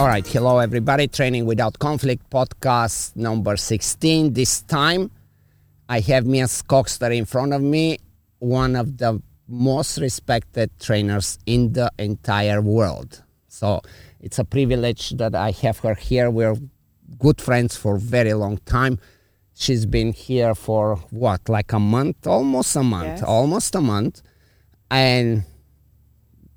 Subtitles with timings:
[0.00, 1.08] All right, hello everybody.
[1.08, 4.32] Training Without Conflict podcast number 16.
[4.32, 5.10] This time
[5.90, 7.98] I have Mia Skogster in front of me,
[8.38, 13.22] one of the most respected trainers in the entire world.
[13.48, 13.82] So
[14.20, 16.30] it's a privilege that I have her here.
[16.30, 16.56] We're
[17.18, 18.98] good friends for a very long time.
[19.52, 22.26] She's been here for what, like a month?
[22.26, 23.06] Almost a month.
[23.06, 23.22] Yes.
[23.22, 24.22] Almost a month.
[24.90, 25.44] And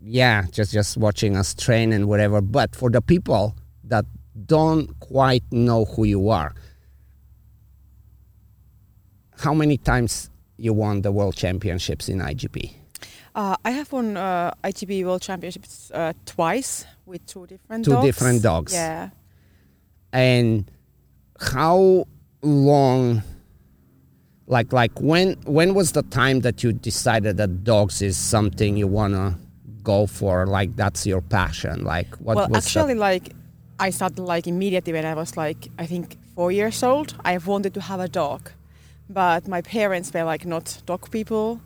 [0.05, 2.41] yeah, just just watching us train and whatever.
[2.41, 4.05] But for the people that
[4.45, 6.53] don't quite know who you are,
[9.39, 12.73] how many times you won the world championships in IGP?
[13.35, 18.05] Uh, I have won uh, IGP World Championships uh, twice with two different Two dogs.
[18.05, 18.73] different dogs.
[18.73, 19.09] Yeah.
[20.11, 20.69] And
[21.39, 22.05] how
[22.43, 23.23] long
[24.45, 28.87] like like when when was the time that you decided that dogs is something you
[28.87, 29.39] wanna
[29.83, 33.33] go for like that's your passion like what well, was actually, like
[33.79, 37.15] I started like immediately when I was like I think four years old.
[37.23, 38.51] I wanted to have a dog,
[39.09, 41.59] but my parents were like not dog people,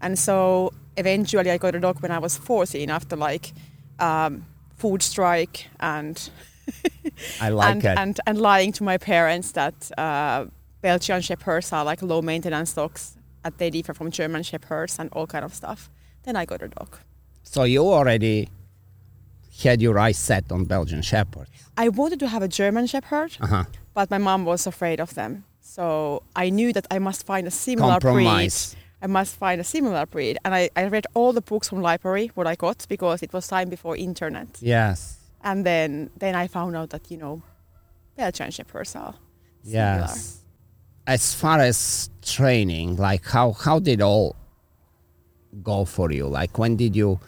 [0.00, 3.52] and so eventually I got a dog when I was 14 after like
[3.98, 4.44] um,
[4.76, 6.30] food strike and
[7.40, 10.46] I like and, it and and lying to my parents that uh,
[10.80, 15.26] Belgian shepherds are like low maintenance dogs, that they differ from German shepherds and all
[15.26, 15.90] kind of stuff.
[16.24, 16.98] Then I got a dog.
[17.52, 18.48] So you already
[19.64, 23.64] had your eyes set on Belgian Shepherd I wanted to have a German shepherd, uh-huh
[23.94, 25.44] but my mom was afraid of them.
[25.60, 28.74] So I knew that I must find a similar Compromise.
[28.74, 28.82] breed.
[29.02, 30.38] I must find a similar breed.
[30.44, 33.46] And I, I read all the books from library, what I got, because it was
[33.48, 34.48] time before internet.
[34.60, 37.42] yes And then, then I found out that, you know,
[38.16, 39.14] Belgian shepherds are
[39.62, 39.80] similar.
[40.04, 40.38] Yes.
[41.06, 44.36] As far as training, like how how did all
[45.62, 46.28] go for you?
[46.28, 47.18] Like when did you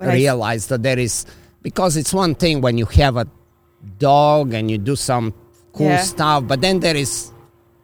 [0.00, 1.26] I- realize that there is
[1.62, 3.26] because it's one thing when you have a
[3.98, 5.32] dog and you do some
[5.72, 6.02] cool Yeah.
[6.02, 7.32] stuff, but then there is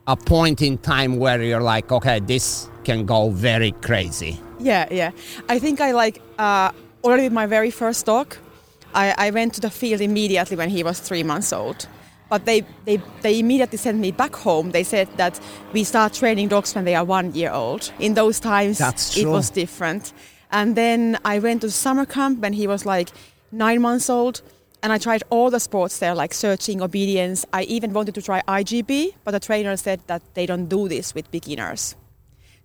[0.06, 4.38] a point in time where you're like, okay, this can go very crazy.
[4.58, 5.10] Yeah, yeah.
[5.48, 6.70] I think I like uh,
[7.04, 8.36] already with my very first dog.
[8.94, 11.86] I, I went to the field immediately when he was three months old.
[12.28, 14.70] But they, they, they immediately sent me back home.
[14.70, 15.38] They said that
[15.72, 17.92] we start training dogs when they are one year old.
[17.98, 20.12] In those times, That's it was different.
[20.52, 23.08] And then I went to summer camp when he was like
[23.50, 24.42] nine months old.
[24.82, 27.46] And I tried all the sports there, like searching, obedience.
[27.52, 31.14] I even wanted to try IGP, but the trainer said that they don't do this
[31.14, 31.94] with beginners.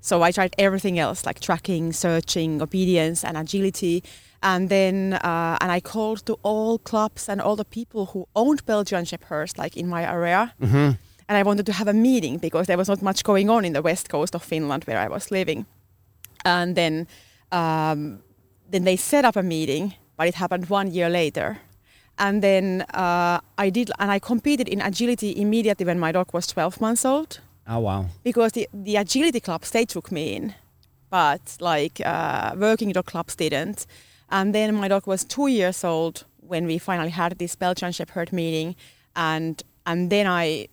[0.01, 4.03] So I tried everything else, like tracking, searching, obedience, and agility.
[4.41, 8.65] And then, uh, and I called to all clubs and all the people who owned
[8.65, 10.53] Belgian Shepherds, like in my area.
[10.61, 10.91] Mm-hmm.
[11.29, 13.73] And I wanted to have a meeting because there was not much going on in
[13.73, 15.65] the west coast of Finland where I was living.
[16.45, 17.07] And then,
[17.51, 18.19] um,
[18.69, 21.59] then they set up a meeting, but it happened one year later.
[22.19, 26.47] And then uh, I did, and I competed in agility immediately when my dog was
[26.47, 27.39] 12 months old.
[27.69, 28.05] Oh wow.
[28.23, 30.55] because the, the agility clubs they took me in.
[31.09, 33.85] But like uh, working dog clubs didn't.
[34.29, 38.31] And then my dog was two years old when we finally had this belgian shepherd
[38.31, 38.75] meeting.
[39.15, 40.67] And and then i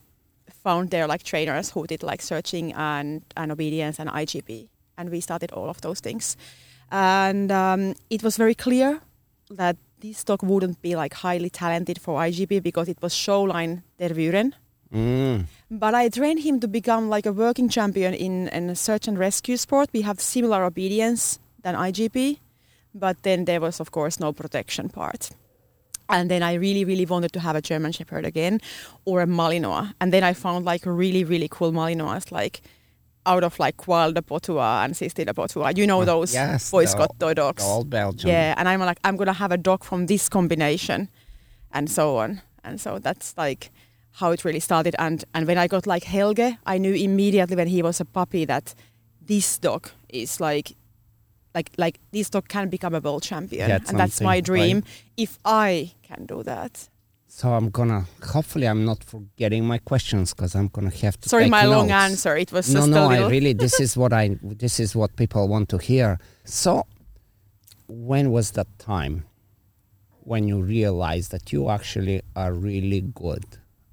[0.62, 4.68] found there like trainers who did like searching and, and obedience and igp
[4.98, 6.36] and we started all of those things
[6.94, 9.00] and um, it was very clear
[9.50, 14.52] that this dog wouldn't be like highly talented for igp because it was showline tervuren
[14.94, 15.46] Mm.
[15.72, 19.18] but I trained him to become like a working champion in, in a search and
[19.18, 19.88] rescue sport.
[19.92, 22.38] We have similar obedience than IGP,
[22.94, 25.30] but then there was of course no protection part.
[26.08, 28.60] And then I really, really wanted to have a German Shepherd again
[29.04, 29.94] or a Malinois.
[30.00, 32.62] And then I found like really, really cool Malinois, like
[33.26, 35.76] out of like Wild de Potua and Sisti de Potua.
[35.76, 37.62] You know Uh, those yes, Boy Scout toy dogs.
[37.64, 38.28] All Belgian.
[38.30, 41.08] Yeah, and I'm like, I'm gonna have a dog from this combination,
[41.72, 42.40] and so on.
[42.62, 43.70] And so that's like
[44.20, 44.94] how it really started.
[44.98, 48.44] And and when I got like Helge, I knew immediately when he was a puppy
[48.46, 48.74] that
[49.26, 50.76] this dog is like,
[51.54, 54.76] like like this dog can become a world champion, and that's my dream.
[54.76, 54.84] right?
[55.16, 56.88] If I can do that.
[57.36, 58.06] So I'm gonna.
[58.22, 61.28] Hopefully, I'm not forgetting my questions because I'm gonna have to.
[61.28, 62.36] Sorry, my long answer.
[62.36, 63.10] It was no, no.
[63.10, 63.52] I really.
[63.52, 64.38] This is what I.
[64.40, 66.20] This is what people want to hear.
[66.44, 66.86] So,
[67.88, 69.24] when was that time
[70.20, 73.44] when you realized that you actually are really good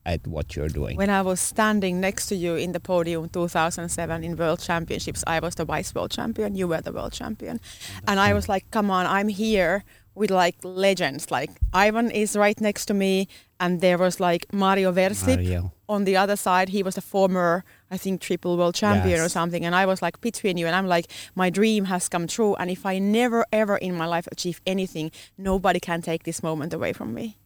[0.05, 0.95] at what you're doing?
[0.95, 5.39] When I was standing next to you in the podium 2007 in World Championships, I
[5.39, 6.53] was the vice world champion.
[6.53, 7.59] You were the world champion,
[8.07, 9.83] and I was like, "Come on, I'm here
[10.15, 11.31] with like legends.
[11.31, 13.27] Like Ivan is right next to me,
[13.59, 15.71] and there was like Mario Versip Mario.
[15.87, 16.69] on the other side.
[16.69, 19.65] He was a former, I think, triple world champion or something.
[19.65, 22.55] And I was like between you, and I'm like, my dream has come true.
[22.55, 26.73] And if I never ever in my life achieve anything, nobody can take this moment
[26.73, 27.37] away from me.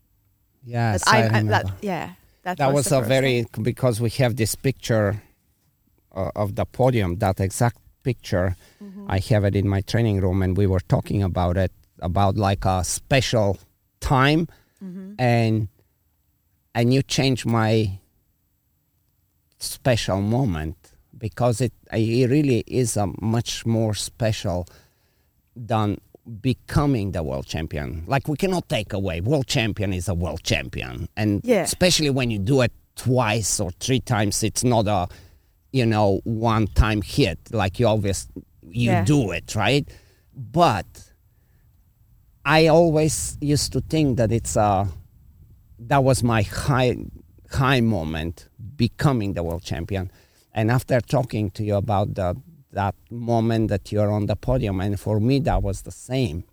[0.63, 1.51] Yes, That I, I, remember.
[1.51, 2.09] that, yeah.
[2.43, 5.21] That, that was, the a very because we have this picture
[6.15, 8.55] uh, of the podium that exact picture.
[8.83, 9.05] Mhm.
[9.09, 11.71] i have it in my training room and we were talking about it
[12.05, 13.57] about like a special
[13.99, 14.47] time
[14.83, 15.15] Mhm.
[15.19, 15.67] and
[16.75, 17.99] and you change my
[19.59, 20.75] special moment
[21.17, 24.67] because it it really is a much more special
[25.55, 25.97] than
[26.41, 31.07] becoming the world champion like we cannot take away world champion is a world champion
[31.15, 31.61] and Yeah.
[31.61, 35.07] especially when you do it twice or three times it's not a
[35.71, 38.27] you know one time hit like you always
[38.69, 39.05] you Yeah.
[39.05, 39.87] do it right
[40.35, 40.85] but
[42.45, 44.87] i always used to think that it's a
[45.79, 46.95] that was my high
[47.51, 50.11] high moment becoming the world champion.
[50.53, 52.35] And after talking to you about the
[52.71, 56.43] that moment that you're on the podium and for me that was the same.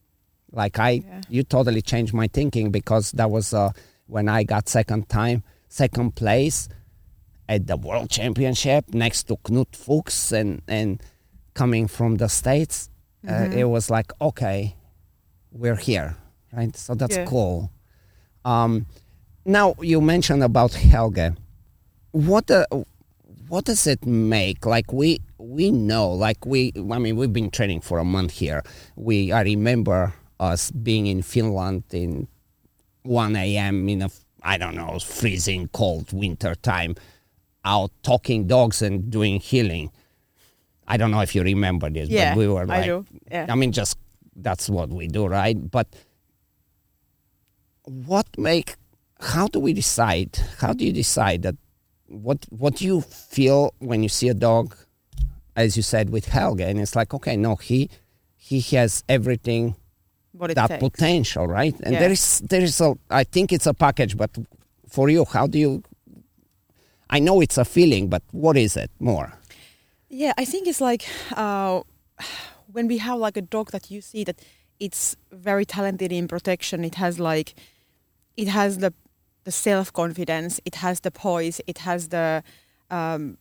[0.50, 1.20] Like i Yeah.
[1.28, 3.70] you totally changed my thinking because that was uh,
[4.06, 6.68] when i got second time second place
[7.48, 11.00] at the world championship next to knut fuchs and and
[11.54, 12.90] coming from the states
[13.28, 14.76] uh, it was like okay
[15.52, 16.16] we're here
[16.52, 17.26] right so that's Yeah.
[17.26, 17.70] cool
[18.44, 18.86] um,
[19.44, 21.34] now you mentioned about helge
[22.12, 22.64] what uh,
[23.48, 27.80] what does it make like we we know like we i mean we've been training
[27.80, 28.62] for a month here
[28.96, 32.26] we i remember us being in finland in
[33.02, 34.08] 1 a.m in a
[34.42, 36.94] i don't know freezing cold winter time
[37.64, 39.90] out talking dogs and doing heeling
[40.88, 43.04] i don't know if you remember this Yeah, but we were I like do.
[43.30, 43.46] Yeah.
[43.48, 43.96] I mean, just
[44.36, 45.56] that's what we do, right?
[45.70, 45.88] But
[47.84, 48.76] what make?
[49.20, 50.38] How do we decide?
[50.58, 51.56] How do you decide that?
[52.06, 54.76] What What do you feel when you see a dog,
[55.56, 57.88] as you said with Helge, and it's like, okay, no, he
[58.36, 59.76] he has everything
[60.32, 60.80] what it that takes.
[60.82, 61.74] potential, right?
[61.80, 62.00] And Yeah.
[62.00, 62.94] there is there is a.
[63.10, 64.30] I think it's a package, but
[64.88, 65.82] for you, how do you?
[67.08, 69.32] I know it's a feeling, but what is it more?
[70.08, 71.04] Yeah, I think it's like
[71.36, 71.80] uh,
[72.72, 74.40] when we have like a dog that you see that
[74.80, 76.84] it's very talented in protection.
[76.84, 77.54] It has like,
[78.36, 78.92] it has the
[79.44, 80.60] the self confidence.
[80.64, 81.60] It has the poise.
[81.66, 82.44] It has the
[82.90, 83.38] um,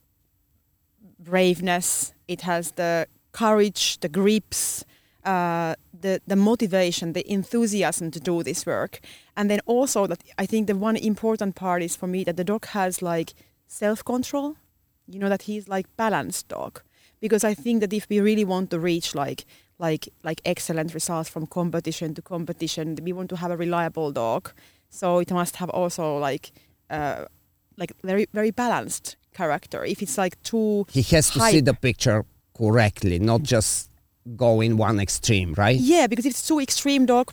[1.18, 2.12] braveness.
[2.26, 4.84] It has the courage, the grips,
[5.24, 9.00] uh, the the motivation, the enthusiasm to do this work.
[9.36, 12.44] And then also that I think the one important part is for me that the
[12.44, 13.34] dog has like
[13.68, 14.56] self control
[15.06, 16.82] you know that he's like balanced dog
[17.22, 19.46] because i think that if we really want to reach like
[19.82, 24.42] like like excellent results from competition to competition we want to have a reliable dog.
[24.90, 26.52] So it must have also like
[26.90, 27.24] uh
[27.76, 29.84] like very very balanced character.
[29.84, 32.24] If it's like too He has to see the picture
[32.56, 33.90] correctly, not just
[34.36, 35.78] go in one extreme, right?
[35.94, 37.32] yeah because if it's too extreme dog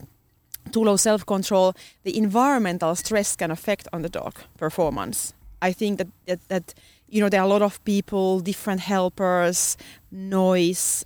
[0.72, 5.34] too low self-control the environmental stress can affect on the dog performance.
[5.62, 6.66] I think that that, that
[7.10, 9.78] you know there are a lot of people different helpers
[10.12, 11.06] noise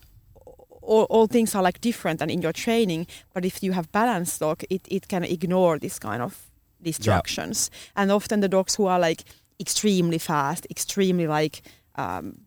[0.82, 4.40] all, all things are like different than in your training but if you have balanced
[4.40, 6.52] dog it, it can ignore this kind of
[6.84, 7.72] distractions.
[7.96, 9.24] And often the dogs who are like
[9.60, 11.62] extremely fast extremely like
[11.96, 12.42] um,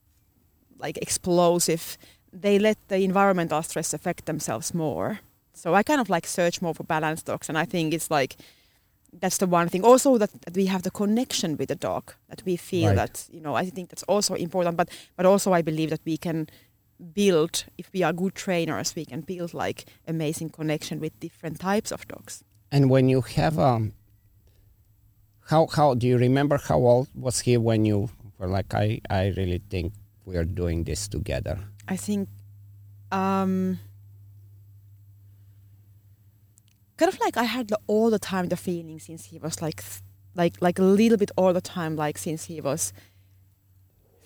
[0.79, 1.97] like explosive
[2.33, 5.21] they let the environmental stress affect themselves more.
[5.55, 8.37] So i kind of like search more for balanced dogs and i think it's like
[9.21, 12.43] that's the one thing also that, that we have the connection with the dog that
[12.45, 12.97] we feel Right.
[12.97, 16.17] that you know i think that's also important but but also i believe that we
[16.17, 16.47] can
[17.15, 21.93] build if we are good trainers we can build like amazing connection with different types
[21.93, 22.43] of dogs
[22.73, 23.93] And when you have um,
[25.51, 28.09] how how do you remember how old was he when you
[28.39, 29.93] were like I I really think
[30.27, 31.59] we are doing this together?
[31.89, 32.29] i think
[33.13, 33.79] um
[36.97, 39.83] kind of like i had the, all the time the feeling since he was like
[40.35, 42.93] like like a little bit all the time like since he was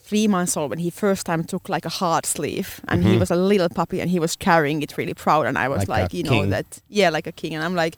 [0.02, 2.80] three months old when he first time took like a hard sleeve.
[2.88, 3.20] And he Mhm.
[3.20, 5.88] was a little puppy and he was carrying it really proud and I was Like
[6.02, 7.54] like, you know that yeah like a king.
[7.54, 7.96] And I'm like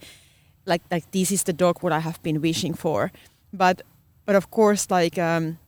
[0.66, 3.10] like like this is the dog what I have been wishing for.
[3.52, 3.80] But
[4.26, 5.58] but of course like um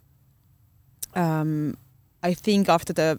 [1.15, 1.77] um
[2.23, 3.19] I think after the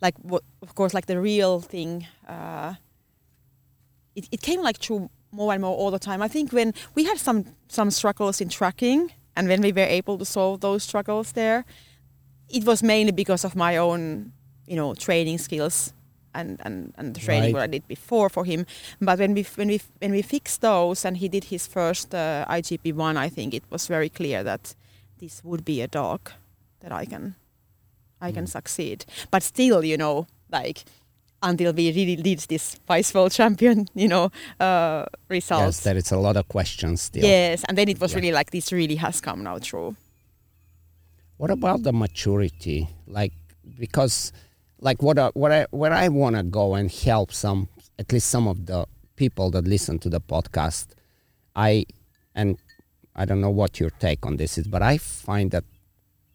[0.00, 2.74] like what of course like the real thing uh
[4.16, 6.22] it, it came like true more and more all the time.
[6.22, 10.18] I think when we had some some struggles in tracking, and when we were able
[10.18, 11.64] to solve those struggles there,
[12.48, 14.32] it was mainly because of my own,
[14.66, 15.92] you know, training skills
[16.34, 17.54] and and, and the training Right.
[17.54, 18.66] what I did before for him.
[19.00, 22.44] But when we when we when we fixed those and he did his first uh,
[22.48, 24.74] IGP one, I think it was very clear that
[25.18, 26.20] this would be a dog
[26.80, 27.34] that I can
[28.20, 28.48] I can Mm.
[28.48, 29.04] succeed.
[29.30, 30.84] But still, you know, like
[31.42, 35.78] until we really did this vice world champion, you know, uh, results.
[35.78, 37.24] Yes, there is a lot of questions still.
[37.24, 38.18] Yes, and then it was Yeah.
[38.20, 39.94] really like this really has come now true.
[41.36, 42.88] What about the maturity?
[43.06, 43.32] Like
[43.78, 44.32] because
[44.80, 48.28] like what I, what I where I want to go and help some at least
[48.30, 50.88] some of the people that listen to the podcast.
[51.54, 51.84] I
[52.34, 52.58] and
[53.14, 55.64] I don't know what your take on this is, but I find that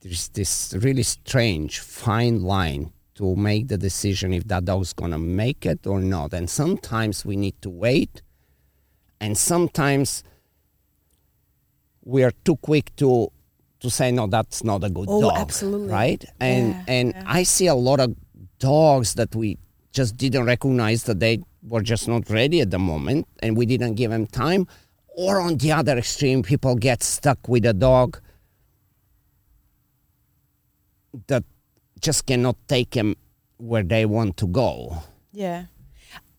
[0.01, 2.91] there's this really strange fine line
[3.21, 6.33] to make the decision if that dog's gonna make it or not.
[6.33, 8.21] And sometimes we need to wait,
[9.19, 10.23] and sometimes
[12.03, 13.31] we are too quick to
[13.79, 15.89] to say no that's not a good Oh, dog absolutely.
[15.89, 17.23] right and Yeah, and yeah.
[17.39, 18.09] i see a lot of
[18.59, 19.57] dogs that we
[19.91, 21.35] just didn't recognize that they
[21.71, 24.67] were just not ready at the moment and we didn't give them time
[25.23, 28.19] or on the other extreme people get stuck with a dog
[31.27, 31.43] that
[32.01, 33.15] just cannot take them
[33.57, 35.03] where they want to go
[35.33, 35.65] Yeah,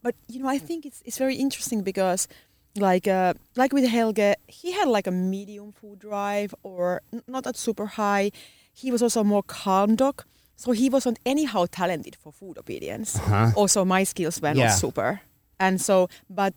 [0.02, 2.28] but you know, I think it's it's very interesting because,
[2.76, 7.44] like, uh, like with Helge, he had like a medium food drive or n- not
[7.44, 8.30] that super high.
[8.74, 10.24] He was also a more calm dog,
[10.56, 13.16] so he wasn't anyhow talented for food obedience.
[13.18, 13.52] uh-huh.
[13.56, 14.66] Also, my skills were Yeah.
[14.66, 15.20] not super,
[15.58, 16.52] and so, but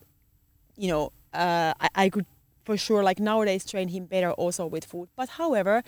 [0.78, 2.26] you know, uh, I, I could
[2.66, 5.08] for sure like nowadays train him better also with food.
[5.16, 5.84] But however,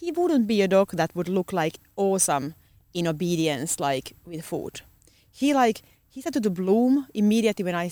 [0.00, 2.54] he wouldn't be a dog that would look like awesome
[2.94, 4.82] in obedience like with food.
[5.30, 7.90] He like he started to bloom immediately when i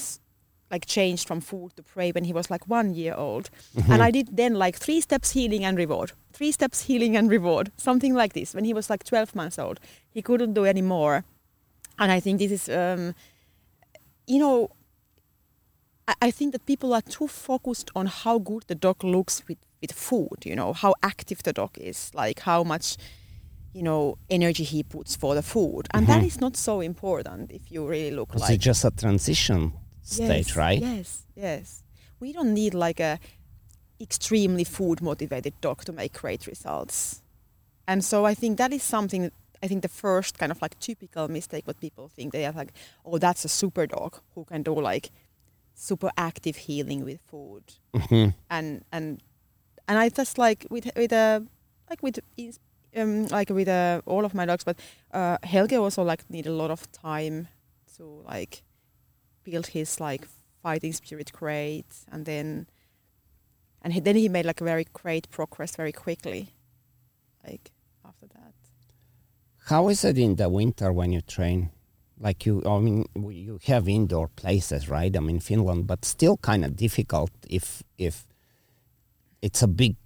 [0.71, 3.51] like changed from food to prey when he was like one year old,
[3.89, 7.73] and I did then like three steps heeling and reward, three steps heeling and reward,
[7.77, 8.55] something like this.
[8.55, 9.81] When he was like twelve months old,
[10.11, 11.25] he couldn't do any more,
[11.99, 13.15] and I think this is, um,
[14.29, 14.71] you know,
[16.07, 19.59] I, I think that people are too focused on how good the dog looks with
[19.81, 20.45] with food.
[20.45, 22.97] You know, how active the dog is, like how much
[23.73, 25.87] you know energy he puts for the food.
[25.95, 26.27] And that Mhm.
[26.27, 29.73] is not so important if you really look because like it's just a transition
[30.03, 30.81] stage yes, right?
[30.81, 31.83] yes yes.
[32.21, 33.19] We don't need like a
[34.01, 37.23] extremely food motivated dog to make great results.
[37.87, 40.79] And so i think that is something that i think the first kind of like
[40.81, 42.33] typical mistake what people think.
[42.33, 42.73] They are like
[43.05, 45.11] oh that's a super dog who can do like
[45.75, 47.65] super active heeling with food.
[47.95, 48.35] Mhm.
[48.51, 49.23] and and
[49.89, 51.47] and I just like with with a
[51.91, 52.19] like with
[52.97, 54.79] um like with uh, all of my dogs, but
[55.13, 57.49] uh, Helge also like need a lot of time
[57.97, 58.63] to like
[59.45, 60.27] build his like
[60.63, 62.67] fighting spirit great, and then
[63.83, 66.51] and he, then he made like very great progress very quickly,
[67.47, 67.71] like
[68.05, 68.55] after that.
[69.67, 71.71] How is it in the winter when you train?
[72.19, 75.17] Like you, I mean, you have indoor places, right?
[75.17, 78.27] I mean, Finland, but still kind of difficult if if
[79.41, 79.97] it's a big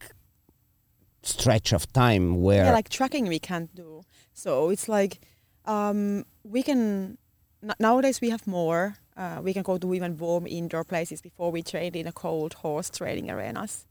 [1.26, 4.02] stretch of time where yeah, like tracking we can't do.
[4.32, 5.20] So it's like
[5.64, 7.18] um, we can
[7.62, 8.96] n- nowadays we have more.
[9.16, 12.54] Uh, we can go to even warm indoor places before we train in a cold
[12.54, 13.86] horse training arenas.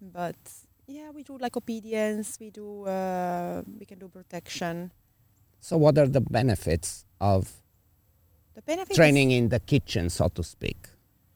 [0.00, 0.36] But
[0.86, 2.38] yeah, we do like obedience.
[2.40, 4.92] We do uh, we can do protection.
[5.60, 7.62] So, what are the benefits of
[8.54, 10.88] The benefits training in the kitchen, so to speak?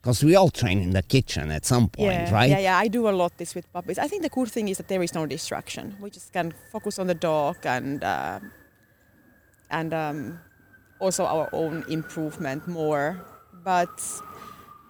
[0.03, 2.51] Because we all train in the kitchen at some point, yeah, right?
[2.51, 3.99] Yeah, yeah, I do a lot this with puppies.
[3.99, 5.97] I think the good thing is that there is no distraction.
[6.01, 8.41] We just can focus on the dog and uh,
[9.71, 10.41] and um,
[10.99, 13.25] also our own improvement more.
[13.63, 14.03] But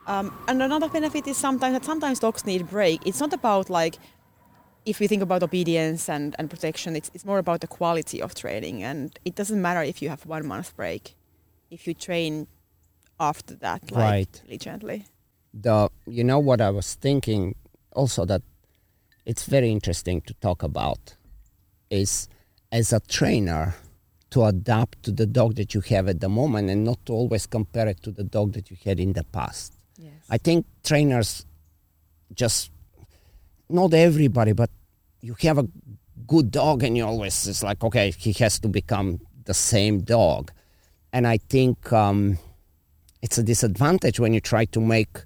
[0.06, 3.06] um, and another benefit is sometimes that sometimes dogs need break.
[3.06, 3.98] It's not about like
[4.86, 8.34] if we think about obedience and, and protection, it's, it's more about the quality of
[8.34, 8.82] training.
[8.82, 11.14] And it doesn't matter if you have one month break,
[11.70, 12.46] if you train
[13.18, 14.42] after that, like Right.
[14.44, 15.04] diligently.
[15.54, 17.54] the you know what I was thinking
[17.94, 18.42] also that
[19.26, 21.16] it's very interesting to talk about
[21.90, 22.26] is
[22.70, 23.74] as a trainer
[24.30, 27.46] to adapt to the dog that you have at the moment and not to always
[27.46, 29.74] compare it to the dog that you had in the past.
[29.98, 30.12] Yes.
[30.30, 31.44] I think trainers
[32.34, 32.70] just
[33.68, 34.70] not everybody, but
[35.20, 35.68] you have a
[36.26, 40.50] good dog and you always it's like okay, he has to become the same dog,
[41.12, 42.38] and I think um,
[43.22, 45.18] it's a disadvantage when you try to make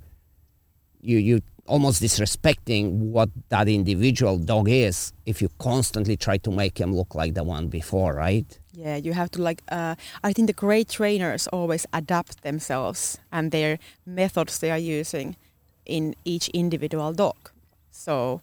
[1.01, 6.79] you you almost disrespecting what that individual dog is if you constantly try to make
[6.79, 8.59] him look like the one before, right?
[8.73, 9.63] Yeah, you have to like.
[9.69, 15.37] Uh, I think the great trainers always adapt themselves and their methods they are using
[15.85, 17.37] in each individual dog.
[17.91, 18.43] So,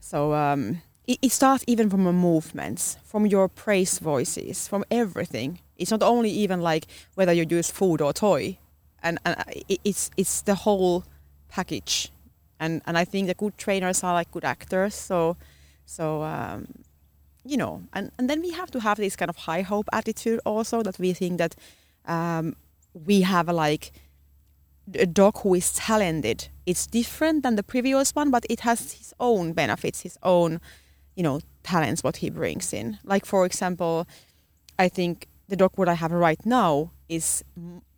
[0.00, 5.60] so um, it, it starts even from the movements, from your praise voices, from everything.
[5.76, 8.58] It's not only even like whether you use food or toy,
[9.04, 9.36] and, and
[9.68, 11.04] it's it's the whole
[11.48, 12.10] package.
[12.58, 14.94] And and I think the good trainers are like good actors.
[14.94, 15.36] So,
[15.86, 16.22] so.
[16.22, 16.66] Um,
[17.44, 20.40] you know, and, and then we have to have this kind of high hope attitude
[20.46, 21.54] also that we think that
[22.06, 22.56] um,
[22.94, 23.92] we have a, like
[24.94, 26.48] a dog who is talented.
[26.66, 30.60] It's different than the previous one, but it has his own benefits, his own,
[31.14, 32.98] you know, talents what he brings in.
[33.04, 34.06] Like for example,
[34.78, 37.44] I think the dog what I have right now is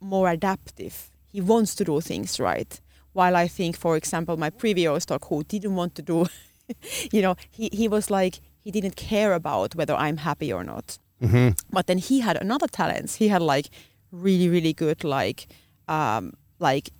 [0.06, 1.10] more adaptive.
[1.32, 2.80] He wants to do things right.
[3.12, 6.26] While I think, for example, my previous dog who didn't want to do,
[7.12, 10.98] you know, he, he was like, he didn't care about whether I'm happy or not.
[11.20, 13.16] hmm But then he had another talents.
[13.16, 13.68] He had like
[14.10, 15.46] really, really good, like,
[15.88, 16.90] um, like,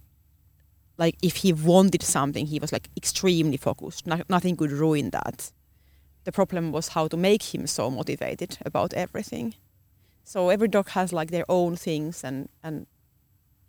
[0.98, 4.06] like if he wanted something, he was like extremely focused.
[4.06, 5.52] No, nothing could ruin that.
[6.24, 9.54] The problem was how to make him so motivated about everything.
[10.24, 12.86] So every dog has like their own things, and and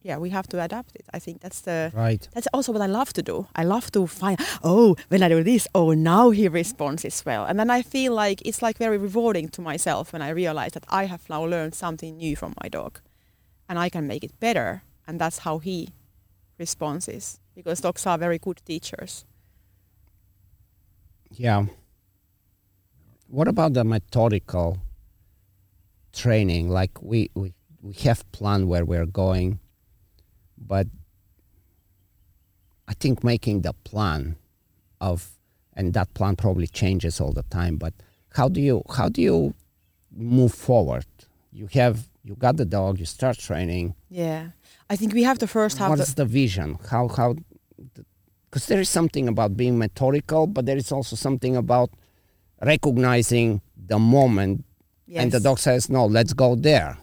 [0.01, 1.05] yeah, we have to adapt it.
[1.13, 2.27] I think that's the Right.
[2.33, 3.47] that's also what I love to do.
[3.55, 7.45] I love to find, oh, when I do this, oh, now he responds as well.
[7.45, 10.85] And then I feel like it's like very rewarding to myself when I realize that
[10.89, 12.99] I have now learned something new from my dog
[13.67, 14.81] and I can make it better.
[15.07, 15.89] And that's how he
[16.59, 19.25] responds because dogs are very good teachers.
[21.31, 21.65] Yeah.
[23.27, 24.77] What about the methodical
[26.13, 26.69] training?
[26.69, 29.59] Like we we, we have plan where we're going,
[30.57, 30.87] but
[32.87, 34.37] I think making the plan
[35.01, 35.31] of
[35.73, 37.77] and that plan probably changes all the time.
[37.77, 37.93] But
[38.33, 39.53] how do you how do you
[40.15, 41.05] move forward?
[41.51, 42.99] You have you got the dog.
[42.99, 43.95] You start training.
[44.09, 44.49] Yeah.
[44.89, 46.77] I think we have to first have What's the, the vision?
[46.89, 47.35] How how?
[48.49, 51.89] Because there is something about being methodical, but there is also something about
[52.61, 54.65] recognizing the moment,
[55.05, 55.21] yes.
[55.21, 56.97] and the dog says, "No, let's go there,"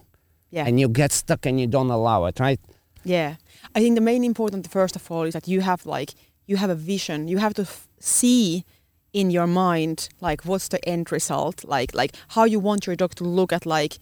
[0.51, 0.67] yeah.
[0.67, 2.61] and you get stuck and you don't allow it, right?
[3.05, 3.37] Yeah,
[3.75, 6.15] I think the main important first of all is that you have like
[6.47, 7.29] you have a vision.
[7.29, 8.65] You have to f- see
[9.13, 13.15] in your mind like what's the end result, like like how you want your dog
[13.17, 13.99] to look at like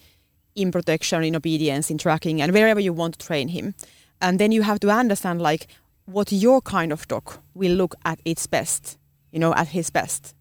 [0.54, 3.74] in protection, in obedience, in tracking, and wherever you want to train him.
[4.20, 5.66] And then you have to understand like
[6.06, 8.98] what your kind of dog will look at its best,
[9.32, 10.34] you know, at his best.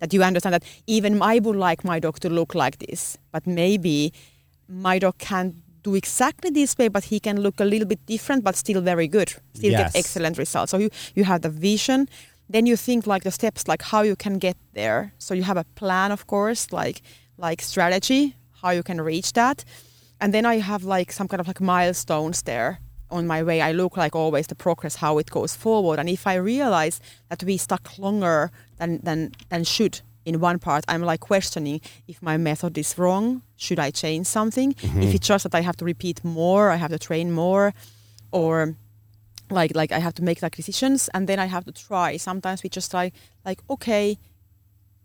[0.00, 3.46] That you understand that even I would like my dog to look like this, but
[3.46, 4.12] maybe
[4.68, 8.44] my dog can't do exactly this way, but he can look a little bit different,
[8.44, 9.92] but still very good, still Yes.
[9.92, 10.70] get excellent results.
[10.70, 12.08] So you, you have the vision,
[12.48, 15.12] then you think like the steps, like how you can get there.
[15.18, 17.02] So you have a plan, of course, like
[17.38, 19.64] like strategy, how you can reach that,
[20.20, 22.78] and then I have like some kind of like milestones there
[23.10, 23.60] on my way.
[23.60, 27.42] I look like always the progress, how it goes forward, and if I realize that
[27.42, 32.36] we stuck longer than than than should in one part, I'm like questioning if my
[32.36, 33.42] method is wrong.
[33.56, 34.72] Should I change something?
[34.72, 35.02] If mm-hmm.
[35.02, 37.74] it's just that I have to repeat more, I have to train more,
[38.30, 38.76] or
[39.50, 42.16] like like I have to make like decisions, and then I have to try.
[42.16, 43.12] Sometimes we just try
[43.44, 44.18] like okay,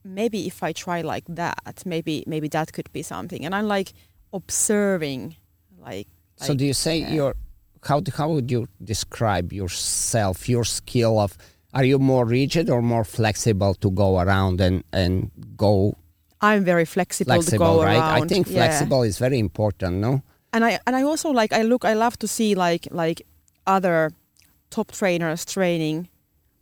[0.03, 3.45] maybe if I try like that, maybe maybe that could be something.
[3.45, 3.93] And I'm like
[4.33, 5.35] observing,
[5.79, 6.07] like.
[6.37, 7.13] so like, do you say yeah.
[7.13, 7.35] your
[7.83, 11.37] how how would you describe yourself, your skill of?
[11.77, 15.95] Are you more rigid or more flexible to go around and and go
[16.41, 17.97] I'm very flexible, to go right?
[17.97, 18.23] around.
[18.23, 18.57] I think yeah.
[18.57, 19.97] flexible is very important.
[19.97, 20.21] No.
[20.53, 23.21] and I and I also like I look I love to see like like
[23.67, 24.11] other
[24.69, 26.09] top trainers training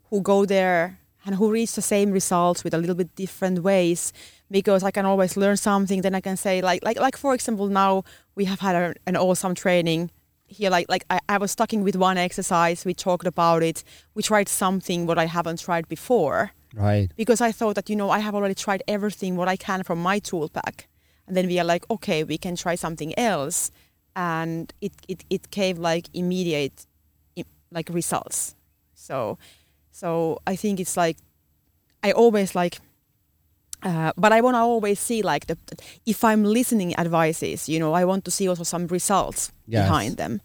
[0.09, 4.11] who go there and who reach the same results with a little bit different ways
[4.51, 7.67] because I can always learn something then I can say like like like for example
[7.67, 8.03] now
[8.35, 10.11] we have had a, an awesome training
[10.47, 14.21] here like like I, I was sticking with one exercise we talked about it we
[14.23, 17.09] tried something what I haven't tried before Right.
[17.15, 19.99] because I thought that you know I have already tried everything what I can from
[20.01, 20.89] my tool pack,
[21.25, 23.71] and then we are like, okay, we can try something else,
[24.13, 26.85] and it it, it gave like immediate
[27.71, 28.55] like results.
[28.93, 29.37] So
[29.91, 31.17] so I think it's like
[32.03, 32.79] I always like.
[33.85, 35.57] Uh, but I want to always see like the
[36.05, 39.83] if I'm listening advices, you know, I want to see also some results Yes.
[39.87, 40.41] behind them.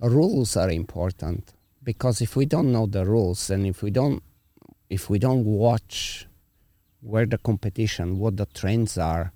[0.00, 4.22] rules are important because if we don't know the rules and if we don't
[4.90, 6.26] if we don't watch
[7.00, 9.32] where the competition what the trends are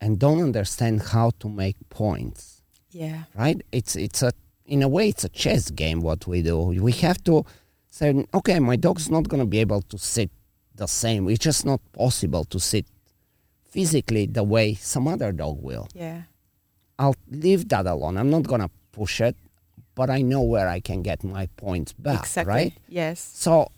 [0.00, 3.22] and don't understand how to make points Yeah.
[3.34, 4.32] right it's it's a
[4.66, 6.56] in a way it's a chess game what we do
[6.88, 7.44] we have to
[7.90, 10.30] say okay my dog's not going to be able to sit
[10.76, 12.86] the same it's just not possible to sit
[13.64, 16.22] physically the way some other dog will Yeah.
[16.98, 18.16] I'll leave that alone.
[18.16, 19.34] I'm not gonna push it,
[19.94, 22.52] but I know where I can get my points back, exactly.
[22.54, 22.72] right?
[22.88, 23.18] Yes.
[23.34, 23.72] So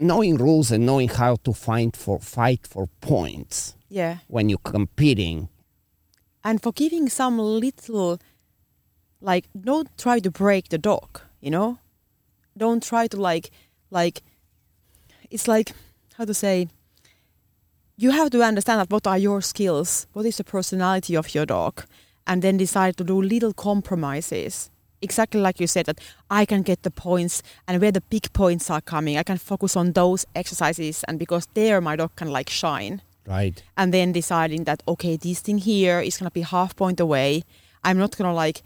[0.00, 4.18] knowing rules and knowing how to find for fight for points Yeah.
[4.28, 5.48] when you're competing.
[6.44, 8.18] and for giving some little
[9.20, 11.78] like don't try to break the dog you know
[12.56, 13.50] don't try to like
[13.90, 14.22] like
[15.30, 15.72] it's like
[16.18, 16.68] how to say
[17.96, 21.46] you have to understand that what are your skills what is the personality of your
[21.46, 21.84] dog
[22.26, 24.70] and then decide to do little compromises.
[25.00, 28.70] Exactly like you said, that I can get the points and where the big points
[28.70, 32.48] are coming, I can focus on those exercises, and because there my dog can like
[32.48, 33.02] shine.
[33.26, 33.60] Right.
[33.76, 37.42] And then deciding that okay, this thing here is gonna be half point away.
[37.82, 38.62] I'm not gonna like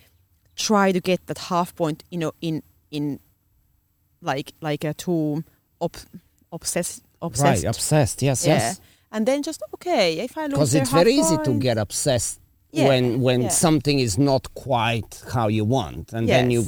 [0.56, 3.18] try to get that half point, you know, in in
[4.20, 5.42] like like a too
[5.80, 5.96] ob-
[6.52, 7.64] obsessed obsessed.
[7.64, 7.70] Right.
[7.76, 8.22] Obsessed.
[8.22, 8.46] Yes.
[8.46, 8.54] yeah.
[8.54, 8.80] Yes.
[9.12, 12.40] And then just okay, if I lose Because it's very easy to get obsessed
[12.72, 13.48] Yeah, when when yeah.
[13.50, 16.66] something is not quite how you want, and then you.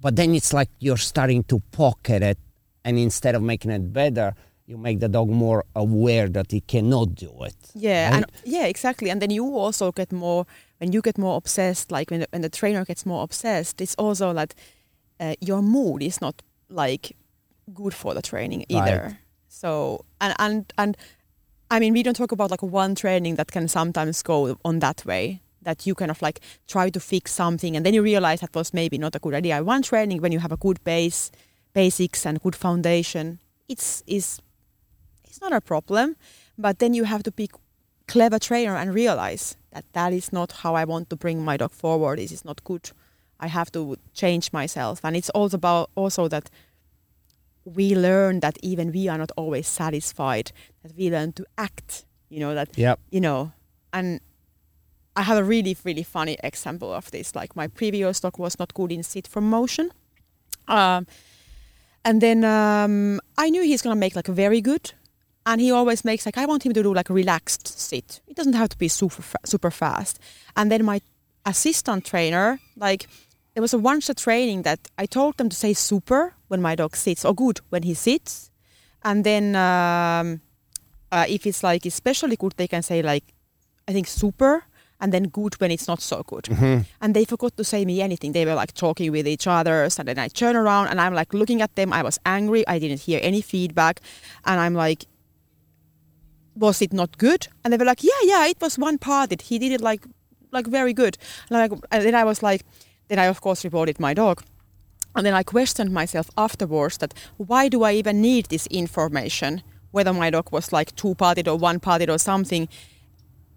[0.00, 2.38] But then it's like you're starting to pocket it,
[2.84, 4.34] and instead of making it better,
[4.66, 7.56] you make the dog more aware that he cannot do it.
[7.74, 8.16] Yeah, right?
[8.16, 9.10] and yeah, exactly.
[9.10, 10.46] And then you also get more
[10.78, 11.90] when you get more obsessed.
[11.92, 14.54] Like when the, when the trainer gets more obsessed, it's also that
[15.20, 17.16] uh, your mood is not like
[17.74, 19.02] good for the training either.
[19.04, 19.16] Right.
[19.58, 20.96] So and and and
[21.70, 25.04] I mean, we don't talk about like one training that can sometimes go on that
[25.04, 25.40] way.
[25.62, 28.72] That you kind of like try to fix something and then you realize that was
[28.72, 29.62] maybe not a good idea.
[29.64, 31.32] One training when you have a good base,
[31.74, 34.40] basics and good foundation, it's is
[35.24, 36.14] it's not a problem.
[36.56, 37.48] But then you have to be
[38.06, 41.72] clever trainer and realize that that is not how I want to bring my dog
[41.72, 42.18] forward.
[42.18, 42.90] This is not good.
[43.40, 46.50] I have to change myself, and it's also about also that
[47.74, 50.52] we learn that even we are not always satisfied.
[50.82, 52.04] That we learn to act.
[52.30, 52.98] You know that Yep.
[53.10, 53.52] you know,
[53.92, 54.20] and
[55.16, 57.34] I have a really really funny example of this.
[57.34, 59.90] Like my previous dog was not good in sit from motion.
[60.68, 61.06] Um,
[62.04, 64.92] and then um, I knew he's gonna make like a very good,
[65.46, 68.20] and he always makes like I want him to do like a relaxed sit.
[68.26, 70.18] It doesn't have to be super fa- super fast.
[70.54, 71.00] And then my
[71.46, 73.08] assistant trainer, like
[73.54, 76.74] there was a once a training that I told them to say super when my
[76.74, 78.50] dog sits or good when he sits,
[79.02, 80.40] and then um,
[81.12, 83.24] uh, if it's like especially good, they can say like
[83.86, 84.64] I think super.
[85.00, 86.48] And then good when it's not so good.
[87.00, 88.32] And they forgot to say me anything.
[88.32, 89.84] They were like talking with each other.
[89.84, 91.92] And then I turn around and I'm like looking at them.
[91.92, 92.66] I was angry.
[92.66, 94.00] I didn't hear any feedback.
[94.44, 95.06] And I'm like,
[96.56, 97.46] was it not good?
[97.62, 99.30] And they were like, yeah, yeah, it was one part.
[99.30, 100.04] It he did it like,
[100.50, 101.16] like very good.
[101.48, 102.64] And, like, and then I was like,
[103.06, 104.42] then I of course reported my dog.
[105.18, 109.62] And then I questioned myself afterwards that why do I even need this information?
[109.90, 112.68] Whether my dog was like two parted or one parted or something.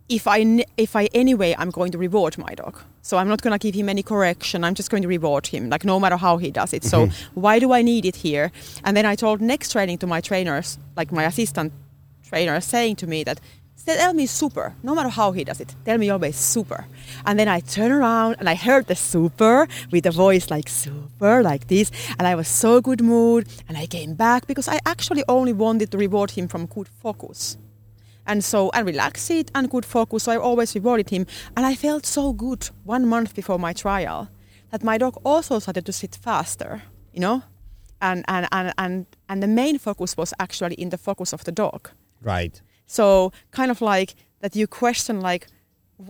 [0.10, 2.80] If I if I anyway I'm going to reward my dog.
[3.04, 4.64] So I'm not going to give him any correction.
[4.64, 6.84] I'm just going to reward him, like no matter how he does it.
[6.84, 7.40] So mm-hmm.
[7.40, 8.52] why do I need it here?
[8.84, 11.74] And then I told next training to my trainers, like my assistant
[12.28, 13.40] trainer, saying to me that
[13.86, 15.76] tell me super, no matter how he does it.
[15.86, 16.86] Tell me always super.
[17.26, 21.44] And then I turn around and I heard the super with a voice like super,
[21.44, 21.92] like this.
[22.18, 23.48] And I was so good mood.
[23.68, 27.58] And I came back because I actually only wanted to reward him from good focus.
[28.26, 30.24] And so, and relax it and good focus.
[30.24, 31.26] So I always rewarded him.
[31.56, 34.30] And I felt so good one month before my trial
[34.72, 37.44] that my dog also started to sit faster, you know?
[38.02, 41.52] And, and, and, and, and the main focus was actually in the focus of the
[41.52, 41.90] dog.
[42.22, 42.62] Right.
[42.98, 44.10] So kind of like
[44.42, 45.48] that you question like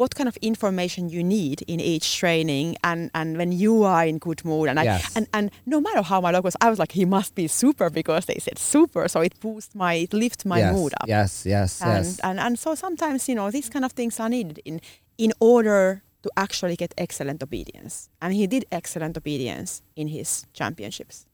[0.01, 4.17] what kind of information you need in each training and, and when you are in
[4.19, 5.15] good mood and I, Yes.
[5.17, 7.89] and and no matter how my dog was I was like he must be super
[7.89, 10.73] because they said super so it boosts my it lifts my yes.
[10.75, 11.45] mood up Yes.
[11.45, 11.81] Yes.
[11.81, 12.19] and, yes.
[12.27, 14.79] and and so sometimes you know these kind of things are needed in
[15.17, 21.25] in order to actually get excellent obedience and he did excellent obedience in his championships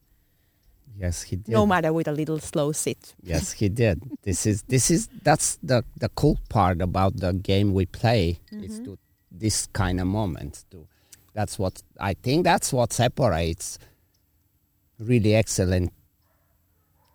[0.97, 1.23] yes.
[1.23, 1.53] He did.
[1.53, 4.01] no matter with a little slow sit Yes, he did.
[4.23, 8.79] This is this is that's the the cool part about the game we play is
[8.81, 8.97] to
[9.31, 10.65] this kind of moment.
[10.71, 10.88] To
[11.33, 13.77] that's what I think that's what separates
[14.99, 15.93] really excellent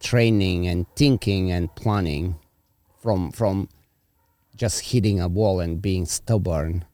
[0.01, 2.37] training and thinking and planning
[3.01, 3.68] from from
[4.57, 6.85] just hitting a wall and being stubborn.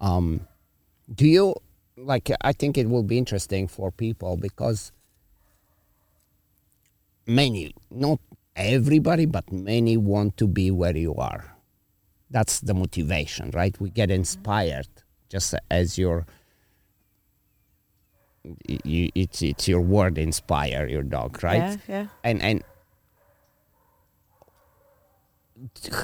[0.00, 0.46] Um,
[1.12, 1.54] do you
[1.96, 2.30] like?
[2.40, 4.92] I think it will be interesting for people because
[7.28, 8.20] many, not
[8.56, 11.56] everybody, but many want to be where you are.
[12.30, 13.78] That's the motivation, right?
[13.80, 14.88] We get inspired
[15.28, 16.26] just as your
[18.84, 21.58] you, it's it's your word inspire your dog, right?
[21.58, 22.62] yeah yeah and and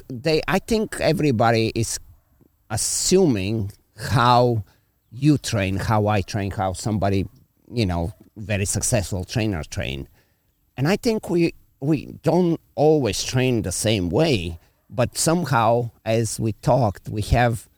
[0.08, 1.98] they i think everybody is
[2.70, 3.70] assuming
[4.10, 4.64] how
[5.12, 7.24] you train how i train how somebody
[7.72, 10.08] you know very successful trainer train
[10.76, 14.58] and i think we we don't always train the same way
[14.88, 17.68] but somehow as we talked we have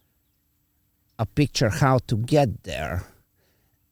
[1.18, 3.04] a picture how to get there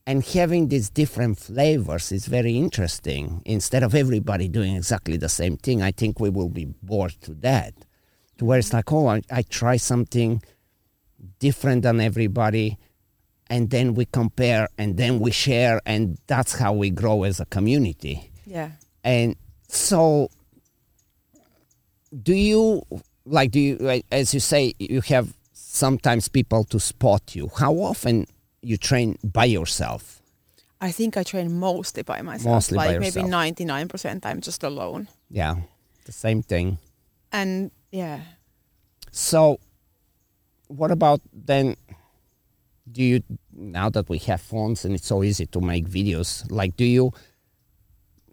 [0.06, 3.40] and having these different flavors is very interesting.
[3.46, 7.32] Instead of everybody doing exactly the same thing, I think we will be bored to
[7.32, 7.72] death.
[8.36, 10.42] To where it's like, oh, I, I try something
[11.38, 12.76] different than everybody
[13.48, 17.46] and then we compare and then we share and that's how we grow as a
[17.46, 18.70] community Yeah.
[19.04, 19.36] And
[19.68, 20.28] so
[22.22, 22.82] do you
[23.24, 27.72] like do you like, as you say you have sometimes people to spot you how
[27.74, 28.26] often
[28.62, 30.20] you train by yourself
[30.80, 32.54] I think I train mostly by myself.
[32.54, 33.28] Mostly by like maybe yourself.
[33.30, 35.08] ninety nine percent I'm just alone.
[35.30, 35.56] yeah
[36.04, 36.78] the same thing
[37.32, 38.20] And yeah.
[39.10, 39.58] So,
[40.68, 41.74] what about then?
[42.90, 46.44] Do you now that we have phones and it's so easy to make videos?
[46.50, 47.12] Like, do you?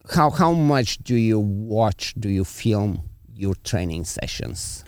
[0.09, 2.13] How how much do you watch?
[2.19, 4.83] Do you film your training sessions?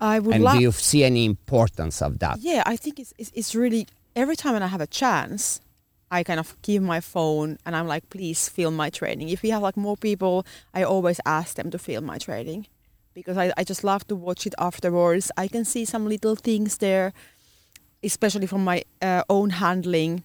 [0.00, 2.38] I would and do you see any importance of that?
[2.40, 5.60] Yeah, I think it's, it's it's really every time when I have a chance,
[6.10, 9.28] I kind of give my phone and I'm like, please film my training.
[9.28, 12.66] If we have like more people, I always ask them to film my training
[13.14, 15.30] because I, I just love to watch it afterwards.
[15.36, 17.12] I can see some little things there,
[18.02, 20.24] especially from my uh, own handling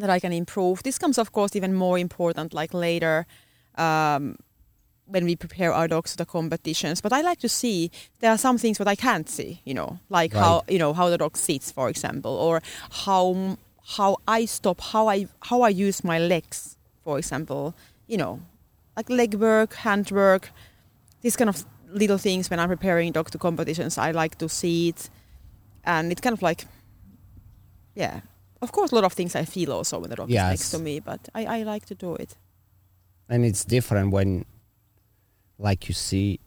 [0.00, 0.82] that I can improve.
[0.82, 3.26] This comes, of course, even more important like later.
[3.76, 4.36] Um,
[5.10, 7.00] when we prepare our dogs for the competitions.
[7.00, 9.98] But I like to see there are some things that I can't see, you know,
[10.08, 12.62] like how you know how the dog sits, for example, or
[13.04, 17.74] how how I stop, how I how I use my legs, for example,
[18.06, 18.40] you know,
[18.96, 20.50] like leg work, hand work,
[21.22, 23.98] these kind of little things when I'm preparing dog to competitions.
[23.98, 25.10] I like to see it,
[25.84, 26.66] and it's kind of like,
[27.94, 28.20] yeah.
[28.62, 30.78] Of course, a lot of things I feel also when the dog is next to
[30.78, 32.36] me, but I, I like to do it.
[33.28, 34.44] And it's different when,
[35.58, 36.40] like, you see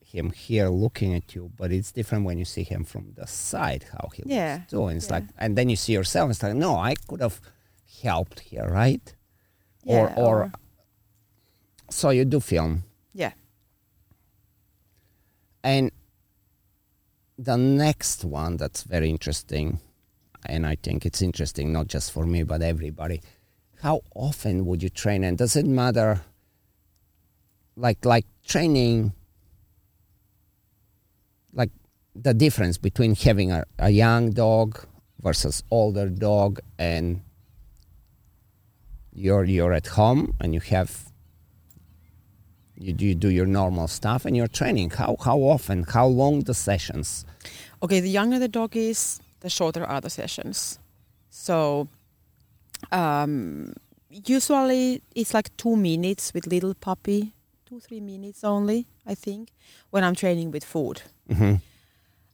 [0.00, 3.86] him here looking at you, but it's different when you see him from the side
[3.92, 4.96] how he Yeah, was doing.
[4.98, 5.14] It's yeah.
[5.14, 6.30] like, and then you see yourself.
[6.30, 7.40] It's like, no, I could have
[8.02, 9.14] helped here, right?
[9.84, 10.52] Yeah, or, or
[11.90, 13.32] so you do film yeah.
[15.62, 15.90] and
[17.38, 19.80] the next one that's very interesting
[20.46, 23.20] and i think it's interesting not just for me but everybody.
[23.82, 25.22] How often would you train?
[25.22, 26.22] And does it matter
[27.76, 29.12] like like training
[31.52, 31.70] like
[32.14, 34.84] the difference between having a, a young dog
[35.22, 37.22] versus older dog and
[39.12, 41.04] you're you're at home and you have
[42.80, 44.90] you do, you do your normal stuff and you're training?
[44.90, 47.24] How how often how long the sessions?
[47.80, 50.78] Okay, the younger the dog is, the shorter are the sessions.
[51.30, 51.88] So
[52.92, 53.72] um,
[54.10, 57.34] usually it's like two minutes with little puppy,
[57.66, 59.50] two three minutes only, I think,
[59.90, 61.02] when I'm training with food.
[61.30, 61.56] hmm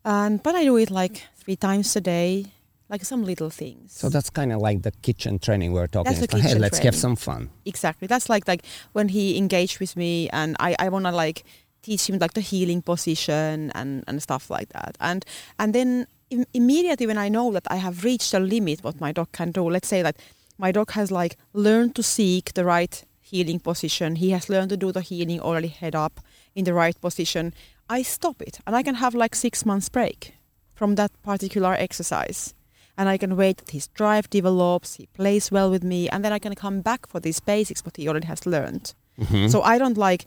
[0.04, 2.46] And but I do it like three times a day,
[2.88, 3.92] like some little things.
[3.92, 6.94] so that's kind of like the kitchen training we're talking That's about hey let's have
[6.94, 8.62] some fun exactly that's like like
[8.92, 11.44] when he engaged with me and i i want to like
[11.82, 15.24] teach him like the heeling position and and stuff like that and
[15.58, 16.06] and then
[16.52, 19.62] immediately when i know that i have reached a limit what my dog can do
[19.68, 20.16] let's say that
[20.58, 24.76] my dog has like learned to seek the right heeling position he has learned to
[24.76, 26.20] do the heeling already head up
[26.54, 27.52] in the right position
[27.88, 30.34] i stop it and i can have like six months break
[30.74, 32.54] from that particular exercise
[32.96, 36.32] and I can wait that his drive develops, he plays well with me, and then
[36.32, 38.94] I can come back for these basics what he already has learned.
[39.18, 39.50] Mhm.
[39.50, 40.26] So I don't like,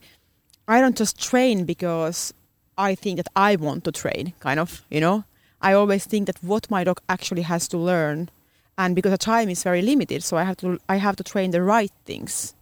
[0.66, 2.34] I don't just train because
[2.76, 5.24] I think that I want to train, kind of, you know.
[5.60, 8.30] I always think that what my dog actually has to learn,
[8.76, 11.50] and because the time is very limited, so I have to I have to train
[11.50, 12.54] the right things,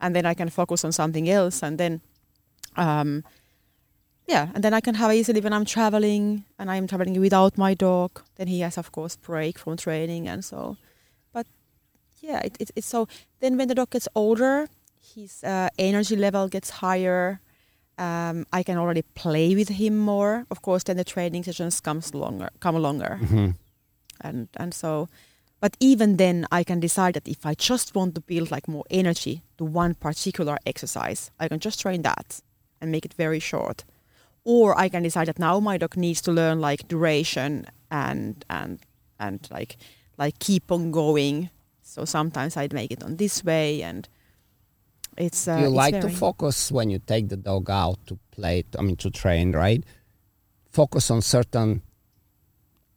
[0.00, 2.00] and then I can focus on something else, and then,
[2.76, 3.24] um,
[4.28, 7.74] yeah, and then I can have easily when I'm traveling and I'm traveling without my
[7.74, 8.22] dog.
[8.36, 10.76] Then he has, of course, break from training and so.
[11.32, 11.46] But
[12.20, 13.06] yeah, it, it, it's so.
[13.40, 14.68] Then when the dog gets older,
[15.14, 17.40] his uh, energy level gets higher.
[17.98, 20.46] Um, I can already play with him more.
[20.50, 23.54] Of course, then the training sessions comes longer, come longer, Mhm.
[24.20, 25.08] and and so.
[25.60, 28.84] But even then, I can decide that if I just want to build like more
[28.90, 32.42] energy to one particular exercise, I can just train that
[32.80, 33.84] and make it very short.
[34.44, 38.78] Or I can decide that now my dog needs to learn like duration and and
[39.18, 39.76] and like
[40.18, 41.48] like keep on going.
[41.82, 44.08] So sometimes I'd make it on this way, and
[45.16, 48.64] it's uh, you it's like to focus when you take the dog out to play
[48.78, 49.84] i mean to train right?
[50.70, 51.82] Focus on certain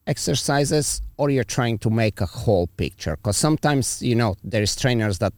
[0.08, 3.16] exercises or you're trying to make a whole picture?
[3.18, 5.34] Because sometimes you know there's trainers that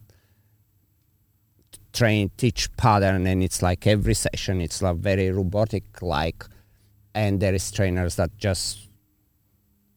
[1.91, 6.45] train teach pattern and it's like every session it's like very robotic like
[7.15, 8.89] and there is trainers that just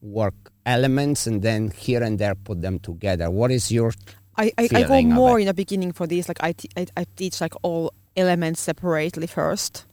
[0.01, 0.35] work
[0.67, 3.31] elements and then here and there put them together.
[3.31, 3.93] What is your
[4.37, 6.29] I, I, I go more in the beginning for this.
[6.29, 9.85] Like I, t- I, I teach like all elements separately first,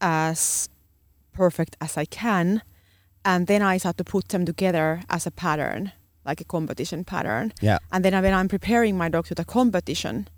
[0.00, 0.68] as
[1.32, 2.62] perfect as I can,
[3.24, 5.92] and then I start to put them together as a pattern,
[6.24, 7.52] like a competition pattern.
[7.60, 7.78] Yeah.
[7.92, 10.28] And then when I'm preparing my dog to the competition,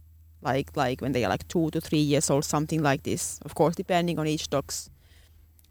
[0.40, 3.38] like like when they are like two to three years old, something like this.
[3.44, 4.90] Of course, depending on each dog's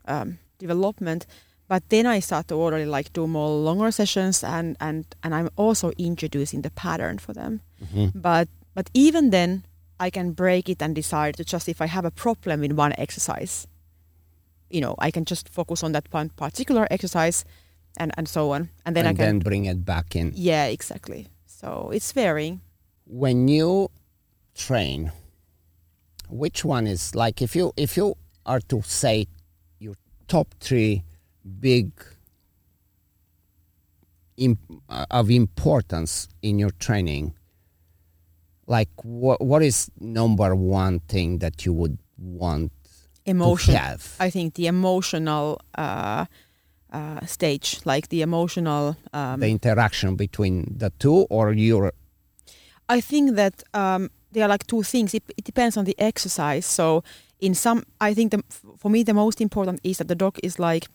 [0.05, 1.25] um, development.
[1.71, 5.49] But then I start to already like do more longer sessions, and and and I'm
[5.55, 7.60] also introducing the pattern for them.
[7.79, 8.12] Mhm.
[8.13, 9.63] But but even then,
[10.05, 12.93] I can break it and decide to just if I have a problem in one
[12.97, 13.67] exercise,
[14.69, 17.45] you know, I can just focus on that one particular exercise,
[17.97, 20.34] and and so on, and then and I can then bring it back in.
[20.36, 21.27] yeah, exactly.
[21.45, 22.60] So it's varying.
[23.13, 23.89] when you
[24.55, 25.12] train
[26.29, 29.27] which one is like if you if you are to say
[29.79, 29.95] your
[30.27, 31.03] top three
[31.60, 31.91] big
[34.38, 34.58] im-
[34.89, 37.34] uh, of importance in your training
[38.67, 42.71] like what what is number one thing that you would want
[43.25, 43.73] Emotion.
[43.73, 46.25] to have I think the emotional uh,
[46.91, 48.97] uh, stage, like the emotional.
[49.13, 51.93] Um, the interaction between the two or your
[52.89, 55.13] I think that um, there are like two things.
[55.13, 56.65] It, it depends on the exercise.
[56.65, 57.04] So
[57.39, 58.43] in some, I think the,
[58.77, 60.88] for me the most important is that the dog is like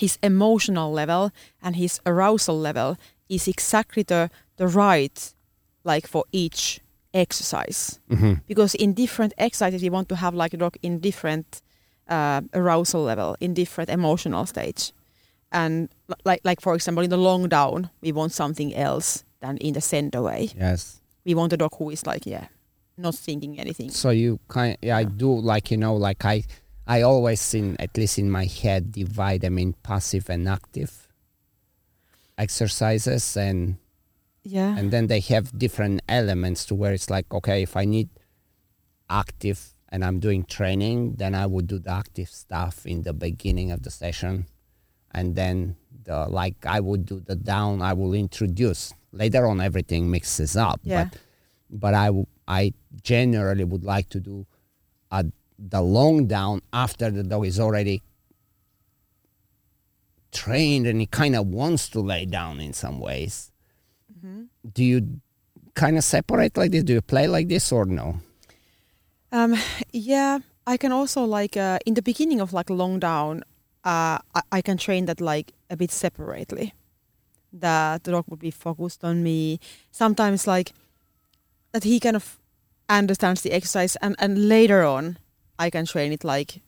[0.00, 1.30] his emotional level
[1.62, 2.96] and his arousal level
[3.28, 5.34] is exactly the the right,
[5.84, 6.80] like for each
[7.12, 8.00] exercise.
[8.10, 8.40] Mhm.
[8.46, 11.62] Because in different exercises, you want to have like a dog in different
[12.08, 14.92] uh, arousal level, in different emotional stage.
[15.50, 15.88] And
[16.24, 19.80] like like for example, in the long down, we want something else than in the
[19.80, 22.46] send away yes we want a dog who is like yeah
[22.96, 26.44] not thinking anything So you kind, yeah, I do like you know, like I,
[26.86, 31.08] I always in at least in my head divide them in passive and active
[32.38, 33.76] exercises, and
[34.44, 38.08] yeah and then they have different elements to where it's like, okay, if I need
[39.10, 43.70] active and I'm doing training, then I would do the active stuff in the beginning
[43.70, 44.46] of the session,
[45.12, 47.82] and then the like I would do the down.
[47.82, 49.60] I will introduce later on.
[49.60, 51.04] Everything mixes up, Yeah.
[51.04, 51.18] but
[51.68, 54.46] but I w- I generally would like to do
[55.10, 55.24] a,
[55.58, 58.02] the long down after the dog is already
[60.32, 63.52] trained and he kind of wants to lay down in some ways.
[64.72, 65.20] Do you
[65.74, 66.82] kind of separate like this?
[66.82, 68.20] Do you play like this or no?
[69.32, 69.56] um
[69.92, 70.38] yeah
[70.68, 73.42] i can also like uh, in the beginning of like long down
[73.84, 76.72] uh I, I can train that like a bit separately
[77.52, 79.58] that the dog would be focused on me
[79.90, 80.72] sometimes like
[81.72, 82.38] that he kind of
[82.88, 85.18] understands the exercise and and later on
[85.58, 86.60] i can train it like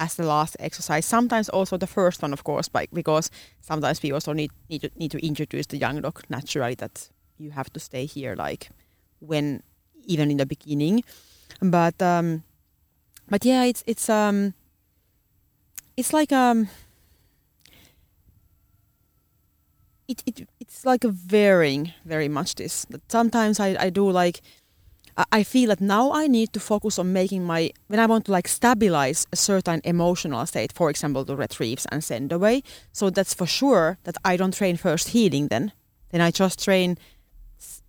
[0.00, 1.04] as the last exercise.
[1.04, 4.90] Sometimes also the first one of course like because sometimes we also need need to,
[4.96, 8.70] need to introduce the young dog naturally that you have to stay here like
[9.20, 9.62] when
[10.06, 11.04] even in the beginning.
[11.60, 12.42] But um
[13.28, 14.54] but yeah it's it's um
[15.96, 16.68] it's like um
[20.08, 22.86] it, it it's like a varying very much this.
[23.08, 24.40] Sometimes I, I do like
[25.32, 28.32] I- feel that now I need to focus on making my when I want to
[28.32, 32.62] like stabilize a certain emotional state, for example, the retrieves and send away.
[32.92, 35.72] So that's for sure that I don't train first heeling then.
[36.10, 36.96] Then I just train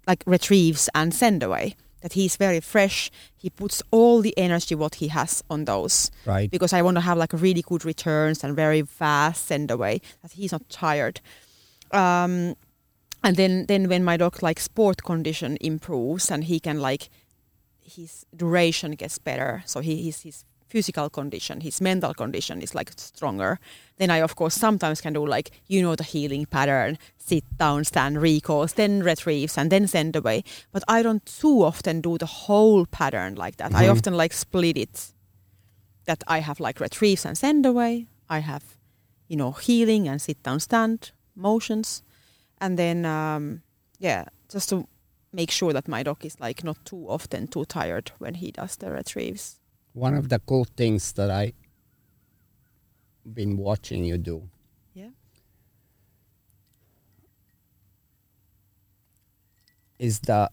[0.08, 1.76] like retrieves and send away.
[2.02, 3.12] That he's very fresh.
[3.38, 6.50] He puts all the energy what he has on those Right.
[6.50, 10.02] because I want to have like really good returns and very fast send away.
[10.24, 11.22] That he's not tired.
[11.92, 12.56] Um,
[13.24, 17.10] and then then when my dog like sport condition improves and he can like
[17.96, 19.64] his duration gets better.
[19.66, 23.60] So he his, his physical condition his mental condition is like stronger.
[23.98, 27.84] Then i of course sometimes can do like you know the heeling pattern sit down
[27.84, 30.44] stand recalls then retrieves and then send away.
[30.72, 33.72] But i don't too often do the whole pattern like that.
[33.76, 33.92] I Mhm.
[33.92, 35.14] often like split it.
[36.06, 38.08] That i have like retrieves and send away.
[38.30, 38.64] I have
[39.28, 42.02] you know heeling and sit down stand motions.
[42.62, 43.62] And then um,
[44.00, 44.88] yeah just to
[45.34, 48.76] make sure that my dog is like not too often too tired when he does
[48.78, 49.62] the retrieves
[49.94, 51.54] One of the cool things that I've
[53.34, 54.50] been watching you do.
[54.94, 55.10] Yeah.
[60.00, 60.50] Is the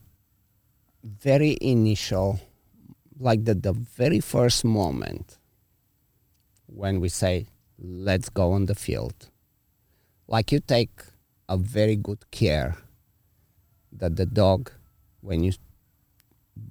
[1.05, 2.41] very initial,
[3.19, 5.39] like the, the very first moment
[6.67, 7.47] when we say,
[7.79, 9.31] let's go on the field.
[10.27, 11.01] Like you take
[11.49, 12.77] a very good care
[13.99, 14.73] that the dog,
[15.21, 15.53] when you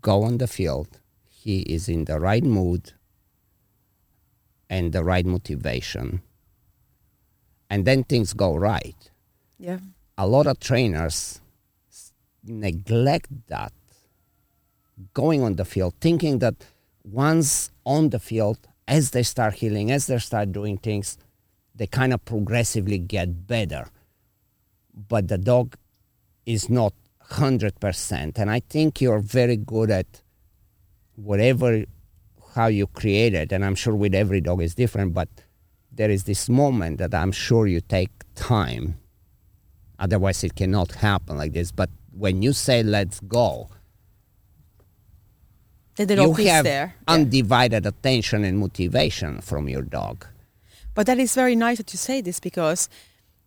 [0.01, 0.99] go on the field,
[1.30, 2.93] he is in the right mood
[4.69, 6.21] and the right motivation.
[7.69, 9.11] And then things go right.
[9.59, 9.80] yeah
[10.17, 11.41] A lot of trainers
[12.43, 13.73] neglect that
[15.13, 16.55] going on the field, thinking that
[17.03, 18.57] once on the field,
[18.88, 21.17] as they start heeling, as they start doing things,
[21.75, 23.89] they kind of progressively get better.
[24.93, 25.75] But the dog
[26.45, 26.93] is not
[27.32, 28.38] 100%.
[28.38, 30.21] And I think you're very good at
[31.15, 31.84] whatever,
[32.55, 33.51] how you create it.
[33.51, 35.30] And I'm sure with every dog is different, but
[35.91, 38.97] there is this moment that I'm sure you take time.
[39.99, 41.71] Otherwise, it cannot happen like this.
[41.71, 43.69] But when you say, let's go,
[45.95, 46.95] The, you have there.
[47.07, 47.13] Yeah.
[47.15, 50.25] undivided attention and motivation from your dog.
[50.93, 52.89] But that is very nice that you say this because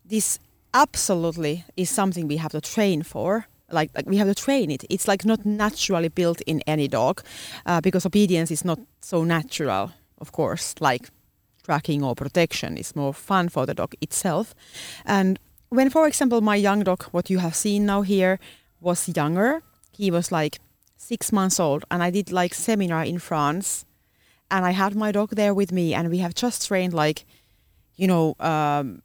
[0.04, 0.38] this
[0.74, 3.46] absolutely is something we have to train for.
[3.72, 4.84] Like, like we have to train it.
[4.90, 7.22] It's like not naturally built in any dog
[7.66, 11.08] uh, because obedience is not so natural, of course, like
[11.64, 14.54] tracking or protection is more fun for the dog itself.
[15.04, 18.38] And when, for example, my young dog, what you have seen now here,
[18.80, 19.62] was younger,
[19.92, 20.58] he was like
[20.96, 23.84] six months old, and I did like seminar in France,
[24.50, 27.24] and I had my dog there with me, and we have just trained like,
[27.96, 29.02] you know, um,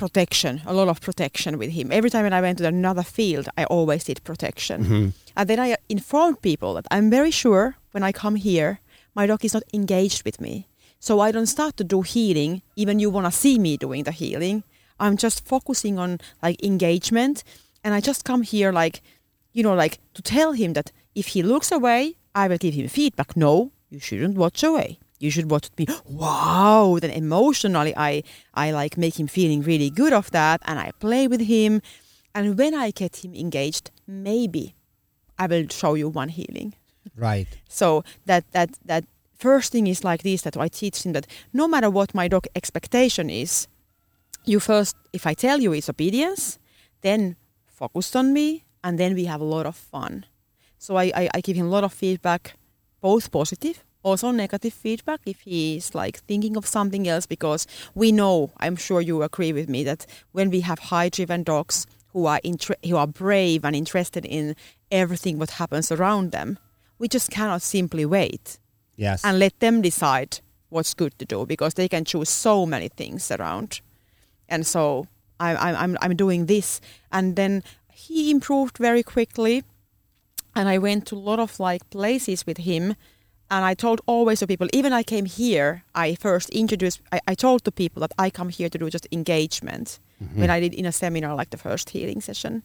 [0.00, 1.92] protection, a lot of protection with him.
[1.92, 4.78] Every time when I went to another field, I always did protection.
[4.84, 5.08] Mm-hmm.
[5.36, 8.80] And then I informed people that I'm very sure when I come here,
[9.14, 10.66] my dog is not engaged with me.
[11.00, 14.12] So I don't start to do heeling, even you want to see me doing the
[14.12, 14.64] heeling.
[14.98, 17.44] I'm just focusing on like engagement.
[17.84, 19.02] And I just come here like,
[19.52, 22.88] you know, like to tell him that if he looks away, I will give him
[22.88, 23.36] feedback.
[23.36, 24.98] No, you shouldn't watch away.
[25.20, 25.86] You should watch me.
[26.06, 26.98] Wow!
[27.00, 28.22] Then emotionally, I
[28.54, 31.82] I like make him feeling really good of that, and I play with him.
[32.34, 34.74] And when I get him engaged, maybe
[35.38, 36.74] I will show you one heeling.
[37.16, 37.48] Right.
[37.68, 39.04] So that that that
[39.38, 42.46] first thing is like this that I teach him that no matter what my dog
[42.54, 43.68] expectation is,
[44.44, 46.58] you first if I tell you it's obedience,
[47.02, 50.24] then focus on me and then we have a lot of fun.
[50.78, 52.54] So I, I, I give him a lot of feedback,
[53.00, 58.12] both positive, also negative feedback if he is like thinking of something else because we
[58.12, 62.26] know, I'm sure you agree with me, that when we have high driven dogs who
[62.26, 64.56] are intre- who are brave and interested in
[64.90, 66.58] everything what happens around them,
[66.98, 68.58] we just cannot simply wait
[68.96, 69.24] Yes.
[69.24, 73.30] and let them decide what's good to do because they can choose so many things
[73.30, 73.80] around.
[74.48, 75.06] And so
[75.38, 76.80] I, I, I'm, I'm doing this.
[77.10, 79.64] And then he improved very quickly.
[80.54, 82.94] And I went to a lot of like places with him.
[83.50, 87.34] And I told always to people, even I came here, I first introduced, I, I
[87.34, 90.40] told to people that I come here to do just engagement Mm-hmm.
[90.40, 92.62] when I did in a seminar like the first heeling session.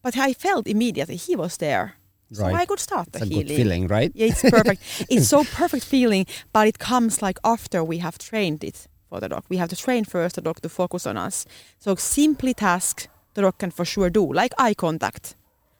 [0.00, 1.94] But I felt immediately he was there.
[2.32, 2.54] So Right.
[2.62, 3.46] I could start the it's a heeling.
[3.48, 4.12] good feeling, right?
[4.14, 4.82] Yeah, it's perfect.
[5.10, 9.28] it's so perfect feeling, but it comes like after we have trained it for the
[9.28, 9.42] dog.
[9.48, 11.46] We have to train first the dog to focus on us.
[11.80, 15.34] So simply task the dog can for sure do, like eye contact,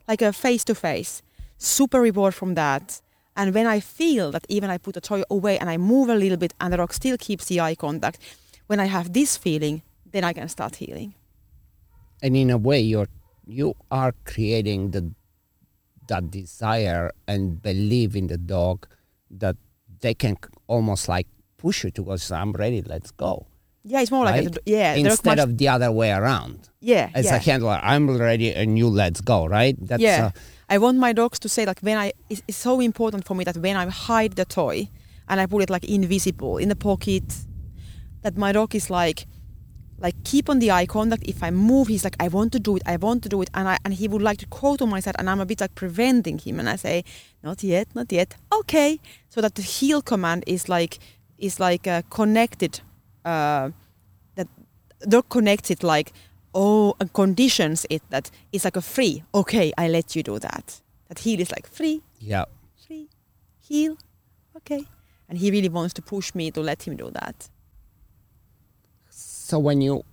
[0.09, 1.22] like a face to face.
[1.59, 3.01] Super reward from that.
[3.39, 6.14] And when I feel that even I put the toy away and I move a
[6.14, 8.18] little bit and the dog still keeps the eye contact,
[8.66, 9.82] when I have this feeling,
[10.12, 11.14] then I can start heeling.
[12.22, 13.09] and in a way you're
[13.47, 15.03] you are creating the
[16.09, 18.86] that desire and believe in the dog
[19.30, 19.57] that
[20.01, 20.36] they can
[20.66, 21.28] almost like
[21.59, 23.47] push you to go i'm ready let's go
[23.84, 24.95] Yeah, it's more like a, yeah.
[24.95, 27.36] instead of the other way around yeah, as yeah.
[27.36, 30.30] a handler i'm ready and you let's go right that's yeah, uh,
[30.69, 33.45] I want my dogs to say like when I it's, it's so important for me
[33.45, 34.89] that when I hide the toy
[35.29, 37.25] and I put it like invisible in the pocket,
[38.23, 39.27] that my dog is like
[40.01, 41.25] like keep on the eye contact.
[41.27, 43.51] If I move, he's like I want to do it, I want to do it,
[43.55, 45.61] and I and he would like to go to my side, and I'm a bit
[45.61, 47.05] like preventing him, and I say
[47.43, 50.99] not yet, not yet, okay, so that the heel command is like
[51.39, 52.81] is like uh, connected.
[53.25, 53.71] Uh,
[54.37, 54.49] that
[55.09, 56.12] dog connects it like
[56.59, 60.81] oh uh, conditions it that it's like a free okay i let you do that.
[61.09, 62.03] That heel is like free.
[62.21, 62.45] Yeah.
[62.87, 63.09] Free.
[63.67, 63.97] Heel.
[64.57, 64.85] Okay.
[65.29, 67.49] And he really wants to push me to let him do that.
[69.11, 70.05] So when you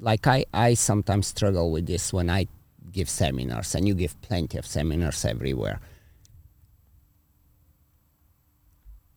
[0.00, 2.46] like i i sometimes struggle with this when i
[2.90, 5.80] give seminars and you give plenty of seminars everywhere.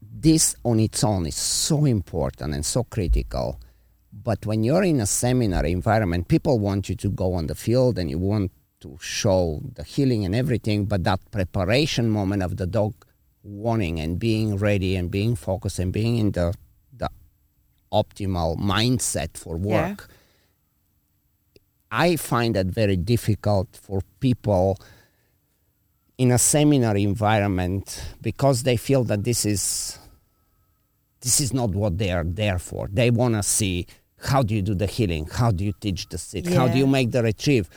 [0.01, 3.59] This on its own is so important and so critical
[4.21, 7.97] but when you're in a seminar environment people want you to go on the field
[7.97, 12.67] and you want to show the heeling and everything but that preparation moment of the
[12.67, 12.93] dog
[13.43, 16.53] wanting and being ready and being focused and being in the
[16.95, 17.09] the
[17.91, 19.89] optimal mindset for Yeah.
[19.89, 20.09] work
[21.91, 24.77] i find that very difficult for people
[26.17, 29.97] in a seminar environment because they feel that this is
[31.21, 32.89] this is not what they are there for.
[32.91, 33.87] They want to see
[34.23, 36.87] how do you do the heeling, how do you teach the sit, how do you
[36.87, 37.69] make the retrieve,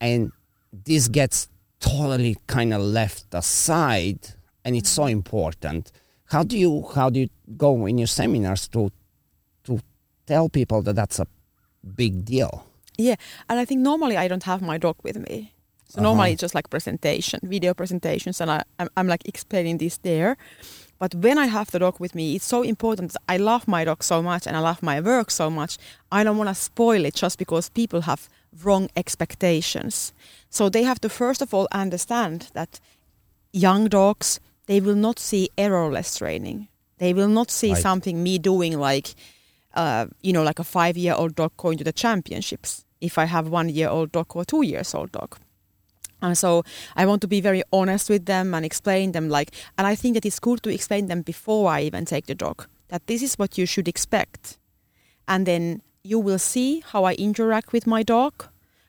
[0.00, 0.32] and
[0.84, 1.48] this gets
[1.80, 4.18] totally kind of left aside,
[4.64, 5.92] and it's so important.
[6.26, 8.90] How do you how do you go in your seminars to
[9.64, 9.80] to
[10.26, 11.26] tell people that that's a
[11.96, 12.66] big deal.
[12.98, 13.16] Yeah,
[13.48, 15.52] and I think normally I don't have my dog with me.
[15.88, 16.08] So Uh-huh.
[16.08, 20.36] normally it's just like presentation, video presentations, and I, I'm, I'm like explaining this there.
[21.02, 23.16] But when I have the dog with me, it's so important.
[23.28, 25.76] I love my dog so much and I love my work so much.
[26.12, 28.28] I don't want to spoil it just because people have
[28.62, 30.12] wrong expectations.
[30.48, 32.78] So they have to first of all understand that
[33.52, 36.68] young dogs they will not see errorless training.
[36.98, 37.82] They will not see Right.
[37.82, 39.16] something me doing like,
[39.74, 42.84] uh, you know, like a five-year-old dog going to the championships.
[43.00, 45.36] If I have one-year-old dog or two-years-old dog.
[46.22, 46.62] And so
[46.96, 50.14] I want to be very honest with them and explain them like, and I think
[50.14, 53.36] that it's good to explain them before I even take the dog that this is
[53.36, 54.58] what you should expect,
[55.26, 58.44] and then you will see how I interact with my dog,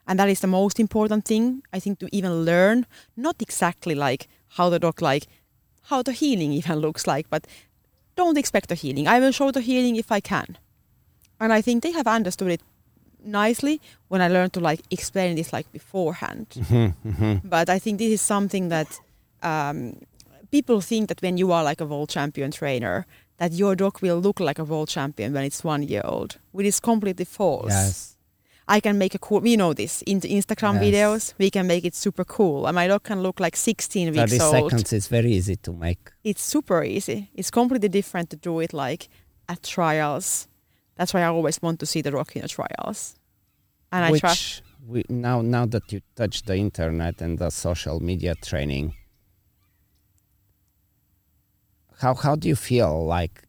[0.05, 2.85] and that is the most important thing I think to even learn.
[3.15, 5.27] Not exactly like how the dog like,
[5.83, 7.47] how the heeling even looks like, but
[8.17, 9.07] don't expect the heeling.
[9.07, 10.57] I will show the heeling if I can,
[11.39, 12.61] and I think they have understood it
[13.23, 16.47] nicely when I learned to like explain this like beforehand
[17.43, 18.99] but I think this is something that
[19.41, 19.95] um,
[20.51, 23.05] people think that when you are like a world champion trainer,
[23.37, 26.67] that your dog will look like a world champion when it's one year old, which
[26.67, 27.69] is completely false.
[27.71, 28.15] Yes.
[28.67, 30.83] I can make a cool, we know this, in the Instagram Yes.
[30.83, 32.65] videos, we can make it super cool.
[32.67, 34.51] And my dog can look like 16 weeks 30 old.
[34.71, 36.11] seconds is very easy to make.
[36.23, 37.29] It's super easy.
[37.35, 39.09] It's completely different to do it like
[39.49, 40.47] at trials.
[40.95, 43.15] That's why I always want to see the dog in trials.
[43.91, 44.61] And I trust.
[44.85, 48.95] we, now, now that you touch the internet and the social media training,
[51.99, 53.05] how how do you feel?
[53.05, 53.43] Like,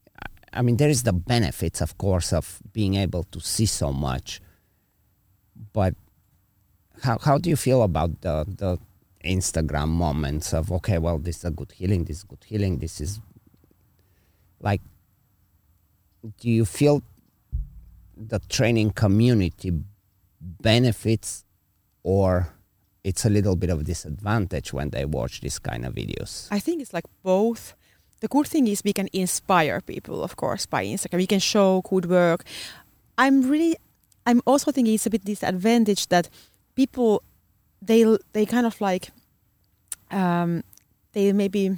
[0.53, 4.41] I mean, there is the benefits, of course, of being able to see so much,
[5.73, 5.95] but
[7.03, 8.77] how how do you feel about the the
[9.23, 13.01] Instagram moments of okay, well, this is a good heeling, this is good heeling, this
[13.01, 13.19] is
[14.61, 14.81] like,
[16.39, 17.01] do you feel
[18.17, 19.71] the training community
[20.41, 21.43] benefits
[22.03, 22.47] or
[23.03, 26.81] it's a little bit of disadvantage when they watch this kind of videos I think
[26.81, 27.75] it's like both.
[28.21, 31.17] The good thing is we can inspire people, of course, by Instagram.
[31.17, 32.43] We can show good work.
[33.17, 33.75] I'm really,
[34.25, 36.29] I'm also thinking it's a bit disadvantage that
[36.75, 37.21] people,
[37.81, 39.09] they they kind of like,
[40.11, 40.63] um,
[41.11, 41.77] they maybe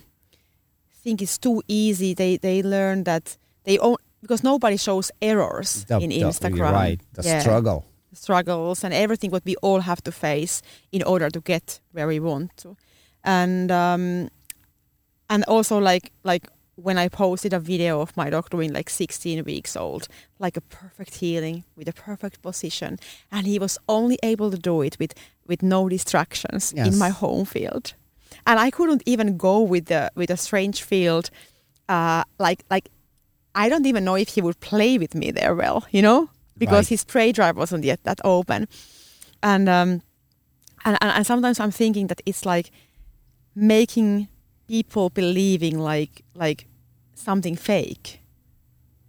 [1.03, 2.13] think it's too easy.
[2.13, 6.71] They they learn that they own because nobody shows errors The- in the- Instagram.
[6.71, 6.99] right.
[7.13, 7.39] The Yeah.
[7.41, 7.85] struggle.
[8.13, 10.61] Struggles and everything what we all have to face
[10.91, 12.75] in order to get where we want to.
[13.23, 14.29] And um
[15.29, 19.43] and also like like when i posted a video of my dog doing like 16
[19.45, 20.07] weeks old
[20.39, 22.97] like a perfect heeling with a perfect position
[23.31, 25.13] and he was only able to do it with
[25.47, 27.93] with no distractions in my home field.
[28.45, 31.29] And i couldn't even go with the with a strange field
[31.89, 32.89] uh like like
[33.55, 36.29] i don't even know if he would play with me there well you know?
[36.59, 36.89] Because Right.
[36.89, 38.67] his prey drive wasn't yet that open.
[39.43, 40.01] And um
[40.85, 42.71] and, and and sometimes i'm thinking that it's like
[43.55, 44.27] making
[44.67, 46.67] people believing like like
[47.15, 48.19] something fake.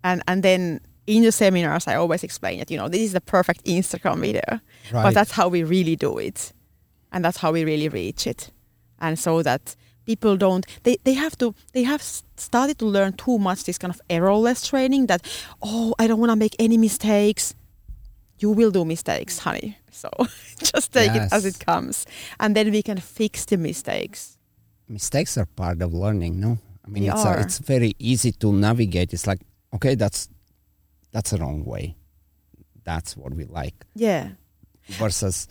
[0.04, 3.20] And and then in the seminars i always explain that you know this is the
[3.20, 4.60] perfect instagram video.
[4.92, 6.52] But that's how we really do it.
[7.12, 8.50] And that's how we really reach it.
[9.00, 9.74] And so that
[10.08, 12.02] people don't they, they have to they have
[12.48, 15.20] started to learn too much this kind of errorless training that
[15.62, 17.54] oh i don't want to make any mistakes.
[18.40, 19.76] You will do mistakes honey.
[19.90, 20.08] So
[20.72, 22.06] just take it as it comes.
[22.38, 24.38] And then we can fix the mistakes.
[24.88, 26.58] Mistakes are part of learning no?
[26.84, 27.24] I mean They it's.
[27.24, 29.12] A, it's very easy to navigate.
[29.12, 29.40] It's like
[29.74, 30.28] okay that's
[31.10, 31.96] that's the wrong way.
[32.84, 33.74] That's what we like.
[33.94, 34.24] Yeah.
[35.02, 35.48] Versus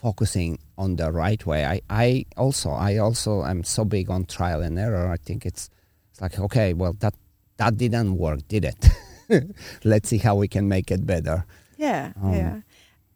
[0.00, 1.64] focusing on the right way.
[1.64, 5.10] I, I also I also am so big on trial and error.
[5.10, 5.68] I think it's
[6.10, 7.14] it's like okay, well that
[7.56, 8.86] that didn't work, did it?
[9.84, 11.44] Let's see how we can make it better.
[11.76, 12.60] Yeah, Um, yeah,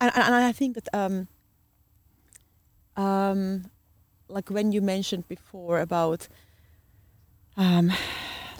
[0.01, 1.28] and, and I think that um,
[2.97, 3.70] um,
[4.28, 6.28] like when you mentioned before about
[7.57, 7.93] um,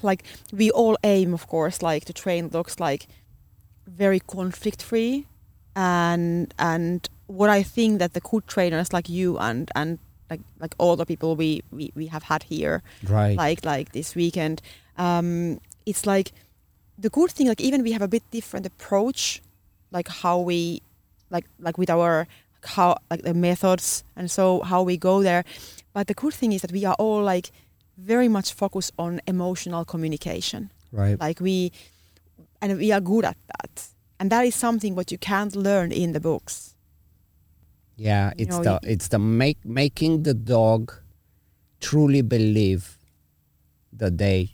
[0.03, 3.07] like we all aim, of course, like to train dogs like
[3.87, 5.27] very conflict free,
[5.77, 9.99] and and what I think that the good trainers like you and and
[10.31, 13.37] like like all the people we we, we have had here Right.
[13.37, 14.61] like like this weekend
[14.99, 16.33] um it's like
[16.99, 19.43] the good thing like even we have a bit different approach
[19.91, 20.81] like how we
[21.31, 22.27] like like with our
[22.64, 25.45] how like the methods and so how we go there
[25.93, 27.51] but the good thing is that we are all like
[27.99, 31.20] very much focused on emotional communication right.
[31.20, 31.70] like we
[32.62, 36.12] and we are good at that and that is something what you can't learn in
[36.12, 36.74] the books
[37.97, 40.93] Yeah, you it's know, the it's the make making the dog
[41.81, 42.99] truly believe
[43.93, 44.51] that they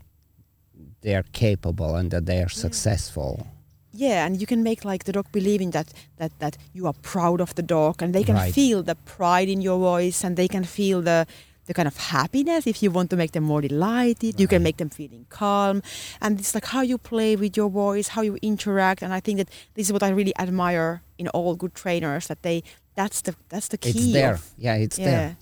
[1.02, 3.46] they're capable and that they are successful.
[3.92, 5.88] yeah and you can make like the dog believing that
[6.20, 8.54] that that you are proud of the dog and they can Right.
[8.54, 11.26] feel the pride in your voice and they can feel the
[11.66, 14.76] the kind of happiness if you want to make them more delighted you can make
[14.82, 15.82] them feeling calm
[16.22, 19.36] and it's like how you play with your voice how you interact and i think
[19.38, 22.62] that this is what i really admire in all good trainers that they
[22.94, 24.34] that's the that's the key It's there.
[24.34, 25.36] of- yeah, it's yeah there.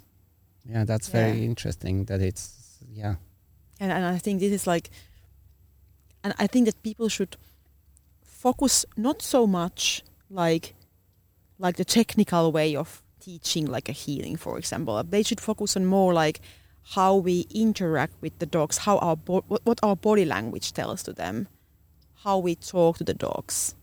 [0.71, 1.45] Yeah, that's very Yeah.
[1.45, 2.55] interesting that it's
[2.93, 3.17] yeah.
[3.81, 4.91] and, and I think this is like,
[6.25, 7.37] and I think that people should
[8.23, 10.75] focus not so much like,
[11.59, 15.03] like the technical way of teaching, like a heeling, for example.
[15.03, 16.41] They should focus on more like
[16.95, 21.03] how we interact with the dogs, how our bo- what, what our body language tells
[21.05, 21.49] to them,
[22.25, 23.75] how we talk to the dogs,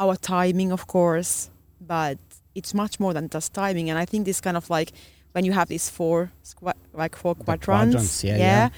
[0.00, 1.50] our timing, of course,
[1.80, 2.18] but
[2.58, 3.86] it's much more than just timing.
[3.90, 4.90] And I think this kind of like
[5.34, 6.18] when you have these four
[7.02, 8.68] like four The quadrants, quadrants, yeah, yeah.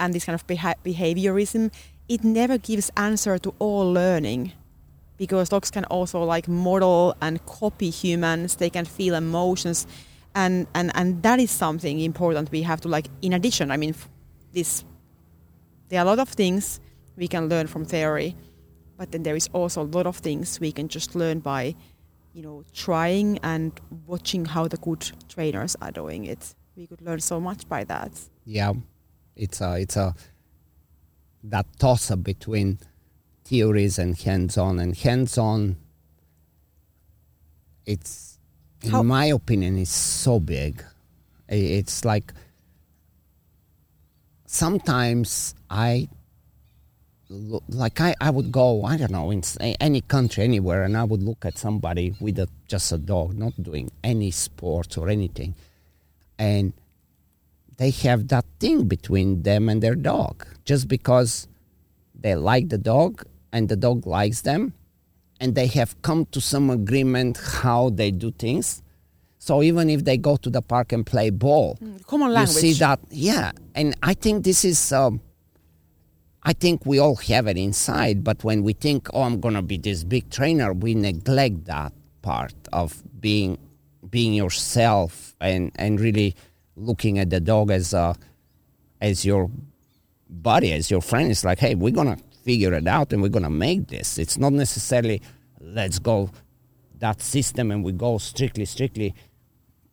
[0.00, 1.62] and this kind of beha- behaviorism,
[2.08, 4.52] it never gives answer to all learning
[5.18, 9.86] because dogs can also like model and copy humans they can feel emotions
[10.34, 13.90] and and and that is something important we have to like in addition i mean
[13.90, 14.08] f-
[14.52, 14.84] this
[15.88, 16.80] there are a lot of things
[17.16, 18.36] we can learn from theory
[18.98, 21.74] but then there is also a lot of things we can just learn by
[22.36, 23.72] you know trying and
[24.06, 26.54] watching how the good trainers are doing it.
[26.76, 28.12] We could learn so much by that.
[28.44, 28.74] Yeah.
[29.34, 30.14] It's a it's a
[31.44, 32.78] that toss up between
[33.44, 35.76] theories and hands-on and hands-on
[37.86, 38.38] it's
[38.82, 40.84] in How- my opinion is so big.
[41.48, 42.34] It's like
[44.46, 46.08] sometimes i
[47.28, 49.42] like I, I would go i don't know in
[49.80, 53.60] any country anywhere and i would look at somebody with a, just a dog not
[53.60, 55.56] doing any sports or anything
[56.38, 56.72] and
[57.76, 60.46] they have that thing between them and their dog.
[60.64, 61.46] Just because
[62.14, 64.72] they like the dog and the dog likes them
[65.40, 68.82] and they have come to some agreement how they do things.
[69.38, 72.56] So even if they go to the park and play ball common you language.
[72.56, 75.20] see that yeah and i think this is um,
[76.46, 79.76] i think we all have it inside but when we think oh i'm gonna be
[79.76, 81.92] this big trainer we neglect that
[82.22, 83.58] part of being
[84.10, 86.34] being yourself and and really
[86.76, 88.14] looking at the dog as a
[89.00, 89.50] as your
[90.28, 91.30] buddy as your friend.
[91.30, 94.18] It's like hey we're gonna figure it out and we're gonna make this.
[94.18, 95.20] It's not necessarily
[95.60, 96.30] let's go
[96.98, 99.14] that system and we go strictly strictly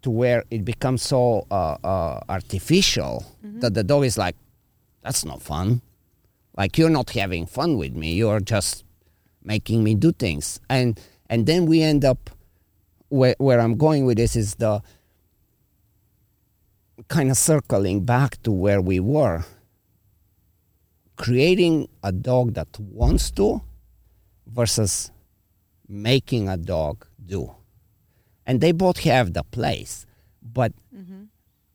[0.01, 3.25] to where it becomes so uh, uh, artificial
[3.61, 4.35] that the dog is like
[5.01, 5.81] that's not fun
[6.55, 8.13] like you're not having fun with me.
[8.13, 8.83] You're just
[9.43, 10.59] making me do things.
[10.69, 10.99] And
[11.29, 12.29] and then we end up
[13.09, 14.81] where, where i'm going with this is the
[17.07, 19.43] kind of circling back to where we were.
[21.15, 23.61] Creating a dog that wants to
[24.47, 25.11] versus
[25.87, 27.53] making a dog do.
[28.45, 30.05] And they both have the place
[30.43, 31.23] but mm-hmm.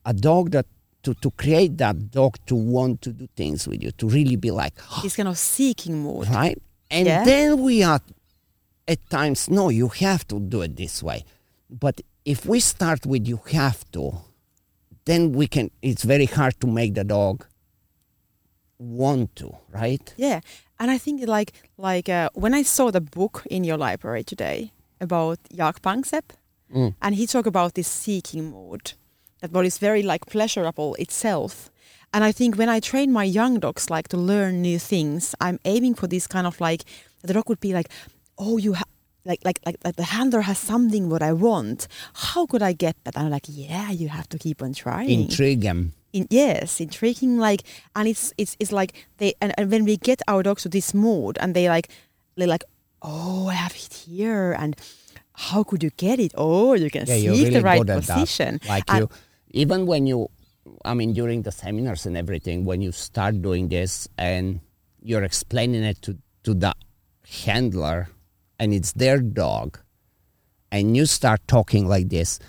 [0.05, 0.65] a dog that
[1.03, 4.51] to, to create that dog to want to do things with you to really be
[4.51, 6.27] like this kind of seeking mode.
[6.29, 7.23] right and Yeah.
[7.23, 8.01] then we are
[8.87, 11.23] at times no you have to do it this way
[11.69, 14.13] but if we start with you have to
[15.05, 17.45] then we can it's very hard to make the dog
[18.77, 20.39] want to right Yeah,
[20.79, 24.71] and I think like like uh, when I saw the book in your library today
[25.01, 26.31] about Jaak Panksepp,
[26.73, 26.93] Mm.
[27.01, 28.93] and he talked about this seeking mode,
[29.41, 31.69] that what is very like pleasurable itself.
[32.13, 35.59] And I think when I train my young dogs like to learn new things, I'm
[35.65, 36.83] aiming for this kind of like
[37.21, 37.89] the dog would be like,
[38.37, 38.87] oh, you have.
[39.25, 41.87] Like, like like like the handler has something what I want.
[42.13, 43.15] How could I get that?
[43.17, 47.37] And I'm like, yeah, you have to keep on trying intrigue them in, yes intriguing
[47.37, 47.61] like
[47.95, 50.93] and it's it's it's like they and, and when we get our dogs to this
[50.93, 51.89] mood and they like
[52.37, 52.63] they like
[53.03, 54.75] oh i have it here and
[55.33, 58.85] how could you get it oh you can yeah see really the right position like
[58.87, 59.09] And- you
[59.49, 60.29] even when you
[60.85, 64.59] i mean during the seminars and everything when you start doing this and
[65.01, 66.73] you're explaining it to to the
[67.43, 68.09] handler
[68.59, 69.79] and it's their dog
[70.71, 72.39] and you start talking like this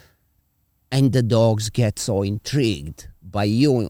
[0.93, 3.89] and the dogs get so intrigued by you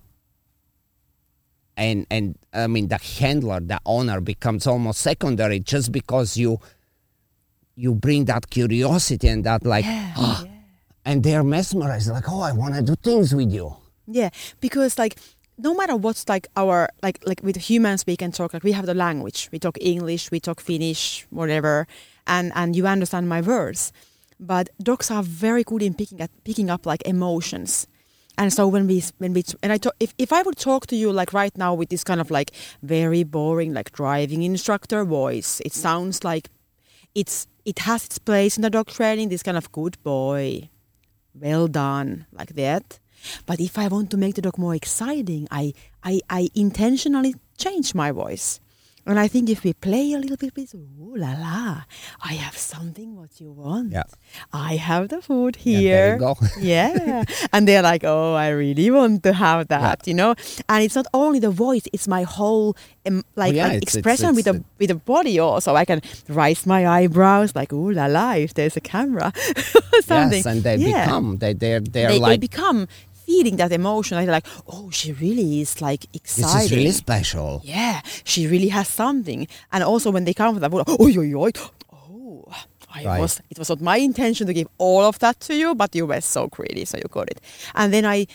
[1.76, 6.58] and and i mean the handler the owner becomes almost secondary just because you
[7.74, 10.44] you bring that curiosity and that like yeah, ah,
[11.10, 13.76] and they're mesmerized like oh i want to do things with you.
[14.06, 14.30] Yeah
[14.60, 15.18] because like
[15.58, 18.86] no matter what's like our like like with humans we can talk like we have
[18.86, 19.48] the language.
[19.52, 21.86] We talk english we talk finnish whatever
[22.26, 23.92] and and you understand my words.
[24.38, 27.86] But dogs are very good in picking at picking up like emotions.
[28.38, 30.96] And so when we when we and I talk, if if I would talk to
[30.96, 32.52] you like right now with this kind of like
[32.82, 36.48] very boring like driving instructor voice, it sounds like
[37.14, 39.28] it's it has its place in the dog training.
[39.28, 40.70] This kind of good boy,
[41.34, 42.98] well done, like that.
[43.46, 47.94] But if I want to make the dog more exciting, I I, I intentionally change
[47.94, 48.60] my voice.
[49.06, 51.82] And I think if we play a little bit with, ooh la la,
[52.22, 53.92] I have something what you want.
[53.92, 54.04] Yeah.
[54.52, 55.90] I have the food Yeah, here.
[55.90, 56.36] there you go.
[56.60, 57.24] yeah.
[57.52, 60.34] And they're like, oh, I really want to have that, you know?
[60.68, 62.76] And it's not only the voice, it's my whole
[63.06, 65.74] um, like, Oh, yeah, like it's- it's- expression with it's- the with the body also.
[65.74, 69.32] I can raise my eyebrows like, ooh la la, if there's a camera.
[70.04, 70.38] Something.
[70.38, 72.86] Yes, and they Yeah become they they're they're they, they become
[73.30, 74.16] feeling that emotion.
[74.16, 76.54] Like, they're like, oh, she really is like excited.
[76.54, 77.60] this is really special.
[77.64, 79.46] yeah, she really has something.
[79.72, 82.54] And also when they come with that, oh, oh, oh, oh, oh,
[82.94, 83.20] I Right.
[83.20, 83.40] was.
[83.50, 86.20] It was not my intention to give all of that to you, but you were
[86.20, 87.40] so greedy, so you got it.
[87.74, 88.26] And then I,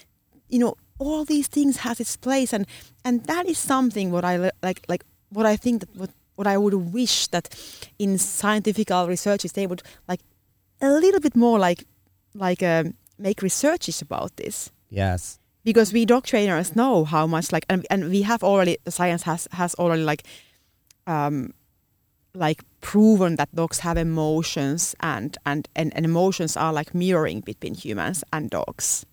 [0.49, 2.65] you know, all these things has its place, and
[3.03, 6.57] and that is something what I like, like what I think that what what I
[6.57, 7.45] would wish that
[7.99, 10.21] in scientific researches they would like
[10.81, 11.83] a little bit more like
[12.33, 15.39] like um, make researches about this Yes.
[15.65, 19.47] because we dog trainers know how much like and, and we have already science has
[19.51, 20.23] has already like
[21.07, 21.53] um
[22.33, 27.73] like proven that dogs have emotions and and and, and emotions are like mirroring between
[27.73, 29.05] humans and dogs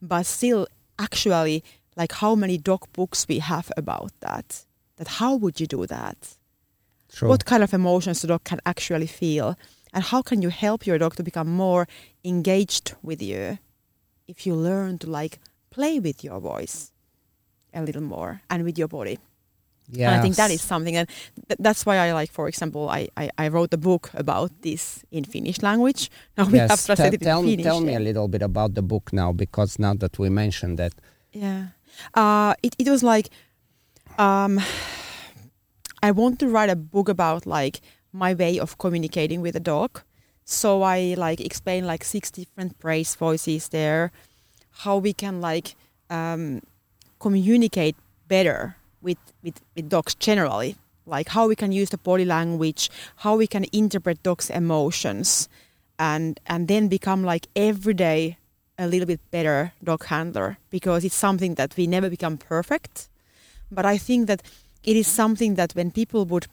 [0.00, 0.66] but still
[0.98, 1.62] actually
[1.96, 4.64] like how many dog books we have about that
[4.96, 6.36] that how would you do that
[7.12, 7.28] True.
[7.28, 9.56] what kind of emotions the dog can actually feel
[9.92, 11.88] and how can you help your dog to become more
[12.24, 13.58] engaged with you
[14.28, 15.38] if you learn to like
[15.70, 16.92] play with your voice
[17.74, 19.18] a little more and with your body
[19.90, 20.18] yeah.
[20.18, 21.08] i think that is something and
[21.48, 25.04] th- that's why i like for example I, I i wrote a book about this
[25.10, 26.86] in finnish language now we have Yes.
[26.86, 29.32] Tell, translated it tell, in Finnish tell me a little bit about the book now,
[29.32, 30.92] because now that we mentioned that,
[31.32, 31.66] Yeah.
[32.14, 33.30] Uh, it, it was like
[34.18, 34.60] um,
[36.02, 37.80] I want to write a book about like
[38.12, 40.02] my way of communicating with a dog.
[40.46, 44.12] So I like explain like six different praise voices there,
[44.70, 45.74] how we can like
[46.08, 46.62] um,
[47.18, 47.96] communicate
[48.28, 53.34] better with, with, with dogs generally, like how we can use the body language, how
[53.36, 55.48] we can interpret dogs' emotions,
[55.98, 58.38] and and then become like every day
[58.78, 63.08] a little bit better dog handler because it's something that we never become perfect.
[63.70, 64.42] But I think that
[64.84, 66.46] it is something that when people would,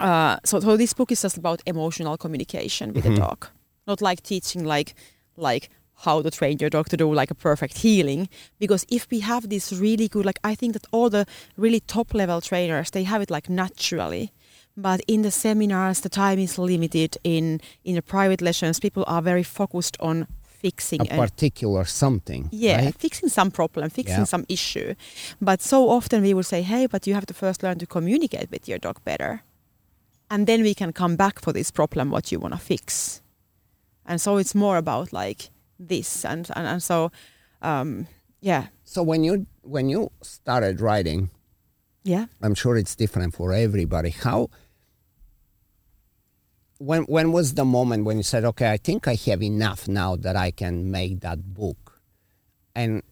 [0.00, 3.16] uh, so so this book is just about emotional communication with Mhm.
[3.16, 3.46] a dog,
[3.86, 4.94] not like teaching like
[5.36, 5.68] like
[6.04, 8.28] how to train your dog to do like a perfect heeling.
[8.58, 11.24] Because if we have this really good, like I think that all the
[11.56, 14.30] really top level trainers they have it like naturally.
[14.76, 17.16] But in the seminars, the time is limited.
[17.24, 20.26] In in the private lessons, people are very focused on
[20.62, 22.48] fixing a a- particular something.
[22.52, 22.98] yeah, Right?
[22.98, 24.26] fixing some problem, fixing Yeah.
[24.26, 24.94] some issue.
[25.40, 28.46] But so often we will say, hey, but you have to first learn to communicate
[28.50, 29.42] with your dog better.
[30.30, 33.22] And then we can come back for this problem, what you want to fix.
[34.04, 36.24] And so it's more about like this.
[36.24, 37.10] And, and, and so,
[37.62, 38.06] um,
[38.40, 41.30] yeah, So when you when you started writing,
[42.04, 42.26] yeah.
[42.40, 44.10] I'm sure it's different for everybody.
[44.10, 44.50] How
[46.78, 50.14] when when was the moment when you said, "Okay, I think I have enough now
[50.16, 52.00] that I can make that book,"
[52.74, 53.02] and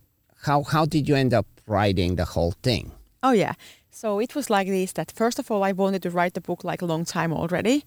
[0.43, 2.93] how how did you end up writing the whole thing?
[3.23, 3.55] Oh yeah.
[3.95, 6.65] So it was like this that first of all I wanted to write the book
[6.65, 7.85] like a long time already,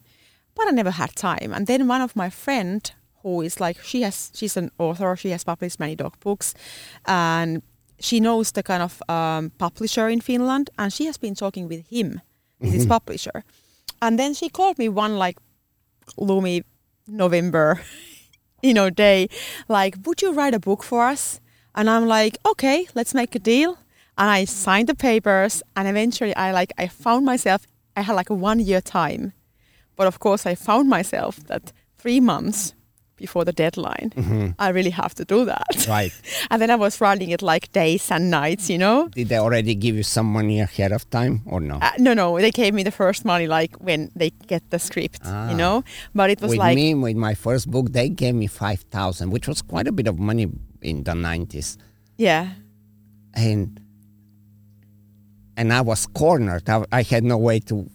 [0.55, 1.51] but I never had time.
[1.53, 2.89] And then one of my friend
[3.23, 6.53] who is like she has she's an author, she has published many dog books
[7.05, 7.61] and
[7.99, 11.85] she knows the kind of um, publisher in Finland and she has been talking with
[11.89, 12.21] him,
[12.61, 13.43] with his publisher.
[14.01, 15.37] And then she called me one like
[16.15, 16.63] gloomy
[17.05, 17.81] November,
[18.63, 19.27] you know, day,
[19.67, 21.41] like, would you write a book for us?
[21.75, 23.77] And I'm like, okay, let's make a deal.
[24.17, 27.65] And I signed the papers and eventually I like I found myself
[27.95, 29.33] I had like a one year time.
[29.95, 32.73] But of course I found myself that three months
[33.15, 35.87] before the deadline, I really have to do that.
[35.87, 36.13] Right?
[36.51, 39.07] And then I was writing it like days and nights, you know?
[39.07, 41.79] Did they already give you some money ahead of time or no?
[41.81, 45.21] Uh, no, no, they gave me the first money like when they get the script,
[45.25, 45.49] Ah.
[45.49, 45.83] you know?
[46.13, 49.31] But it was with like, me, with my first book, they gave me five thousand,
[49.31, 50.47] which was quite a bit of money
[50.83, 51.75] in the nineties,
[52.17, 52.49] yeah,
[53.33, 53.79] and
[55.57, 56.69] and I was cornered.
[56.69, 57.89] I, I had no way to,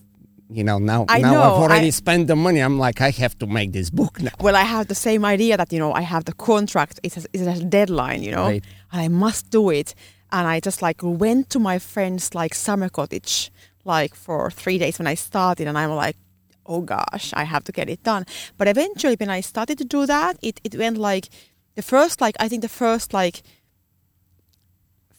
[0.50, 0.78] you know.
[0.78, 2.60] Now, I now know, I've already I- spent the money.
[2.60, 4.32] I'm like, I have to make this book now.
[4.40, 7.26] well, I have the same idea that, you know, I have the contract, it has,
[7.32, 8.44] it has a deadline, you know?
[8.46, 8.64] Right.
[8.92, 9.94] and I must do it.
[10.30, 13.50] And I just like went to my friend's like summer cottage
[13.84, 16.16] like for three days when I started, and I'm like,
[16.64, 18.24] oh gosh, I have to get it done.
[18.56, 21.28] But eventually, when I started to do that, it it went like
[21.74, 23.42] the first like I think the first like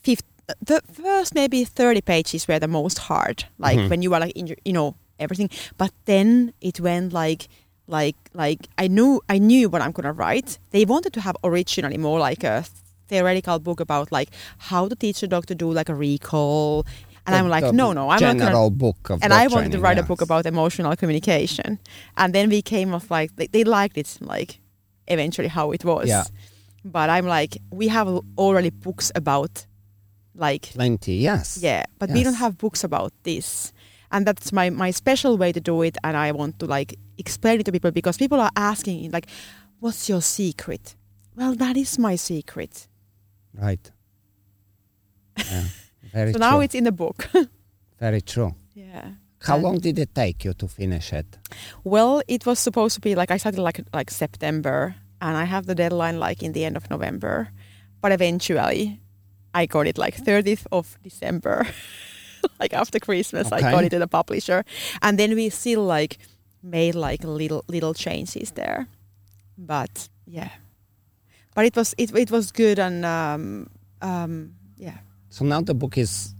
[0.02, 0.24] fifth,
[0.62, 3.90] the first maybe 30 pages were the most hard, like Mhm.
[3.90, 5.50] when you were like, in, your- you know, everything.
[5.78, 7.48] But then it went like,
[7.88, 10.60] like, like I knew, I knew what I'm gonna write.
[10.72, 12.66] They wanted to have originally more like a
[13.08, 16.86] theoretical book about like how to teach a dog to do like a recall.
[17.26, 19.72] And The- I'm like, no, no, I'm not gonna general book of and I wanted
[19.74, 21.80] to write a book about emotional communication.
[22.18, 24.60] And then we came off like they, they liked it like
[25.08, 26.08] eventually how it was.
[26.10, 26.24] Yeah.
[26.84, 29.66] But I'm like we have already books about
[30.36, 31.16] like plenty.
[31.16, 31.58] Yes.
[31.62, 33.72] yeah, but we don't have books about this.
[34.12, 37.60] And that's my my special way to do it and I want to like explain
[37.60, 39.28] it to people because people are asking like
[39.80, 40.96] what's your secret?
[41.36, 42.88] Well, that is my secret.
[43.54, 43.92] Right.
[45.52, 45.64] Yeah.
[46.14, 46.48] Very so true.
[46.48, 47.28] now it's in the book.
[48.00, 48.54] Very true.
[48.76, 49.12] yeah.
[49.42, 51.38] How long did it take you to finish it?
[51.84, 55.66] Well, it was supposed to be like I started like like September, and I have
[55.66, 57.50] the deadline like in the end of November,
[58.02, 59.02] but eventually,
[59.54, 61.68] I got it like 30th of December,
[62.60, 63.52] like after Christmas.
[63.52, 64.64] I got it to the publisher,
[65.02, 66.18] and then we still like
[66.62, 68.88] made like little little changes there,
[69.58, 70.50] but yeah,
[71.56, 73.68] but it was it it was good and um
[74.02, 74.98] um yeah
[75.30, 76.36] So now the book is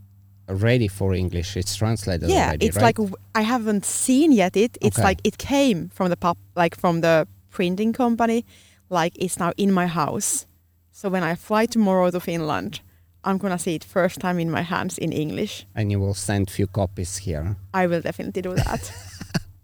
[0.48, 1.58] ready for English.
[1.58, 2.84] It's translated yeah already, it's right?
[2.84, 5.08] like w- i haven't seen yet it it's Okay.
[5.10, 8.44] like it came from the pub like from the printing company
[8.90, 10.46] like it's now in my house
[10.92, 12.82] so when i fly tomorrow to finland
[13.24, 16.50] i'm gonna see it first time in my hands in english and you will send
[16.50, 17.56] few copies here.
[17.74, 18.92] i will definitely do that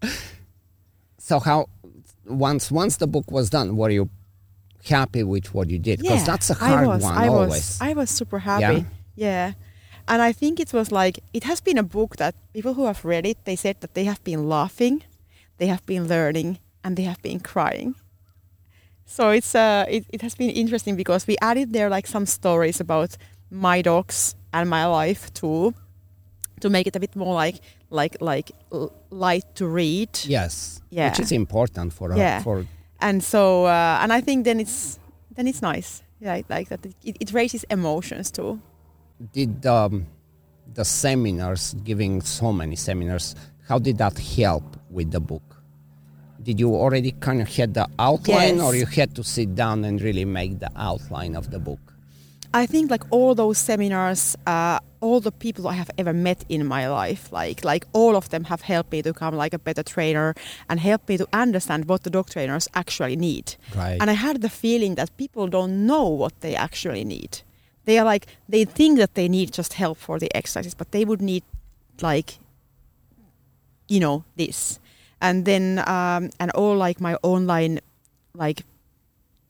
[1.30, 1.68] So how
[2.26, 4.10] once once the book was done, were you
[4.86, 6.00] happy with what you did?
[6.00, 7.50] Because that's a I hard was, one I always.
[7.50, 8.86] was i was super happy
[9.16, 9.54] yeah
[10.08, 13.04] and i think it was like it has been a book that people who have
[13.04, 15.04] read it they said that they have been laughing
[15.60, 17.94] they have been learning and they have been crying
[19.06, 22.80] so it's uh it, it has been interesting because we added there like some stories
[22.80, 23.18] about
[23.52, 25.74] my dogs and my life too
[26.62, 30.82] to make it a bit more like like like l- light to read Yes.
[30.92, 31.10] Yeah.
[31.10, 32.40] Which is important for Yeah.
[32.40, 32.66] a, for
[33.00, 35.00] and so uh, and I think then it's
[35.36, 36.86] then it's nice, yeah, like that.
[36.86, 38.60] It, it raises emotions too.
[39.34, 40.06] did um,
[40.74, 43.36] the seminars giving so many seminars
[43.68, 45.42] how did that help with the book
[46.44, 50.02] did you already kind of had the outline or you had to sit down and
[50.02, 51.89] really make the outline of the book
[52.54, 56.66] I think like all those seminars, uh, all the people I have ever met in
[56.66, 59.84] my life, like like all of them have helped me to become like a better
[59.84, 60.34] trainer
[60.68, 63.56] and helped me to understand what the dog trainers actually need.
[63.76, 67.42] right And I had the feeling that people don't know what they actually need.
[67.86, 71.06] They are like they think that they need just help for the exercises, but they
[71.06, 71.44] would need
[72.02, 72.40] like
[73.88, 74.80] you know this.
[75.22, 77.80] And then um, and all like my online
[78.34, 78.64] like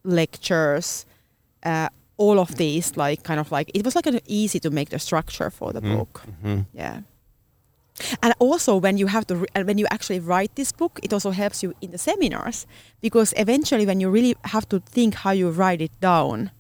[0.04, 1.06] lectures,
[1.64, 1.90] uh,
[2.20, 5.00] all of these like kind of like it was like an easy to make the
[5.00, 5.98] structure for the Mhm.
[5.98, 6.14] book.
[6.44, 6.66] Mhm.
[6.74, 6.98] Yeah.
[8.24, 11.32] And also, when you have to, re- when you actually write this book, it also
[11.32, 12.66] helps you in the seminars
[13.02, 16.52] because eventually, when you really have to think how you write it down,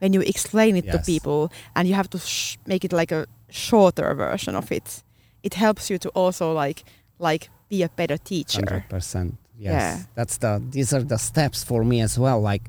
[0.00, 3.24] when you explain it to people, and you have to sh- make it like a
[3.48, 5.02] shorter version of it,
[5.42, 6.84] it helps you to also like
[7.18, 8.60] like be a better teacher.
[8.62, 9.98] 100% yes Yeah.
[10.14, 12.68] that's the these are the steps for me as well like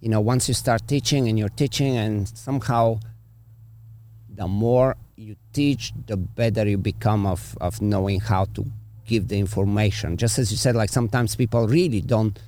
[0.00, 2.98] you know once you start teaching and you're teaching and somehow
[4.34, 8.64] the more you teach the better you become of of knowing how to
[9.06, 10.16] give the information.
[10.16, 12.38] Just as you said like sometimes people really don't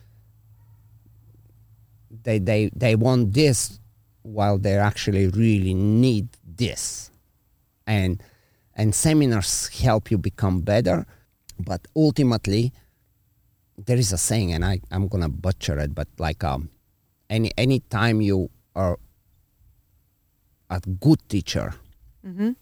[2.24, 3.78] they they they want this
[4.22, 7.10] while they actually really need this.
[7.86, 8.22] And
[8.74, 11.04] and seminars help you become better
[11.58, 12.72] but ultimately
[13.76, 16.70] there is a saying and I, i'm gonna butcher it but like um
[17.32, 18.38] any any time you
[18.74, 18.96] are
[20.70, 21.74] a good teacher
[22.24, 22.52] hmm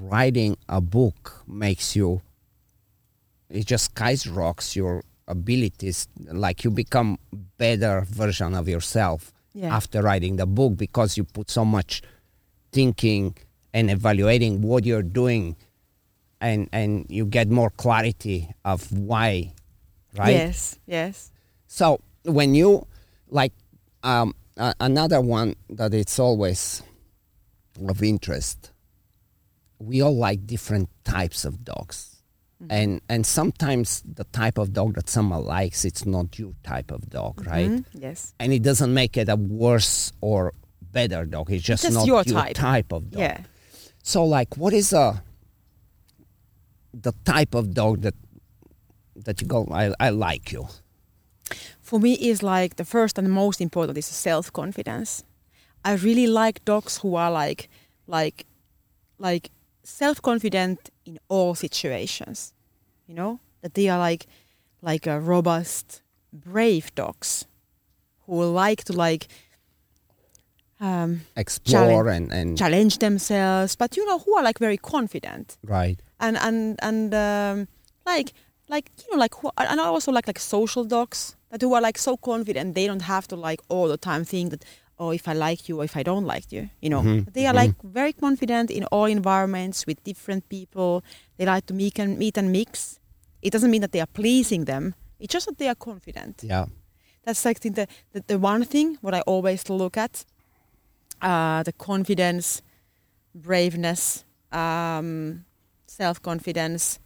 [0.00, 2.20] writing a book makes you
[3.48, 7.18] it just skyrocks your abilities like you become
[7.58, 9.74] better version of yourself Yeah.
[9.74, 12.02] after writing the book because you put so much
[12.72, 13.34] thinking
[13.74, 15.56] and evaluating what you're doing
[16.40, 19.52] and and you get more clarity of why
[20.16, 20.78] right Yes.
[20.86, 21.32] Yes.
[21.66, 22.86] so when you
[23.30, 23.52] like
[24.02, 26.82] um, a- another one that it's always
[27.88, 28.72] of interest,
[29.78, 32.06] we all like different types of dogs.
[32.68, 37.08] And and sometimes the type of dog that someone likes, it's not your type of
[37.08, 37.70] dog, right?
[37.70, 37.84] Mhm.
[37.94, 38.34] Yes.
[38.38, 40.52] And it doesn't make it a worse or
[40.92, 41.50] better dog.
[41.50, 42.22] It's just, Just not your
[42.52, 42.92] type.
[42.92, 43.18] of dog.
[43.18, 43.44] Yeah.
[44.02, 45.22] So like what is a
[46.92, 48.14] the type of dog that
[49.16, 50.68] that you go I, I like you.
[51.90, 55.24] For me is like the first and most important is self confidence.
[55.84, 57.68] I really like dogs who are like
[58.06, 58.46] like
[59.18, 59.50] like
[59.82, 62.54] self-confident in all situations.
[63.08, 64.26] You know that they are like
[64.82, 67.46] like a robust, brave dogs
[68.26, 69.26] who like to like
[70.80, 75.58] um, Explore Challenge- and, and challenge themselves, but you know who are like very confident
[75.64, 75.98] right.
[76.20, 77.66] and and and um,
[78.06, 78.32] like
[78.68, 81.98] like you know like who, and also like like social dogs that who are like
[81.98, 84.64] so confident they don't have to like all the time think that
[84.98, 87.02] oh if I like you or if I don't like you you know?
[87.02, 87.62] Mhm, they are mhm.
[87.62, 91.02] like very confident in all environments with different people.
[91.36, 92.98] They like to meet and meet and mix.
[93.42, 94.94] It doesn't mean that they are pleasing them.
[95.18, 96.42] It's just that they are confident.
[96.42, 96.66] Yeah.
[97.24, 100.24] that's like the, the the one thing what I always look at
[101.22, 102.62] uh, the confidence
[103.34, 105.44] braveness um,
[105.86, 106.98] self confidence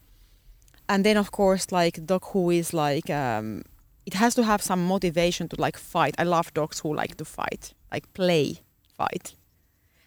[0.88, 3.62] and then of course like dog who is like um,
[4.06, 7.24] it has to have some motivation to like fight I love dogs who like to
[7.24, 8.60] fight like play
[8.96, 9.34] fight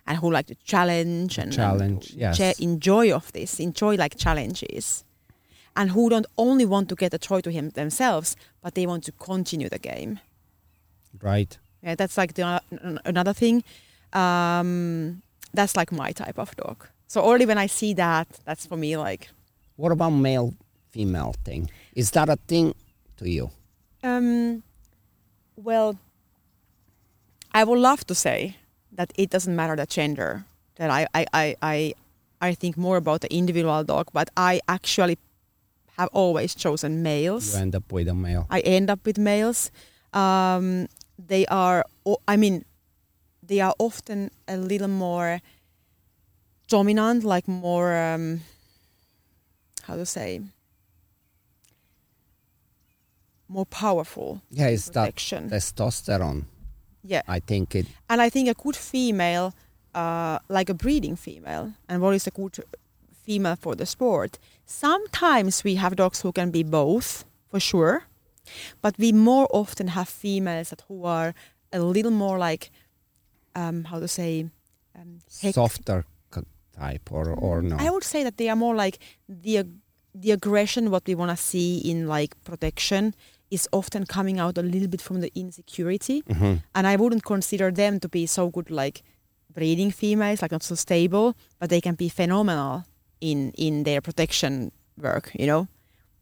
[0.06, 2.60] and who like to challenge and Challenge, and yes.
[2.60, 5.04] enjoy of this enjoy like challenges
[5.76, 9.04] and who don't only want to get a toy to him themselves but they want
[9.04, 10.20] to continue the game
[11.22, 11.58] Right.
[11.82, 12.62] yeah, that's like the
[13.06, 13.64] another thing.
[14.14, 15.22] Um,
[15.54, 16.88] that's like my type of dog.
[17.08, 19.30] So already when I see that, that's for me like
[19.78, 20.54] What about male
[20.92, 21.70] female thing?
[21.96, 22.76] Is that a thing
[23.18, 23.50] to you?
[24.08, 24.64] Um,
[25.56, 25.98] well,
[27.54, 28.56] I would love to say
[28.92, 30.46] that it doesn't matter the gender.
[30.76, 31.94] That I, I, I, I,
[32.42, 35.18] I think more about the individual dog, but I actually
[35.98, 37.54] have always chosen males.
[37.56, 38.46] You end up with a male.
[38.50, 39.72] I end up with males.
[40.14, 40.88] Um,
[41.18, 41.84] they are,
[42.28, 42.64] I mean,
[43.42, 45.42] they are often a little more
[46.68, 48.42] dominant, like more, um,
[49.84, 50.42] how to say,
[53.48, 54.42] more powerful.
[54.52, 56.46] Yeah, it's that testosterone.
[57.04, 57.86] Yeah, I think it.
[58.10, 59.54] and I think a good female,
[59.96, 62.60] uh, like a breeding female, and what is a good
[63.24, 64.40] female for the sport?
[64.66, 68.04] Sometimes we have dogs who can be both, for sure,
[68.82, 71.34] but we more often have females that who are
[71.72, 72.72] a little more like,
[73.56, 74.50] um, how to say,
[74.96, 76.04] um, softer
[76.78, 77.78] type or or no.
[77.80, 79.66] I would say that they are more like the
[80.14, 83.14] the aggression what we want to see in like protection
[83.50, 86.62] is often coming out a little bit from the insecurity Mhm.
[86.76, 89.04] and I wouldn't consider them to be so good like
[89.54, 92.84] breeding females, like not so stable, but they can be phenomenal
[93.22, 95.32] in in their protection work.
[95.40, 95.68] You know,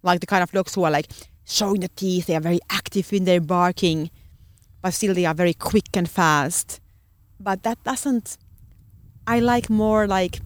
[0.03, 1.07] like the kind of dogs who are like
[1.45, 2.25] showing the teeth.
[2.25, 4.09] They are very active in their barking,
[4.81, 6.79] but still they are very quick and fast.
[7.39, 8.37] But that doesn't.
[9.27, 10.39] I like more like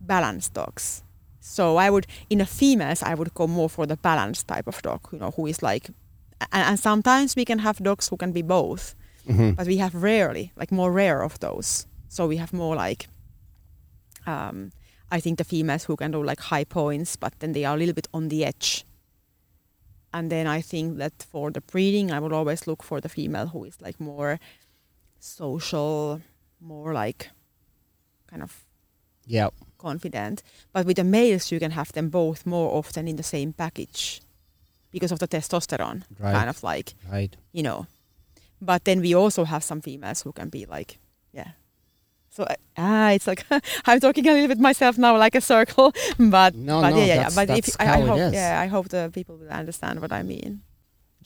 [0.00, 1.02] balanced dogs.
[1.44, 4.80] So I would, in a females, I would go more for the balanced type of
[4.82, 5.00] dog.
[5.12, 5.88] You know, who is like,
[6.52, 8.94] and, and sometimes we can have dogs who can be both
[9.28, 9.54] Mhm.
[9.56, 11.86] but we have rarely, like more rare of those.
[12.08, 13.08] So we have more like,
[14.26, 14.70] um,
[15.12, 17.78] I think the females who can do like high points, but then they are a
[17.78, 18.84] little bit on the edge.
[20.12, 23.46] And then I think that for the breeding, I would always look for the female
[23.46, 24.38] who is like more
[25.20, 26.20] social,
[26.60, 27.30] more like
[28.30, 28.64] kind of
[29.26, 29.50] Yeah.
[29.82, 30.42] Confident.
[30.72, 34.20] But with the males, you can have them both more often in the same package
[34.92, 36.34] because of the testosterone, Right.
[36.38, 37.36] kind of like Right.
[37.52, 37.86] you know.
[38.60, 40.98] But then we also have some females who can be like,
[41.32, 41.50] yeah.
[42.30, 43.44] So uh, ah, it's like
[43.88, 45.92] I'm talking a little bit myself now, like a circle.
[46.18, 47.30] But No, but no, yeah, yeah, yeah.
[47.34, 48.32] But if I, I hope, is.
[48.32, 50.60] yeah, I hope the people will understand what I mean.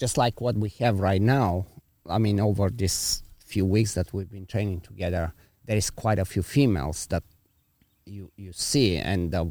[0.02, 1.66] Just like what we have right now.
[2.08, 5.32] I mean, over this few weeks that we've been training together,
[5.66, 7.22] there is quite a few females that
[8.06, 9.44] you you see, and uh,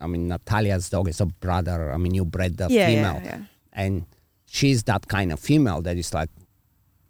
[0.00, 1.92] I mean, Natalia's dog is a brother.
[1.92, 3.20] I mean, you bred the yeah, female.
[3.22, 3.38] yeah, yeah.
[3.72, 4.06] and
[4.46, 6.30] she's that kind of female that is like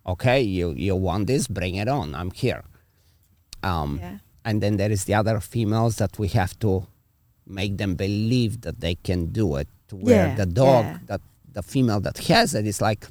[0.04, 2.64] okay you you want this bring it on i'm here
[3.62, 4.18] um Yeah.
[4.44, 6.86] and then there is the other females that we have to
[7.46, 11.20] make them believe that they can do it to where the dog that
[11.52, 13.06] the female that has it is like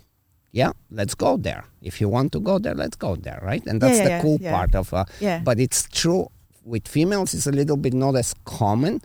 [0.52, 3.80] yeah let's go there if you want to go there let's go there right and
[3.82, 5.40] that's the cool part of uh, Yeah.
[5.40, 6.28] but it's true
[6.68, 9.02] with females it's a little bit not as common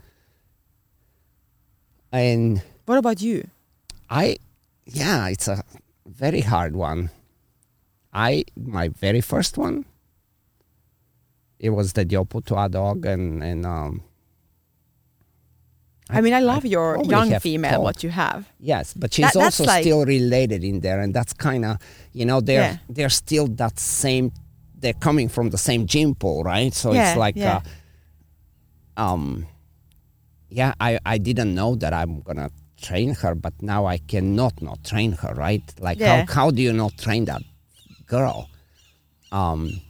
[2.13, 3.49] and What about you?
[4.11, 4.37] I,
[4.85, 5.63] yeah, it's a
[6.07, 7.09] very hard one.
[8.13, 9.87] I, my very first one,
[11.59, 14.03] it was the Dioputua dog, and and um.
[16.11, 17.71] I, mean, I love your young female.
[17.81, 17.85] told.
[17.85, 18.51] What you have?
[18.61, 21.79] Yes, but she's That- also like- still related in there, and that's kind of,
[22.13, 22.77] you know, they're Yeah.
[22.91, 24.33] they're still that same.
[24.83, 26.75] They're coming from the same gene pool, right?
[26.75, 27.61] So Yeah, it's like, yeah.
[28.97, 29.47] uh, um,
[30.51, 34.79] yeah, I I didn't know that I'm gonna train her, but now I cannot not
[34.85, 35.63] train her, right?
[35.81, 36.27] Like Yeah.
[36.27, 37.43] how how do you not train that
[38.07, 38.49] girl?
[39.31, 39.81] Um,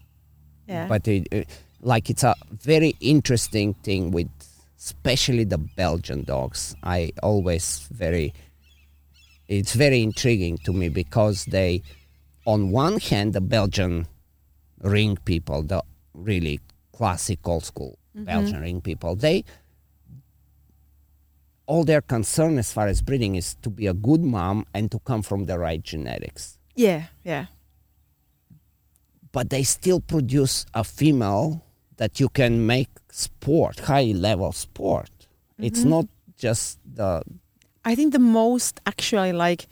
[0.69, 0.87] Yeah.
[0.89, 1.43] But it, uh,
[1.81, 4.31] like it's a very interesting thing with
[4.79, 6.75] especially the Belgian dogs.
[6.83, 8.33] I always very
[9.49, 11.83] it's very intriguing to me because they
[12.47, 14.07] on one hand the Belgian
[14.83, 15.83] ring people, the
[16.15, 16.61] really
[16.93, 18.25] classic old school mm-hmm.
[18.25, 19.45] Belgian ring people, they
[21.67, 24.99] all their concern as far as breeding is to be a good mom and to
[25.01, 26.59] come from the right genetics.
[26.75, 27.47] yeah, yeah,
[29.31, 31.63] But they still produce a female
[31.97, 35.11] that you can make sport, high level sport.
[35.59, 35.91] It's mm-hmm.
[35.91, 36.07] not
[36.37, 37.23] just the
[37.85, 39.67] I think the most actually like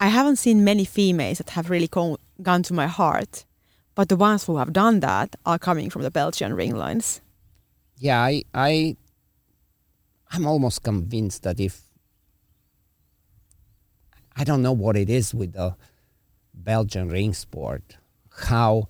[0.00, 3.44] I haven't seen many females that have really go- gone to my heart,
[3.98, 7.20] but the ones who have done that are coming from the Belgian ring lines.
[7.98, 8.96] yeah, I I
[10.30, 11.82] I'm almost convinced that if
[14.36, 15.74] I don't know what it is with the
[16.54, 17.98] Belgian ring sport,
[18.46, 18.86] how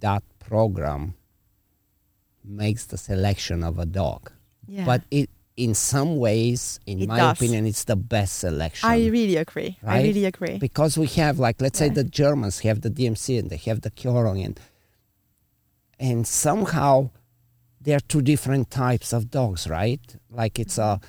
[0.00, 1.14] that program
[2.44, 4.30] makes the selection of a dog.
[4.68, 4.84] Yeah.
[4.84, 7.36] But it in some ways, in It my does.
[7.38, 8.88] opinion, it's the best selection.
[8.88, 9.76] I really agree.
[9.84, 10.58] I really agree.
[10.58, 13.90] because we have like let's say the Germans have the DMC and they have the
[13.90, 14.58] Körung and
[16.00, 17.10] and somehow
[17.80, 20.00] they're two different types of dogs, right?
[20.30, 21.00] Like it's a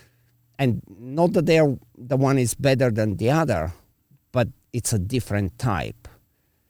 [0.60, 3.74] and not that they're the one is better than the other,
[4.32, 6.08] but it's a different type.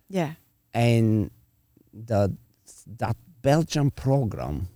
[0.09, 0.34] yeah.
[0.74, 1.30] And
[1.93, 2.36] the
[2.99, 4.67] that Belgian program,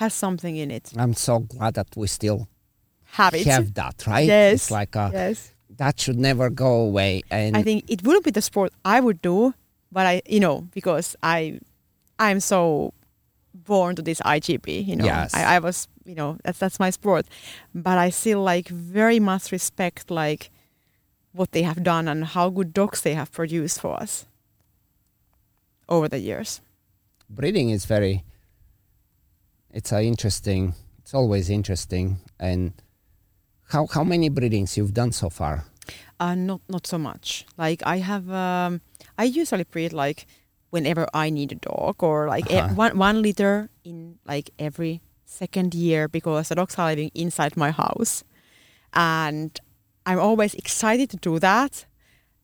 [0.00, 0.92] Has something in it.
[0.96, 2.48] I'm so glad that we still
[3.18, 3.46] Have it.
[3.46, 4.26] have that, right?
[4.26, 4.54] Yes.
[4.54, 5.52] It's like a, yes.
[5.76, 7.22] that should never go away.
[7.30, 9.52] And I think it wouldn't be the sport I would do,
[9.92, 11.60] but I, you know, because I,
[12.18, 12.92] I'm so
[13.52, 14.68] born to this IGP.
[14.86, 15.34] You know, Yes.
[15.34, 17.26] I, I was, you know, that's that's my sport,
[17.74, 20.50] but I still like very much respect like
[21.32, 24.26] what they have done and how good dogs they have produced for us
[25.88, 26.60] over the years.
[27.28, 28.22] breeding is very
[29.72, 32.72] it's a interesting it's always interesting and
[33.72, 35.64] how how many breedings you've done so far
[36.20, 37.46] Uh, not not so much.
[37.56, 38.80] Like I have, um,
[39.16, 40.26] I usually breed like
[40.70, 42.74] whenever I need a dog, or like e- Uh-huh.
[42.76, 47.70] one one litter in like every second year because the dogs are living inside my
[47.72, 48.22] house,
[48.92, 49.50] and
[50.04, 51.86] I'm always excited to do that.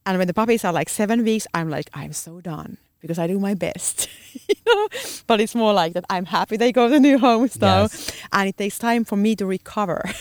[0.06, 3.26] And when the puppies are like seven weeks, I'm like I'm so done because I
[3.26, 4.08] do my best,
[4.48, 4.88] you know.
[5.26, 8.12] But it's more like that I'm happy they go to new homes now, Yes.
[8.32, 10.02] and it takes time for me to recover.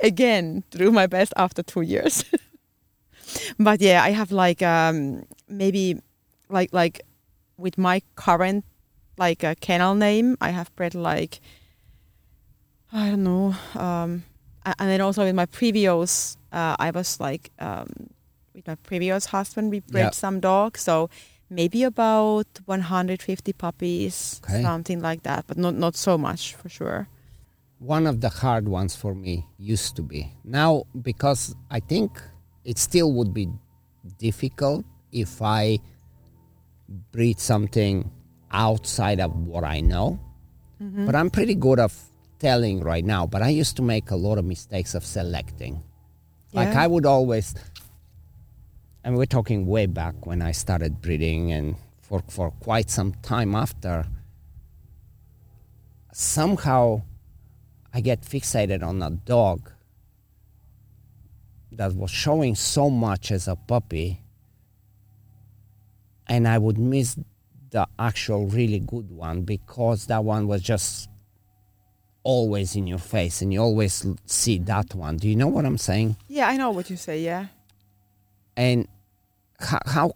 [0.00, 2.24] again to do my best after two years.
[3.58, 6.00] but yeah, I have like um, maybe
[6.48, 7.00] like like
[7.56, 8.64] with my current
[9.18, 11.40] like uh, kennel name, I have bred like
[12.92, 14.24] I don't know, um,
[14.64, 17.86] and then also with my previous, uh, I was like um,
[18.58, 20.10] with my previous husband, we bred Yeah.
[20.10, 21.08] some dogs, so
[21.48, 24.62] maybe about 150 puppies, Okay.
[24.62, 27.06] something like that, but not not so much for sure.
[27.78, 32.10] one of the hard ones for me used to be now because i think
[32.64, 33.46] it still would be
[34.18, 34.82] difficult
[35.12, 35.78] if i
[37.14, 38.10] breed something
[38.50, 40.18] outside of what i know
[40.82, 41.06] mm-hmm.
[41.06, 41.92] but i'm pretty good of
[42.40, 45.74] telling right now but i used to make a lot of mistakes of selecting
[46.58, 47.54] Like I would always,
[49.08, 53.54] and we're talking way back when I started breeding, and for for quite some time
[53.54, 54.04] after.
[56.12, 57.00] Somehow,
[57.94, 59.70] I get fixated on a dog
[61.72, 64.20] that was showing so much as a puppy,
[66.26, 67.18] and I would miss
[67.70, 71.08] the actual really good one because that one was just
[72.24, 75.16] always in your face and you always see that one.
[75.16, 76.16] Do you know what I'm saying?
[76.28, 77.22] Yeah, I know what you say.
[77.22, 77.46] Yeah.
[78.54, 78.86] And
[79.58, 80.12] how, how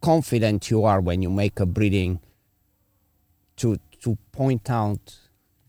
[0.00, 2.20] confident you are when you make a breeding
[3.56, 5.16] to to point out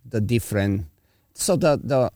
[0.06, 0.86] the different
[1.34, 2.12] so the the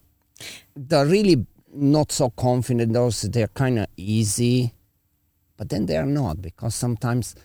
[0.75, 4.73] the really not so confident those they're kind of easy
[5.57, 7.35] but then they're not because sometimes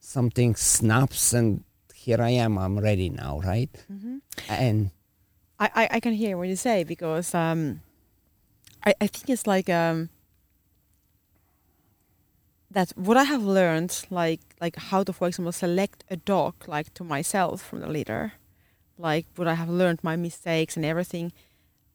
[0.00, 3.70] something snaps and here I am I'm ready now right?
[4.48, 4.90] And
[5.58, 7.80] I, I, I can hear what you say because um,
[8.84, 10.10] I, I think it's like um,
[12.74, 16.92] that what I have learned, like like how to, for example, select a dog like
[16.94, 18.32] to myself from the litter,
[18.98, 21.32] like what I have learned, my mistakes and everything,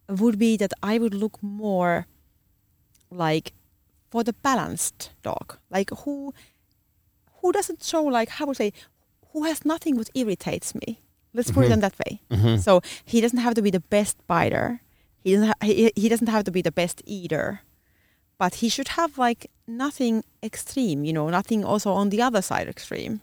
[0.07, 2.07] would be that I would look more
[3.11, 3.53] like
[4.10, 6.34] for the balanced dog, like who
[7.41, 8.73] who doesn't show like how would I say
[9.31, 11.01] who has nothing what irritates me.
[11.34, 11.73] Let's put it mm-hmm.
[11.73, 12.22] in that way.
[12.31, 12.57] Mm-hmm.
[12.57, 14.81] So he doesn't have to be the best biter.
[15.23, 15.47] He doesn't.
[15.47, 17.61] Ha- he, he doesn't have to be the best eater,
[18.40, 21.06] but he should have like nothing extreme.
[21.06, 23.22] You know, nothing also on the other side extreme.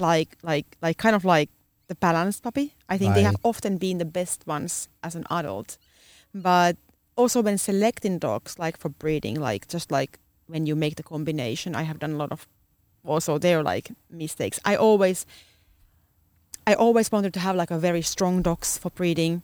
[0.00, 1.48] like like like kind of like
[1.88, 2.74] the balanced puppy.
[2.88, 5.78] I think they have often been the best ones as an adult.
[6.34, 6.76] But
[7.16, 10.18] also when selecting dogs like for breeding, like just like
[10.48, 12.46] when you make the combination, I have done a lot of
[13.04, 14.58] also there like mistakes.
[14.64, 15.26] I always
[16.66, 19.42] I always wanted to have like a very strong dogs for breeding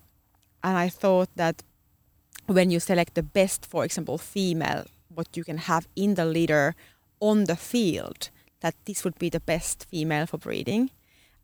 [0.64, 1.62] and I thought that
[2.47, 4.84] when you select the best, for example, female,
[5.14, 6.74] what you can have in the litter
[7.20, 8.30] on the field,
[8.60, 10.90] that this would be the best female for breeding.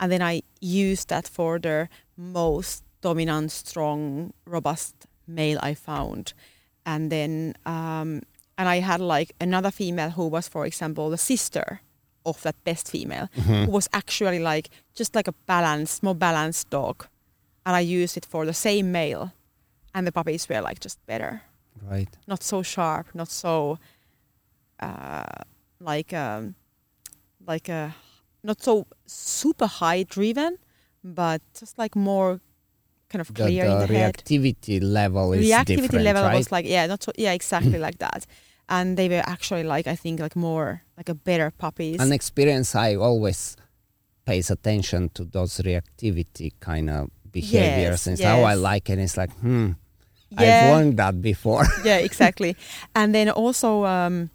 [0.00, 4.94] And then I used that for the most dominant, strong, robust
[5.26, 6.32] male I found.
[6.86, 8.22] And then, um,
[8.56, 11.80] and I had like another female who was, for example, the sister
[12.24, 17.06] of that best female, who was actually like just like a balanced, more balanced dog.
[17.64, 19.32] And I used it for the same male.
[19.94, 21.42] And the puppies were like just better
[21.82, 22.08] Right.
[22.26, 23.78] not so sharp, not so
[24.80, 25.24] uh,
[25.80, 26.54] like um,
[27.46, 27.94] like a
[28.42, 30.58] not so super high driven,
[31.02, 32.40] but just like more
[33.08, 34.14] kind of clear the in the head.
[34.16, 36.34] reactivity level is Reactivity level right?
[36.36, 38.26] was like yeah, not so yeah, exactly like that.
[38.68, 42.00] And they were actually like I think like more like a better puppies.
[42.00, 43.56] An experience I always
[44.26, 48.98] pays attention to those reactivity kind of behaviors Yes, and how I like it.
[48.98, 49.72] It's like, hmm,
[50.36, 51.64] I've learned that before.
[51.84, 52.56] yeah, exactly.
[52.94, 54.30] and then also um,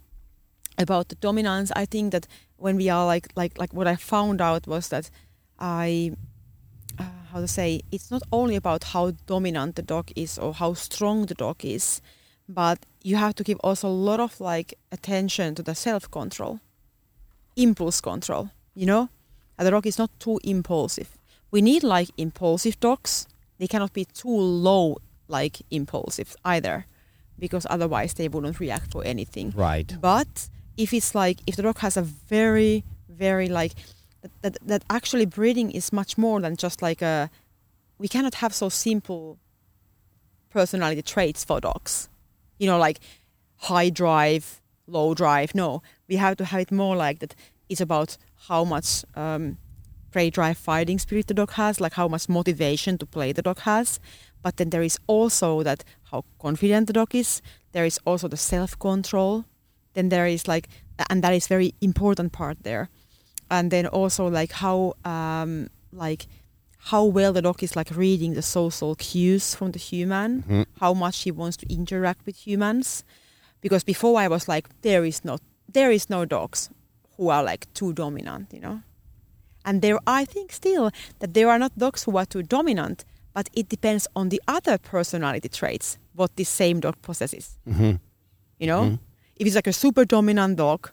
[0.78, 4.42] about the dominance, I think that when we are like like like what I found
[4.42, 5.10] out was that
[5.60, 6.14] I
[6.98, 10.74] uh, how to say it's not only about how dominant the dog is or how
[10.74, 12.02] strong the dog is,
[12.48, 16.60] but you have to give also a lot of like attention to the self control,
[17.56, 18.50] impulse control.
[18.76, 19.10] You know,
[19.58, 21.18] and the dog is not too impulsive.
[21.52, 23.28] We need like impulsive dogs.
[23.60, 24.98] They cannot be too low
[25.28, 26.86] like impulsive either,
[27.40, 29.54] because otherwise they wouldn't react for anything.
[29.56, 29.96] right.
[30.00, 33.74] But if it's like if the dog has a very very like
[34.22, 37.30] that, that, that actually breeding is much more than just like a
[37.98, 39.38] we cannot have so simple
[40.50, 42.10] personality traits for dogs
[42.58, 43.00] you know like
[43.58, 47.36] high drive low drive no we have to have it more like that
[47.70, 48.18] it's about
[48.48, 49.58] how much um,
[50.12, 53.60] prey drive fighting spirit the dog has like how much motivation to play the dog
[53.60, 54.00] has
[54.44, 57.42] but then there is also that how confident the dog is.
[57.72, 59.46] There is also the self control
[59.94, 60.68] then there is like
[61.10, 62.90] and that is very important part there.
[63.50, 66.28] And then also like how um like
[66.92, 70.44] how well the dog is like reading the social cues from the human.
[70.44, 70.66] Mhm.
[70.80, 73.04] how much he wants to interact with humans.
[73.62, 75.42] Because before i was like there is not
[75.74, 76.70] there is no dogs
[77.18, 78.82] who are like too dominant you know?
[79.66, 83.50] And there i think still that there are not dogs who are too dominant but
[83.54, 87.58] it depends on the other personality traits what this same dog possesses.
[87.66, 87.94] Hmm
[88.60, 88.84] you know?
[88.84, 89.00] Mhm.
[89.36, 90.92] if it's like a super dominant dog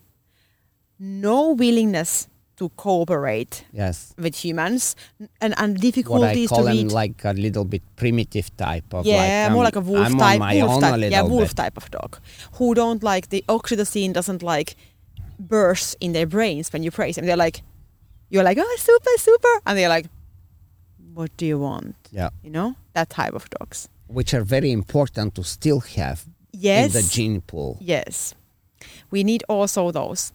[0.99, 2.27] no willingness
[2.57, 4.13] to cooperate Yes.
[4.19, 4.95] with humans
[5.41, 9.07] and, and What I difficulties call to them like a little bit primitive type of
[9.07, 10.95] yeah like, more um, like a wolf I'm type on my wolf own type.
[10.95, 11.57] a little yeah wolf bit.
[11.57, 12.19] type of dog
[12.55, 14.77] who don't like the oxytocin doesn't like
[15.39, 17.25] burst in their brains when you praise them.
[17.27, 17.63] They're like
[18.29, 19.55] you're like oh super super.
[19.67, 20.07] And they're like
[21.21, 22.31] what do you want Yeah.
[22.45, 23.89] you know that type of dogs
[24.19, 26.19] Which are very important to still have
[26.53, 27.73] yes in the gene pool.
[27.95, 28.35] Yes.
[29.13, 30.33] We need also those.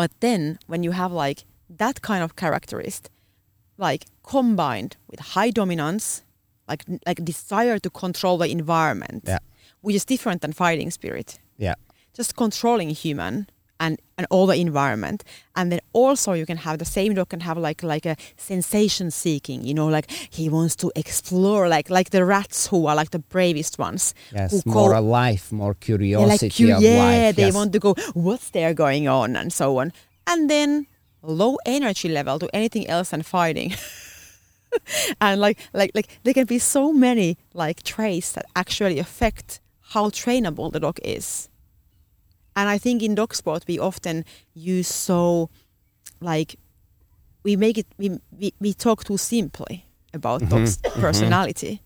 [0.00, 1.38] But then when you have like
[1.78, 3.10] that kind of characteristic,
[3.78, 6.22] like combined with high dominance,
[6.70, 9.38] like like desire to control the environment, Yeah.
[9.84, 11.38] which is different than fighting spirit.
[11.58, 11.76] Yeah.
[12.18, 13.46] Just controlling human
[13.82, 15.24] and, and all the environment.
[15.56, 19.10] And then also you can have the same dog can have like like a sensation
[19.10, 23.10] seeking, you know, like he wants to explore like like the rats who are like
[23.10, 24.14] the bravest ones.
[24.32, 24.62] Yes.
[24.62, 27.36] who More alive, more yeah, curiosity like cu- of yeah, life.
[27.36, 27.54] they yes.
[27.54, 27.94] want to go.
[28.14, 29.92] What's there going on, and so on.
[30.26, 30.86] And then
[31.22, 33.74] low energy level to anything else than fighting.
[35.20, 39.60] and like like like there can be so many like traits that actually affect
[39.92, 41.48] how trainable the dog is.
[42.54, 44.24] And I think in dog sport we often
[44.54, 45.48] use so
[46.20, 46.56] like
[47.44, 48.10] we make it we
[48.40, 49.84] we, we talk too simply
[50.14, 51.00] about Mhm, dog's mhm.
[51.00, 51.80] personality.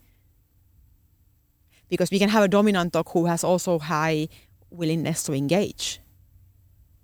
[1.89, 4.29] Because we can have a dominant dog who has also high
[4.71, 6.01] willingness to engage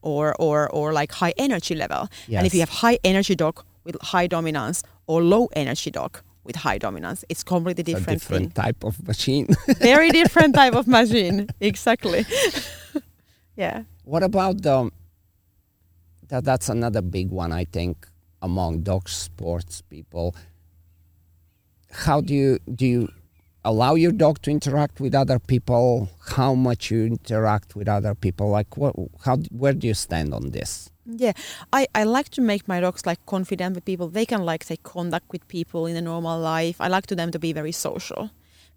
[0.03, 2.09] or or or like high energy level.
[2.37, 6.57] And if you have high energy dog with high dominance or low energy dog with
[6.57, 9.47] high dominance it's completely a different, different type of machine.
[9.79, 11.47] very different type of machine.
[11.61, 12.25] Exactly
[13.63, 14.91] yeah What about the?
[16.29, 18.09] That that's another big one I think
[18.41, 20.35] among dog sports people.
[21.91, 23.09] How do you do you
[23.65, 26.09] allow your dog to interact with other people?
[26.37, 28.51] How much you interact with other people?
[28.51, 28.95] Like what?
[29.25, 29.37] How?
[29.51, 30.91] Where do you stand on this?
[31.05, 31.33] Yeah,
[31.73, 34.09] I, I like to make my dogs like confident with people.
[34.09, 36.77] They can like take contact with people in a normal life.
[36.81, 38.31] I like to them to be very social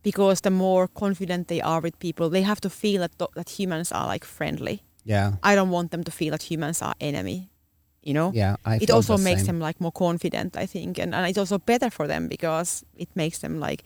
[0.06, 3.92] because the more confident they are with people, they have to feel that that humans
[3.92, 4.78] are like friendly.
[5.04, 5.34] Yeah.
[5.44, 7.40] I don't want them to feel that humans are enemy.
[8.08, 8.32] You know.
[8.34, 8.56] Yeah.
[8.72, 9.48] I it also the makes same.
[9.58, 13.10] them like more confident, I think, and, and it's also better for them because it
[13.16, 13.82] makes them like,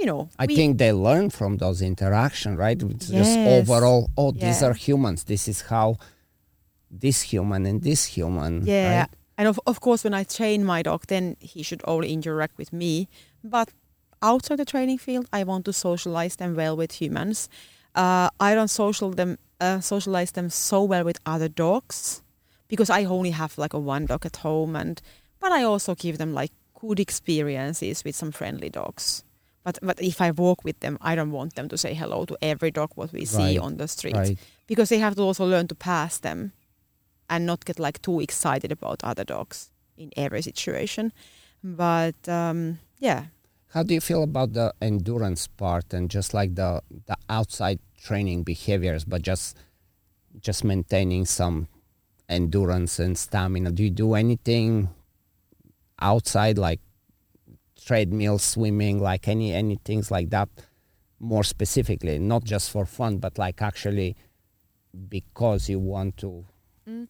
[0.00, 0.28] you know.
[0.42, 2.82] I we- think they learn from those interaction, right?
[2.82, 5.24] It's just overall, oh, these are humans.
[5.24, 5.96] This is how
[6.90, 8.64] this human and this human.
[8.64, 9.00] Yeah.
[9.00, 9.10] right?
[9.36, 12.72] And of, of course, when I train my dog, then he should only interact with
[12.72, 13.08] me.
[13.44, 13.68] But
[14.22, 17.48] outside the training field, I want to socialize them well with humans.
[17.94, 22.22] Uh, I don't social them uh, socialize them so well with other dogs
[22.68, 25.00] because I only have like a one dog at home, and
[25.40, 29.24] but I also give them like good experiences with some friendly dogs.
[29.64, 32.36] But but if I walk with them, I don't want them to say hello to
[32.40, 34.38] every dog what we see on the street Right.
[34.66, 36.52] because they have to also learn to pass them
[37.28, 41.12] and not get like too excited about other dogs in every situation.
[41.64, 43.24] But um, yeah,
[43.72, 48.42] How do you feel about the endurance part and just like the the outside training
[48.42, 49.56] behaviors, but just
[50.40, 51.68] just maintaining some
[52.28, 53.72] endurance and stamina?
[53.72, 54.88] Do you do anything
[56.00, 56.80] outside, like
[57.84, 60.48] treadmill, swimming, like any any things like that?
[61.20, 64.16] More specifically, not just for fun, but like actually
[65.08, 66.46] because you want to.
[66.88, 67.08] Mm.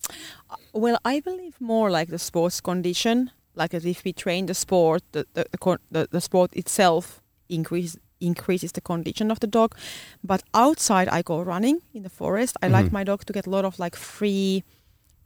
[0.51, 3.30] Uh, well, I believe more like the sports condition.
[3.59, 5.44] Like as if we train the sport, the the,
[5.93, 9.74] the, the, sport itself increase, increases the condition of the dog.
[10.22, 12.56] But outside, I go running in the forest.
[12.62, 12.93] I like Mhm.
[12.93, 14.62] my dog to get a lot of like free,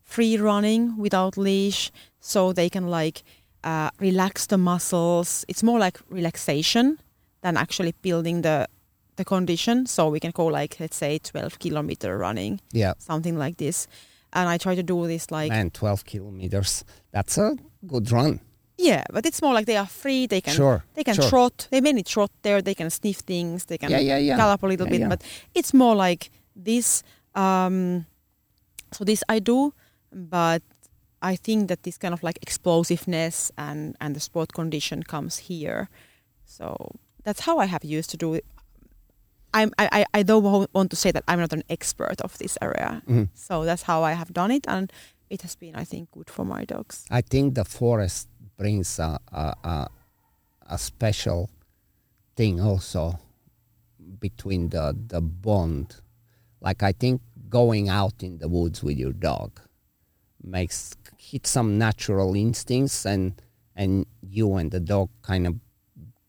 [0.05, 1.91] free running without leash,
[2.21, 3.23] so they can like
[3.65, 5.45] uh, relax the muscles.
[5.49, 6.99] It's more like relaxation
[7.43, 8.67] than actually building the
[9.17, 9.87] the condition.
[9.87, 13.87] So we can go like let's say 12 kilometer running, Yeah, something like this.
[14.33, 16.85] And I try to do this like man, twelve kilometers.
[17.13, 17.57] That's a
[17.87, 18.41] good run.
[18.79, 20.27] yeah, but it's more like they are free.
[20.27, 20.83] They can sure.
[20.95, 21.29] they can sure.
[21.29, 21.69] trot.
[21.71, 22.63] They mainly trot there.
[22.63, 23.65] They can sniff things.
[23.67, 24.37] They can Yeah, yeah, yeah.
[24.37, 25.09] gallop a little bit.
[25.09, 25.23] But
[25.55, 27.03] it's more like this.
[27.35, 28.07] Um,
[28.93, 29.73] so this I do,
[30.13, 30.63] but
[31.23, 35.89] I think that this kind of like explosiveness and and the sport condition comes here.
[36.45, 36.77] So
[37.25, 38.45] that's how I have used to do it.
[39.55, 42.57] I'm, I, I- I don't want to say that I'm not an expert of this
[42.63, 43.03] area.
[43.07, 43.29] Mhm.
[43.35, 44.91] So that's how I have done it, and
[45.33, 47.07] it has been, I think, good for my dogs.
[47.11, 48.29] I think the forest
[48.59, 49.89] brings a, a, a,
[50.69, 51.49] a special
[52.37, 53.19] thing also
[54.21, 55.97] between the, the bond.
[56.61, 59.59] Like I think going out in the woods with your dog
[60.45, 63.41] makes hit some natural instincts and
[63.75, 65.55] and you and the dog kind of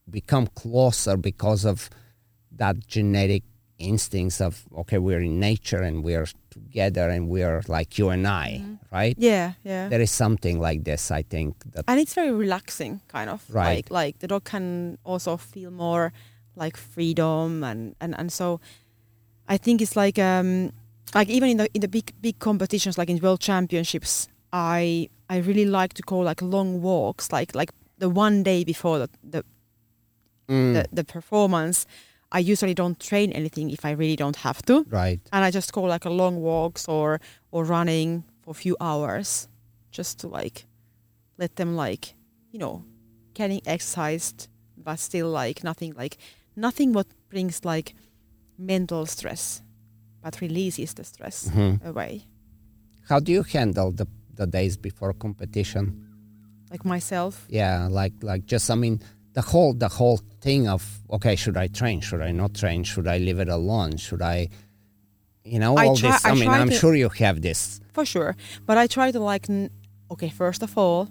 [0.09, 1.89] become closer because of
[2.51, 3.43] that genetic
[3.83, 8.63] instincts of okay we're in nature and we're together and we're like you and I
[8.91, 9.89] right Yeah, yeah.
[9.89, 13.65] there is something like this i think that and it's very relaxing kind of Right.
[13.89, 16.11] like like the dog can also feel more
[16.55, 18.59] like freedom and and and so
[19.47, 20.71] i think it's like um
[21.15, 25.37] like even in the in the big big competitions like in world championships i i
[25.37, 29.43] really like to go like long walks like like the one day before the the,
[30.49, 31.85] Mm, the, the performance
[32.33, 34.83] i usually don't train anything if i really don't have to.
[34.89, 35.19] Right.
[35.31, 37.19] And i just go like a long walks or
[37.51, 39.47] or running for a few hours
[39.91, 40.65] just to like
[41.37, 42.13] let them like
[42.51, 42.83] you know
[43.33, 44.47] getting exercised
[44.77, 46.17] but still like nothing like
[46.55, 47.95] nothing what brings like
[48.57, 49.61] mental stress
[50.23, 51.83] but releases the stress Mhm.
[51.85, 52.21] away.
[53.09, 55.85] How do you handle the the days before competition?
[56.71, 57.45] Like myself?
[57.49, 58.99] Yeah like like just i mean
[59.33, 63.07] the whole the whole thing of okay should i train should i not train should
[63.07, 64.47] i leave it alone should i
[65.43, 67.79] you know I all try- this i, I mean i'm to- sure you have this
[67.93, 68.35] for sure
[68.65, 69.69] but i try to like n-
[70.11, 71.09] okay first of all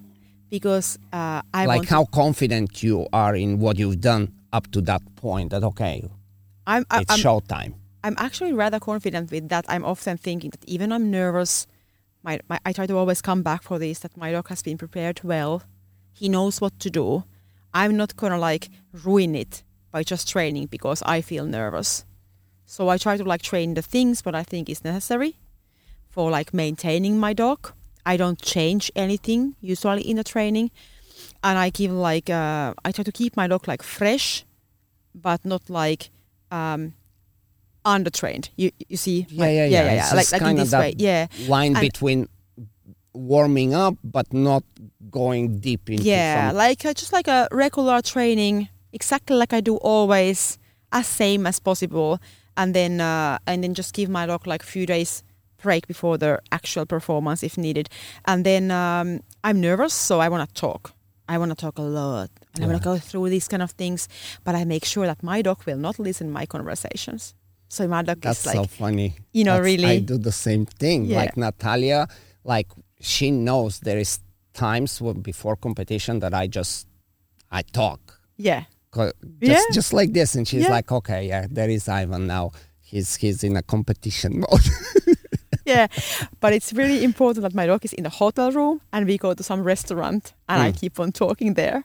[0.50, 4.70] because uh, i like want to- how confident you are in what you've done up
[4.72, 6.08] to that point that okay
[6.66, 7.74] I'm, I- it's I'm showtime
[8.04, 9.64] I'm actually rather confident with that.
[9.68, 11.68] I'm often thinking that even I'm nervous,
[12.24, 14.00] my, my I try to always come back for this.
[14.00, 15.62] That my dog has been prepared well.
[16.12, 17.22] He knows what to do.
[17.74, 18.68] I'm not gonna like
[19.04, 22.04] ruin it by just training because I feel nervous.
[22.66, 25.36] So I try to like train the things what I think is necessary
[26.08, 27.72] for like maintaining my dog.
[28.04, 30.70] I don't change anything usually in the training,
[31.44, 34.44] and I give like uh, I try to keep my dog like fresh,
[35.14, 36.10] but not like
[36.50, 36.94] um,
[37.84, 38.48] undertrained.
[38.56, 39.26] You you see?
[39.28, 39.94] Yeah, Like- yeah, yeah, yeah.
[39.94, 42.28] yeah, Like, like in kind of this that way, yeah, line And- between
[43.14, 44.64] warming up but not
[45.10, 46.48] going deep into yeah.
[46.48, 50.58] some Like uh, just like a regular training, exactly like I do always.
[50.92, 52.20] as same as possible,
[52.56, 55.24] and then uh, and then just give my dog like a few days
[55.62, 57.88] break before the actual performance if needed.
[58.24, 60.92] And then um, I'm nervous, so I want to talk.
[61.28, 63.70] I want to talk a lot, and I want to go through these kind of
[63.70, 64.08] things.
[64.44, 67.34] But I make sure that my dog will not listen my conversations.
[67.68, 69.14] So my dog That's is like, so funny.
[69.32, 71.06] you know, That's- I do the same thing.
[71.06, 71.16] Yeah.
[71.20, 72.06] Like Natalia,
[72.44, 72.68] like
[73.02, 74.20] she knows there is
[74.54, 76.86] times when before competition that I just
[77.50, 78.00] I talk.
[78.38, 78.64] yeah,
[78.94, 79.74] Just, Yeah.
[79.74, 80.70] just like this, and she's Yeah.
[80.76, 82.50] like, "Okay, yeah, there is Ivan now.
[82.80, 84.66] He's he's in a competition mode."
[85.66, 85.86] yeah.
[86.40, 89.34] But it's really important that my dog is in the hotel room and we go
[89.34, 90.80] to some restaurant and I Mm.
[90.80, 91.84] keep on talking there.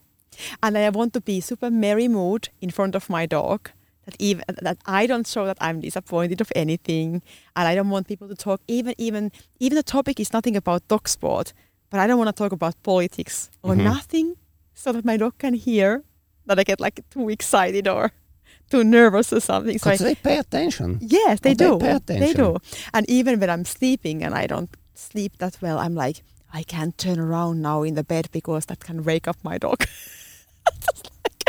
[0.62, 3.72] And I want to be super merry mood in front of my dog.
[4.08, 7.22] That even that I don't show that I'm disappointed of anything,
[7.58, 8.62] and I don't want people to talk.
[8.68, 11.52] Even even even the topic is nothing about dog sport,
[11.92, 13.84] but I don't want to talk about politics or Mhm.
[13.84, 14.36] nothing,
[14.74, 16.04] so that my dog can hear
[16.46, 18.12] that I get like too excited or
[18.72, 19.78] too nervous or something.
[19.78, 21.00] So I, they pay attention.
[21.02, 21.78] Yes, they they do.
[21.78, 22.56] pay They do.
[22.94, 26.24] And even when I'm sleeping and I don't sleep that well, I'm like,
[26.54, 29.84] I can't turn around now in the bed because that can wake up my dog.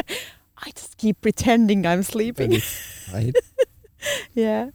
[0.09, 0.18] Like,
[0.64, 2.60] I just keep pretending I'm sleeping.
[3.12, 3.35] right?
[4.35, 4.70] yeah.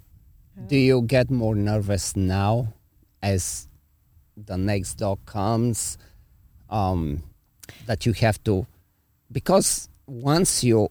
[0.67, 2.73] Do you get more nervous now
[3.21, 3.67] as
[4.37, 5.97] the next dog comes?
[6.69, 7.23] Um,
[7.85, 8.65] that you have to,
[9.31, 10.89] because once you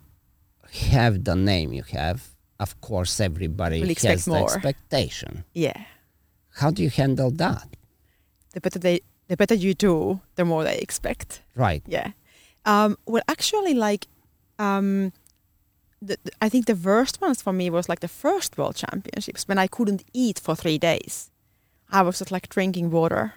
[0.93, 2.28] have the name you have,
[2.60, 5.44] of course, everybody Will has expect the expectation.
[5.52, 5.85] Yeah.
[6.55, 7.66] How do you handle that?
[8.52, 11.43] The better they the better you do, the more they expect.
[11.56, 11.82] Right.
[11.86, 12.12] Yeah.
[12.64, 14.06] Um, well, actually, like,
[14.58, 15.12] um,
[16.00, 19.58] the, I think the worst ones for me was like the first World Championships when
[19.58, 21.30] I couldn't eat for three days.
[21.90, 23.34] I was just like drinking water.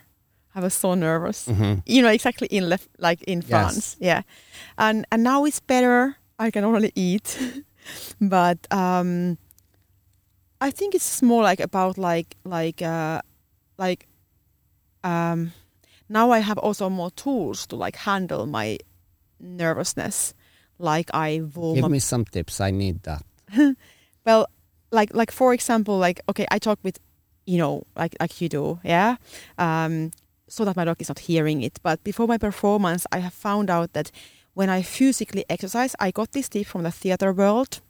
[0.55, 1.45] I was so nervous.
[1.45, 3.49] hmm You know, exactly in left, like in Yes.
[3.49, 3.97] France.
[3.99, 4.21] Yeah.
[4.77, 6.15] And and now it's better.
[6.39, 7.37] I can only eat,
[8.21, 9.37] but um,
[10.61, 13.21] I think it's more like about like like uh,
[13.77, 14.07] like
[15.03, 15.51] um,
[16.09, 18.77] now I have also more tools to like handle my
[19.39, 20.33] nervousness.
[20.77, 22.59] Like I warm Give me some tips.
[22.59, 23.23] I need that.
[24.25, 24.47] well
[24.91, 26.99] like like for example like okay i talk with
[27.45, 29.17] you know like like you do yeah
[29.57, 30.11] um
[30.47, 33.69] so that my dog is not hearing it but before my performance i have found
[33.69, 34.09] out that
[34.53, 37.81] when i physically exercise i got this tip from the theater world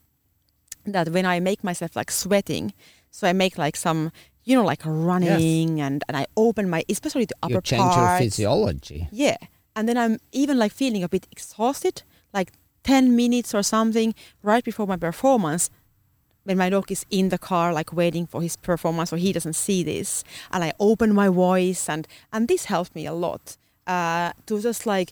[0.85, 2.73] that when i make myself like sweating
[3.11, 4.11] so i make like some
[4.43, 8.17] you know like running and and i open my especially the upper you change your
[8.17, 9.07] physiology.
[9.11, 9.37] Yeah.
[9.75, 12.03] And then I'm even like feeling a bit exhausted,
[12.33, 12.53] like
[12.85, 14.13] 10 minutes or something
[14.43, 15.69] right before my performance
[16.43, 19.55] when my dog is in the car like waiting for his performance or he doesn't
[19.55, 23.57] see this and I open my voice and and this helped me a lot
[23.87, 25.11] uh, to just like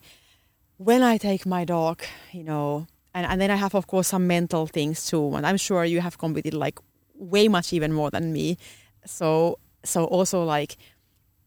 [0.77, 4.27] when I take my dog, you know, and, and then I have of course some
[4.27, 6.79] mental things too and I'm sure you have competed like
[7.15, 8.57] way much even more than me.
[9.05, 10.77] So so also like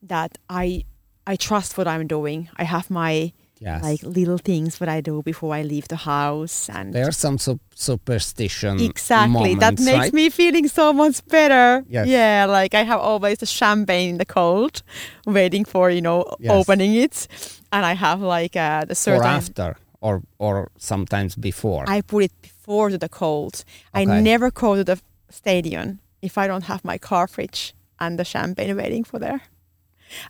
[0.03, 0.85] that I
[1.27, 2.49] I trust what I'm doing.
[2.57, 3.83] I have my Yes.
[3.83, 7.39] like little things what I do before I leave the house and there are some
[7.39, 10.13] sup- superstition exactly that makes right?
[10.13, 11.83] me feeling so much better.
[11.89, 12.07] Yes.
[12.07, 14.83] Yeah, like I have always the champagne in the cold,
[15.27, 16.53] waiting for you know Yes.
[16.53, 17.27] opening it,
[17.73, 19.27] and I have like uh, the or certain.
[19.27, 21.85] after or or sometimes before.
[21.89, 23.65] I put it before to the cold.
[23.95, 24.99] I never go to the
[25.31, 29.41] stadium if I don't have my car fridge and the champagne waiting for there.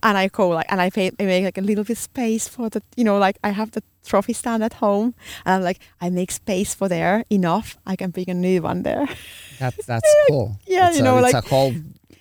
[0.03, 2.69] And I go like, and I, pay, I make like a little bit space for
[2.70, 6.11] the, you know, like I have the trophy stand at home, and I'm like, I
[6.11, 7.77] make space for there enough.
[7.86, 9.07] I can bring a new one there.
[9.59, 10.59] That's that's cool.
[10.66, 11.73] Yeah, it's you a, know, it's like- a whole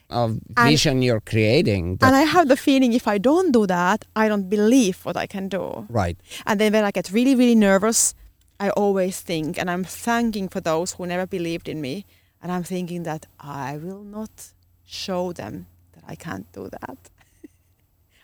[0.10, 0.26] uh,
[0.57, 1.98] And- vision you're creating.
[1.98, 5.18] That, and I have the feeling if I don't do that, I don't believe what
[5.18, 5.86] I can do.
[5.90, 6.18] right.
[6.45, 8.14] And then when I get really, really nervous,
[8.60, 12.06] I always think, and I'm thanking for those who never believed in me,
[12.41, 14.53] and I'm thinking that I will not
[14.86, 16.98] show them that I can't do that.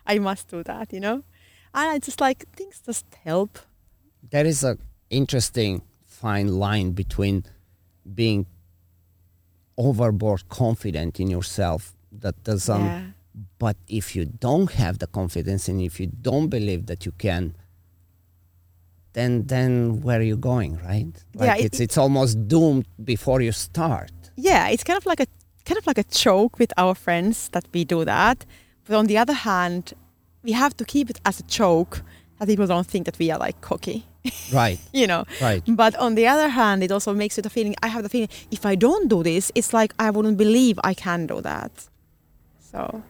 [0.06, 1.23] I must do that, you know?
[1.73, 3.60] And I just like things just help.
[4.30, 4.78] There is a
[5.10, 7.44] interesting fine line between
[8.15, 8.45] being
[9.78, 13.02] overboard confident in yourself that doesn't yeah.
[13.57, 17.56] but if you don't have the confidence and if you don't believe that you can
[19.14, 23.41] then then where are you going right like Yeah, it- it's it's almost doomed before
[23.41, 25.28] you start yeah, it's kind of like a
[25.65, 28.45] kind of like a joke with our friends that we do that.
[28.86, 29.94] But on the other hand,
[30.44, 32.02] we have to keep it as a joke
[32.40, 34.06] that people don't think that we are like cocky,
[34.53, 35.26] right you know.
[35.41, 37.76] right But on the other hand, it also makes you the feeling.
[37.84, 40.94] I have the feeling if I don't do this, it's like I wouldn't believe I
[40.94, 41.72] can do that.
[42.60, 43.03] So,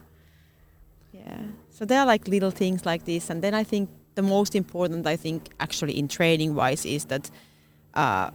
[1.14, 1.44] yeah.
[1.70, 5.08] So there are like little things like this, and then I think the most important,
[5.08, 7.32] I think, actually in training wise, is that
[7.94, 8.32] uh,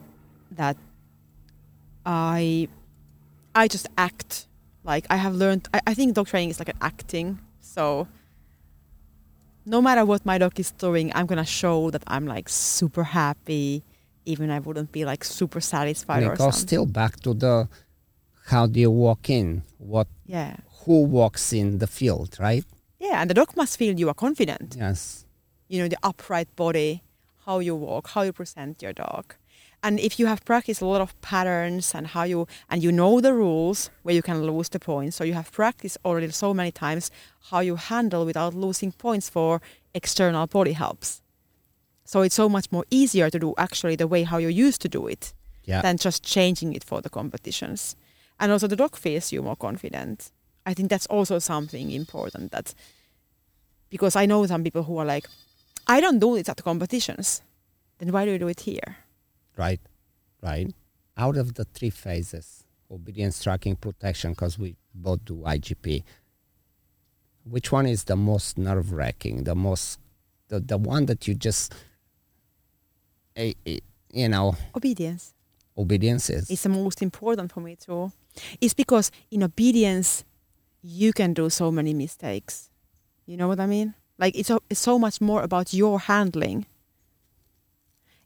[0.53, 0.77] that
[2.07, 2.69] I
[3.55, 4.47] I just act
[4.87, 5.69] like I have learned.
[5.75, 7.39] I, I think dog training is like an acting.
[7.61, 8.07] So
[9.65, 13.83] no matter what my dog is doing, I'm gonna show that I'm like super happy,
[14.25, 16.69] even I wouldn't be like super satisfied And or it goes something.
[16.69, 17.69] still back to the
[18.47, 19.63] how do you walk in?
[19.79, 22.65] What Yeah, who walks in the field, right?
[23.01, 24.77] yeah, and the dog must feel you are confident.
[24.79, 25.25] Yes.
[25.69, 27.03] You know the upright body,
[27.45, 29.35] how you walk, how you present your dog.
[29.87, 33.21] And if you have practiced a lot of patterns and how you and you know
[33.21, 36.73] the rules where you can lose the points, so you have practiced already so many
[36.73, 37.09] times
[37.51, 39.61] how you handle without losing points for
[39.95, 41.23] external body helps.
[42.05, 44.89] So it's so much more easier to do actually the way how you used to
[44.89, 45.33] do it
[45.65, 45.83] Yeah.
[45.83, 47.95] than just changing it for the competitions.
[48.41, 50.33] And also the dog feels you more confident.
[50.71, 52.75] I think that's also something important that
[53.89, 55.29] because I know some people who are like,
[55.87, 57.43] I don't do it at the competitions.
[57.99, 58.97] Then why do you do it here?
[59.57, 59.81] Right?
[60.43, 60.73] Right.
[61.17, 66.03] Out of the three phases, obedience, tracking, protection, because we both do IGP.
[67.45, 69.45] Which one is the most nerve wracking?
[69.45, 69.99] The most,
[70.49, 71.75] the, the one that you just,
[73.37, 73.53] eh,
[74.13, 75.33] you know, Obedience
[75.79, 76.51] obedience is.
[76.51, 78.13] is the most important for me too.
[78.61, 80.25] It's because in obedience
[80.83, 82.71] you can do so many mistakes.
[83.27, 83.95] You know what I mean?
[84.19, 86.67] Like it's, it's so much more about your handling.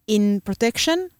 [0.07, 1.11] In protection,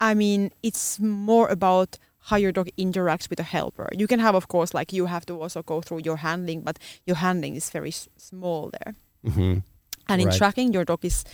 [0.00, 1.98] I mean, it's more about
[2.28, 3.88] how your dog interacts with a helper.
[3.92, 6.78] You can have, of course, like you have to also go through your handling, but
[7.06, 8.94] your handling is very s- small there.
[9.24, 9.62] Mhm.
[10.08, 10.36] And in Right.
[10.36, 11.24] tracking, your dog is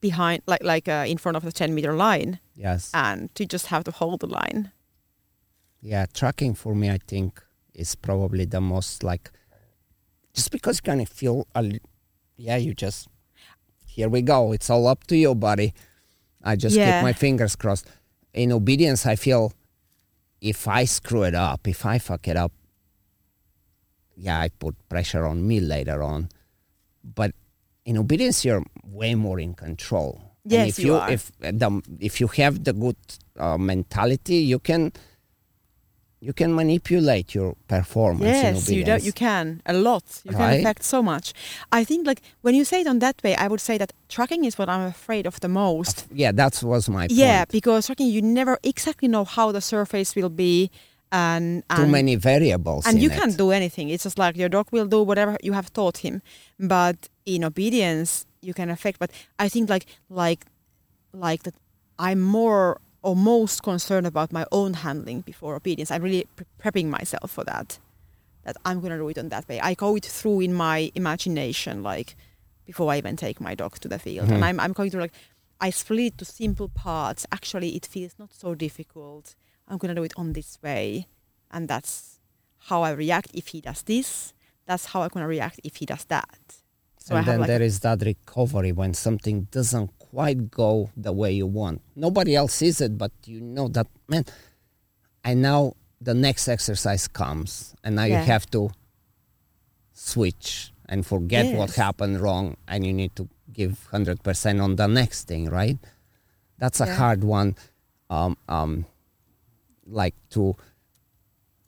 [0.00, 2.90] behind, like like uh, in front of the ten meter line, Yes.
[2.94, 4.72] and you just have to hold the line.
[5.82, 7.42] Yeah, tracking for me, I think,
[7.74, 9.30] is probably the most like,
[10.34, 11.80] just because you kind of feel, a,
[12.36, 13.08] yeah, you just,
[13.86, 14.52] here we go.
[14.52, 15.72] It's all up to you, buddy.
[16.42, 16.98] I just Yeah.
[16.98, 17.86] keep my fingers crossed.
[18.32, 19.52] In obedience, I feel
[20.40, 22.52] if I screw it up, if I fuck it up,
[24.16, 26.28] yeah, I put pressure on me later on.
[27.02, 27.32] But
[27.84, 30.20] in obedience, you're way more in control.
[30.44, 31.10] And Yes, if you are.
[31.10, 32.96] If the if you have the good
[33.38, 34.92] uh, mentality, you can
[36.22, 40.04] you can manipulate your performance in Yes, you do, you can a lot.
[40.24, 41.32] You can affect so much.
[41.72, 44.44] I think like when you say it on that way, I would say that tracking
[44.44, 46.06] is what I'm afraid of the most.
[46.12, 50.28] yeah, that was my Yeah, because tracking you never exactly know how the surface will
[50.28, 50.70] be,
[51.12, 52.86] and, and Too many variables.
[52.86, 53.16] and you it.
[53.18, 53.88] can't do anything.
[53.88, 56.22] It's just like your dog will do whatever you have taught him.
[56.58, 58.98] But in obedience, you can affect.
[58.98, 60.44] But I think like like
[61.12, 61.54] like that,
[61.98, 65.90] I'm more or most concerned about my own handling before obedience.
[65.90, 67.78] I'm really pre- prepping myself for that.
[68.44, 69.60] That I'm gonna do it on that way.
[69.60, 72.16] I go it through in my imagination, like
[72.66, 74.34] before I even take my dog to the field, Mhm.
[74.36, 75.12] and I'm I'm going to like
[75.60, 77.26] I split it to simple parts.
[77.30, 79.34] Actually, it feels not so difficult.
[79.68, 81.06] I'm gonna do it on this way,
[81.50, 82.18] and that's
[82.68, 84.32] how I react if he does this.
[84.66, 86.38] That's how I'm gonna react if he does that.
[86.98, 90.90] So I and have then like there is that recovery when something doesn't quite go
[90.96, 91.80] the way you want.
[91.96, 94.24] Nobody else sees it, but you know that man.
[95.24, 98.18] And now the next exercise comes, and now Yeah.
[98.20, 98.70] you have to
[99.92, 104.86] switch and forget what happened wrong, and you need to give hundred percent on the
[104.86, 105.78] next thing, right?
[106.58, 106.94] That's a Yeah.
[106.96, 107.54] hard one.
[108.08, 108.86] Um, um,
[109.86, 110.56] like to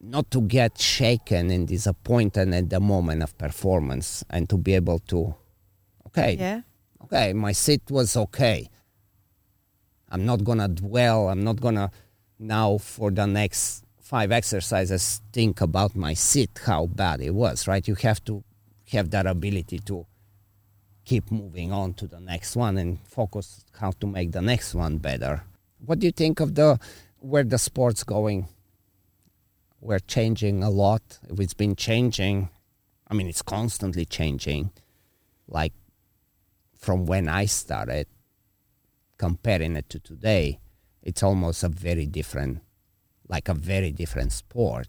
[0.01, 4.99] not to get shaken and disappointed at the moment of performance and to be able
[4.99, 5.35] to
[6.09, 6.61] okay yeah,
[7.05, 8.69] okay my sit was okay.
[10.09, 11.91] I'm not gonna dwell i'm not gonna
[12.39, 17.89] now for the next five exercises think about my sit how bad it was right?
[17.89, 18.45] You have to
[18.91, 20.05] have that ability to
[21.05, 24.99] keep moving on to the next one and focus how to make the next one
[24.99, 25.43] better.
[25.85, 26.79] What do you think of the
[27.21, 28.49] where the sport's going?
[29.81, 31.03] We're changing a lot.
[31.29, 32.51] It's been changing.
[33.09, 34.71] I mean it's constantly changing.
[35.49, 35.73] Like
[36.83, 38.07] from when i started
[39.17, 40.59] comparing it to today
[41.03, 42.61] it's almost a very different
[43.33, 44.89] like a very different sport.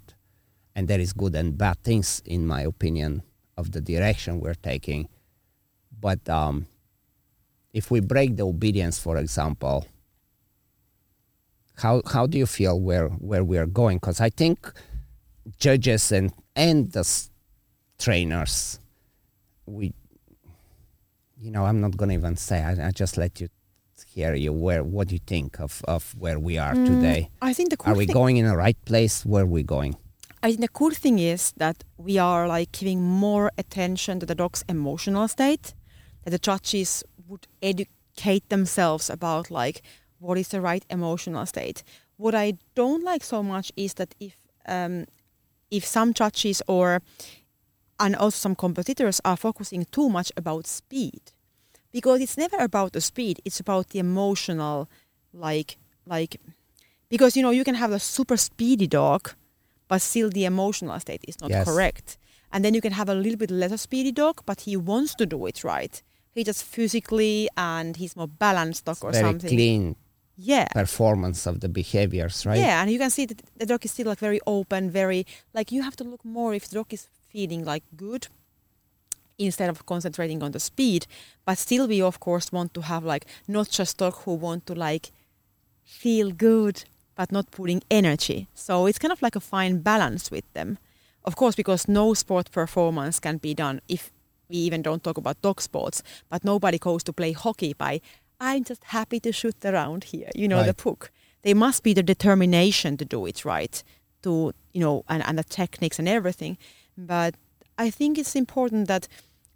[0.76, 3.24] And there is good and bad things in my opinion
[3.56, 5.08] of the direction we're taking.
[5.98, 6.68] But um,
[7.74, 9.88] if we break the obedience for example
[11.78, 13.98] how how do you feel where where we are going?
[13.98, 14.72] Because i think
[15.60, 17.04] judges and and the
[17.98, 18.80] trainers
[19.66, 19.92] we
[21.44, 23.50] you know i'm not going to even say I, I just let you
[24.16, 27.70] hear you where what you think of of where we are Mm, today I think
[27.70, 29.96] the cool are we going in the right place where are we going
[30.44, 34.36] I think the cool thing is that we are like giving more attention to the
[34.36, 35.74] dog's emotional state.
[36.24, 39.82] That the judges would educate themselves about like
[40.20, 41.84] what is the right emotional state.
[42.18, 44.36] what I don't like so much is that if
[44.68, 45.06] um,
[45.72, 47.02] if some judges or
[48.00, 51.33] and also some competitors are focusing too much about speed
[51.94, 54.90] because it's never about the speed it's about the emotional
[55.34, 56.34] like like
[57.10, 59.32] because you know you can have a super speedy dog
[59.88, 61.66] but still the emotional state is not Yes.
[61.68, 62.18] correct
[62.52, 65.26] and then you can have a little bit lesser speedy dog but he wants to
[65.26, 66.02] do it right
[66.36, 69.96] he just physically and he's more balanced dog or Very something clean
[70.36, 72.58] yeah performance of the behaviors, right?
[72.60, 75.72] yeah, and you can see that the dog is still like very open, very like
[75.72, 78.28] you have to look more if the dog is feeling like good
[79.38, 81.08] instead of concentrating on the speed.
[81.46, 84.76] But still, we of course want to have like not just dog who want to
[84.76, 85.12] like
[85.84, 86.84] feel good,
[87.16, 88.48] but not putting energy.
[88.54, 90.78] So it's kind of like a fine balance with them.
[91.26, 94.12] Of course, because no sport performance can be done if
[94.50, 98.02] we even don't talk about dog sports, but nobody goes to play hockey by
[98.40, 101.12] I'm just happy to shoot around here, you know, the puck.
[101.44, 103.82] There must be the determination to do it right,
[104.24, 106.58] to you know, and, and the techniques and everything.
[106.98, 107.36] But
[107.78, 109.08] I think it's important that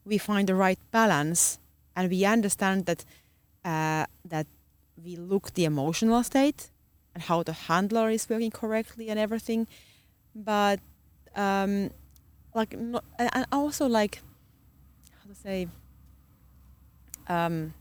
[0.05, 1.59] we find the right balance
[1.95, 3.05] and we understand that
[3.65, 4.47] uh, that
[5.03, 6.69] we look the emotional state
[7.13, 9.67] and how the handler is working correctly and everything.
[10.35, 10.79] But
[11.35, 11.91] um,
[12.53, 14.21] like, not, and also like,
[15.19, 15.67] how to say,
[17.27, 17.73] um,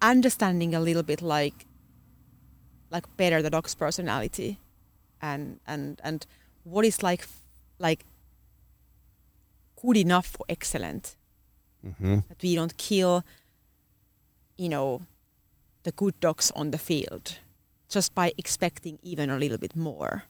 [0.00, 1.66] understanding a little bit like,
[2.90, 4.58] like better the dog's personality,
[5.22, 6.26] and and and
[6.64, 7.26] what is like,
[7.78, 8.04] like
[9.82, 11.16] good enough for excellent
[11.82, 13.22] hmm that we don't kill,
[14.58, 15.00] you know,
[15.82, 17.38] the good dogs on the field
[17.88, 20.22] just by expecting even a little bit more.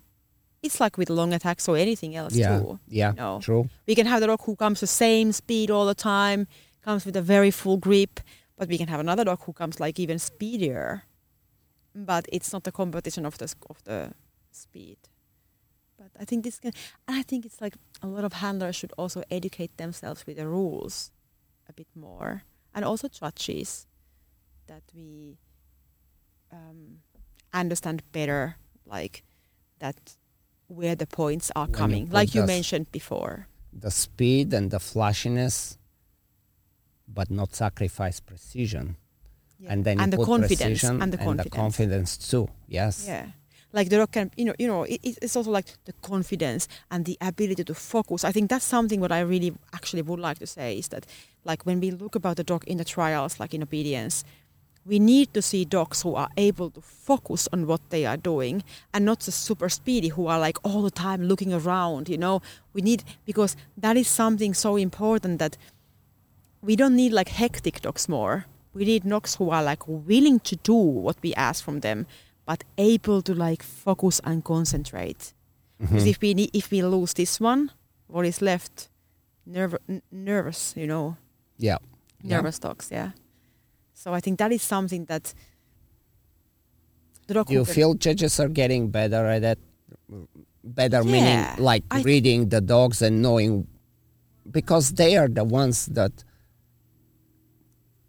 [0.62, 2.78] It's like with long attacks or anything else Yeah, too.
[2.88, 3.40] yeah, No.
[3.40, 3.68] true.
[3.86, 6.46] We can have the dog who comes the same speed all the time,
[6.84, 8.20] comes with a very full grip,
[8.56, 11.02] but we can have another dog who comes like even speedier.
[11.94, 14.12] But it's not a competition of the of the
[14.52, 14.98] speed.
[16.20, 16.72] I think this can,
[17.08, 20.46] and I think it's like a lot of handlers should also educate themselves with the
[20.46, 21.10] rules
[21.68, 22.42] a bit more,
[22.74, 23.86] and also judges
[24.66, 25.38] that we
[26.52, 26.98] um,
[27.54, 29.24] understand better, like
[29.78, 29.96] that
[30.66, 33.48] where the points are When coming, put like you mentioned before.
[33.72, 35.78] The speed and the flashiness,
[37.08, 38.96] but not sacrifice precision.
[39.58, 39.72] Yeah.
[39.72, 41.54] And then you and the confidence and the confidence.
[41.54, 42.48] confidence too.
[42.66, 43.04] Yes.
[43.06, 43.26] Yeah.
[43.72, 47.04] Like the dog can, you know, you know, it- it's also like the confidence and
[47.04, 48.24] the ability to focus.
[48.24, 51.06] I think that's something what I really actually would like to say is that,
[51.44, 54.24] like when we look about the dog in the trials, like in obedience,
[54.86, 58.62] we need to see dogs who are able to focus on what they are doing
[58.92, 62.08] and not the super speedy who are like all the time looking around.
[62.08, 62.40] You know,
[62.72, 65.56] we need because that is something so important that
[66.62, 68.46] we don't need like hectic dogs more.
[68.74, 72.06] We need dogs who are like willing to do what we ask from them,
[72.50, 75.32] but able to like focus and concentrate.
[75.78, 76.10] Because Mhm.
[76.10, 77.70] if we if we lose this one,
[78.08, 78.88] what is left?
[79.46, 81.16] Nerv- n- nervous, you know,
[81.58, 81.78] Yeah.
[82.22, 82.36] Yeah.
[82.36, 82.88] nervous dogs.
[82.90, 83.10] Yeah.
[83.94, 85.32] So I think that is something that.
[87.28, 89.58] Do you feel judges are getting better at it?
[90.64, 93.66] Better Yeah, meaning like I- reading the dogs and knowing
[94.50, 96.12] because they are the ones that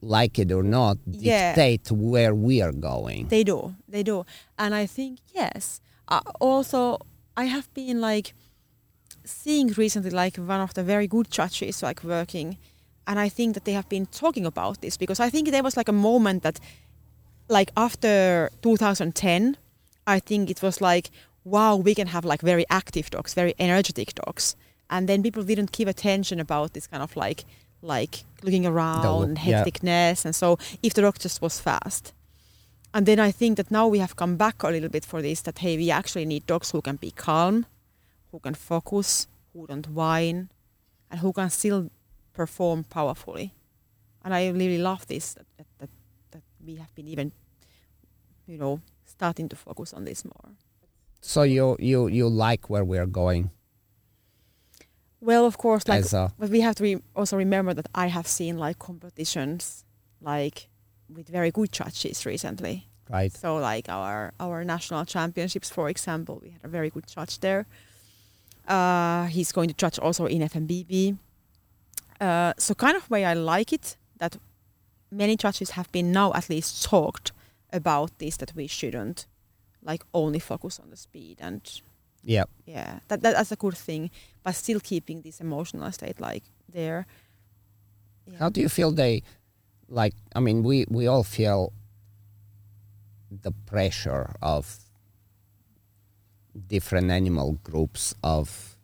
[0.01, 1.53] like it or not Yeah.
[1.55, 3.27] dictate where we are going.
[3.27, 4.25] They do, they do,
[4.57, 5.79] and I think yes.
[6.07, 6.97] Uh, also,
[7.37, 8.33] I have been like
[9.23, 12.57] seeing recently like one of the very good churches like working,
[13.07, 15.77] and I think that they have been talking about this because I think there was
[15.77, 16.59] like a moment that,
[17.47, 19.57] like after 2010,
[20.07, 21.09] I think it was like
[21.43, 24.55] wow we can have like very active dogs, very energetic dogs,
[24.89, 27.45] and then people didn't give attention about this kind of like
[27.81, 29.63] like looking around, yeah.
[29.63, 32.13] hecticness, and so if the dog just was fast.
[32.93, 35.41] And then I think that now we have come back a little bit for this
[35.41, 37.65] that hey, we actually need dogs who can be calm,
[38.31, 40.49] who can focus, who don't whine,
[41.09, 41.89] and who can still
[42.33, 43.53] perform powerfully.
[44.23, 45.89] And I really love this that, that, that,
[46.31, 47.31] that we have been even,
[48.45, 50.55] you know, starting to focus on this more.
[51.21, 53.51] So you you you like where we are going
[55.21, 55.99] Well, of course, like,
[56.39, 59.85] but we have to re- also remember that I have seen like competitions
[60.19, 60.67] like
[61.15, 62.87] with very good judges recently.
[63.09, 63.31] right?
[63.31, 67.65] So like our our national championships, for example, we had a very good judge there.
[68.67, 71.17] Uh, he's going to judge also in FMBB.
[72.19, 74.37] Uh, so kind of way I like it that
[75.11, 77.31] many judges have been now at least talked
[77.73, 79.25] about this that we shouldn't
[79.83, 81.81] like only focus on the speed and
[82.23, 82.43] Yeah.
[82.65, 84.11] yeah that, that that's a good thing
[84.43, 87.05] but still keeping this emotional state like there.
[88.27, 88.37] Yeah.
[88.39, 89.23] How do you feel they
[89.89, 91.73] like I mean we we all feel
[93.31, 94.77] the pressure of
[96.67, 98.77] different animal groups of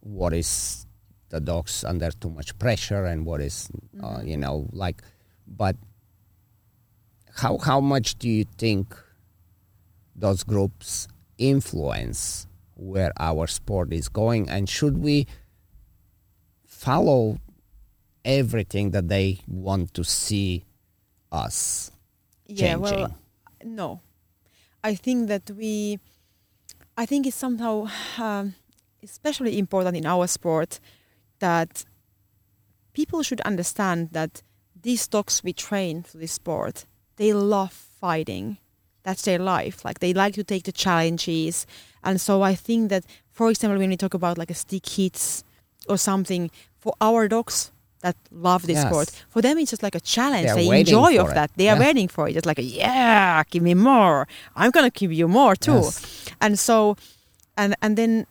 [0.00, 0.86] what is
[1.28, 3.68] the dogs under too much pressure and what is,
[4.02, 5.02] uh, you know like
[5.46, 5.76] but
[7.36, 8.94] how how much do you think
[10.14, 11.08] those groups
[11.38, 15.26] influence where our sport is going and should we
[16.66, 17.38] follow
[18.24, 20.64] everything that they want to see
[21.30, 21.90] us
[22.46, 22.82] yeah changing?
[22.82, 23.14] well
[23.64, 24.00] no.
[24.82, 25.98] I think that we
[26.96, 27.88] i think it's somehow
[28.18, 28.54] um,
[29.02, 30.80] especially important in our sport
[31.38, 31.84] that
[32.92, 34.42] people should understand that
[34.80, 36.84] these dogs we train for this sport
[37.16, 38.58] they love fighting
[39.04, 39.84] that's their life.
[39.84, 41.66] Like they like to take the challenges.
[42.02, 45.44] And so i think that for example when we talk about like a stick hits
[45.88, 46.50] or something
[46.82, 47.70] for our dogs
[48.02, 48.86] that love this Yes.
[48.88, 50.46] sport for them it's just like a challenge.
[50.46, 51.34] They're they enjoy of it.
[51.34, 51.50] that.
[51.56, 52.36] They are waiting for it.
[52.36, 54.26] It's like yeah give me more.
[54.54, 55.80] I'm gonna give you more too.
[55.84, 56.26] Yes.
[56.44, 56.96] and so
[57.56, 58.26] and and then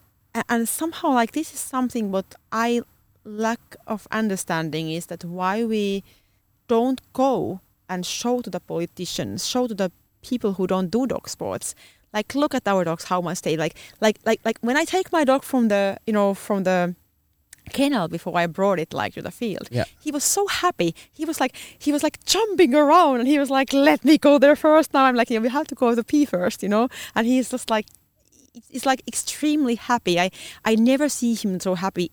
[0.50, 2.82] and somehow like this is something what i
[3.26, 6.04] lack of understanding is that why we
[6.68, 7.60] don't go
[7.90, 9.90] and show to the politicians show to the
[10.24, 11.76] people who don't do dog sports.
[12.14, 15.12] Like look at our dogs how much they like like like like when i take
[15.12, 16.95] my dog from the you know from the
[17.72, 19.86] kennel before i brought it like to the field Yeah.
[20.06, 20.94] he was so happy.
[21.20, 21.56] He was like
[21.86, 24.94] he was like jumping around and he was like let me go there first.
[24.94, 26.88] Now i'm like yeah, we have to go to pee first you know?
[27.16, 27.88] And he's just like
[28.56, 30.20] it's- it's like extremely happy.
[30.20, 30.30] I
[30.70, 32.12] i never see him so happy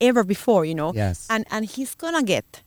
[0.00, 0.92] ever before you know?
[0.94, 1.26] Yes.
[1.28, 2.62] And and he's gonna get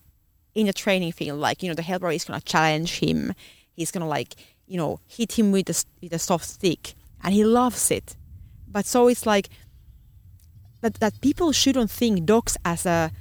[0.53, 3.33] in the training field like you know the helper is gonna challenge him
[3.75, 4.35] he's gonna like
[4.67, 8.15] you know hit him with a, with a soft stick and he loves it
[8.67, 9.49] but so it's like
[10.81, 13.11] that that people shouldn't think dogs as a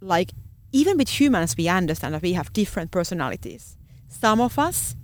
[0.00, 0.32] like
[0.72, 3.76] even with humans we understand that we have different personalities
[4.08, 4.94] some of us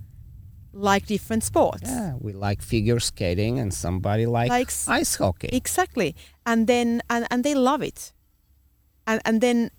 [0.73, 6.15] like different sports yeah we like figure skating and somebody like Likes- ice hockey Exactly.
[6.45, 8.11] And then and, and they love it.
[9.07, 9.71] And and then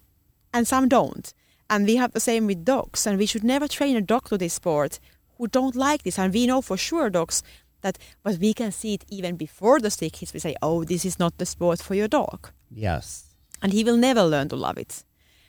[0.54, 1.32] and some don't.
[1.68, 3.06] And we have the same with dogs.
[3.06, 4.98] And we should never train a dog to this sport
[5.36, 6.18] who don't like this.
[6.18, 7.42] And we know for sure dogs
[7.82, 10.32] that but we can see it even before the stick hits.
[10.32, 12.50] We say, Oh, this is not the sport for your dog.
[12.70, 13.24] yes
[13.62, 15.04] And he will never learn to love it.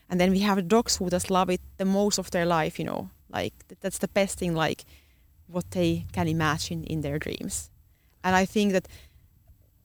[0.10, 2.86] And then we have dogs who just love it the most of their life, you
[2.86, 3.10] know.
[3.30, 4.86] Like that's the best thing like
[5.48, 7.70] what they can imagine in their dreams.
[8.24, 8.88] And I think that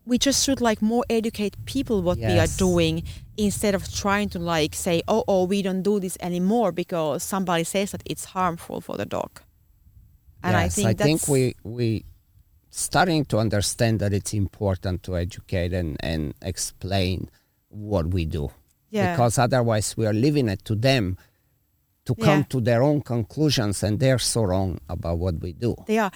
[0.04, 3.04] we just should like more educate people what we are doing
[3.36, 7.64] instead of trying to like say, oh, oh, we don't do this anymore because somebody
[7.64, 9.30] says that it's harmful for the dog.
[10.42, 12.04] And I yes, think I think we we
[12.70, 17.28] starting to understand that it's important to educate and, and explain
[17.68, 18.50] what we do.
[18.90, 21.18] yeah, Because otherwise we are leaving it to them
[22.06, 22.44] to come Yeah.
[22.48, 25.76] to their own conclusions and they're so wrong about what we do.
[25.86, 26.10] They are.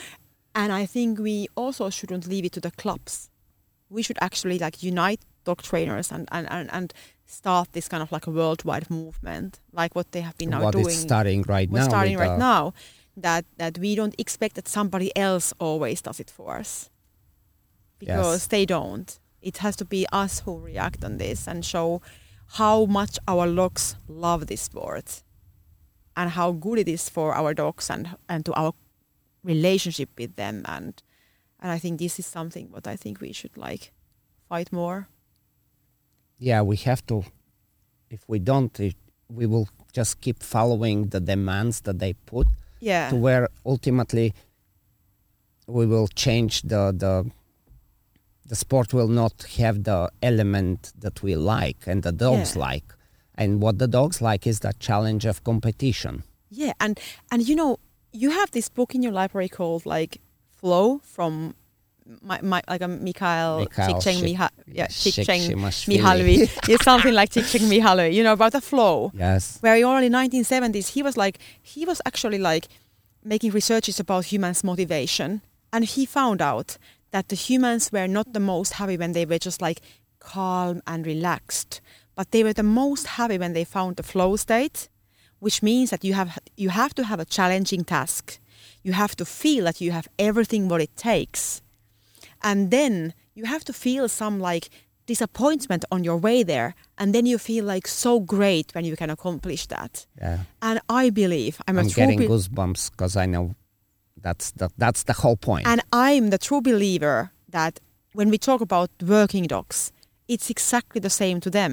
[0.55, 3.29] And I think we also shouldn't leave it to the clubs.
[3.91, 6.93] We should actually like unite dog trainers and, and, and, and
[7.27, 10.73] start this kind of like a worldwide movement, like what they have been now what
[10.73, 10.87] doing.
[10.87, 11.89] is starting right We're now.
[11.89, 12.73] starting right now.
[13.17, 16.91] That that we don't expect that somebody else always does it for us.
[17.99, 18.47] Because Yes.
[18.49, 19.19] they don't.
[19.41, 22.03] It has to be us who react on this and show
[22.59, 25.23] how much our dogs love this sport
[26.17, 28.73] and how good it is for our dogs and and to our
[29.45, 31.03] relationship with them and
[31.61, 33.93] and I think this is something what I think we should like
[34.49, 35.09] fight more.
[36.39, 37.25] Yeah, we have to.
[38.11, 38.95] If we don't, it,
[39.29, 42.47] we will just keep following the demands that they put
[42.81, 43.11] Yeah.
[43.11, 44.33] to where ultimately
[45.67, 47.31] we will change the the
[48.49, 52.63] the sport will not have the element that we like and the dogs Yeah.
[52.71, 52.95] like
[53.35, 57.01] and what the dogs like is the challenge of competition Yeah, and
[57.31, 57.77] and you know,
[58.13, 60.21] you have this book in your library called like
[60.61, 61.55] Flow from
[62.23, 65.63] my, my like a Mikhail Mikhail Shik- Miha, yeah, Csikszentmihalyi.
[65.63, 66.51] Csikszentmihalyi.
[66.69, 69.11] it's something like Csikszentmihalyi, you know, about the flow.
[69.15, 72.69] yes Where in early 1970s, he was like he was actually like
[73.25, 75.41] making researches about humans' motivation,
[75.73, 76.79] and he found out
[77.11, 79.81] that the humans were not the most happy when they were just like
[80.21, 81.81] calm and relaxed,
[82.15, 84.89] but they were the most happy when they found the flow state,
[85.41, 88.39] which means that you have you have to have a challenging task.
[88.83, 91.63] You have to feel that you have everything what it takes.
[92.49, 94.65] And then you have to feel some like
[95.07, 99.11] disappointment on your way there and then you feel like so great when you can
[99.11, 100.07] accomplish that.
[100.23, 103.55] yeah And I believe I'm, a i'm true getting be- goosebumps because i know
[104.27, 107.81] that's the that's the whole point And I'm the true believer that
[108.19, 109.93] when we talk about working dogs,
[110.27, 111.73] it's exactly the same to them.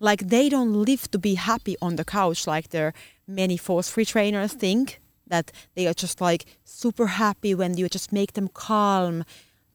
[0.00, 2.92] Like they don't live to be happy on the couch like the
[3.26, 4.86] many force free trainers think.
[5.34, 9.22] that they are just like super happy when you just make them calm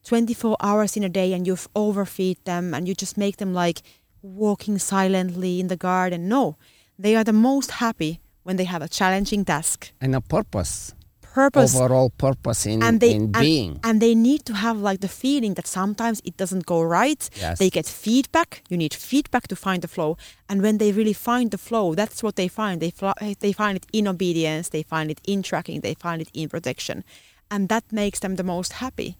[0.04, 3.82] 24 hours in a day and you overfeed them and you just make them like
[4.22, 6.28] walking silently in the garden.
[6.28, 6.56] No,
[6.98, 9.92] they are the most happy when they have a challenging task.
[10.00, 10.94] And a purpose.
[11.32, 11.76] Purpose.
[11.76, 13.80] Overall purpose in, and they, in and, being.
[13.84, 17.30] And they need to have like the feeling that sometimes it doesn't go right.
[17.36, 17.60] Yes.
[17.60, 18.64] They get feedback.
[18.68, 20.16] You need feedback to find the flow.
[20.48, 22.80] And when they really find the flow, that's what they find.
[22.80, 22.92] They,
[23.38, 27.04] they find it in obedience, they find it in tracking, they find it in protection.
[27.48, 29.16] And that makes them the most happy.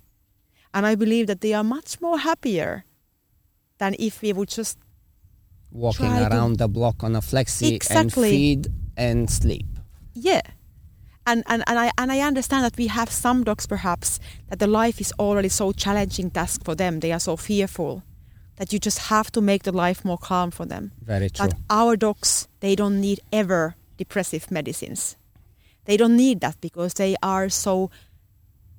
[0.72, 2.84] And I believe that they are much more happier
[3.78, 4.78] than if we would just
[5.72, 8.00] Walking around the block on a flexi Exactly.
[8.00, 9.66] and feed and sleep.
[10.14, 10.40] yeah.
[11.26, 14.18] And, and, and I and I understand that we have some dogs perhaps
[14.48, 16.98] that the life is already so challenging task for them.
[17.00, 18.02] They are so fearful
[18.56, 20.90] that you just have to make the life more calm for them.
[21.04, 21.46] Very true.
[21.46, 25.16] But our dogs, they don't need ever depressive medicines.
[25.84, 27.90] They don't need that because they are so,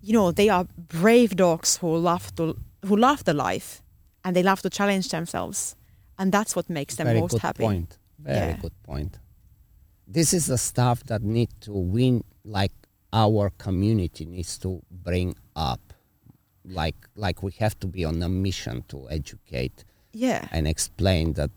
[0.02, 0.66] you know, they are
[1.02, 3.82] brave dogs who love to who love the life,
[4.24, 5.76] and they love to challenge themselves,
[6.18, 7.64] and that's what makes them Very most good happy.
[7.64, 7.98] point.
[8.20, 8.58] Very Yeah.
[8.58, 9.20] good point.
[10.08, 12.72] This is the stuff that need to win, like
[13.14, 15.80] our community needs to bring up.
[16.66, 19.84] Like, like we have to be on a mission to educate
[20.14, 21.50] Yeah, and explain that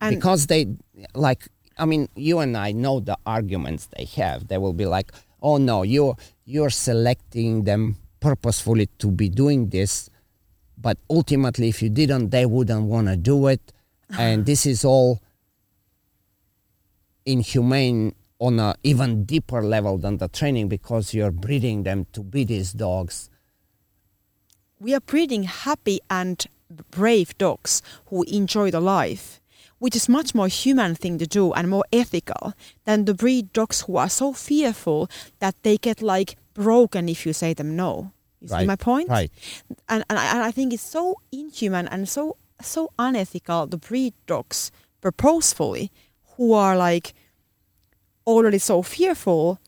[0.00, 0.66] and because they
[1.14, 5.10] like i mean you and i know the arguments they have they will be like
[5.42, 10.10] oh no you're you're selecting them purposefully to be doing this
[10.80, 13.60] but ultimately if you didn't they wouldn't want to do it.
[14.18, 15.20] And this is all
[17.26, 22.44] inhumane on a even deeper level than the training because you're breeding them to be
[22.44, 23.28] these dogs.
[24.80, 26.42] We are breeding happy and
[26.90, 29.37] brave dogs who enjoy the life,
[29.78, 32.52] which is much more human thing to do and more ethical
[32.84, 37.32] than the breed dogs who are so fearful that they get like broken if you
[37.32, 38.12] say them no.
[38.40, 39.08] You see my point?
[39.08, 39.30] right
[39.88, 44.14] And, and, I, and I think it's so inhuman and so so unethical to breed
[44.26, 45.90] dogs purposefully
[46.36, 47.14] who are like
[48.26, 49.60] already so fearful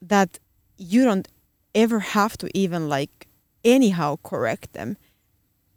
[0.00, 0.38] that
[0.76, 1.28] you don't
[1.74, 3.28] ever have to even like
[3.64, 4.96] anyhow correct them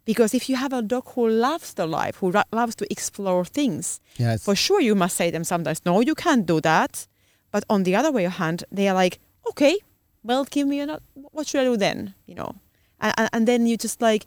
[0.04, 4.00] because if you have a dog who loves the life who loves to explore things
[4.16, 4.44] yes.
[4.44, 7.06] for sure you must say them sometimes no you can't do that.
[7.50, 9.76] But on the other way of hand they are like okay
[10.22, 12.14] well give me a what should i do then?
[12.26, 12.54] You know?
[13.00, 14.24] And, and, then you just like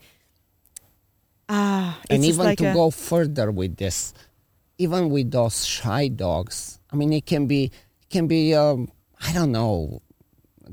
[1.49, 4.13] ah it's and even like to a, go further with this
[4.77, 8.91] even with those shy dogs i mean it can be it can be um,
[9.25, 10.01] i don't know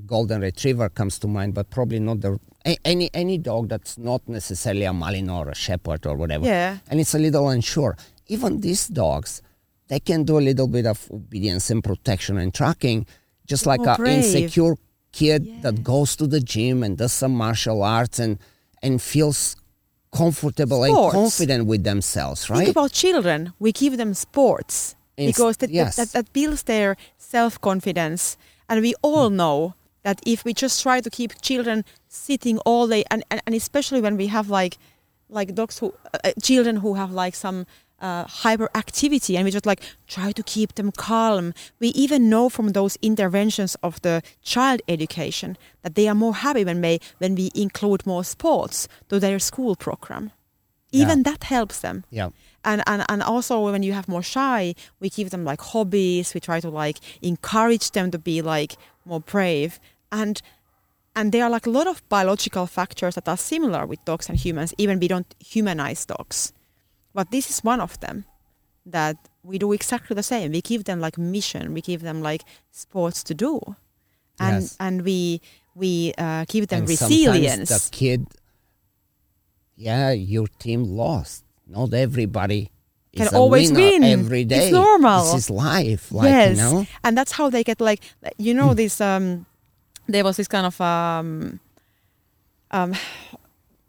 [0.06, 2.38] golden retriever comes to mind but probably not the
[2.84, 7.00] any any dog that's not necessarily a malinois or a shepherd or whatever yeah and
[7.00, 7.96] it's a little unsure
[8.28, 9.42] even these dogs
[9.88, 13.06] they can do a little bit of obedience and protection and tracking
[13.46, 14.24] just like a brave.
[14.24, 14.74] insecure
[15.12, 15.60] kid Yeah.
[15.62, 18.38] that goes to the gym and does some martial arts and
[18.82, 19.56] and feels
[20.12, 21.14] comfortable Sports.
[21.14, 22.58] and confident with themselves right?
[22.64, 25.94] think about children we give them sports because that, yes.
[25.96, 28.36] that, that, builds their self-confidence
[28.68, 29.36] and we all Hmm.
[29.36, 29.74] know
[30.04, 34.00] that if we just try to keep children sitting all day and, and, and especially
[34.00, 34.78] when we have like
[35.28, 37.66] like dogs who uh, uh, children who have like some
[38.00, 42.68] uh, hyperactivity and we just like try to keep them calm we even know from
[42.68, 47.50] those interventions of the child education that they are more happy when they when we
[47.54, 50.30] include more sports to their school program.
[50.92, 52.04] Even that helps them.
[52.10, 52.28] Yeah.
[52.64, 56.40] And, and and also when you have more shy we give them like hobbies we
[56.40, 59.80] try to like encourage them to be like more brave
[60.22, 60.40] and
[61.16, 64.38] and there are like a lot of biological factors that are similar with dogs and
[64.38, 66.52] humans even we don't humanize dogs.
[67.14, 68.24] But this is one of them
[68.86, 70.50] that we do exactly the same.
[70.52, 71.72] We give them like mission.
[71.74, 72.42] We give them like
[72.72, 73.60] sports to do.
[74.40, 74.76] And Yes.
[74.80, 75.40] and we
[75.74, 77.70] we uh, give them and resilience.
[77.70, 78.26] the kid
[79.76, 81.44] yeah your team lost.
[81.66, 82.70] Not everybody
[83.16, 84.02] Can is always win.
[84.04, 84.64] every day.
[84.68, 85.24] It's normal.
[85.24, 86.86] this is life like yes, you know?
[87.04, 88.00] And that's how they get like
[88.38, 89.00] you know this.
[89.00, 89.46] Um,
[90.06, 91.60] there was this kind of um,
[92.70, 92.94] um,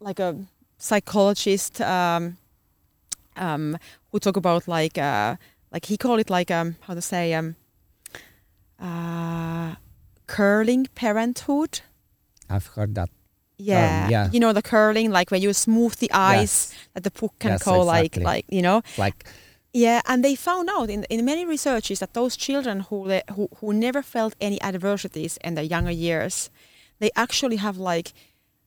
[0.00, 0.36] like a
[0.78, 2.36] psychologist um,
[3.36, 3.76] um,
[4.12, 5.36] who talk about like uh,
[5.72, 7.56] like he called it like um, how to say um,
[8.80, 9.74] uh,
[10.26, 11.80] curling parenthood.
[12.50, 13.08] i've heard that
[13.58, 14.08] Yeah.
[14.10, 14.28] yeah.
[14.32, 17.62] you know the curling, like when you smooth the ice, that the puck can Yes,
[17.64, 18.82] go like like you know.
[18.98, 19.24] like
[19.76, 23.74] Yeah, and they found out in, in many researches that those children who, who who
[23.74, 26.50] never felt any adversities in their younger years,
[26.98, 28.14] they actually have like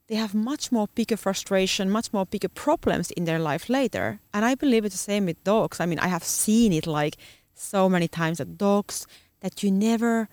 [0.08, 4.20] they have much more bigger frustration, much more bigger problems in their life later.
[4.36, 5.80] And I believe it's the same with dogs.
[5.80, 7.18] I mean, I have seen it like
[7.56, 9.08] so many times that dogs
[9.40, 10.30] that you never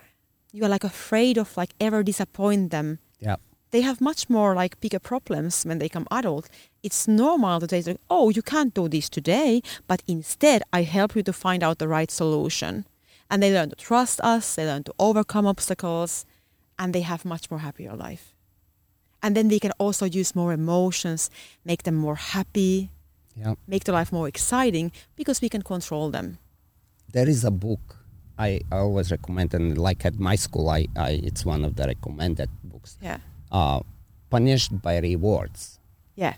[0.52, 3.36] you are like afraid of like ever disappoint them Yeah.
[3.70, 6.48] They have much more like bigger problems when they become adult.
[6.82, 11.16] It's normal that they say, "Oh, you can't do this today," but instead, I help
[11.16, 12.84] you to find out the right solution,
[13.30, 14.54] and they learn to trust us.
[14.54, 16.24] They learn to overcome obstacles,
[16.78, 18.32] and they have much more happier life.
[19.22, 21.30] And then we can also use more emotions,
[21.64, 22.90] make them more happy,
[23.36, 23.54] Yeah.
[23.66, 26.38] make the life more exciting because we can control them.
[27.12, 27.80] There is a book
[28.38, 32.50] I always recommend, and like at my school, I, I it's one of the recommended
[32.62, 32.98] books.
[33.02, 33.18] Yeah,
[33.50, 33.80] Uh,
[34.28, 35.78] Punished by Rewards.
[36.16, 36.34] yeah,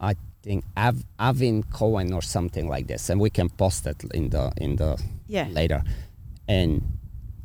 [0.00, 4.30] I think Av- Avin Cohen or something like this, and we can post it in
[4.30, 4.98] the in the
[5.28, 5.82] yeah, later.
[6.48, 6.98] And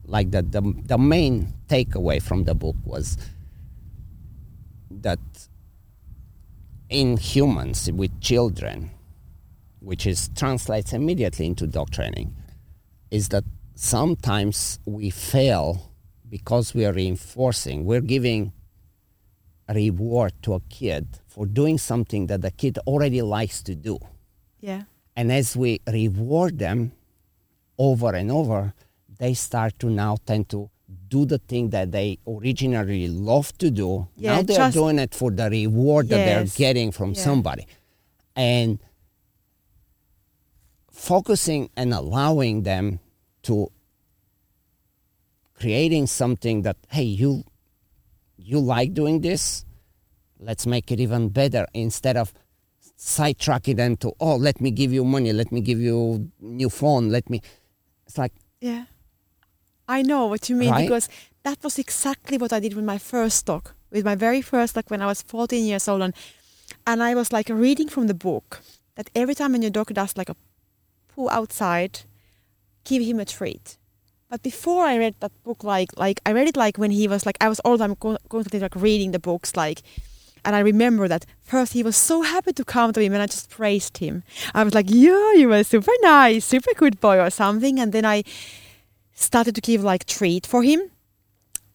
[0.06, 3.18] like the, the the main takeaway from the book was
[4.90, 5.20] that
[6.90, 8.92] in humans with children,
[9.80, 12.34] which is translates immediately into dog training,
[13.12, 13.44] is that
[13.76, 15.92] sometimes we fail
[16.30, 18.54] because we are reinforcing, we're giving
[19.70, 23.98] reward to a kid for doing something that the kid already likes to do.
[24.62, 24.84] yeah,
[25.16, 26.92] And as we reward them
[27.78, 28.74] over and over,
[29.18, 30.70] they start to now tend to
[31.08, 34.08] do the thing that they originally loved to do.
[34.18, 37.24] Yeah, now they're just- doing it for the reward that they're getting from Yeah.
[37.24, 37.66] somebody.
[38.36, 38.80] And
[40.92, 43.00] focusing and allowing them
[43.44, 43.72] to
[45.54, 47.44] creating something that, hey, you
[48.46, 49.66] you like doing this,
[50.40, 52.34] let's make it even better instead of
[52.98, 57.10] sidetracking them to oh let me give you money let me give you new phone
[57.10, 57.42] let me
[58.06, 58.32] it's like
[58.62, 58.86] yeah.
[59.88, 60.88] I know what you mean Right?
[60.88, 61.10] because
[61.44, 64.86] that was exactly what I did with my first dog, with my very first dog
[64.88, 66.14] when I was 14 years old, and
[66.88, 68.62] and I was like reading from the book
[68.96, 70.36] that every time when your dog does like a
[71.10, 72.00] poo outside,
[72.84, 73.78] give him a treat.
[74.30, 77.26] But before I read that book, like like I read it like when he was
[77.26, 79.82] like I was all the time constantly like reading the books like.
[80.44, 83.26] And I remember that first he was so happy to come to me and I
[83.26, 84.24] just praised him.
[84.54, 87.80] I was like, yeah, you were super nice, super good boy or something.
[87.80, 88.24] And then I
[89.16, 90.82] started to give like treat for him.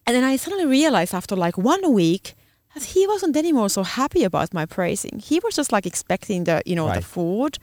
[0.07, 2.33] And then I suddenly realized after like one week
[2.73, 5.19] that he wasn't anymore so happy about my praising.
[5.19, 7.57] He was just like expecting the, you know, the food.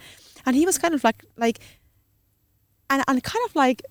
[0.44, 1.58] And he was kind of like like
[2.90, 3.82] and, and kind of like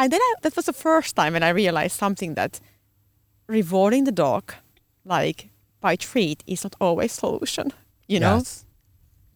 [0.00, 2.60] and then I, that was the first time when I realized something that
[3.48, 4.54] rewarding the dog
[5.04, 5.50] like
[5.80, 7.72] by treat is not always solution.
[8.08, 8.36] You know?
[8.38, 8.64] yes.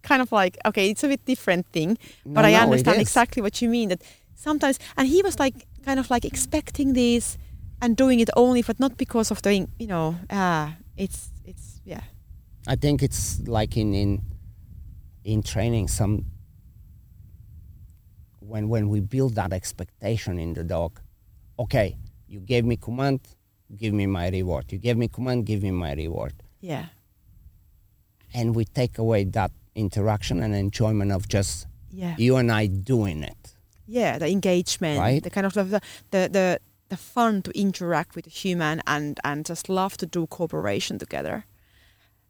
[0.02, 3.40] kind of like okay it's a bit different thing No, but i no, understand exactly
[3.40, 4.02] what you mean that
[4.34, 5.54] sometimes and he was like
[5.86, 7.38] kind of like expecting this
[7.80, 9.68] and doing it only but not because of doing.
[9.78, 12.02] you know ah it's it's yeah
[12.66, 14.20] i think it's like in in
[15.24, 16.24] in training some
[18.48, 21.00] when when we build that expectation in the dog
[21.58, 21.96] okay
[22.28, 23.20] you gave me command
[23.76, 24.72] give me my reward.
[24.72, 26.34] You gave me command give me my reward.
[26.60, 26.86] Yeah.
[28.32, 32.14] And we take away that interaction and enjoyment of just yeah.
[32.18, 33.54] you and i doing it.
[33.86, 35.22] Yeah the engagement Right.
[35.22, 35.80] the kind of the the
[36.10, 40.98] the, the fun to interact with a human and and just love to do cooperation
[40.98, 41.44] together.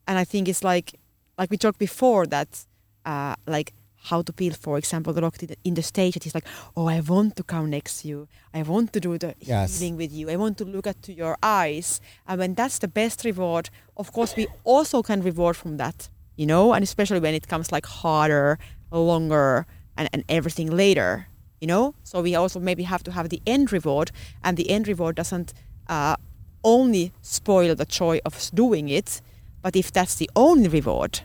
[0.06, 0.98] And i think it's like
[1.38, 2.66] like we talked before that
[3.06, 3.72] uh like
[4.10, 5.36] how to build for example the rock
[5.68, 8.28] in the stage that he's like oh i want to come next to you.
[8.58, 9.80] I want to do the Yes.
[9.80, 10.24] heeling with you.
[10.30, 12.00] I want to look at to your eyes.
[12.28, 13.64] And when that's the best reward
[13.96, 16.08] of course we also can reward from that
[16.40, 16.72] you know?
[16.74, 18.58] And especially when it comes like harder
[18.90, 19.66] longer
[19.96, 21.26] and, and everything later
[21.60, 21.94] you know?
[22.04, 24.10] So we also maybe have to have the end reward
[24.44, 25.52] and the end reward doesn't
[25.88, 26.16] uh,
[26.62, 29.20] only spoil the joy of doing it
[29.62, 31.20] but if that's the only reward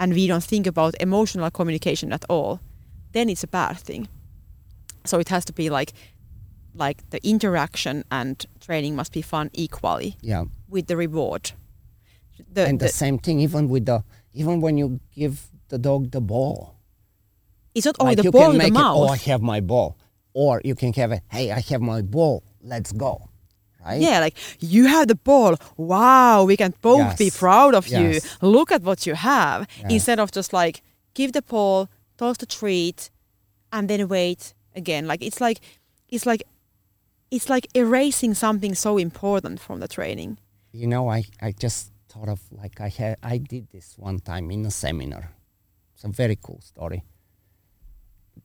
[0.00, 2.60] and we don't think about emotional communication at all
[3.12, 4.08] then it's a bad thing.
[5.04, 5.92] So it has to be like
[6.74, 10.44] like the interaction and training must be fun equally yeah.
[10.68, 11.50] with the reward.
[12.52, 16.10] The, and the, the- same thing even with the even when you give the dog
[16.10, 16.76] the ball.
[17.74, 19.60] It's not only like the you ball can make the it oh i have my
[19.60, 19.96] ball.
[20.32, 22.44] Or you can have it hey i have my ball.
[22.62, 23.29] Let's go
[23.86, 25.56] right Yeah, like you have the ball.
[25.76, 28.00] Wow, we can both be proud of Yes.
[28.42, 28.48] you.
[28.48, 29.66] Look at what you have.
[29.78, 29.92] Yes.
[29.92, 30.82] Instead of just like
[31.14, 33.10] give the ball, toss the treat,
[33.72, 35.06] and then wait again.
[35.06, 35.60] Like it's like
[36.08, 36.42] it's like
[37.30, 40.38] it's like erasing something so important from the training.
[40.72, 44.50] you know i i just thought of like i had i did this one time
[44.54, 45.24] in a seminar
[45.94, 47.02] it's a very cool story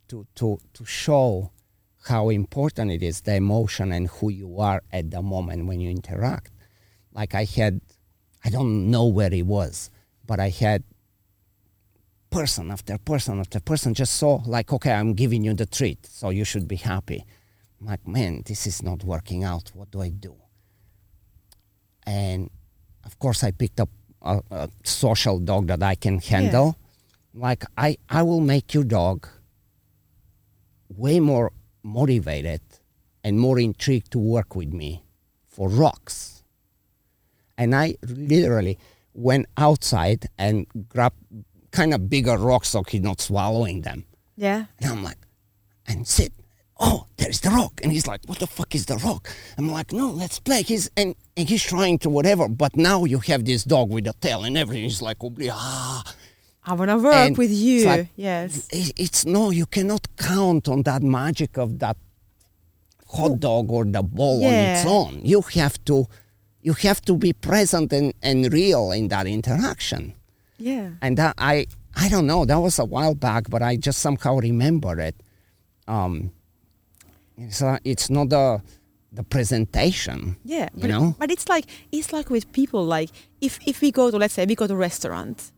[0.08, 1.52] to to to show
[2.06, 5.90] how important it is the emotion and who you are at the moment when you
[5.90, 6.52] interact
[7.14, 7.82] like i had
[8.44, 9.90] i don't know where it was
[10.26, 10.84] but i had
[12.30, 16.30] person after person after person just saw like okay i'm giving you the treat so
[16.30, 17.26] you should be happy
[17.80, 19.72] I'm like, man, this is not working out.
[19.74, 20.36] What do I do?
[22.06, 22.50] And
[23.04, 23.90] of course, I picked up
[24.22, 26.78] a, a social dog that I can handle.
[27.34, 29.28] Like, I, I will make your dog
[30.90, 31.52] way more
[31.86, 32.62] motivated
[33.24, 35.04] and more intrigued to work with me
[35.48, 36.44] for rocks.
[37.58, 38.78] And I literally
[39.14, 41.22] went outside and grabbed
[41.72, 44.06] kind of bigger rocks so he's not swallowing them.
[44.36, 44.66] Yeah.
[44.80, 45.18] And I'm like,
[45.88, 46.34] and sit.
[46.78, 47.80] Oh, there's the rock.
[47.84, 49.30] And he's like, what the fuck is the rock?
[49.58, 50.64] I'm like, no, let's play.
[50.64, 52.50] He's and, and he's trying to whatever.
[52.50, 54.84] But now you have this dog with a tail and everything.
[54.84, 55.18] He's like,
[55.50, 56.04] ah.
[56.66, 57.86] I want to work And with you.
[57.86, 58.68] like- yes.
[58.72, 61.98] It- It's no, you cannot count on that magic of that
[63.08, 65.22] hot dog or the ball on its own.
[65.24, 66.08] You have to,
[66.62, 70.14] you have to be present and, and real in that interaction.
[70.58, 70.92] Yeah.
[71.02, 71.68] and that I
[71.98, 75.16] I don't know that was a while back, but I just somehow remember it.
[75.88, 76.32] Um,
[77.38, 78.62] it's uh, it's not the
[79.12, 80.38] the presentation.
[80.46, 81.16] Yeah, you but, know.
[81.20, 82.86] but it's like it's like with people.
[82.86, 83.10] Like
[83.42, 85.52] if if we go to let's say we go to a restaurant,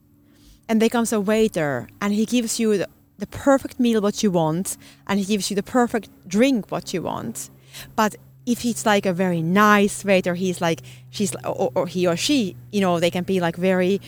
[0.68, 4.32] and there comes a waiter and he gives you the, the perfect meal what you
[4.32, 4.78] want,
[5.08, 7.50] and he gives you the perfect drink what you want,
[7.96, 8.16] but
[8.46, 12.56] if he's like a very nice waiter, he's like she's or, or he or she,
[12.72, 14.00] you know, they can be like very.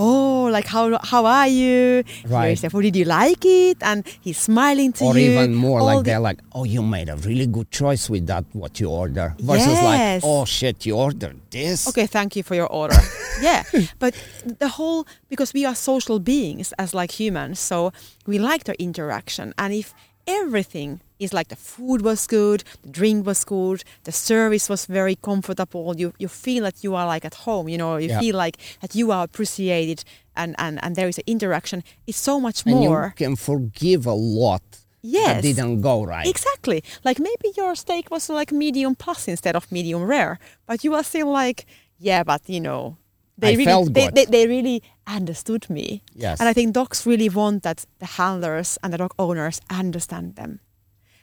[0.00, 2.04] Oh, like how how are you?
[2.26, 2.46] Right.
[2.46, 2.82] Here's the food.
[2.82, 3.78] Did you like it?
[3.82, 5.32] And he's smiling to or you.
[5.32, 8.26] even more All like the- they're like, oh, you made a really good choice with
[8.28, 10.22] that what you order, versus Yes.
[10.22, 11.88] like, oh shit, you ordered this.
[11.88, 12.96] Okay, thank you for your order.
[13.42, 13.64] yeah,
[13.98, 14.14] but
[14.60, 17.92] the whole because we are social beings as like humans, so
[18.26, 19.52] we like the interaction.
[19.58, 19.94] And if
[20.28, 25.16] everything is like the food was good, the drink was good, the service was very
[25.16, 27.68] comfortable, you you feel that you are like at home.
[27.72, 28.20] You know, you Yeah.
[28.20, 31.82] feel like that you are appreciated, and and and there is an interaction.
[32.06, 33.02] It's so much more.
[33.04, 34.62] and you can forgive a lot
[35.02, 35.26] Yes.
[35.26, 36.26] that didn't go right.
[36.28, 36.82] Exactly.
[37.04, 41.04] Like maybe your steak was like medium plus instead of medium rare, but you are
[41.04, 41.66] still like,
[41.98, 42.96] yeah, but you know,
[43.38, 46.02] they I really they, they, they really understood me.
[46.14, 46.40] Yes.
[46.40, 50.60] And I think dogs really want that the handlers and the dog owners understand them.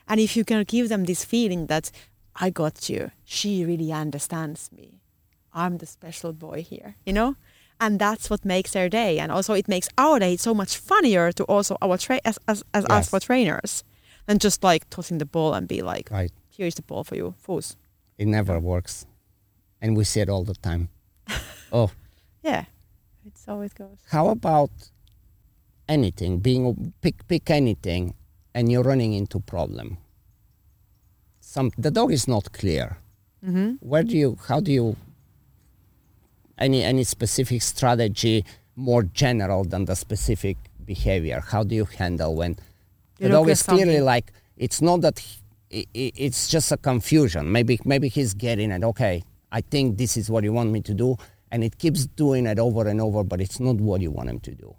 [0.07, 1.91] And if you can give them this feeling that
[2.35, 5.01] I got you, she really understands me.
[5.53, 7.35] I'm the special boy here, you know?
[7.79, 9.19] And that's what makes their day.
[9.19, 12.63] And also it makes our day so much funnier to also our tra- as, as,
[12.73, 13.83] as us for trainers
[14.25, 16.31] than just like tossing the ball and be like, Right.
[16.49, 17.75] here's the ball for you, fools.
[18.17, 19.05] It never works,
[19.81, 20.87] and we see it all the time.
[21.73, 21.91] oh,
[22.45, 22.65] Yeah,
[23.25, 23.97] it's always it goes.
[24.11, 24.69] how about
[25.89, 28.13] anything being pick pick anything
[28.53, 29.97] and you're running into problem?
[31.39, 32.97] Some the dog is not clear.
[33.45, 33.73] Mm-hmm.
[33.91, 34.95] where do you how do you
[36.57, 38.43] any any specific strategy
[38.75, 41.43] more general than the specific behavior?
[41.51, 42.57] How do you handle when
[43.19, 47.51] the dog is clearly like it's not that he, it's just a confusion.
[47.51, 48.83] Maybe maybe he's getting it.
[48.83, 51.15] Okay i think this is what you want me to do
[51.55, 54.39] and it keeps doing it over and over but it's not what you want him
[54.47, 54.75] to do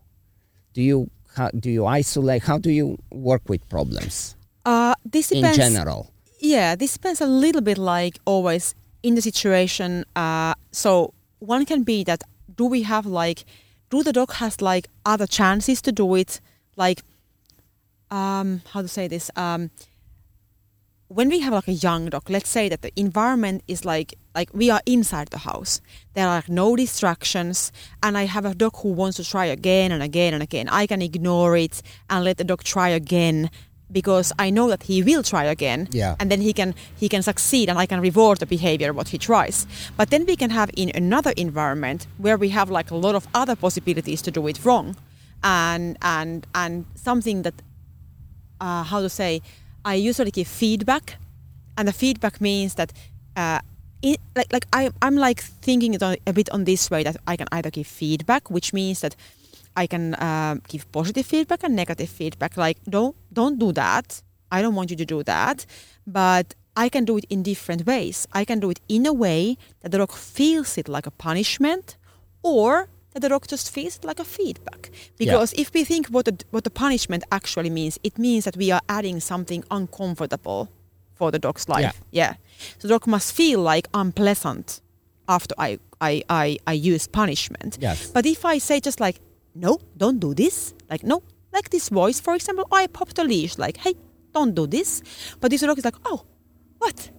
[0.74, 4.36] do you how, do you isolate how do you work with problems
[4.66, 5.58] Uh, this depends.
[5.58, 6.02] in general
[6.38, 10.04] Yeah, this depends a little bit like always in the situation.
[10.14, 12.20] Uh, so one can be that
[12.60, 13.44] do we have like
[13.90, 16.40] do the dog has like other chances to do it
[16.76, 17.00] like
[18.10, 19.70] um how to say this um
[21.08, 24.50] when we have like a young dog let's say that the environment is like like
[24.52, 25.80] we are inside the house
[26.14, 27.70] there are no distractions
[28.02, 30.86] and i have a dog who wants to try again and again and again i
[30.86, 31.80] can ignore it
[32.10, 33.48] and let the dog try again
[33.92, 36.16] because i know that he will try again Yeah.
[36.18, 39.18] and then he can he can succeed and i can reward the behavior what he
[39.18, 39.64] tries
[39.96, 43.28] but then we can have in another environment where we have like a lot of
[43.32, 44.96] other possibilities to do it wrong
[45.44, 47.54] and and and something that
[48.60, 49.40] uh, how to say
[49.92, 51.06] i usually give feedback
[51.76, 52.92] and the feedback means that
[53.36, 53.60] uh,
[54.02, 57.16] it, like like I, I'm like thinking it on, a bit on this way that
[57.26, 59.16] I can either give feedback, which means that
[59.76, 62.56] I can uh, give positive feedback and negative feedback.
[62.56, 64.22] Like don't don't do that.
[64.50, 65.66] I don't want you to do that,
[66.06, 68.28] but I can do it in different ways.
[68.32, 71.96] I can do it in a way that the dog feels it like a punishment,
[72.42, 74.90] or that the dog just feels like a feedback.
[75.16, 78.70] Because if we think what the what the punishment actually means, it means that we
[78.70, 80.68] are adding something uncomfortable
[81.14, 81.98] for the dog's life.
[82.10, 82.26] Yeah.
[82.26, 82.34] Yeah.
[82.78, 84.82] So the dog must feel like unpleasant
[85.28, 87.78] after I, I, I, I use punishment.
[87.80, 88.10] Yes.
[88.10, 89.18] But if I say just like,
[89.54, 91.22] no, don't do this, like, no,
[91.54, 93.94] like this voice, for example, I popped the leash, like, hey,
[94.34, 95.02] don't do this.
[95.40, 96.26] But this dog is like, oh,
[96.78, 97.10] what?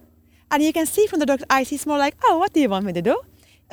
[0.52, 2.68] And you can see from the dog's eyes, he's more like, oh, what do you
[2.68, 3.20] want me to do?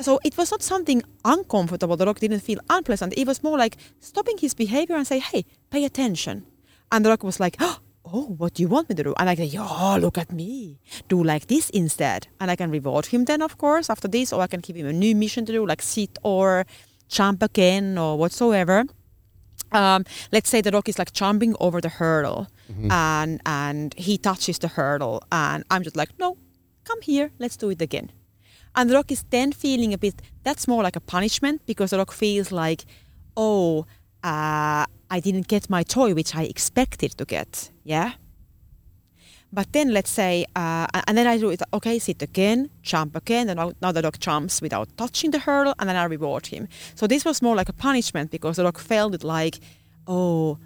[0.00, 1.96] So it was not something uncomfortable.
[1.96, 3.14] The dog didn't feel unpleasant.
[3.16, 6.44] It was more like stopping his behavior and say, hey, pay attention.
[6.92, 9.14] And the dog was like, oh, oh, what do you want me to do?
[9.18, 10.80] And I can, oh, look at me.
[11.08, 12.28] Do like this instead.
[12.40, 14.86] And I can reward him then, of course, after this, or I can give him
[14.86, 16.66] a new mission to do, like sit or
[17.08, 18.84] jump again or whatsoever.
[19.72, 22.46] Um, let's say the dog is like jumping over the hurdle
[22.90, 26.36] and and he touches the hurdle and I'm just like, no,
[26.84, 28.10] come here, let's do it again.
[28.76, 31.96] And the dog is then feeling a bit, that's more like a punishment because the
[31.96, 32.84] dog feels like,
[33.36, 33.86] oh,
[34.22, 37.70] uh, I didn't get my toy, which I expected to get.
[37.84, 38.12] Yeah.
[39.52, 43.48] But then let's say, uh, and then I do it, okay, sit again, jump again,
[43.48, 46.68] and now, the dog jumps without touching the hurdle, and then I reward him.
[46.94, 49.58] So this was more like a punishment because the dog felt it like,
[50.06, 50.58] oh,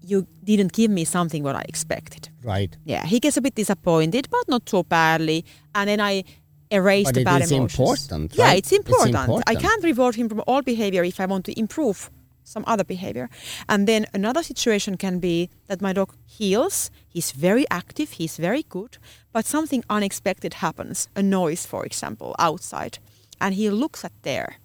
[0.00, 2.30] you didn't give me something what I expected.
[2.42, 2.76] Right.
[2.84, 5.44] Yeah, he gets a bit disappointed, but not so badly.
[5.74, 6.24] And then I
[6.70, 7.78] erase But bad emotions.
[7.78, 8.58] important, Yeah, right?
[8.58, 9.42] it's It's important.
[9.46, 12.10] I can't reward him from all behavior if I want to improve
[12.44, 13.28] some other behavior.
[13.68, 16.90] And then another situation can be that my dog heels.
[17.06, 18.12] He's very active.
[18.12, 18.98] He's very good.
[19.32, 22.98] But something unexpected happens, a noise, for example, outside,
[23.40, 24.56] and he looks at there,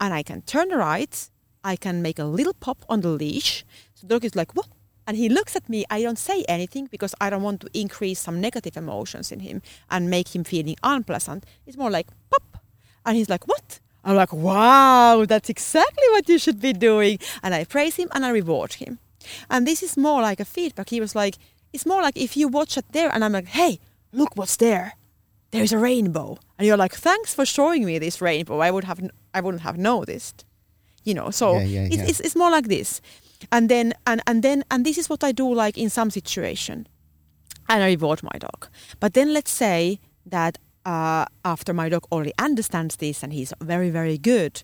[0.00, 1.30] and I can turn right.
[1.62, 3.64] I can make a little pop on the leash.
[3.94, 4.66] So the dog is like, what?
[5.06, 5.84] And he looks at me.
[5.90, 9.62] I don't say anything because I don't want to increase some negative emotions in him
[9.90, 11.44] and make him feeling unpleasant.
[11.66, 12.62] It's more like pop.
[13.04, 13.80] And he's like, what?
[14.04, 17.18] I'm like, wow, that's exactly what you should be doing.
[17.42, 18.98] And I praise him and I reward him.
[19.50, 20.88] And this is more like a feedback.
[20.90, 21.36] He was like,
[21.72, 23.80] it's more like if you watch it there and I'm like, hey,
[24.12, 24.94] look what's there.
[25.50, 26.38] There's a rainbow.
[26.58, 28.60] And you're like, thanks for showing me this rainbow.
[28.60, 29.00] I would have,
[29.34, 30.44] I wouldn't have noticed.
[31.04, 33.00] You know, so Yeah, yeah, it's, it's, it's more like this.
[33.50, 36.86] And then, and, and then, and this is what I do like in some situation
[37.70, 38.68] and I reward my dog.
[38.98, 43.90] But then let's say that uh, after my dog already understands this and he's very
[43.90, 44.62] very good,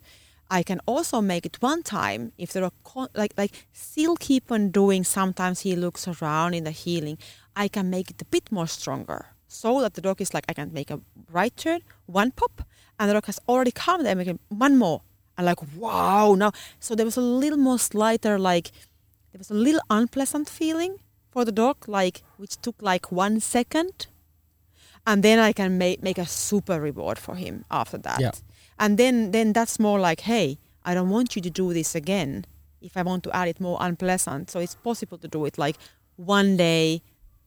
[0.50, 4.50] I can also make it one time if the dog con- like like still keep
[4.50, 5.04] on doing.
[5.04, 7.18] Sometimes he looks around in the heeling.
[7.54, 10.52] I can make it a bit more stronger so that the dog is like I
[10.52, 11.00] can make a
[11.30, 12.62] right turn, one pop,
[12.98, 14.16] and the dog has already come there.
[14.16, 15.02] Making one more,
[15.36, 16.52] and like wow now.
[16.80, 18.70] So there was a little more slighter like
[19.32, 20.98] there was a little unpleasant feeling
[21.30, 24.06] for the dog, like which took like one second,
[25.06, 28.20] and then I can make make a super reward for him after that.
[28.20, 28.32] Yeah.
[28.78, 32.46] And then then that's more like, hey, I don't want you to do this again.
[32.80, 35.76] If I want to add it more unpleasant, so it's possible to do it like
[36.16, 37.02] one day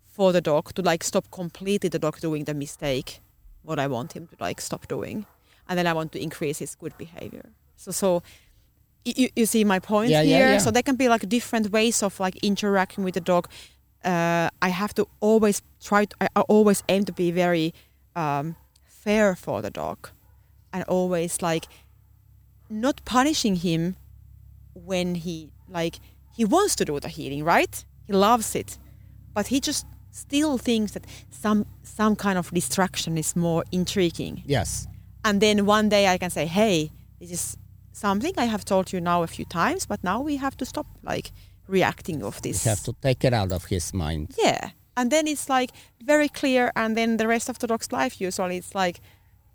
[0.05, 3.19] for the dog to like stop completely the dog doing the mistake,
[3.63, 5.25] what I want him to like stop doing,
[5.67, 7.49] and then I want to increase his good behavior.
[7.79, 8.21] So so.
[9.05, 10.51] You, you see my point Yeah, yeah, here.
[10.51, 10.57] yeah.
[10.59, 13.47] So there can be like different ways of like interacting with the dog.
[14.03, 16.05] Uh, I have to always try.
[16.05, 17.73] To, I, I always aim to be very
[18.15, 18.55] um,
[19.03, 20.09] fair for the dog,
[20.73, 21.65] and always like
[22.69, 23.95] not punishing him
[24.73, 25.99] when he like
[26.37, 27.45] he wants to do the heeling.
[27.45, 27.85] Right?
[28.05, 28.77] He loves it,
[29.33, 34.43] but he just still thinks that some some kind of distraction is more intriguing.
[34.45, 34.87] Yes.
[35.23, 37.57] And then one day I can say, hey, this is
[37.99, 40.87] something I have told you now a few times, but now we have to stop
[41.03, 41.31] like
[41.67, 42.63] reacting of You this.
[42.63, 44.35] have to take it out of his mind.
[44.37, 44.71] Yeah.
[44.97, 45.71] And then it's like
[46.03, 48.99] very clear and then the rest of the dog's life usually it's like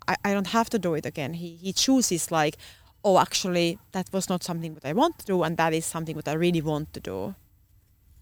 [0.07, 1.33] I, I don't have to do it again.
[1.33, 2.55] He he chooses like,
[3.03, 6.15] oh actually that was not something that I want to do and that is something
[6.15, 7.35] that I really want to do.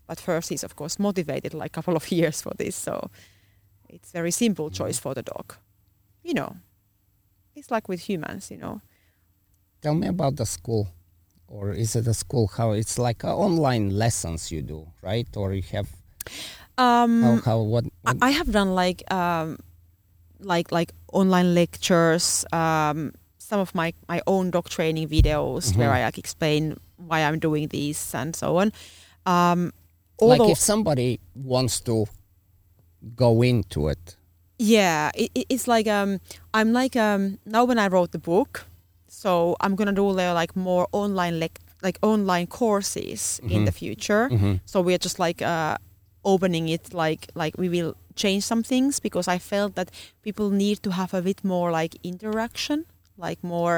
[0.08, 3.10] But first he's of course motivated like a couple of years for this, so
[3.90, 4.84] it's very simple mm-hmm.
[4.84, 5.56] choice for the dog.
[6.24, 6.56] You know.
[7.56, 8.82] It's like with humans, you know.
[9.84, 10.88] Tell me about the school.
[11.48, 12.48] Or is it a school?
[12.58, 15.28] How it's like online lessons you do, right?
[15.36, 15.90] Or you have
[16.78, 19.58] Um, how, how what, what I have done like um,
[20.40, 25.98] like like online lectures, um, some of my my own dog training videos where Mhm.
[26.02, 28.72] I like explain why I'm doing this and so on.
[29.28, 29.72] Um,
[30.22, 32.08] like if somebody wants to
[33.16, 34.18] go into it.
[34.58, 36.20] yeah, it- it's like um,
[36.54, 38.66] I'm like um, now when I wrote the book,
[39.24, 40.08] so I'm gonna do
[40.40, 43.66] like more online lec- like online courses in Mhm.
[43.66, 44.24] the future.
[44.32, 44.60] Mhm.
[44.66, 45.76] So we're just like uh,
[46.24, 49.88] opening it, like like we will change some things because I felt that
[50.26, 52.86] people need to have a bit more like interaction,
[53.18, 53.78] like more.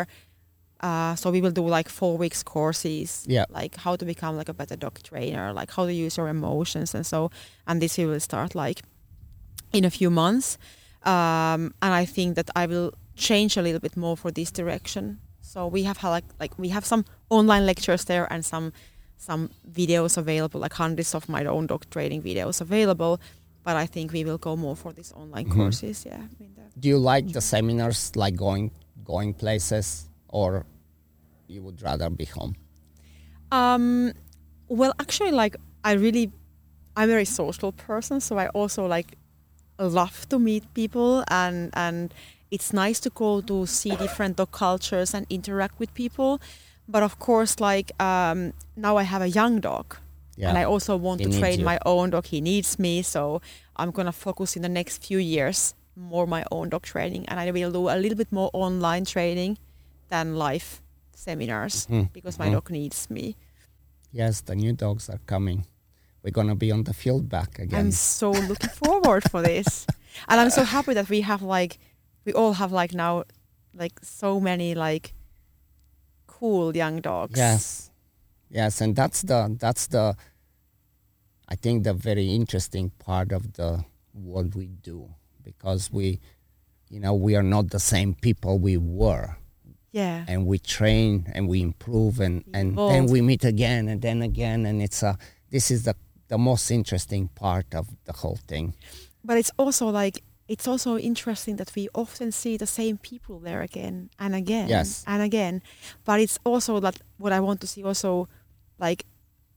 [0.88, 3.45] Uh, so we will do like four weeks courses, Yeah.
[3.61, 6.95] like how to become like a better dog trainer, like how to use your emotions
[6.95, 7.30] and so.
[7.65, 8.80] And this we will start like
[9.72, 10.57] in a few months,
[11.05, 15.17] um, and I think that I will change a little bit more for this direction.
[15.45, 18.72] So we have had like like we have some online lectures there and some
[19.17, 23.19] some videos available, like hundreds of my own dog training videos available.
[23.63, 25.55] But I think we will go more for these online Mhm.
[25.55, 26.05] courses.
[26.05, 26.15] Yeah.
[26.17, 28.72] I mean, the- Do you like the seminars, like going
[29.03, 30.65] going places, or
[31.47, 32.53] you would rather be home?
[33.51, 34.11] Um,
[34.67, 36.31] well, actually, like I really
[36.97, 39.17] I'm a very social person, so I also like
[39.80, 42.13] love to meet people and and
[42.56, 46.32] it's nice to go to see different dog cultures and interact with people.
[46.88, 48.40] But of course, like um,
[48.76, 49.88] now I have a young dog,
[50.38, 50.49] Yeah.
[50.49, 51.65] and I also want He to train you.
[51.72, 52.26] my own dog.
[52.34, 53.22] He needs me, so
[53.80, 57.52] I'm gonna focus in the next few years more my own dog training, and I
[57.52, 59.57] will do a little bit more online training
[60.10, 60.68] than live
[61.15, 62.53] seminars Mhm, because my mhm.
[62.53, 63.36] dog needs me.
[64.11, 65.65] Yes, the new dogs are coming.
[66.23, 67.80] We're gonna be on the field back again.
[67.80, 69.86] I'm so looking forward for this,
[70.30, 71.77] and I'm so happy that we have like
[72.26, 73.23] we all have like now
[73.73, 75.14] like so many like
[76.27, 77.38] cool young dogs.
[77.38, 77.91] Yes,
[78.49, 80.15] yes, and that's the that's the
[81.47, 85.10] I think the very interesting part of the what we do
[85.43, 86.19] because we,
[86.89, 89.38] you know, we are not the same people we were,
[89.91, 90.26] Yeah.
[90.27, 94.65] and we train and we improve and and then we meet again and then again
[94.65, 95.18] and it's a
[95.52, 95.95] this is the
[96.27, 98.73] the most interesting part of the whole thing.
[99.23, 103.61] But it's also like it's also interesting that we often see the same people there
[103.61, 105.03] again and again Yes.
[105.07, 105.61] and again.
[106.03, 108.27] But it's also that what I want to see also
[108.80, 109.05] like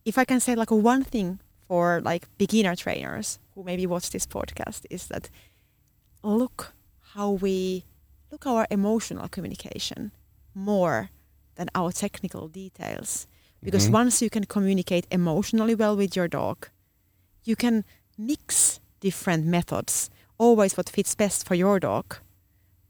[0.04, 4.26] if I can say like one thing for like beginner trainers who maybe watch this
[4.26, 5.28] podcast is that
[6.22, 6.72] look
[7.14, 7.84] how we
[8.30, 10.12] look our emotional communication
[10.54, 11.10] more
[11.56, 13.26] than our technical details
[13.62, 13.92] because Mhm.
[13.92, 16.68] once you can communicate emotionally well with your dog
[17.44, 17.84] you can
[18.16, 22.16] mix different methods always what fits best for your dog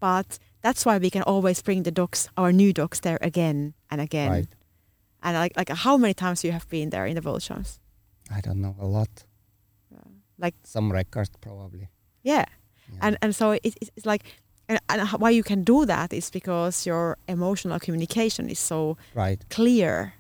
[0.01, 4.01] but that's why we can always bring the dogs our new dogs there again and
[4.01, 4.49] again Right.
[5.23, 7.81] and like like how many times you have been there in the world champs
[8.31, 9.09] I don't know a lot.
[10.39, 11.89] like Some record probably.
[12.23, 12.45] yeah
[12.93, 12.99] Yeah.
[13.03, 14.23] and and so it, it's it's like
[14.69, 19.41] and, and why you can do that is because your emotional communication is so right.
[19.51, 20.13] clear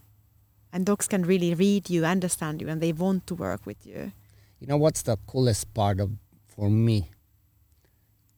[0.72, 4.12] and dogs can really read you understand you and they want to work with you
[4.60, 6.10] You know what's the coolest part of
[6.46, 7.10] for me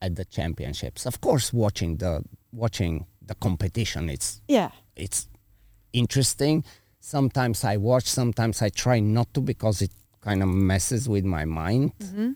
[0.01, 1.05] at the championships?
[1.05, 4.09] Of course, watching the watching the competition.
[4.09, 5.27] It's yeah it's
[5.93, 6.63] interesting.
[6.99, 8.05] Sometimes I watch.
[8.05, 9.91] Sometimes I try not to because it
[10.21, 11.91] kind of messes with my mind.
[12.01, 12.31] hmm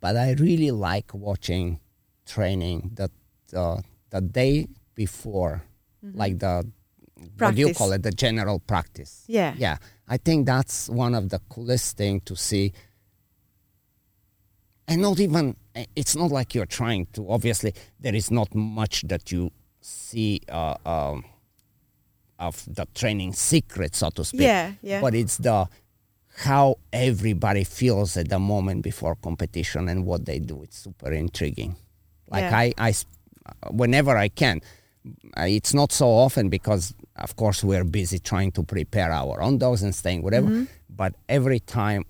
[0.00, 1.80] But I really like watching
[2.26, 3.10] training the
[3.48, 5.62] the, the day before,
[6.14, 6.66] like the
[7.38, 8.02] what do you call it?
[8.02, 9.24] The general practice.
[9.28, 9.76] yeah yeah
[10.08, 12.72] i think that's one of the coolest thing to see
[14.88, 15.56] and not even
[15.96, 20.76] it's not like you're trying to obviously there is not much that you see uh,
[20.86, 21.24] um,
[22.38, 24.40] of the training secret so to speak.
[24.42, 25.00] Yeah yeah.
[25.00, 25.68] But it's the
[26.36, 30.62] how everybody feels at the moment before competition and what they do.
[30.64, 31.76] It's super intriguing.
[32.28, 32.56] Like Yeah.
[32.58, 33.06] I, I s-
[33.70, 34.60] whenever i can
[35.36, 39.58] uh, it's not so often because of course we're busy trying to prepare our own
[39.58, 40.48] dogs and staying whatever.
[40.48, 40.68] Mhm.
[40.88, 42.04] but every time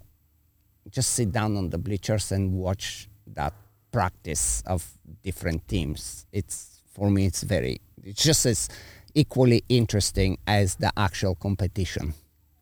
[0.91, 3.53] just sit down on the bleachers and watch that
[3.93, 4.87] practice of
[5.23, 6.27] different teams.
[6.33, 8.69] It's for me it's very it's just as
[9.15, 12.15] equally interesting as the actual competition.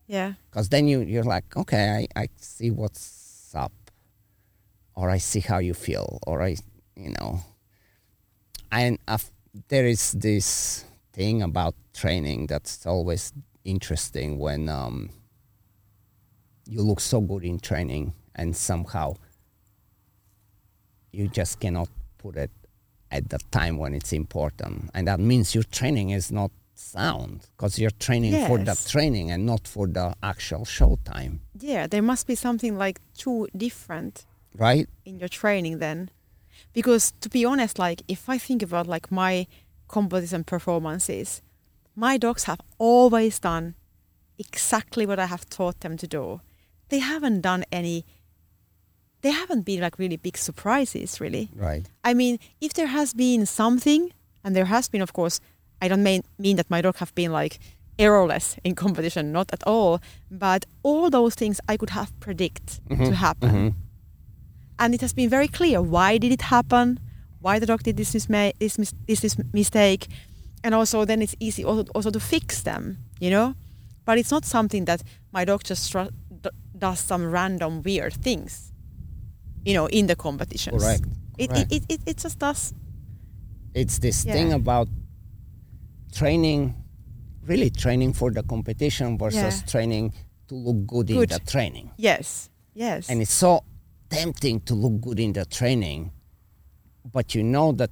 [0.07, 0.33] Yeah.
[0.49, 3.71] Because then you you're like okay I, I see what's up
[4.95, 6.55] or i see how you feel or i
[6.95, 7.41] you know.
[8.71, 9.17] And uh,
[9.67, 13.33] there is this thing about training that's always
[13.63, 15.09] interesting when um,
[16.67, 19.13] you look so good in training and somehow
[21.13, 21.87] you just cannot
[22.17, 22.51] put it
[23.11, 24.89] at the time when it's important.
[24.93, 29.45] And that means your training is not sound because you're training for the training and
[29.45, 31.39] not for the actual show time.
[31.57, 34.25] Yeah there must be something like two different
[34.57, 34.87] right?
[35.05, 36.09] in your training then.
[36.73, 39.47] Because to be honest like if i think about like my
[39.87, 41.41] competition performances
[41.95, 43.75] my dogs have always done
[44.39, 46.41] exactly what i have taught them to do.
[46.89, 48.05] They haven't done any
[49.23, 51.49] they haven't been like really big surprises really.
[51.55, 51.85] Right.
[52.03, 54.11] I mean if there has been something
[54.43, 55.39] and there has been of course
[55.81, 57.57] i don't mean, mean that my dog have been like
[57.99, 59.99] errorless in competition not at all
[60.31, 63.49] but all those things i could have predict to happen.
[63.51, 63.73] Mhm.
[64.79, 66.99] and it has been very clear why did it happen,
[67.39, 70.07] why the dog did this, misma- this, mis- this, this mistake,
[70.63, 73.53] and also then it's easy also, also to fix them, you know.
[74.05, 78.72] But it's not something that my dog just d- does some random weird things,
[79.65, 80.81] you know, in the competitions.
[80.83, 81.05] correct
[81.37, 81.71] It, correct.
[81.71, 82.73] it, it, it, just does.
[83.73, 84.87] it's this thing about
[86.13, 86.75] training
[87.45, 89.65] really training for the competition versus Yeah.
[89.67, 90.13] training
[90.47, 92.49] to look good, in the training Yes.
[92.73, 93.09] Yes.
[93.09, 93.63] and it's so
[94.09, 96.11] tempting to look good in the training
[97.11, 97.89] but you know that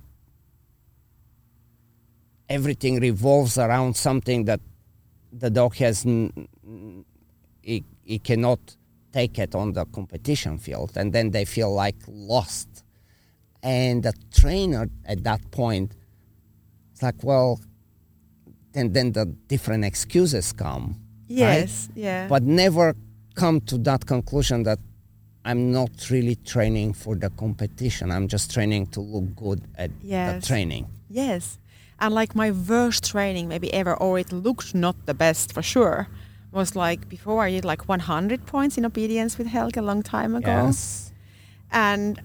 [2.49, 4.59] everything revolves around something that
[5.31, 6.31] the dog has n-
[6.65, 7.05] n-
[7.61, 8.59] he, he cannot
[9.11, 12.83] take it on the competition field and then they feel like lost
[13.63, 15.93] and the trainer at that point
[16.91, 17.59] it's like well
[18.73, 20.95] then then the different excuses come
[21.27, 21.97] Yes, right?
[21.97, 22.27] yeah.
[22.27, 22.95] but never
[23.35, 24.79] come to that conclusion that
[25.45, 30.41] i'm not really training for the competition i'm just training to look good at Yes.
[30.41, 31.57] the training Yes.
[31.99, 36.07] And like my worst training maybe ever, or it looked not the best for sure,
[36.51, 40.35] was like before I did like 100 points in obedience with Helge a long time
[40.35, 40.51] ago.
[40.67, 41.11] yes
[41.71, 42.21] And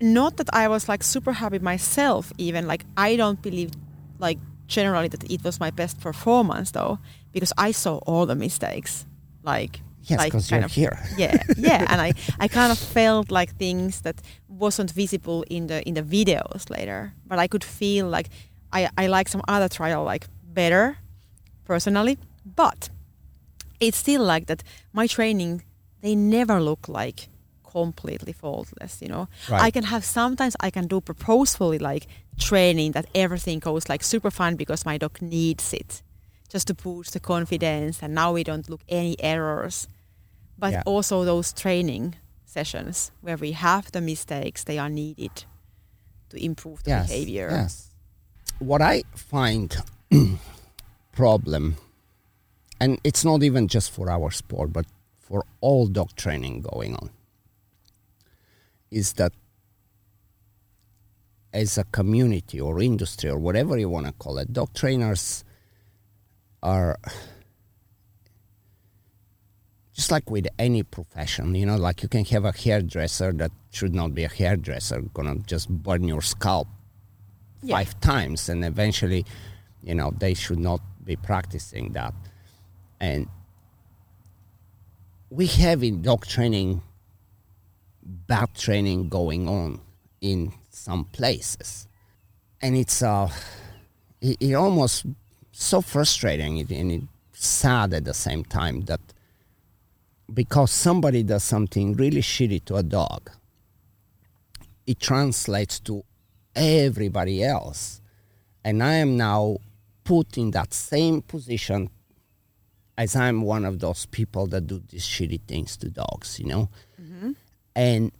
[0.00, 3.70] not that I was like super happy myself, even like I don't believe
[4.18, 6.98] like generally that it was my best performance though,
[7.32, 9.06] because I saw all the mistakes.
[9.42, 13.54] Like, yes because you're of here yeah yeah and i i kind of felt like
[13.56, 18.28] things that wasn't visible in the in the videos later but i could feel like
[18.72, 20.98] i i like some other trial like better
[21.64, 22.90] personally but
[23.82, 25.62] it's still like that my training
[26.00, 27.28] they never look like
[27.72, 29.26] completely faultless you know
[29.66, 32.06] i can have sometimes i can do purposefully like
[32.38, 36.02] training that everything goes like super fun because my dog needs it
[36.52, 39.88] just to boost the confidence and now we don't look any errors
[40.58, 40.82] but Yeah.
[40.86, 42.14] also those training
[42.44, 45.44] sessions where we have the mistakes they are needed
[46.28, 47.88] to improve the yes, behavior Yes.
[48.58, 49.74] What I find
[51.12, 51.76] problem,
[52.82, 54.86] and it's not even just for our sport, but
[55.20, 57.10] for all dog training going on,
[58.90, 59.32] is that
[61.52, 65.44] as a community or industry or whatever you want to call it, dog trainers
[66.62, 66.98] are
[69.92, 73.94] just like with any profession, you know, like you can have a hairdresser that should
[73.94, 76.66] not be a hairdresser, gonna just burn your scalp
[77.62, 77.76] Yeah.
[77.76, 79.24] five times, and eventually,
[79.84, 82.14] you know, they should not be practicing that.
[83.02, 83.26] And
[85.28, 86.82] we have in dog training
[88.00, 89.80] bad training going on
[90.20, 91.88] in some places,
[92.60, 93.28] and it's uh,
[94.20, 95.04] it, it almost
[95.50, 99.00] so frustrating and it's sad at the same time that
[100.32, 103.32] because somebody does something really shitty to a dog,
[104.86, 106.04] it translates to
[106.54, 108.00] everybody else.
[108.64, 109.56] And I am now
[110.04, 111.90] put in that same position
[112.98, 116.68] as I'm one of those people that do these shitty things to dogs, you know?
[117.74, 118.12] And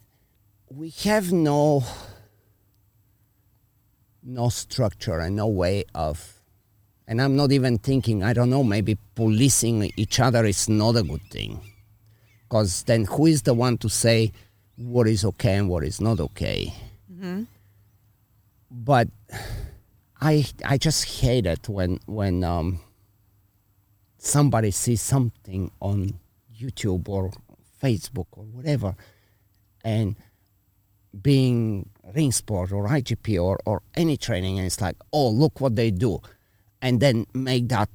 [0.69, 1.83] we have no
[4.23, 6.39] no structure and no way of
[7.07, 11.03] and I'm not even thinking, I don't know, maybe policing each other is not a
[11.03, 11.59] good thing.
[12.47, 14.31] Because then who is the one to say
[14.77, 16.73] what is okay and what is not okay?
[18.71, 19.09] But
[20.21, 22.79] i i just hate it when when um
[24.23, 26.13] somebody sees something on
[26.55, 27.31] youtube or
[27.81, 28.95] facebook or whatever
[29.83, 30.15] and
[31.21, 35.75] being ring sport or igp or or any training and it's like oh look what
[35.75, 36.19] they do
[36.81, 37.89] and then make that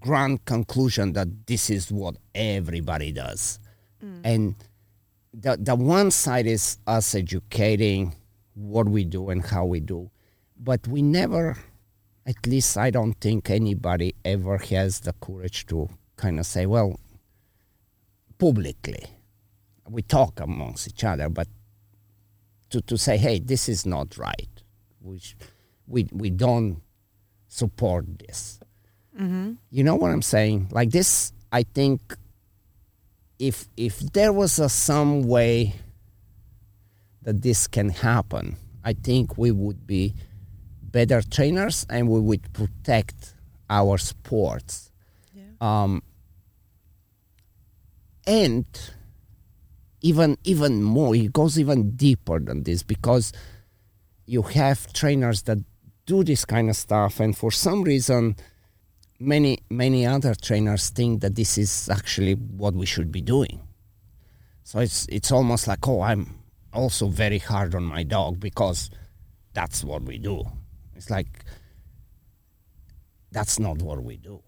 [0.00, 3.60] grand conclusion that this is what everybody does.
[4.04, 4.20] Mm.
[4.24, 4.54] And
[5.32, 8.14] the, the one side is us educating
[8.54, 10.10] what we do and how we do,
[10.58, 11.56] but we never,
[12.26, 16.98] at least I don't think anybody ever has the courage to kind of say, well,
[18.38, 19.04] publicly,
[19.88, 21.46] we talk amongst each other, but
[22.70, 24.48] to, to say, hey, this is not right.
[25.00, 25.36] We, sh-
[25.86, 26.82] we, we don't
[27.46, 28.58] support this.
[29.16, 29.52] Mm-hmm.
[29.70, 30.68] You know what I'm saying?
[30.72, 32.16] Like this, I think
[33.38, 35.74] if if there was a some way
[37.22, 40.14] that this can happen, I think we would be
[40.96, 43.34] better trainers and we would protect
[43.68, 44.90] our sports.
[45.34, 45.42] Yeah.
[45.60, 46.02] Um,
[48.26, 48.64] and
[50.00, 53.34] even even more, it goes even deeper than this because
[54.24, 55.58] you have trainers that
[56.06, 58.36] do this kind of stuff, and for some reason,
[59.20, 63.60] many many other trainers think that this is actually what we should be doing.
[64.64, 66.40] So it's it's almost like oh I'm
[66.72, 68.90] also very hard on my dog because
[69.52, 70.44] that's what we do.
[70.96, 71.44] It's like
[73.32, 74.42] that's not what we do.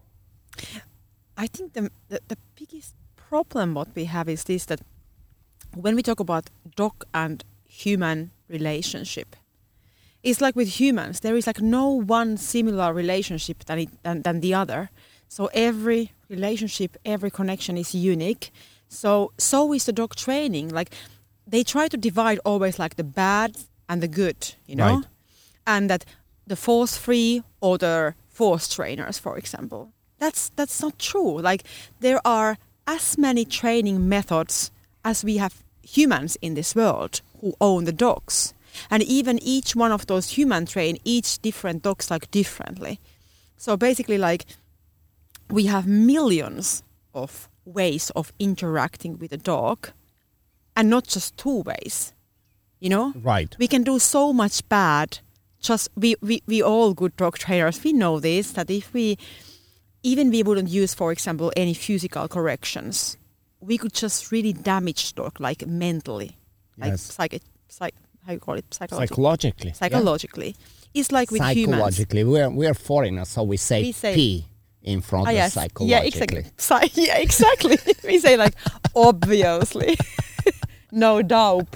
[1.37, 2.95] I think the, the the biggest
[3.29, 4.81] problem what we have is this that
[5.77, 9.37] when we talk about dog and human relationship,
[10.23, 14.41] it's like with humans there is like no one similar relationship than it, than, than
[14.41, 14.91] the other.
[15.29, 18.51] So every relationship, every connection is unique.
[18.89, 20.69] So so is the dog training.
[20.71, 20.91] Like
[21.47, 23.57] they try to divide always like the bad
[23.89, 25.05] and the good, you know, Right.
[25.67, 26.05] and that
[26.49, 29.93] the force free or the force trainers, for example.
[30.19, 31.41] That's that's not true.
[31.41, 31.65] Like
[32.01, 34.71] there are as many training methods
[35.05, 38.55] as we have humans in this world who own the dogs.
[38.91, 43.01] And even each one of those human train each different dogs like differently.
[43.57, 44.45] So basically like
[45.51, 46.83] we have millions
[47.15, 49.91] of ways of interacting with a dog
[50.77, 52.13] and not just two ways.
[52.81, 53.13] You know?
[53.17, 53.57] Right.
[53.59, 55.19] We can do so much bad.
[55.61, 59.19] Just we, we, we all good dog trainers, we know this, that if we
[60.05, 63.17] even we wouldn't use, for example, any physical corrections,
[63.61, 66.37] we could just really damage dog like mentally.
[66.77, 67.03] Like Yes.
[67.03, 67.95] psych, psych
[68.25, 68.73] how you call it?
[68.73, 69.09] Psychologically.
[69.17, 69.73] Psychologically.
[69.73, 70.57] Psychologically.
[70.95, 71.77] It's like with humans.
[71.79, 72.25] Psychologically.
[72.25, 74.45] We're, we're foreigners, so we say, We say- P
[74.83, 75.55] in front Ah, of yes.
[75.55, 75.91] psychologically.
[75.91, 76.45] Yeah, exactly.
[77.05, 77.79] Yeah, exactly.
[78.05, 78.55] we say like
[78.95, 79.99] obviously,
[80.93, 81.67] no doubt.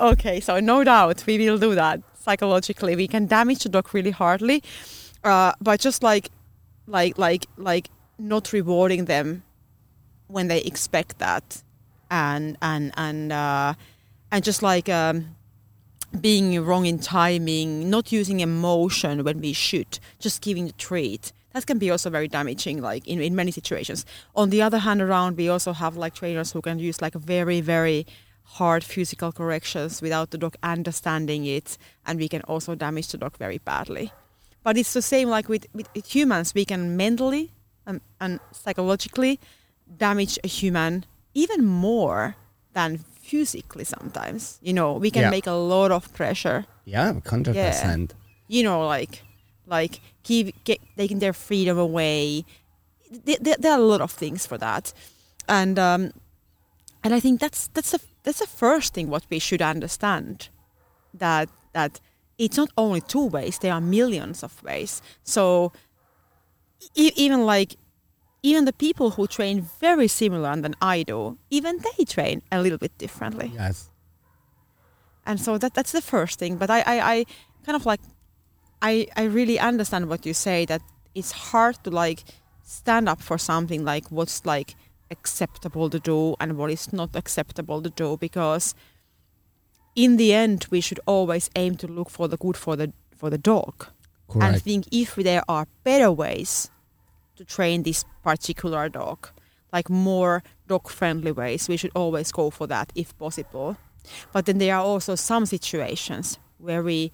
[0.00, 2.96] okay, so no doubt we will do that psychologically.
[2.96, 4.62] We can damage the dog really hardly,
[5.24, 6.30] uh, but just like,
[6.86, 9.42] like, like, like not rewarding them
[10.26, 11.62] when they expect that,
[12.10, 13.74] and and and uh,
[14.30, 14.88] and just like.
[14.88, 15.34] Um,
[16.20, 21.32] being wrong in timing, not using emotion when we should, just giving the treat.
[21.52, 24.06] That can be also very damaging, like in, in many situations.
[24.34, 27.60] On the other hand, around we also have like trainers who can use like very
[27.60, 28.06] very
[28.52, 33.36] hard physical corrections without the dog understanding it, and we can also damage the dog
[33.36, 34.12] very badly.
[34.62, 36.54] But it's the same like with, with, humans.
[36.54, 37.52] We can mentally
[37.86, 39.38] and, and psychologically
[39.96, 41.04] damage a human
[41.34, 42.36] even more
[42.72, 44.58] than physically sometimes.
[44.62, 45.30] You know, we can Yeah.
[45.30, 46.66] make a lot of pressure.
[46.84, 48.10] Yeah, 100%.
[48.48, 49.22] You know, like
[49.66, 52.44] like keep get, taking their freedom away.
[53.10, 54.92] There, there, there are a lot of things for that,
[55.48, 56.12] and um,
[57.04, 60.48] and I think that's that's the that's the first thing what we should understand
[61.14, 62.00] that that
[62.38, 65.02] it's not only two ways; there are millions of ways.
[65.22, 65.72] So
[66.94, 67.76] e- even like
[68.42, 72.78] even the people who train very similar than I do, even they train a little
[72.78, 73.90] bit differently Yes.
[75.26, 77.24] and so that that's the first thing but I, I i
[77.66, 78.00] kind of like
[78.80, 80.80] i i really understand what you say that
[81.14, 82.22] it's hard to like
[82.62, 84.74] stand up for something like what's like
[85.10, 88.74] acceptable to do and what is not acceptable to do because
[89.94, 93.30] in the end we should always aim to look for the good for the for
[93.30, 93.86] the dog.
[94.34, 96.70] And think if there are better ways
[97.36, 99.28] to train this particular dog
[99.72, 103.76] like more dog friendly ways we should always go for that if possible.
[104.32, 107.10] But then there are also some situations where we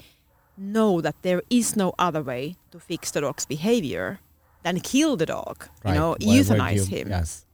[0.57, 4.19] know that there is no other way to fix the dog's behavior
[4.63, 7.09] than kill the dog you know where euthanize you- him.
[7.11, 7.45] Yes.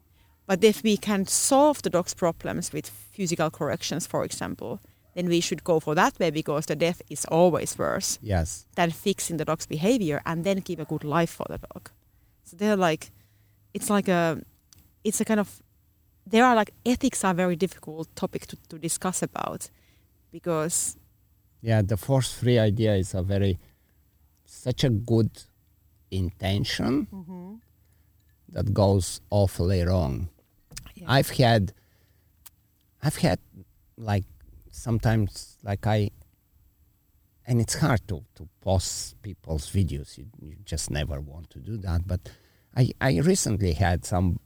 [0.51, 2.86] But if we can solve the dog's problems with
[3.16, 4.81] physical corrections for example
[5.14, 8.66] then we should go for that way because the death is always worse Yes.
[8.74, 11.90] than fixing the dog's behavior and then give a good life for the dog.
[12.44, 13.10] So they're like,
[13.74, 14.40] it's like a,
[15.05, 15.62] it's a kind of,
[16.27, 19.70] there are like ethics are very difficult topic to, to discuss about
[20.32, 20.97] because
[21.62, 23.59] Yeah, the force free idea is a very,
[24.44, 25.31] such a good
[26.10, 27.55] intention mm-hmm.
[28.55, 30.28] that goes awfully wrong.
[31.01, 31.12] Yeah.
[31.12, 31.72] I've had,
[33.02, 33.39] I've had
[33.97, 34.24] like
[34.70, 36.10] sometimes like I,
[37.47, 40.16] and it's hard to, to post people's videos.
[40.18, 42.06] You, you just never want to do that.
[42.06, 42.31] But
[42.77, 44.39] I, I recently had some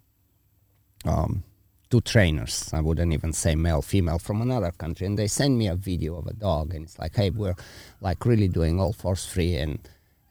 [1.05, 1.43] um,
[1.91, 2.71] two trainers.
[2.73, 6.17] I wouldn't even say male, female from another country, and they send me a video
[6.17, 7.57] of a dog, and it's like, hey, we're
[8.01, 9.79] like really doing all force free, and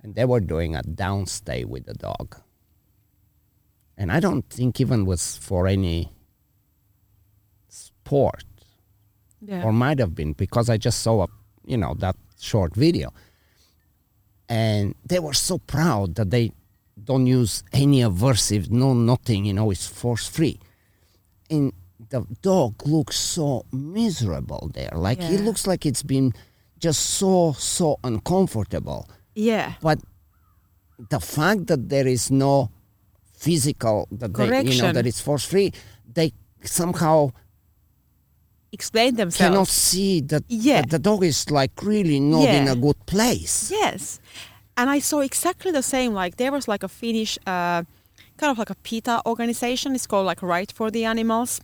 [0.02, 2.36] and they were doing a downstay with the dog,
[3.98, 6.12] and I don't think even was for any
[7.68, 8.44] sport,
[9.42, 11.28] yeah, or might have been because I just saw a
[11.66, 13.14] you know that short video,
[14.50, 16.52] and they were so proud that they
[17.04, 20.60] don't use any aversive, no nothing, you know, it's force free.
[21.50, 21.74] And
[22.10, 24.92] the dog looks so miserable there.
[24.94, 25.42] Like he Yeah.
[25.42, 26.34] looks like it's been
[26.80, 29.08] just so so uncomfortable.
[29.36, 30.00] yeah, But
[31.10, 32.70] the fact that there is no
[33.46, 35.70] physical that they, you know that it's force free,
[36.18, 36.32] they
[36.64, 37.18] somehow
[38.72, 40.82] explain themselves cannot see that, Yeah.
[40.82, 43.56] that the dog is like really not in a good place.
[43.72, 44.20] Yes,
[44.78, 46.14] and I saw exactly the same.
[46.22, 47.84] Like there was like a Finnish, uh,
[48.40, 49.96] kind of like a PETA organization.
[49.96, 51.62] It's called like Right for the Animals,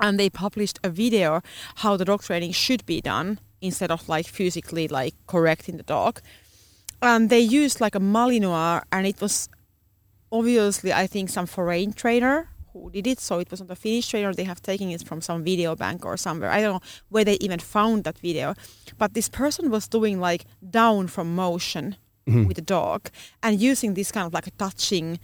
[0.00, 1.40] and they published a video
[1.82, 6.20] how the dog training should be done instead of like physically like correcting the dog.
[7.00, 9.48] And they used like a Malinois, and it was
[10.34, 13.20] obviously I think some foreign trainer who did it.
[13.20, 14.34] So it was not a Finnish trainer.
[14.34, 16.50] They have taken it from some video bank or somewhere.
[16.50, 18.54] I don't know where they even found that video.
[18.98, 21.96] But this person was doing like down from motion
[22.26, 22.46] mm-hmm.
[22.46, 23.08] with the dog
[23.42, 25.20] and using this kind of like a touching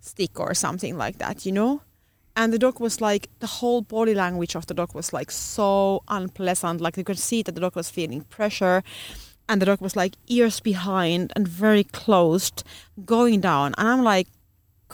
[0.00, 1.82] stick or something like that, you know?
[2.36, 6.02] and the dog was like the whole body language of the dog was like so
[6.08, 8.82] unpleasant like you could see that the dog was feeling pressure
[9.48, 12.64] and the dog was like ears behind and very closed
[13.04, 14.26] going down and i'm like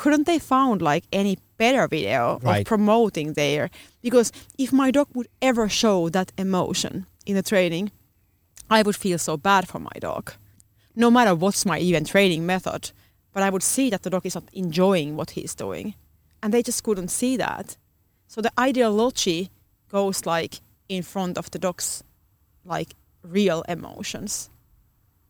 [0.01, 2.61] couldn't they found like any better video Right.
[2.61, 3.69] of promoting there
[4.03, 4.33] because
[4.65, 7.91] if my dog would ever show that emotion in the training
[8.79, 10.25] i would feel so bad for my dog.
[10.97, 12.83] No matter what's my even training method
[13.33, 15.95] but i would see that the dog is not enjoying what he's doing.
[16.43, 17.77] And they just couldn't see that.
[18.33, 19.51] So the ideology
[19.93, 20.55] goes like
[20.89, 22.03] in front of the dog's
[22.65, 22.91] like
[23.23, 24.51] real emotions.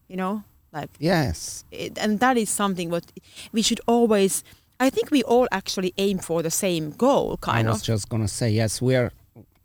[0.08, 0.42] You know?
[0.72, 1.64] Like Yes.
[1.72, 3.04] it, and that is something what
[3.52, 4.44] we should always
[4.80, 7.72] i think we all actually aim for the same goal kind of.
[7.72, 8.82] I was of just gonna say yes.
[8.82, 9.10] We are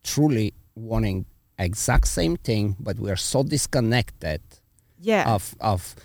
[0.04, 1.26] truly wanting
[1.58, 4.42] exact same thing, but we are so disconnected
[5.00, 5.96] yeah of of.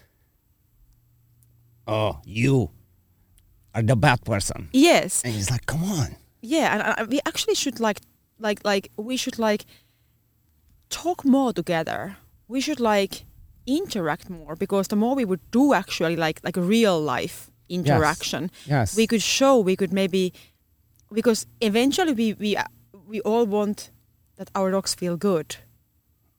[1.86, 2.70] Oh, you
[3.74, 7.54] are the bad person, yes and he's like, "Come on." yeah and, and we actually
[7.54, 8.00] should like
[8.38, 9.66] like like we should like
[10.88, 12.16] talk more together
[12.48, 13.24] we should like
[13.66, 18.96] interact more because the more we would do actually like like real life interaction Yes.
[18.96, 20.32] we could show we could maybe
[21.12, 22.64] because eventually we we uh,
[23.08, 23.90] we all want
[24.36, 25.56] that our dogs feel good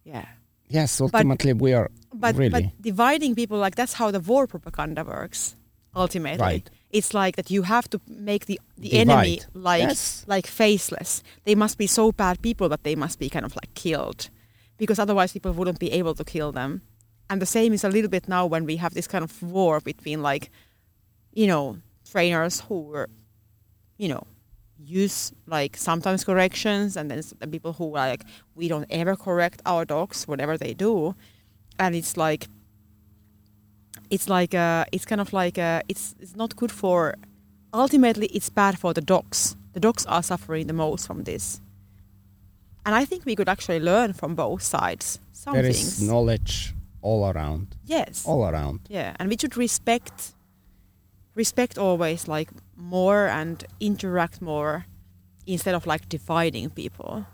[0.04, 0.26] yeah
[0.70, 1.02] yes.
[1.02, 5.56] Ultimately, we are but really but dividing people like that's how the war propaganda works
[5.96, 6.70] ultimately Right.
[6.90, 9.02] it's like that you have to make the the Divide.
[9.10, 10.24] enemy like Yes.
[10.28, 13.74] like faceless they must be so bad people that they must be kind of like
[13.74, 14.30] killed
[14.78, 16.82] because otherwise people wouldn't be able to kill them
[17.30, 19.80] and the same is a little bit now when we have this kind of war
[19.82, 20.50] between like
[21.34, 21.78] you know
[22.10, 23.10] trainers who were
[23.98, 24.24] you know
[24.84, 28.24] use like sometimes corrections and then the people who are like
[28.56, 31.16] we don't ever correct our dogs whatever they do.
[31.80, 32.48] And it's like
[34.10, 37.16] it's like uh it's kind of like uh it's it's not good for
[37.74, 39.56] ultimately it's bad for the dogs.
[39.74, 41.62] The dogs are suffering the most from this.
[42.86, 46.02] And i think we could actually learn from both sides some there things.
[46.02, 46.74] is knowledge
[47.04, 48.26] all around, yes.
[48.28, 48.80] All around.
[48.90, 50.34] yeah and we should respect
[51.36, 54.86] respect always like more and interact more
[55.48, 57.26] instead of like dividing people.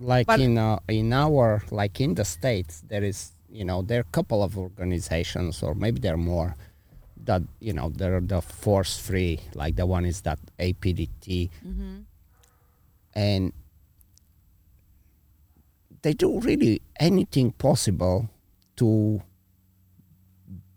[0.00, 3.98] Like But- in uh, in our like in the states there is you know there
[3.98, 6.54] are a couple of organizations or maybe there are more
[7.24, 11.50] that you know they're the force free like the one is that apdt
[13.14, 13.52] and
[16.02, 18.28] they do really anything possible
[18.76, 19.20] to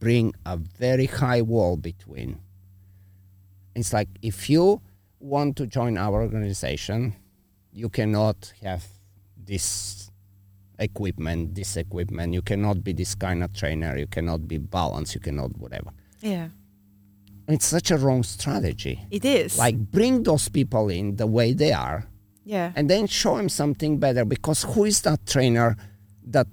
[0.01, 2.29] bring a very high wall between
[3.75, 4.81] it's like if you
[5.19, 7.15] want to join our organization
[7.71, 8.83] you cannot have
[9.37, 10.11] this
[10.81, 12.33] equipment, this equipment.
[12.33, 13.97] You cannot be this kind of trainer.
[13.97, 15.15] You cannot be balanced.
[15.15, 15.91] You cannot whatever.
[16.21, 16.49] yeah
[17.47, 18.95] It's such a wrong strategy.
[19.17, 22.07] it is Like bring those people in the way they are,
[22.43, 24.25] yeah and then show them something better.
[24.25, 25.77] Because who is that trainer
[26.35, 26.47] that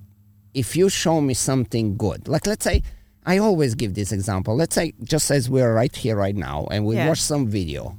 [0.55, 2.83] if you show me something good, like let's say.
[3.29, 4.57] I always give this example.
[4.57, 7.09] Let's say, just as we're right here, right now, and we Yeah.
[7.09, 7.97] watch some video,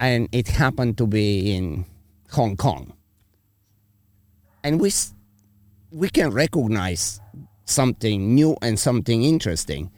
[0.00, 1.84] and it happened to be in
[2.32, 2.92] Hong Kong,
[4.64, 4.90] and we
[5.92, 7.20] we can recognize
[7.66, 9.90] something new and something interesting.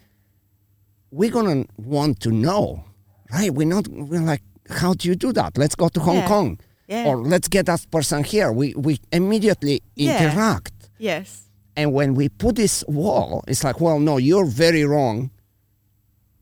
[1.11, 2.85] We're gonna want to know,
[3.33, 3.53] right?
[3.53, 3.89] We're not.
[3.89, 5.57] We're like, how do you do that?
[5.57, 6.29] Let's go to Hong Yeah.
[6.29, 7.07] Kong, Yeah.
[7.07, 8.53] or let's get that person here.
[8.53, 10.73] We we immediately interact.
[10.99, 11.46] yes
[11.77, 15.31] And when we put this wall, it's like, well, no, you're very wrong,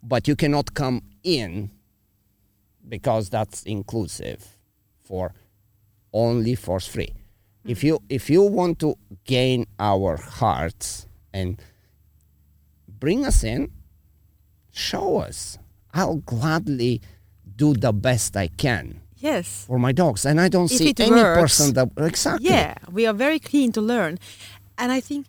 [0.02, 1.70] but you cannot come in
[2.88, 4.56] because that's inclusive
[5.02, 5.34] for
[6.12, 7.12] only force free.
[7.64, 7.84] If mm.
[7.84, 11.60] you if you want to gain our hearts and
[12.86, 13.72] bring us in,
[14.70, 15.58] show us.
[15.92, 17.00] I'll gladly
[17.56, 21.10] do the best I can yes for my dogs, and I don't If see any
[21.10, 21.40] works.
[21.40, 22.50] person that exactly.
[22.50, 24.18] Yeah, we are very keen to learn.
[24.78, 25.26] And I think,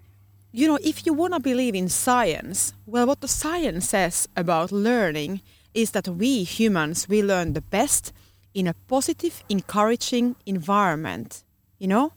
[0.51, 4.71] you know, if you want to believe in science, well, what the science says about
[4.71, 5.41] learning
[5.73, 8.13] is that we humans, we learn the best
[8.53, 11.43] in a positive, encouraging environment,
[11.77, 12.13] you know?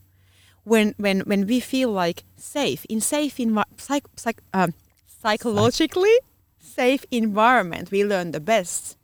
[0.64, 4.74] When, when, when we feel like safe, in safe, envi- psych, psych, um,
[5.22, 6.14] psychologically
[6.60, 8.96] safe environment, we learn the best.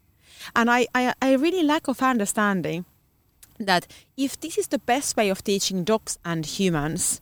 [0.54, 2.84] And I, I, I really lack of understanding
[3.58, 3.86] that
[4.16, 7.20] if this is the best way of teaching dogs and humans,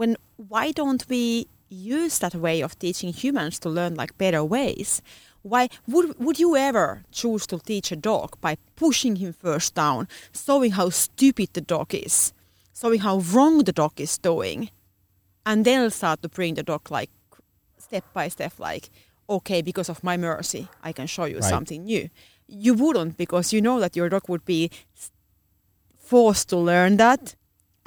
[0.00, 0.16] when
[0.48, 5.02] why don't we use that way of teaching humans to learn like better ways?
[5.42, 10.08] Why would would you ever choose to teach a dog by pushing him first down,
[10.32, 12.32] showing how stupid the dog is,
[12.80, 14.70] showing how wrong the dog is doing,
[15.44, 17.10] and then start to bring the dog like
[17.78, 18.88] step by step, like
[19.28, 21.54] okay, because of my mercy, I can show you Right.
[21.54, 22.08] something new.
[22.64, 24.70] you wouldn't because you know that your dog would be
[26.10, 27.36] forced to learn that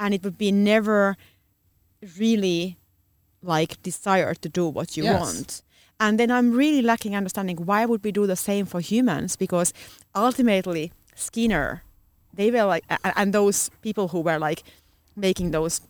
[0.00, 1.16] and it would be never
[2.18, 2.78] really
[3.42, 5.20] like desire to do what you Yes.
[5.20, 5.62] want.
[6.00, 9.72] And then i'm really lacking understanding why would we do the same for humans because
[10.14, 11.82] ultimately skinner
[12.38, 12.84] they were like
[13.20, 14.62] and those people who were like
[15.16, 15.80] making those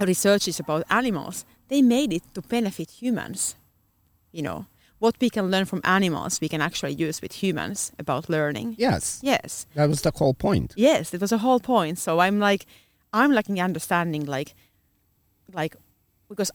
[0.00, 3.54] researches about animals they made it to benefit humans
[4.32, 4.66] you know?
[4.98, 8.74] What we can learn from animals we can actually use with humans about learning.
[8.78, 9.64] Yes, yes.
[9.74, 10.72] That was the whole point.
[10.76, 11.98] yes it was a whole point.
[11.98, 12.66] So i'm like
[13.12, 14.54] i'm lacking understanding like
[15.52, 15.76] like
[16.28, 16.50] because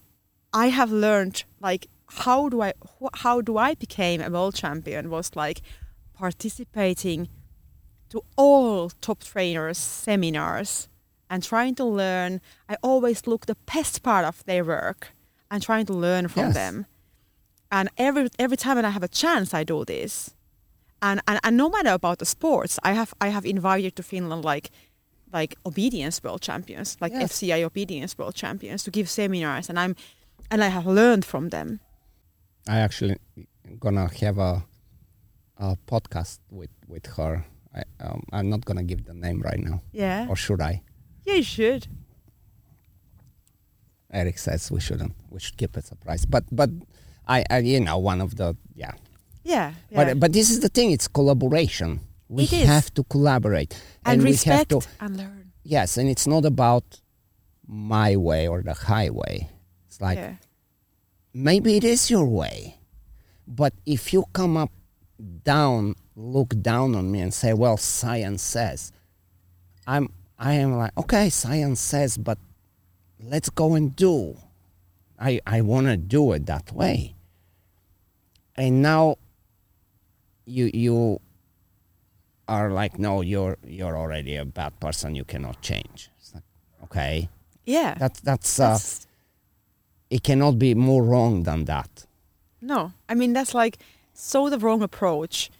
[0.52, 1.88] i have learned like
[2.22, 5.60] how do i wh- how do i became a world champion was like
[6.14, 7.28] participating
[8.08, 10.88] to all top trainers seminars
[11.30, 12.40] and trying to learn.
[12.68, 15.12] I always look the best part of their work
[15.50, 16.54] and trying to learn from Yes.
[16.54, 16.86] them.
[17.72, 20.34] And every every time when i have a chance i do this.
[21.02, 24.44] And, and and no matter about the sports i have i have invited to finland
[24.44, 24.70] like
[25.34, 27.30] like obedience world champions like Yes.
[27.32, 29.94] fci obedience world champions to give seminars and i'm
[30.50, 31.80] and i have learned from them
[32.66, 33.16] I actually
[33.78, 34.64] gonna have a
[35.58, 37.44] a podcast with with her.
[37.76, 40.80] I, um, I'm not gonna give the name right now, yeah or should I?
[41.26, 41.86] yeah you should
[44.12, 45.12] Eric says we shouldn't.
[45.30, 46.24] We should keep it a surprise.
[46.24, 46.70] But but
[47.26, 48.92] I, I you know one of the yeah.
[49.42, 49.96] yeah, yeah.
[50.04, 50.92] But but this is the thing.
[50.92, 52.00] It's collaboration.
[52.34, 55.96] We have to collaborate, and, we respect have to and learn yes.
[55.96, 57.00] And it's not about
[57.66, 59.48] my way or the highway.
[59.86, 60.36] It's like yeah
[61.34, 62.78] maybe it is your way,
[63.46, 64.70] but if you come up
[65.42, 68.92] down, look down on me and say, "Well, science says,"
[69.86, 72.38] I'm I am like, okay, science says, but
[73.20, 74.36] let's go and do.
[75.18, 77.14] I I want to do it that way.
[78.56, 79.16] And now
[80.46, 81.20] you you
[82.48, 85.14] are like, no, you're you're already a bad person.
[85.14, 86.10] You cannot change.
[86.18, 86.44] It's like,
[86.84, 87.28] okay,
[87.64, 89.06] yeah that's that's uh, That's-
[90.10, 92.06] it cannot be more wrong than that.
[92.60, 93.78] No, I mean that's like
[94.12, 95.50] so the wrong approach,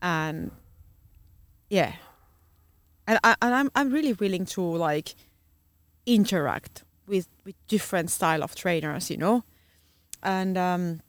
[0.00, 0.50] and
[1.68, 1.92] yeah,
[3.06, 5.14] and I and I'm I'm really willing to like
[6.06, 9.44] interact with with different style of trainers, you know,
[10.22, 11.00] and um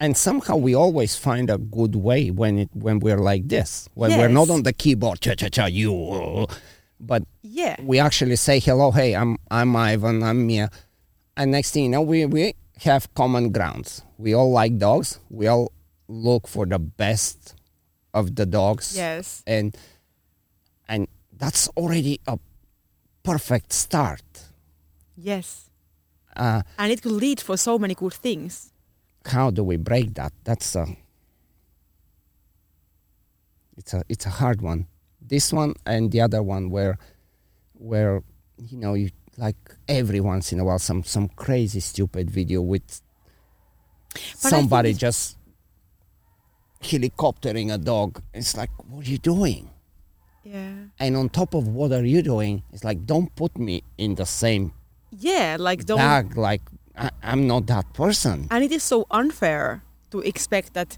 [0.00, 4.10] and somehow we always find a good way when it when we're like this when
[4.18, 6.46] we're not on the keyboard cha cha cha you.
[6.98, 10.70] But yeah, we actually say hello hey i'm i'm ivan i'm mia.
[11.36, 14.02] And next thing you know we we have common grounds.
[14.18, 15.18] We all like dogs.
[15.30, 15.72] We all
[16.08, 17.54] look for the best
[18.14, 18.96] of the dogs.
[18.96, 19.76] Yes, and
[20.88, 22.38] and that's already a
[23.22, 24.22] perfect start.
[25.16, 25.70] Yes,
[26.36, 28.72] uh, and it could lead for so many good things.
[29.28, 30.32] How do we break that?
[30.44, 30.86] That's a
[33.76, 34.86] it's a it's a hard one.
[35.20, 36.98] This one and the other one where
[37.74, 38.22] where
[38.58, 39.56] you know you like
[39.88, 43.02] every once in a while some some crazy stupid video with
[44.14, 45.36] But somebody just
[46.82, 48.22] helicoptering a dog.
[48.32, 49.70] It's like what are you doing?
[50.44, 52.62] Yeah, And on top of what are you doing?
[52.72, 54.72] It's like don't put me in the same
[55.10, 56.36] yeah, like don't bag.
[56.36, 56.62] Like
[56.96, 58.48] I, I'm not that person.
[58.50, 60.96] And it is so unfair to expect that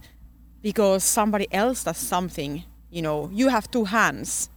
[0.62, 4.51] because somebody else does something, you know, you have two hands.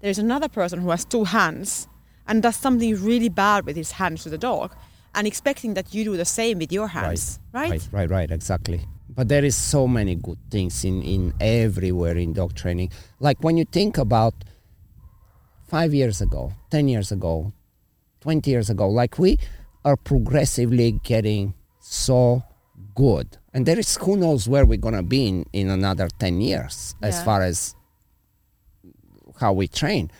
[0.00, 1.88] There's another person who has two hands
[2.26, 4.74] and does something really bad with his hands to the dog
[5.14, 7.70] and expecting that you do the same with your hands, right?
[7.70, 8.80] Right, right, right, exactly.
[9.08, 12.92] But there is so many good things in, in everywhere in dog training.
[13.18, 14.34] Like when you think about
[15.66, 17.52] five years ago, ten years ago,
[18.20, 19.38] twenty years ago, like we
[19.88, 22.42] are progressively getting so
[22.94, 23.26] good.
[23.54, 27.14] And there is who knows where we're gonna be in, in another ten years as
[27.26, 27.74] far as
[29.40, 30.10] how we train.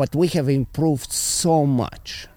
[0.00, 2.28] But we have improved so much.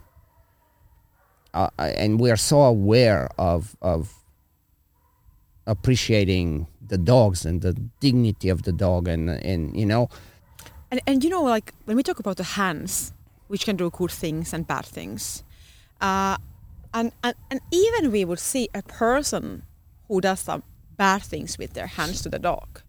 [1.54, 4.02] Uh, and we are so aware of, of
[5.68, 10.10] appreciating the dogs and the dignity of the dog and and you know
[10.92, 13.14] And, and you know, like when we talk about the hands,
[13.48, 15.44] which can do good things and bad things,
[16.02, 16.36] uh,
[16.94, 19.64] and, and and even we would see a person
[20.08, 20.64] who does some
[20.98, 22.82] bad things with their hands to the dog,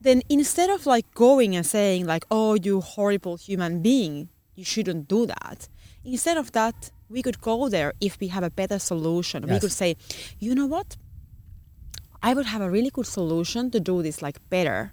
[0.00, 5.08] then instead of like going and saying like, "Oh, you horrible human being, you shouldn't
[5.08, 5.68] do that,"
[6.04, 9.46] instead of that, we could go there if we have a better solution.
[9.46, 9.96] We could say,
[10.38, 10.96] "You know what?
[12.22, 14.92] I would have a really good solution to do this like better."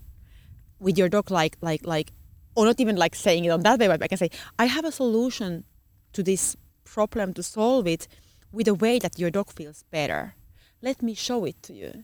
[0.81, 2.11] with your dog like like like
[2.55, 4.29] or not even like saying it on that way but i can say
[4.59, 5.63] i have a solution
[6.11, 8.07] to this problem to solve it
[8.51, 10.35] with a way that your dog feels better.
[10.81, 12.03] Let me show it to you.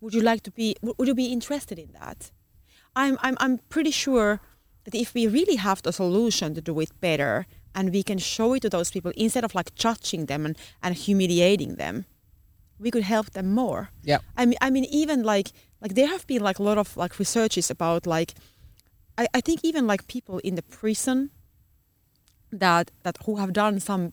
[0.00, 2.30] Would you like to be would you be interested in that?
[2.94, 4.40] I'm i'm, I'm pretty sure
[4.84, 8.54] that if we really have the solution to do it better and we can show
[8.54, 12.06] it to those people instead of like judging them and, and humiliating them
[12.78, 13.90] we could help them more.
[14.02, 14.18] Yeah.
[14.36, 17.18] i mean i mean even like like there have been like a lot of like
[17.18, 18.34] researches about like
[19.18, 21.30] i, I think even like people in the prison
[22.52, 24.12] that that who have done some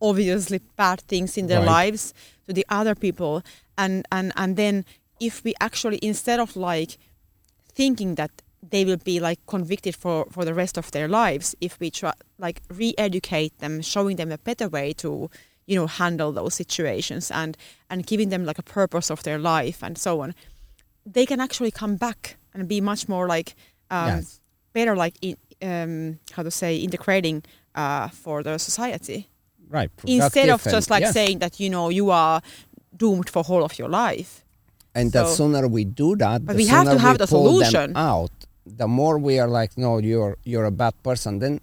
[0.00, 1.66] obviously bad things in their Right.
[1.86, 2.14] lives
[2.46, 3.42] to the other people
[3.76, 4.84] and and and then
[5.20, 6.98] if we actually instead of like
[7.74, 8.30] thinking that
[8.70, 12.12] they will be like convicted for for the rest of their lives if we try
[12.38, 15.30] like re-educate them showing them a better way to
[15.66, 17.56] you know handle those situations and
[17.90, 20.34] and giving them like a purpose of their life and so on
[21.06, 23.54] they can actually come back and be much more like
[23.90, 24.40] um, Yes.
[24.72, 27.42] better like in, um, how to say integrating
[27.74, 29.28] uh, for the society
[29.70, 29.90] Right.
[30.06, 32.40] instead of just like saying that you know you are
[32.96, 34.44] doomed for whole of your life
[34.94, 37.92] And the sooner we do that, But we have to have the solution.
[37.96, 38.32] out.
[38.80, 41.38] The more we are like, no, you're you're a bad person.
[41.38, 41.54] Then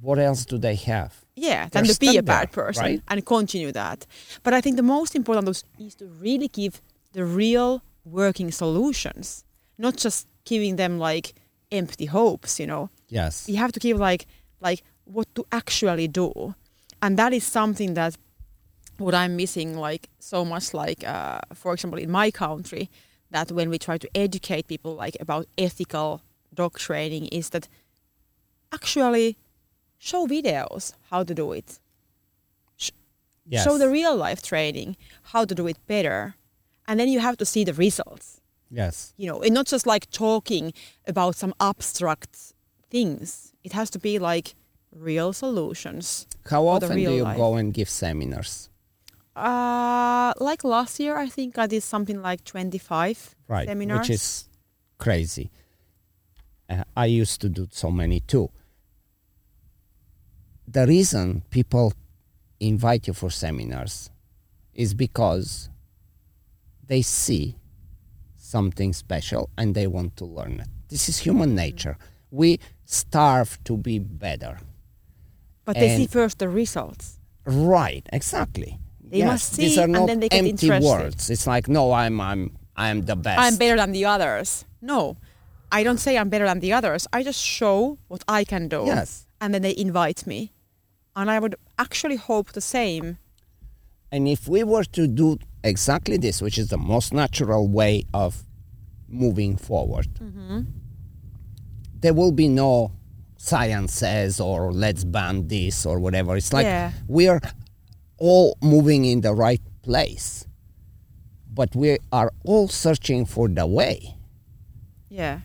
[0.00, 1.12] what else do they have?
[1.48, 3.00] yeah than to be a bad there, person right?
[3.10, 3.98] and continue that
[4.44, 6.74] but i think the most important is, is to really give
[7.16, 7.70] the real
[8.04, 9.44] working solutions
[9.78, 11.26] not just giving them like
[11.80, 13.48] empty hopes you know Yes.
[13.50, 14.22] you have to give like
[14.68, 14.80] like
[15.14, 16.54] what to actually do
[17.02, 18.16] and that is something that
[18.98, 22.88] what i'm missing like so much like uh, for example in my country
[23.30, 26.22] that when we try to educate people like about ethical
[26.54, 27.68] dog training is that
[28.72, 29.36] actually
[29.98, 31.78] show videos how to do it
[33.44, 33.64] Yes.
[33.64, 34.96] show the real life training
[35.32, 36.36] how to do it better
[36.86, 38.40] and then you have to see the results
[38.70, 39.12] yes.
[39.16, 40.72] you know and not just like talking
[41.08, 42.54] about some abstract
[42.88, 44.54] things it has to be like
[44.94, 47.36] real solutions How often do you life.
[47.36, 48.68] go and give seminars?
[49.34, 53.66] uh like last year i think i did something like 25 Right.
[53.68, 54.48] seminars Which is
[54.98, 55.50] crazy.
[56.68, 58.50] Uh, I used to do so many too.
[60.68, 61.92] The reason people
[62.60, 64.10] invite you for seminars
[64.74, 65.68] is because
[66.86, 67.56] they see
[68.36, 70.68] something special and they want to learn it.
[70.88, 71.98] This is human nature.
[72.30, 74.58] We starve to be better.
[75.64, 78.78] But they see first the results Right, exactly.
[79.10, 80.86] They yes, must these see are and not then they get empty interested.
[80.88, 81.28] words.
[81.30, 83.38] It's like, no, I'm, I'm, I'm the best.
[83.40, 85.16] i'm better than the others no
[85.70, 88.84] i don't say i'm better than the others i just show what i can do
[88.86, 89.26] Yes.
[89.40, 90.40] and then they invite me
[91.14, 93.18] and i would actually hope the same
[94.14, 98.32] And if we were to do exactly this, which is the most natural way of
[99.08, 100.60] moving forward, Mm-hmm.
[102.02, 102.92] there will be no
[103.42, 106.36] science says or let's ban this or whatever.
[106.36, 106.92] It's like Yeah.
[107.08, 107.40] we are
[108.18, 110.46] all moving in the right place,
[111.52, 114.14] but we are all searching for the way.
[115.08, 115.40] yeah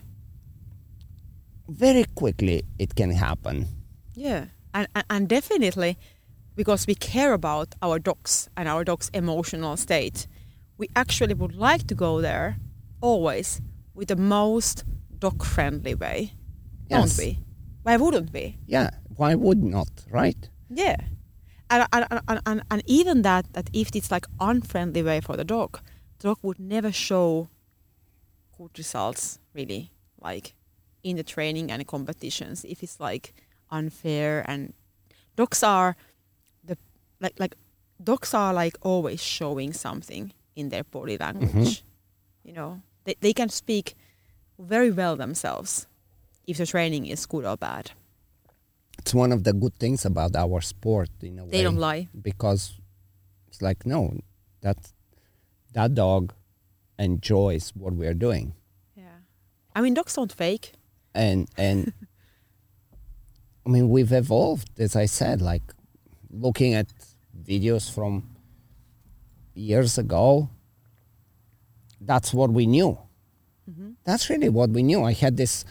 [1.68, 3.66] Very quickly, it can happen.
[4.14, 5.96] Yeah, and, and and definitely
[6.56, 10.26] because we care about our dogs and our dog's emotional state,
[10.78, 12.56] we actually would like to go there
[13.00, 13.60] always
[13.94, 14.84] with the most
[15.18, 16.32] dog friendly way,
[16.90, 17.16] Yes.
[17.16, 17.38] don't we?
[17.88, 18.58] Why wouldn't we?
[18.66, 20.36] Yeah, why would not, right?
[20.68, 20.96] Yeah,
[21.70, 25.44] and and, and, and, and even that that if it's like unfriendly way for the
[25.44, 25.80] dog,
[26.18, 27.48] the dog would never show
[28.58, 30.54] good results really like
[31.02, 33.32] in the training and competitions if it's like
[33.70, 34.44] unfair.
[34.46, 34.74] And
[35.34, 35.96] dogs are
[36.62, 36.76] the
[37.20, 37.54] like like
[38.04, 42.48] dogs are like always showing something in their body language mm-hmm.
[42.48, 42.82] you know?
[43.04, 43.94] They, they can speak
[44.58, 45.86] very well themselves
[46.48, 47.92] if the training is good or bad.
[48.98, 51.50] It's one of the good things about our sport in a way.
[51.50, 52.08] they don't lie.
[52.20, 52.62] because
[53.46, 54.00] it's like no
[54.62, 54.78] that
[55.74, 56.32] that dog
[56.98, 58.54] enjoys what we're doing.
[58.96, 59.18] Yeah.
[59.76, 60.72] I mean dogs don't fake.
[61.14, 61.92] And and
[63.66, 65.66] i mean we've evolved as i said like
[66.30, 66.86] looking at
[67.50, 68.12] videos from
[69.54, 70.48] years ago
[72.00, 72.96] that's what we knew.
[73.68, 73.90] Mm-hmm.
[74.04, 75.02] That's really what we knew.
[75.04, 75.64] I had this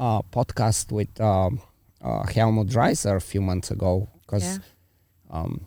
[0.00, 1.60] uh, podcast with um,
[2.02, 4.58] uh, helmut raiser a few months ago because yeah
[5.30, 5.66] um,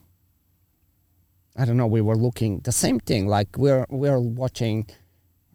[1.56, 1.88] I don't know.
[1.88, 3.28] We were looking the same thing.
[3.28, 4.88] Like we're we're watching,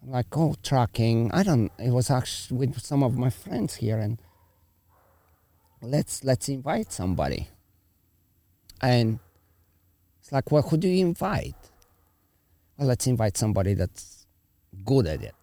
[0.05, 1.31] like oh tracking.
[1.31, 1.71] I don't.
[1.77, 4.19] It was actually with some of my friends here, and
[5.81, 7.49] let's let's invite somebody.
[8.81, 9.19] And
[10.21, 11.55] it's like, well, who do you invite?
[12.77, 14.25] Well, let's invite somebody that's
[14.85, 15.35] good at it.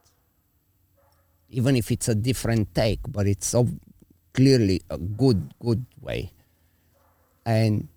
[1.57, 3.67] Even if it's a different take, but it's so
[4.36, 6.33] clearly a good good way.
[7.47, 7.89] And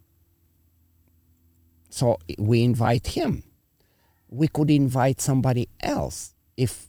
[1.90, 3.44] so we invite him
[4.30, 6.88] we could invite somebody else if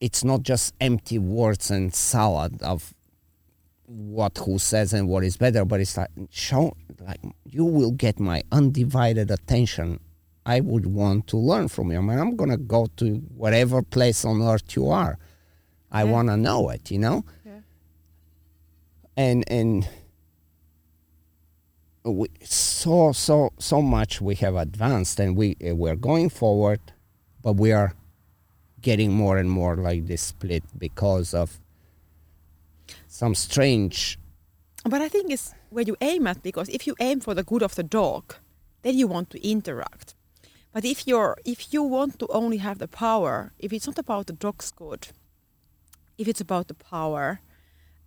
[0.00, 2.94] it's not just empty words and salad of
[3.86, 8.18] what who says and what is better, but it's like show like you will get
[8.18, 10.00] my undivided attention.
[10.44, 11.98] I would want to learn from you.
[11.98, 15.18] I mean, I'm gonna go to whatever place on earth you are.
[16.00, 16.12] I Yeah.
[16.14, 17.24] want to know it, you know.
[17.44, 17.60] Yeah.
[19.16, 19.88] And and
[22.04, 26.80] we, so so so much we have advanced, and we uh, we're going forward,
[27.42, 27.90] but we are
[28.80, 31.58] getting more and more like this split because of
[33.08, 34.18] some strange
[34.84, 37.62] But I think it's where you aim at because if you aim for the good
[37.62, 38.24] of the dog,
[38.82, 40.14] then you want to interact.
[40.72, 44.26] But if you're if you want to only have the power, if it's not about
[44.26, 45.08] the dog's good,
[46.18, 47.40] if it's about the power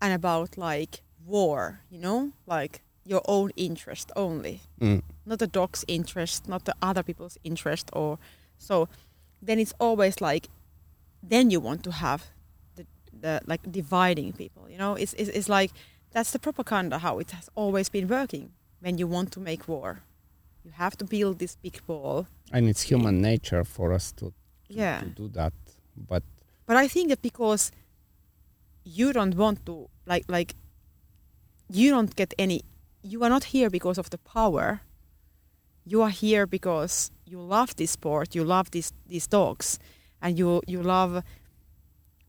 [0.02, 5.84] and about like war, you know, like your own interest only, mm, not the dog's
[5.88, 8.18] interest, not the other people's interest, or
[8.58, 8.88] so,
[9.42, 10.48] then it's always like,
[11.24, 12.28] then you want to have
[12.76, 12.86] the,
[13.22, 14.70] the like dividing people.
[14.70, 15.72] You know, it's, it's it's like
[16.12, 18.52] that's the propaganda how it has always been working.
[18.82, 20.00] When you want to make war,
[20.64, 22.28] you have to build this big ball.
[22.54, 24.34] and it's human nature for us to, to,
[24.70, 25.00] Yeah.
[25.00, 25.54] to do that.
[26.08, 26.24] But
[26.66, 27.72] But I think that because
[28.98, 30.56] you don't want to like like
[31.70, 32.62] you don't get any
[33.04, 34.82] you are not here because of the power.
[35.86, 39.80] You are here because you love this sport, you love these these dogs
[40.22, 41.24] and you you love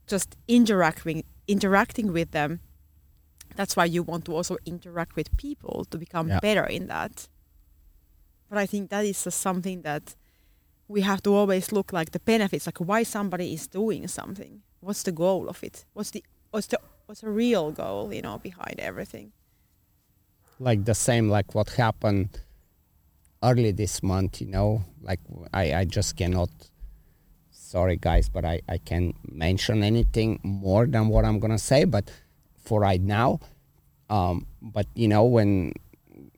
[0.07, 2.61] just interacting interacting with them.
[3.57, 6.41] That's why you want to also interact with people to become Yeah.
[6.41, 7.29] better in that.
[8.49, 10.17] But I think that is something that
[10.89, 14.63] we have to always look like the benefits, like why somebody is doing something.
[14.81, 15.85] What's the goal of it?
[15.95, 19.33] What's the what's the what's the real goal, you know, behind everything?
[20.61, 22.29] like the same like what happened
[23.43, 25.19] early this month you know like
[25.55, 26.51] i i just cannot
[27.51, 32.11] sorry guys but i i can't mention anything more than what i'm gonna say but
[32.63, 33.41] for right now
[34.11, 35.73] um but you know when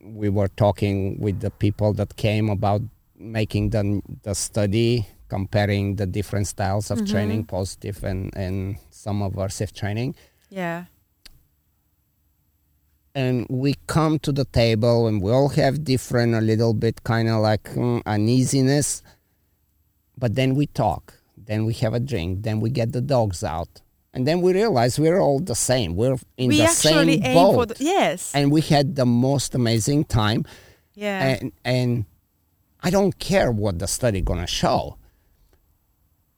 [0.01, 2.81] we were talking with the people that came about
[3.17, 8.55] making the the study comparing the different styles of training positive and and
[9.03, 10.11] some aversive training
[10.61, 10.79] Yeah.
[13.21, 17.27] and we come to the table and we all have different a little bit kind
[17.33, 18.87] of like mm, uneasiness
[20.21, 21.03] but then we talk
[21.49, 23.73] then we have a drink then we get the dogs out
[24.13, 27.83] and then we realize we're all the same we're in we the same boat the
[27.95, 28.19] yes.
[28.37, 30.41] and we had the most amazing time
[31.05, 31.19] yeah.
[31.31, 32.05] and and
[32.85, 34.97] I don't care what the study gonna show.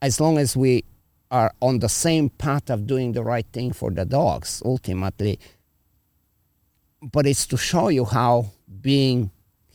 [0.05, 0.83] As long as we
[1.31, 5.39] are on the same path of doing the right thing for the dogs, ultimately.
[7.01, 8.51] But it's to show you how
[8.81, 9.31] being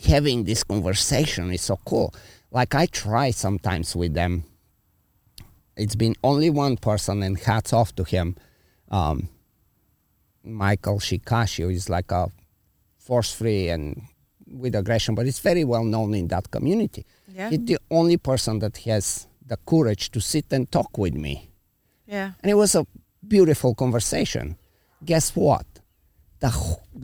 [0.07, 2.15] having this conversation is so cool.
[2.53, 4.45] Like I try sometimes with them.
[5.77, 8.37] It's been only one person, and hats off to him.
[8.89, 9.29] Um,
[10.45, 12.29] Michael Shikashio is like a
[12.99, 14.03] force free and
[14.47, 17.05] with aggression, but it's very well known in that community.
[17.35, 17.51] yeah.
[17.51, 21.35] He's the only person that has the courage to sit and talk with me.
[22.07, 22.29] yeah.
[22.41, 22.87] And it was a
[23.35, 24.57] beautiful conversation.
[25.05, 25.67] Guess what?
[26.43, 26.51] The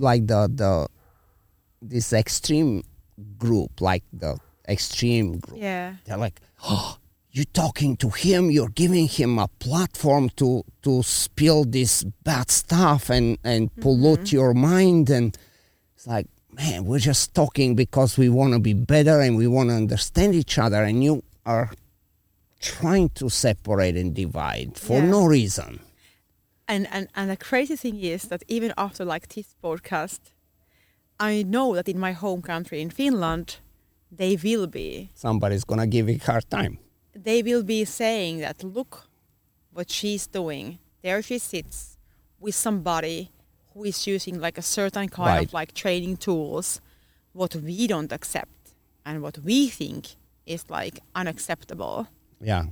[0.09, 0.73] like the the
[1.83, 2.83] this extreme
[3.43, 4.33] group, like the
[4.69, 5.89] extreme group, Yeah.
[6.05, 6.97] they're like, oh,
[7.35, 13.11] you're talking to him, you're giving him a platform to to spill this bad stuff
[13.17, 13.83] and and mm-hmm.
[13.83, 15.37] pollute your mind, and
[15.95, 16.29] it's like,
[16.61, 20.35] man, we're just talking because we want to be better and we want to understand
[20.35, 21.69] each other, and you are
[22.75, 25.11] trying to separate and divide for Yeah.
[25.11, 25.81] no reason.
[26.69, 30.21] And, and and the crazy thing is that even after like this podcast,
[31.31, 33.49] I know that in my home country in Finland,
[34.19, 36.75] they will be Somebody's gonna give it hard time.
[37.29, 38.93] they will be saying that look
[39.73, 40.79] what she's doing.
[41.03, 41.97] There she sits
[42.41, 43.31] with somebody
[43.73, 45.47] who is using like a certain kind Right.
[45.49, 46.81] of like training tools,
[47.33, 50.03] what we don't accept and what we think
[50.47, 52.07] is like unacceptable.
[52.41, 52.65] Yeah.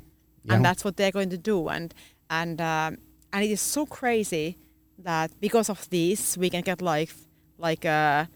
[0.44, 0.54] yeah.
[0.54, 1.94] and that's what they're going to do and
[2.30, 2.98] and um,
[3.32, 4.56] and it is so crazy
[4.98, 7.10] that because of this we can get like
[7.58, 8.26] like uh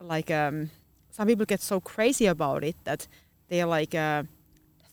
[0.00, 0.70] like um
[1.10, 3.08] some people get so crazy about it that
[3.48, 4.22] they're like uh,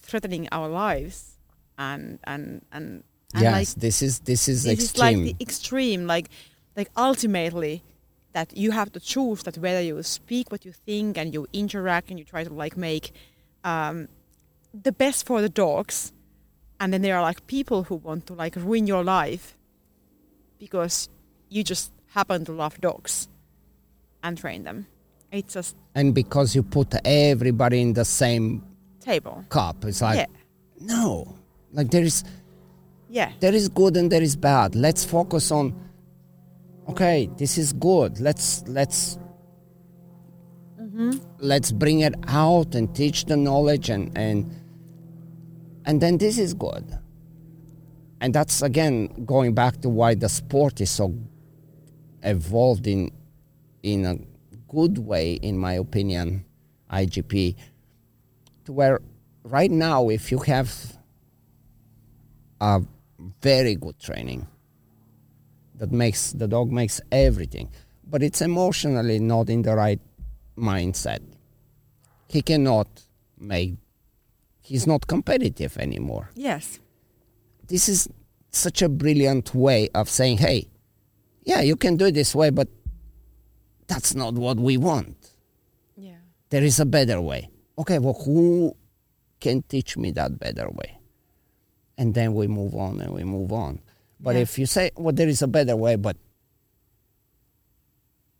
[0.01, 1.37] threatening our lives
[1.77, 6.07] and and and, and yes, like this is this is this is like the extreme
[6.07, 6.29] like
[6.77, 7.83] like ultimately
[8.33, 12.09] that you have to choose that whether you speak what you think and you interact
[12.09, 13.11] and you try to like make
[13.63, 14.07] um,
[14.73, 16.11] the best for the dogs
[16.79, 19.55] and then there are like people who want to like ruin your life
[20.59, 21.09] because
[21.49, 23.27] you just happen to love dogs
[24.23, 24.87] and train them
[25.31, 28.63] it's just and because you put everybody in the same
[29.03, 29.45] table.
[29.49, 29.83] cup.
[29.85, 30.25] It's like yeah,
[30.79, 31.35] no,
[31.71, 32.23] like there is
[33.09, 34.75] yeah, there is good and there is bad.
[34.75, 35.73] Let's focus on
[36.89, 38.19] okay, this is good.
[38.19, 39.17] Let's let's
[40.79, 41.11] mm-hmm.
[41.39, 44.55] let's bring it out and teach the knowledge and and
[45.85, 46.97] and then this is good.
[48.21, 51.13] And that's again going back to why the sport is so
[52.21, 53.11] evolved in
[53.81, 54.17] in a
[54.69, 56.45] good way, in my opinion,
[56.89, 57.55] IGP,
[58.65, 59.01] to where
[59.43, 60.97] right now if you have
[62.61, 62.81] a
[63.41, 64.47] very good training
[65.75, 67.69] that makes the dog makes everything
[68.09, 69.99] but it's emotionally not in the right
[70.57, 71.19] mindset
[72.27, 72.87] he cannot
[73.37, 73.75] make
[74.63, 76.29] he's not competitive anymore.
[76.35, 76.79] Yes,
[77.67, 78.09] this is
[78.49, 80.67] such a brilliant way of saying hey
[81.43, 82.67] yeah you can do it this way but
[83.87, 85.17] that's not what we want.
[85.97, 86.17] Yeah,
[86.49, 87.49] there is a better way.
[87.77, 88.75] Okay well who
[89.39, 90.97] can teach me that better way?
[91.97, 93.79] And then we move on and we move on.
[94.19, 94.41] But Yeah.
[94.41, 96.15] if you say well there is a better way but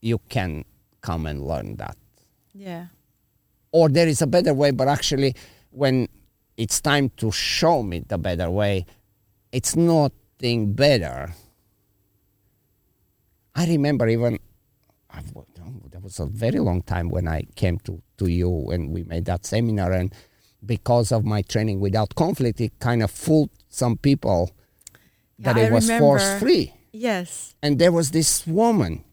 [0.01, 0.63] you can
[1.01, 1.97] come and learn that.
[2.53, 2.87] Yeah,
[3.71, 5.35] or there is a better way but actually
[5.73, 6.07] when
[6.57, 8.85] it's time to show me the better way
[9.51, 11.33] it's nothing better.
[13.55, 14.39] I remember even
[15.09, 15.31] I've,
[15.91, 19.25] that was a very long time when i came to, to you and we made
[19.25, 20.11] that seminar and
[20.65, 24.51] because of my training without conflict it kind of fooled some people
[25.37, 26.03] that Yeah, it I was remember.
[26.03, 26.73] force free.
[26.91, 29.03] Yes, and there was this woman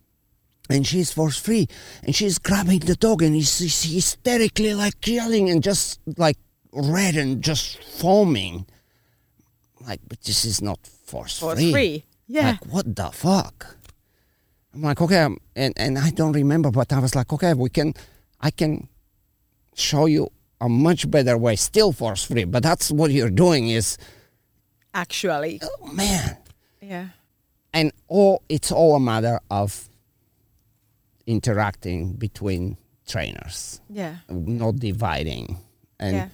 [0.71, 1.67] and she's force free
[2.03, 6.37] and she's grabbing the dog and he's, he's hysterically like yelling and just like
[6.73, 8.67] red and just foaming.
[9.81, 11.73] Like but this is not force for free.
[11.73, 12.05] free.
[12.27, 13.77] Yeah, like what the fuck?
[14.73, 17.69] I'm like okay um, and, and i don't remember but i was like okay we
[17.71, 17.93] can
[18.41, 18.89] i can
[19.75, 23.99] show you a much better way still force free but that's what you're doing is
[24.95, 26.37] actually, oh man.
[26.81, 27.09] Yeah,
[27.73, 29.89] and all it's all a matter of
[31.27, 32.77] interacting between
[33.07, 33.81] trainers.
[33.89, 34.17] Yeah.
[34.29, 35.59] not dividing.
[35.99, 36.29] And yeah.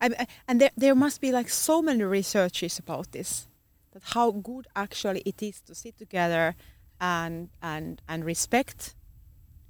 [0.00, 3.48] I, I- and there, there must be like so many researches about this,
[3.92, 6.54] that how good actually it is to sit together
[7.00, 8.94] and and and respect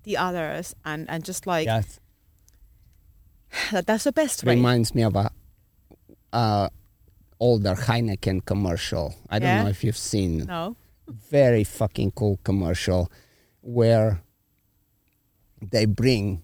[0.03, 1.99] the others and and just like that
[3.73, 4.55] that that's the best way.
[4.55, 5.31] reminds me of a
[6.33, 6.69] uh,
[7.39, 10.77] older heineken commercial i don't know if you've seen no.
[11.07, 13.11] very fucking cool commercial
[13.63, 14.23] where
[15.63, 16.43] they bring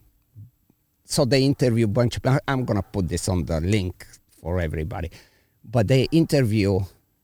[1.07, 4.07] so they interview a bunch of i'm gonna put this on the link
[4.41, 5.11] for everybody
[5.65, 6.81] but they interview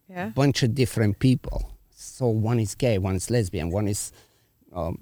[0.08, 0.28] Yeah.
[0.34, 1.58] bunch of different people.
[1.96, 4.12] So one is gay, one is lesbian, one is
[4.78, 4.94] um,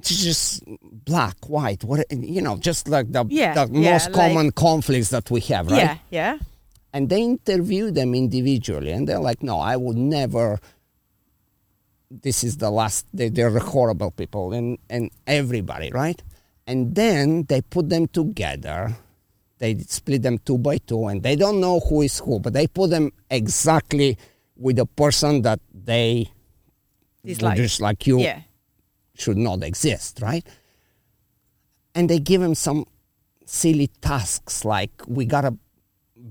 [0.00, 0.62] just
[1.04, 5.08] black, white, what you know, just like the, Yeah, the yeah, most like- common conflicts
[5.14, 5.78] that we have, right?
[5.78, 5.98] Yeah.
[6.10, 6.38] Yeah.
[6.92, 10.58] And they interview them individually, and they're like, "No, I would never."
[12.10, 13.06] This is the last.
[13.12, 16.20] They, they're horrible people, and and everybody, right?
[16.66, 18.96] And then they put them together.
[19.58, 22.66] They split them two by two, and they don't know who is who, but they
[22.66, 24.18] put them exactly
[24.56, 26.28] with the person that they
[27.24, 27.56] Dislike.
[27.56, 28.40] just like you Yeah.
[29.14, 30.46] should not exist, right?
[31.94, 32.84] And they give them some
[33.46, 35.56] silly tasks like we gotta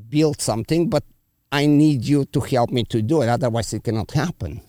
[0.09, 1.03] build something, but
[1.51, 4.61] I need you to help me to do it, otherwise it cannot happen.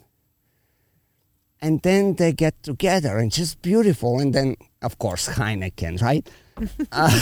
[1.62, 4.20] And then they get together and just beautiful.
[4.20, 6.28] And then, of course, Heineken, right?
[6.92, 7.20] uh,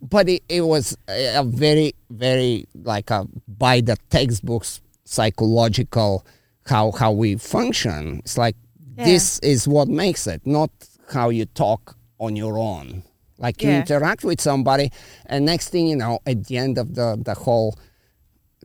[0.00, 6.24] but it, it was a very, very like a by the textbooks psychological
[6.66, 8.18] how how we function.
[8.24, 8.56] It's like
[8.96, 9.04] Yeah.
[9.04, 10.70] this is what makes it, not
[11.12, 13.02] how you talk on your own.
[13.38, 13.80] Like you Yeah.
[13.80, 14.90] interact with somebody,
[15.26, 17.74] and next thing you know, at the end of the the whole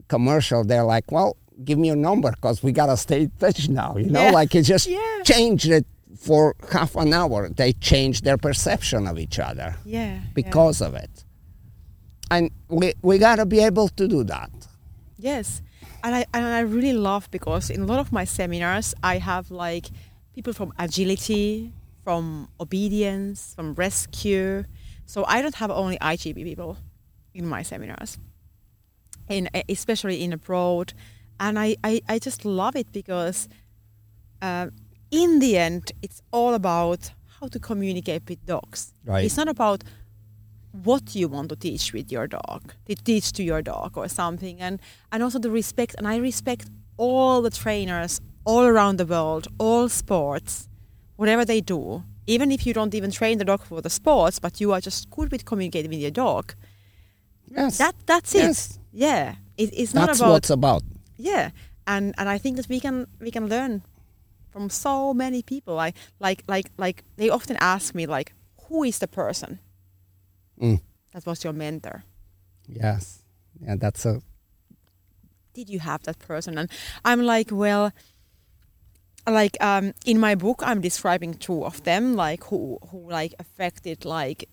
[0.08, 3.96] commercial, they're like, "Well, give me your number because we gotta stay in touch now."
[3.96, 4.30] You know, Yeah.
[4.30, 5.22] like it just Yeah.
[5.24, 5.86] changed it
[6.18, 7.48] for half an hour.
[7.48, 10.14] They changed their perception of each other Yeah.
[10.14, 10.20] yeah.
[10.34, 11.24] because of it,
[12.30, 14.50] and we we gotta be able to do that.
[15.18, 15.62] Yes,
[16.02, 19.50] and I and I really love because in a lot of my seminars I have
[19.50, 19.86] like
[20.34, 21.72] people from agility,
[22.04, 24.64] from obedience, from rescue.
[25.06, 26.76] So I don't have only IGP people
[27.34, 28.16] in my seminars,
[29.28, 30.92] in especially in abroad,
[31.40, 33.48] and I I, I just love it because
[34.40, 34.68] uh,
[35.10, 37.10] in the end it's all about
[37.40, 38.94] how to communicate with dogs.
[39.04, 39.24] Right.
[39.24, 39.82] It's not about
[40.84, 44.60] what you want to teach with your dog to teach to your dog or something
[44.60, 49.48] and and also the respect and i respect all the trainers all around the world
[49.58, 50.68] all sports
[51.16, 54.60] whatever they do even if you don't even train the dog for the sports but
[54.60, 56.54] you are just good with communicating with your dog
[57.50, 57.78] Yes.
[57.78, 58.38] That that's it.
[58.38, 58.78] Yes.
[58.92, 59.34] Yeah.
[59.56, 60.82] It, it's not That's about what's about.
[61.22, 61.50] Yeah
[61.86, 63.82] and and i think that we can we can learn
[64.52, 68.32] from so many people i like like like they often ask me like
[68.68, 69.58] who is the person
[70.60, 70.80] Mm.
[71.12, 72.04] that was your mentor
[72.68, 73.22] Yes.
[73.60, 74.20] Yeah, that's a
[75.54, 76.70] did you have that person and
[77.04, 77.92] i'm like well
[79.26, 84.04] like um in my book i'm describing two of them like who who like affected
[84.04, 84.48] like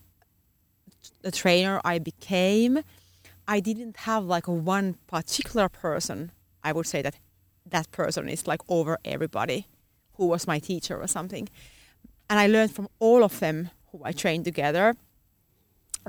[1.22, 2.80] the trainer i became
[3.48, 6.32] i didn't have like one particular person
[6.68, 7.16] i would say that
[7.76, 9.60] that person is like over everybody
[10.16, 11.46] who was my teacher or something
[12.30, 13.58] and i learned from all of them
[13.92, 14.96] who i trained together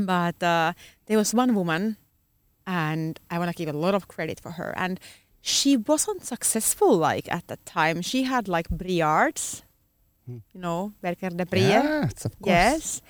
[0.01, 0.73] but uh,
[1.07, 1.97] there was one woman
[2.69, 4.75] and I want to give a lot of credit for her.
[4.77, 5.01] And
[5.41, 8.03] she wasn't successful like at that time.
[8.03, 9.63] She had like Briards,
[10.27, 11.61] you know, Berger de Brie.
[11.61, 12.47] Yes, of course.
[12.47, 13.03] Yes.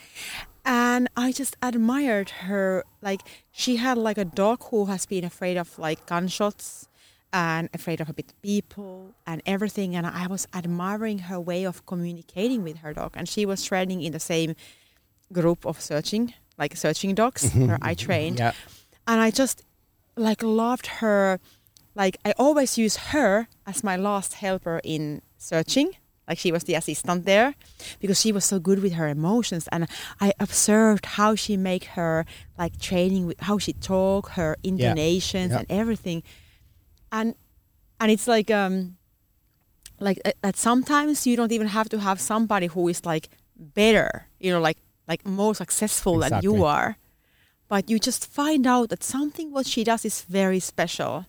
[0.65, 2.85] And I just admired her.
[3.02, 6.88] Like she had like a dog who has been afraid of like gunshots
[7.32, 9.94] and afraid of a bit people and everything.
[9.97, 13.12] And I was admiring her way of communicating with her dog.
[13.15, 14.55] And she was training in the same
[15.32, 17.66] group of searching, like searching dogs mm-hmm.
[17.66, 18.52] where I trained Yeah.
[19.07, 19.65] and I just
[20.16, 21.39] like loved her.
[21.94, 25.92] Like I always use her as my last helper in searching.
[26.26, 27.55] Like she was the assistant there
[28.00, 29.89] because she was so good with her emotions, and
[30.20, 32.26] I observed how she make her
[32.58, 35.60] like training with how she talk, her intonations, Yeah.
[35.60, 36.23] and everything.
[37.11, 37.35] And
[38.01, 38.97] and it's like um
[40.01, 44.27] like uh, that sometimes you don't even have to have somebody who is like better,
[44.39, 46.97] you know, like like more successful than you are.
[47.69, 51.27] But you just find out that something what she does is very special.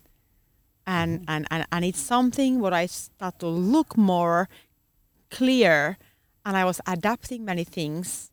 [0.86, 4.50] And and, and, and it's something what i start to look more
[5.30, 5.98] clear.
[6.46, 8.32] And i was adapting many things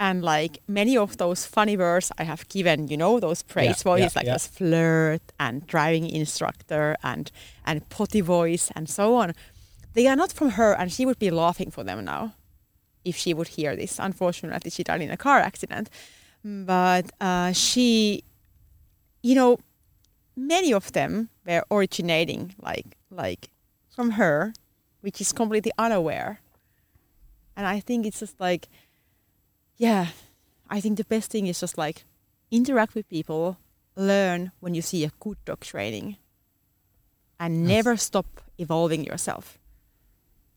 [0.00, 3.82] and like many of those funny words i have given you know those praise Yeah,
[3.92, 4.32] voices yeah, like yeah.
[4.34, 7.30] this flirt and driving instructor and
[7.64, 9.32] and potty voice and so on
[9.94, 12.34] they are not from her and she would be laughing for them now
[13.04, 15.88] if she would hear this unfortunately she died in a car accident
[16.46, 18.22] but uh, she,
[19.22, 19.56] you know,
[20.36, 23.48] many of them were originating like like
[23.88, 24.52] from her,
[25.00, 26.40] which is completely unaware.
[27.56, 28.68] And I think it's just like,
[29.76, 30.08] yeah,
[30.70, 32.04] I think the best thing is just like
[32.50, 33.58] interact with people,
[33.96, 36.16] learn when you see a good dog training,
[37.38, 37.68] and Yes.
[37.68, 38.26] never stop
[38.58, 39.58] evolving yourself.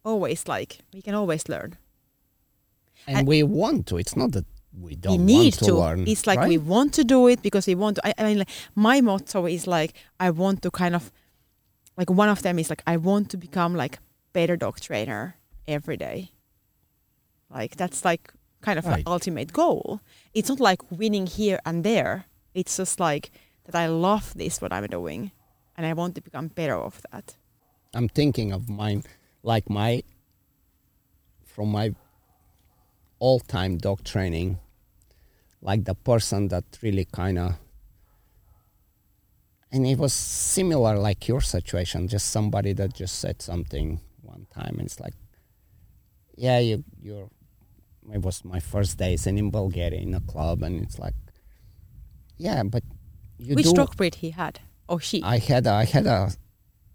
[0.03, 1.77] Always like we can always learn.
[3.07, 3.97] And, And- we want to.
[3.97, 4.45] It's not that
[4.79, 6.07] we don't we need want to, learn.
[6.07, 6.47] It's like right?
[6.49, 8.07] we want to do it because we want to.
[8.07, 11.11] I, I mean, like, my motto is like I want to kind of
[11.97, 13.99] like one of them is like I want to become like
[14.33, 15.35] better dog trainer
[15.67, 16.31] every day.
[17.49, 19.03] Like that's like kind of Right.
[19.05, 20.01] ultimate goal.
[20.33, 22.25] It's not like winning here and there.
[22.53, 23.31] It's just like
[23.65, 25.31] that I love this what I'm doing,
[25.75, 27.35] and I want to become better of that.
[27.93, 29.03] I'm thinking of mine,
[29.43, 30.03] like my,
[31.45, 31.93] from my
[33.19, 34.59] all-time dog training,
[35.61, 37.55] like the person that really kind of,
[39.71, 44.75] and it was similar like your situation, just somebody that just said something one time,
[44.77, 45.13] and it's like,
[46.35, 47.29] yeah, you, you're.
[48.13, 51.15] It was my first days in, in Bulgaria in a club, and it's like,
[52.37, 52.83] yeah, but
[53.37, 53.73] you Which do.
[53.73, 55.21] dog breed he had or she?
[55.23, 56.31] I had a, I had a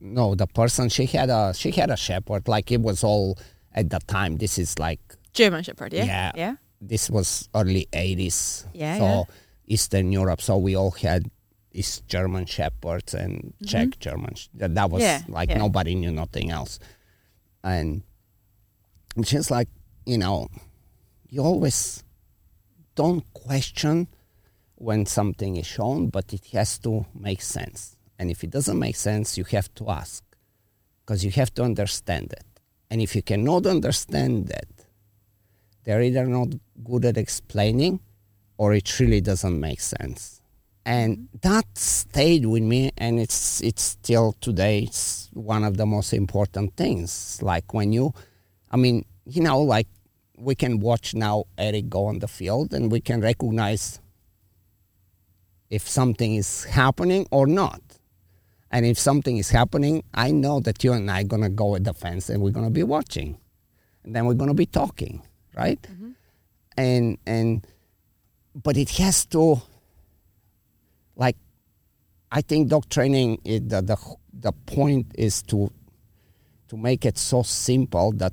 [0.01, 3.39] no the person she had a she had a shepherd like it was all
[3.73, 4.99] at the time this is like
[5.33, 5.93] German Shepherd.
[5.93, 6.05] Yeah.
[6.05, 6.33] Yeah.
[6.35, 6.55] Yeah.
[6.81, 9.23] this was early 80s Yeah, so yeah.
[9.69, 11.31] Eastern Europe so we all had
[11.73, 15.31] East German shepherds and Czech German that, that was Mm-hmm.
[15.31, 16.81] Yeah, like nobody knew nothing else
[17.63, 18.03] and
[19.17, 19.69] it's just like
[20.05, 20.49] you know
[21.33, 22.05] you always
[22.95, 24.07] don't question
[24.75, 27.97] when something is shown, but it has to make sense.
[28.19, 30.23] And if it doesn't make sense, you have to ask
[31.01, 32.45] because you have to understand it.
[32.91, 34.67] And if you cannot understand that,
[35.85, 36.49] they're either not
[36.85, 38.01] good at explaining
[38.59, 40.43] or it really doesn't make sense.
[40.85, 44.81] And that stayed with me, and it's it's still today.
[44.81, 47.41] It's one of the most important things.
[47.41, 48.13] Like when you,
[48.71, 49.87] I mean, you know, like
[50.43, 54.01] we can watch now Eric go on the field, and we can recognize
[55.71, 57.81] if something is happening or not.
[58.71, 61.85] And if something is happening, I know that you and I are gonna go at
[61.85, 63.39] the fence, and we're gonna be watching,
[64.03, 65.23] and then we're gonna be talking,
[65.57, 65.81] right?
[65.83, 66.11] Mm-hmm.
[66.77, 67.67] And and
[68.55, 69.63] but it has to
[71.17, 71.37] like
[72.31, 73.97] I think dog training is the, the
[74.33, 75.71] the point is to
[76.69, 78.33] to make it so simple that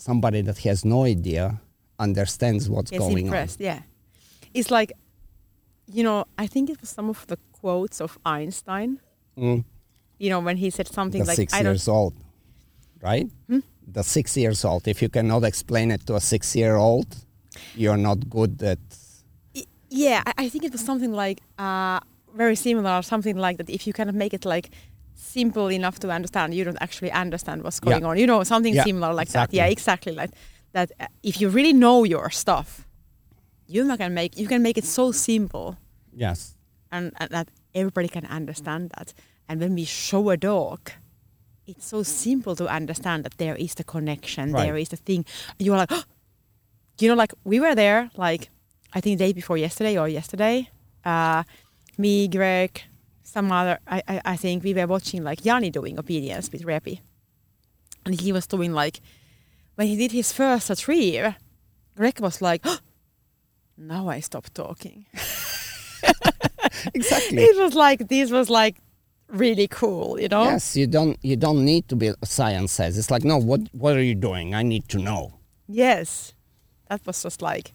[0.00, 1.60] somebody that has no idea
[1.98, 3.60] understands what's Gets going impressed.
[3.60, 3.80] Yeah,
[4.54, 4.92] it's like
[5.92, 9.00] you know, I think it was some of the quotes of Einstein.
[9.36, 9.64] Mm.
[10.18, 12.14] You know, when he said something the like, six "I don't." years old,
[13.02, 13.28] right?
[13.48, 13.60] Hmm?
[13.86, 14.86] The six years old.
[14.86, 17.08] If you cannot explain it to a six year old,
[17.74, 18.78] you're not good at.
[19.88, 21.98] Yeah, I, I think it was something like uh,
[22.36, 23.68] very similar, or something like that.
[23.68, 24.70] If you kind of make it like
[25.14, 27.90] simple enough to understand, you don't actually understand what's Yeah.
[27.92, 28.18] going on.
[28.18, 29.58] You know, something Yeah, similar like exactly.
[29.58, 29.64] that.
[29.66, 30.30] Yeah, exactly like
[30.72, 30.90] that.
[31.00, 32.86] Uh, if you really know your stuff,
[33.66, 35.76] you can make you can make it so simple,
[36.12, 36.56] Yes.
[36.90, 39.14] and, and that everybody can understand that.
[39.48, 40.90] And when we show a dog,
[41.66, 44.64] it's so simple to understand that there is the connection, Right.
[44.64, 45.24] there is the thing.
[45.58, 45.92] You're like,
[47.00, 48.50] you know, like we were there, like
[48.92, 50.68] I think the day before yesterday or yesterday.
[51.04, 51.44] Uh,
[51.96, 52.82] me, Greg,
[53.30, 53.78] some other.
[53.86, 57.00] I, I I think we were watching like Yanni doing obedience with Repi,
[58.04, 59.00] and he was doing like
[59.76, 61.34] when he did his first retrieve.
[61.96, 62.64] Greg was like,
[63.76, 65.06] now I stop talking.
[66.94, 67.42] Exactly.
[67.42, 68.76] it was like this was like
[69.28, 70.44] really cool, you know.
[70.44, 72.96] Yes, you don't you don't need to be science says.
[72.96, 74.54] It's like no, what what are you doing?
[74.54, 75.34] I need to know.
[75.68, 76.32] Yes,
[76.88, 77.74] that was just like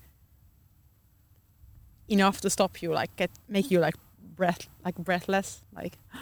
[2.08, 3.96] enough to stop you, like get make you like
[4.36, 5.98] breath like breathless, like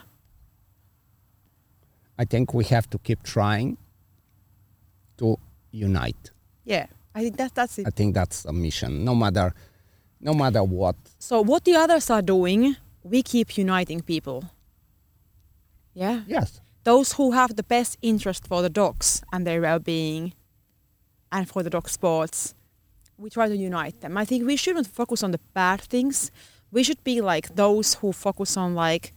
[2.18, 3.78] I think we have to keep trying
[5.18, 5.38] to
[5.72, 6.32] unite.
[6.66, 6.88] yeah.
[7.16, 7.86] I think that that's it.
[7.86, 9.06] I think that's a mission.
[9.06, 9.54] No matter
[10.20, 10.96] no matter what.
[11.20, 14.46] So what the others are doing, we keep uniting people.
[15.94, 16.60] Yeah, Yes.
[16.86, 20.34] those who have the best interest for the dogs and their well-being,
[21.32, 22.56] and for the dog sports,
[23.18, 24.18] we try to unite them.
[24.18, 26.32] I think we shouldn't focus on the bad things.
[26.74, 29.14] We should be like those who focus on like.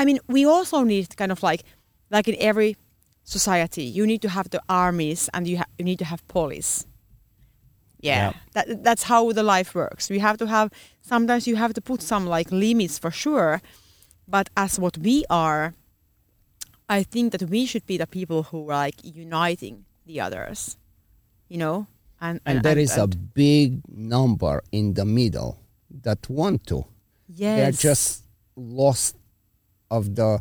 [0.00, 1.62] I mean, we also need kind of like,
[2.10, 2.76] like in every
[3.24, 6.86] society, you need to have the armies and you ha- you need to have police.
[8.00, 8.32] Yeah, Yeah.
[8.54, 10.08] that that's how the life works.
[10.08, 13.60] We have to have sometimes you have to put some like limits for sure,
[14.28, 15.74] but as what we are,
[16.88, 20.76] I think that we should be the people who are like uniting the others,
[21.48, 21.86] you know,
[22.20, 25.58] and And there is a big number in the middle
[26.02, 26.84] that want to.
[27.28, 28.24] yes, They're just
[28.56, 29.16] lost
[29.90, 30.40] of the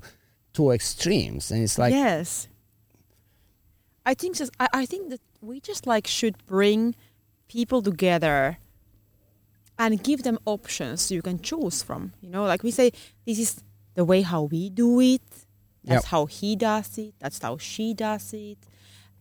[0.53, 1.51] two extremes.
[1.51, 2.47] And it's like yes.
[4.05, 6.95] I think just I, I think that we just like should bring
[7.47, 8.57] people together
[9.77, 12.13] and give them options you can choose from.
[12.21, 12.91] You know, like we say,
[13.25, 13.61] this is
[13.95, 15.21] the way how we do it.
[15.83, 16.11] That's Yep.
[16.11, 17.13] how he does it.
[17.19, 18.57] That's how she does it.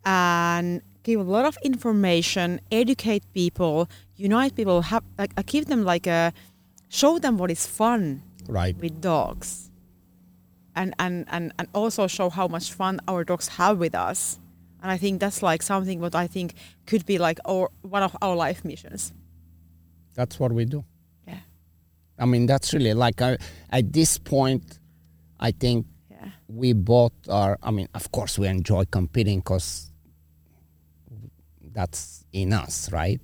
[0.05, 5.85] And give a lot of information, educate people, unite people, have like uh, give them
[5.85, 6.33] like a
[6.89, 8.77] show them what is fun right.
[8.79, 9.71] with dogs
[10.75, 14.39] and, and, and, and also show how much fun our dogs have with us
[14.83, 16.55] and i think that's like something what i think
[16.87, 19.13] could be like our, one of our life missions
[20.15, 20.85] That's what we do.
[21.27, 21.41] yeah
[22.19, 23.37] I mean, that's really like I,
[23.71, 24.79] at this point,
[25.39, 27.59] I think yeah we both are.
[27.63, 29.93] I mean, of course, we enjoy competing because
[31.73, 33.21] that's in us, right?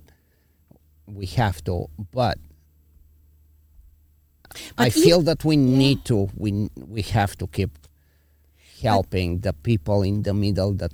[1.07, 2.37] We have to, but,
[4.77, 6.29] I But feel that we need to.
[6.37, 7.71] We we have to keep
[8.81, 10.91] helping the people in the middle that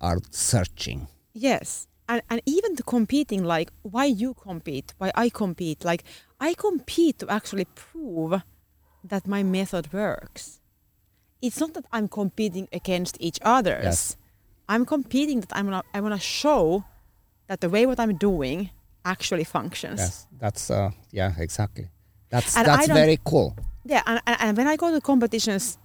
[0.00, 1.06] are searching.
[1.32, 6.02] yes and, and even the competing like why you compete why i compete like
[6.40, 8.42] i compete to actually prove
[9.10, 10.60] that my method works
[11.40, 14.16] it's not that i'm competing against each others Yes.
[14.68, 16.84] i'm competing that i'm gonna i want to show
[17.48, 18.70] that the way what i'm doing
[19.04, 21.88] actually functions Yes, that's uh, yeah, exactly.
[22.30, 23.54] That's And that's very cool.
[23.84, 25.78] yeah and, and, when i go to competitions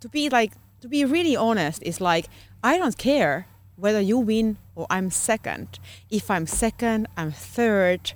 [0.00, 2.26] to be like to be really honest is like
[2.62, 5.78] i don't care whether you win or i'm second
[6.10, 8.12] if i'm second i'm third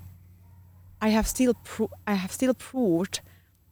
[1.02, 3.20] i have still pro- i have still proved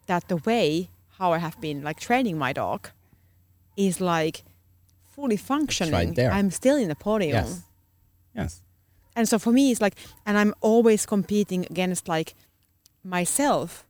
[0.07, 2.91] that the way how i have been like training my dog
[3.77, 4.43] is like
[5.15, 6.33] fully functioning there.
[6.33, 7.63] i'm still in the podium Yes,
[8.35, 8.63] yes,
[9.17, 9.97] and so for me it's like
[10.27, 12.35] and i'm always competing against like
[13.03, 13.85] myself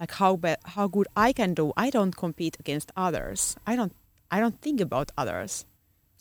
[0.00, 3.92] like how be- how good i can do i don't compete against others i don't
[4.30, 5.64] i don't think about others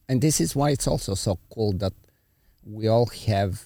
[0.09, 1.93] and this is why it's also so cool that
[2.65, 3.63] we all have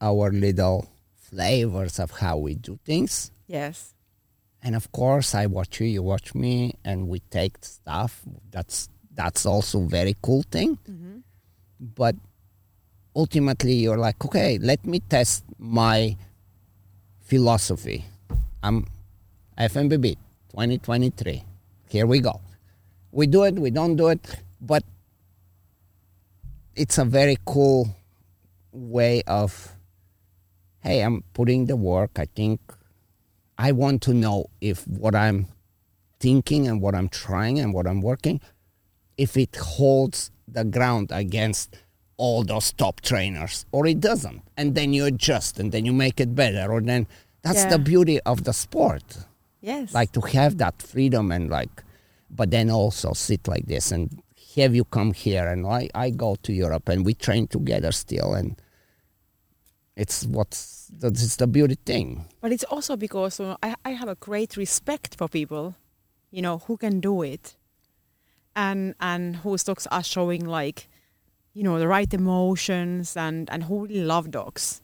[0.00, 3.30] our little flavors of how we do things.
[3.46, 3.94] yes
[4.62, 8.20] And of course, I watch you, you watch me, and we take stuff.
[8.50, 10.76] That's that's also very cool thing.
[10.84, 11.16] Mm-hmm.
[11.80, 12.14] But
[13.14, 16.16] ultimately, you're like, okay, let me test my
[17.20, 18.04] philosophy.
[18.62, 18.86] I'm
[19.58, 20.16] FMBB
[20.50, 21.44] 2023.
[21.88, 22.40] Here we go.
[23.12, 24.84] We do it, we don't do it, but
[26.76, 27.94] it's a very cool
[28.72, 29.72] way of
[30.82, 32.12] hey, I'm putting the work.
[32.16, 32.60] I think
[33.58, 35.46] I want to know if what I'm
[36.18, 38.40] thinking and what I'm trying and what I'm working,
[39.18, 41.76] if it holds the ground against
[42.24, 44.40] all those top trainers or it doesn't.
[44.56, 46.64] And then you adjust and then you make it better.
[46.72, 47.06] Or then
[47.44, 47.70] that's Yeah.
[47.74, 49.04] the beauty of the sport.
[49.62, 49.94] Yes.
[49.94, 51.74] Like to have that freedom and like,
[52.38, 54.22] but then also sit like this and
[54.56, 58.34] have you come here and I, I go to Europe and we train together still
[58.34, 58.56] and
[59.96, 62.24] it's what's that's the beauty thing.
[62.40, 65.74] But it's also because I, I have a great respect for people,
[66.30, 67.56] you know, who can do it,
[68.56, 70.88] and and whose dogs are showing like,
[71.54, 74.82] you know, the right emotions and and who really love dogs.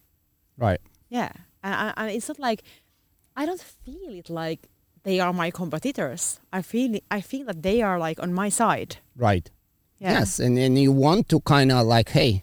[0.59, 0.81] Right.
[1.09, 2.63] Yeah, and and, and it's not like
[3.37, 4.69] I don't feel it like
[5.03, 6.41] they are my competitors.
[6.53, 8.97] I feel I feel that they are like on my side.
[9.17, 9.51] Right.
[9.99, 10.19] Yeah.
[10.19, 12.43] Yes, and and you want to kind of like, hey,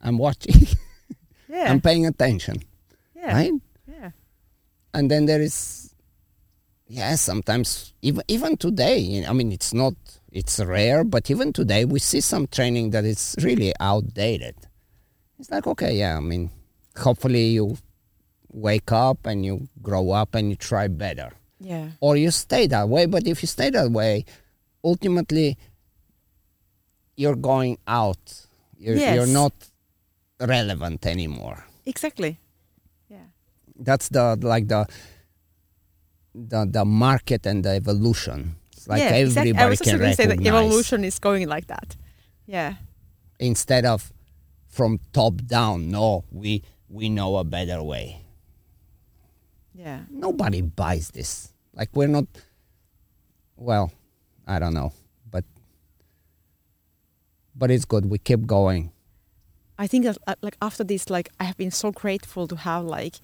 [0.00, 0.66] I'm watching,
[1.48, 1.70] Yeah.
[1.70, 2.62] I'm paying attention,
[3.16, 3.32] yeah.
[3.34, 3.52] right?
[3.86, 4.10] Yeah.
[4.94, 5.94] And then there is,
[6.86, 9.24] yeah, sometimes even even today.
[9.28, 9.94] I mean, it's not,
[10.32, 14.54] it's rare, but even today we see some training that is really outdated.
[15.38, 16.50] It's like, okay, yeah, I mean,
[16.96, 17.78] hopefully you
[18.52, 21.32] wake up and you grow up and you try better.
[21.60, 21.88] Yeah.
[22.00, 23.06] or you stay that way.
[23.06, 24.24] But if you stay that way,
[24.84, 25.58] ultimately,
[27.16, 28.46] you're going out.
[28.78, 29.52] You're, you're not
[30.40, 31.66] relevant anymore.
[31.84, 32.38] Exactly.
[33.08, 33.26] Yeah.
[33.76, 34.86] That's the like the
[36.32, 38.54] the the market and the evolution.
[38.86, 39.56] Like yeah, exactly.
[39.56, 41.96] I was just can going to say that evolution is going like that.
[42.46, 42.74] Yeah.
[43.38, 44.12] instead of
[44.68, 45.90] from top down.
[45.90, 48.22] No, we we know a better way.
[49.74, 50.02] Yeah.
[50.10, 51.52] Nobody buys this.
[51.74, 52.26] Like we're not.
[53.56, 53.92] Well,
[54.46, 54.92] I don't know,
[55.30, 55.44] but
[57.54, 58.06] but it's good.
[58.06, 58.92] We keep going.
[59.78, 62.84] I think that uh, like after this, like I have been so grateful to have
[62.84, 63.16] like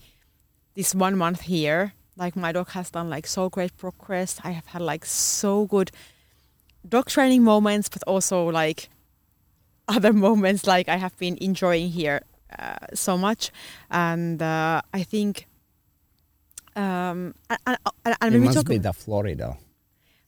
[0.74, 1.94] this one month here.
[2.16, 4.40] Like my dog has done like so great progress.
[4.44, 5.90] I have had like so good
[6.88, 8.88] dog training moments, but also like
[9.88, 12.22] other moments like I have been enjoying here
[12.58, 13.50] uh, so much.
[13.90, 15.46] And uh, I think,
[16.76, 19.56] um, and, and, and it must talk, be the Florida,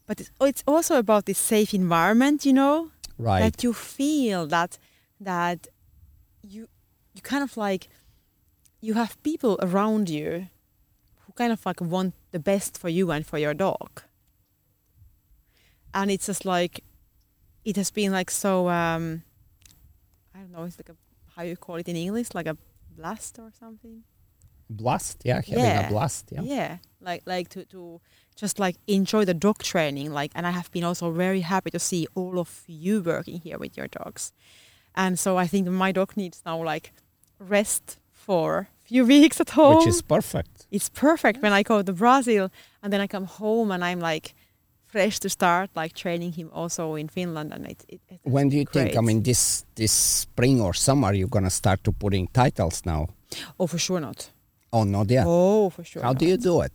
[0.06, 3.40] but it's, it's also about this safe environment, you know, right?
[3.40, 4.78] that you feel that
[5.20, 5.66] that
[6.42, 6.68] you
[7.14, 7.88] you kind of like
[8.80, 10.48] you have people around you
[11.36, 14.02] kind of like want the best for you and for your dog
[15.94, 16.82] and it's just like
[17.64, 19.22] it has been like so um
[20.34, 20.96] i don't know it's like a
[21.36, 22.56] how you call it in english like a
[22.96, 24.02] blast or something
[24.68, 25.86] blast, yeah, having Yeah.
[25.86, 26.40] a blast, yeah.
[26.42, 28.00] yeah like like to to
[28.34, 31.78] just like enjoy the dog training like and i have been also very happy to
[31.78, 34.32] see all of you working here with your dogs
[34.94, 36.92] and so i think my dog needs now like
[37.38, 40.66] rest for few weeks at home Which is perfect.
[40.70, 42.44] it's perfect when i go to brazil
[42.82, 44.26] and then i come home and i'm like
[44.92, 48.56] fresh to start like training him also in finland and it, it, it's When do
[48.56, 48.96] you think?
[48.96, 49.92] I mean, this this
[50.22, 53.02] spring or summer, you're gonna start to putting titles now.
[53.60, 54.30] oh for sure not
[54.72, 55.24] Oh, not yet.
[55.26, 56.18] oh for sure How not.
[56.20, 56.72] do you do it?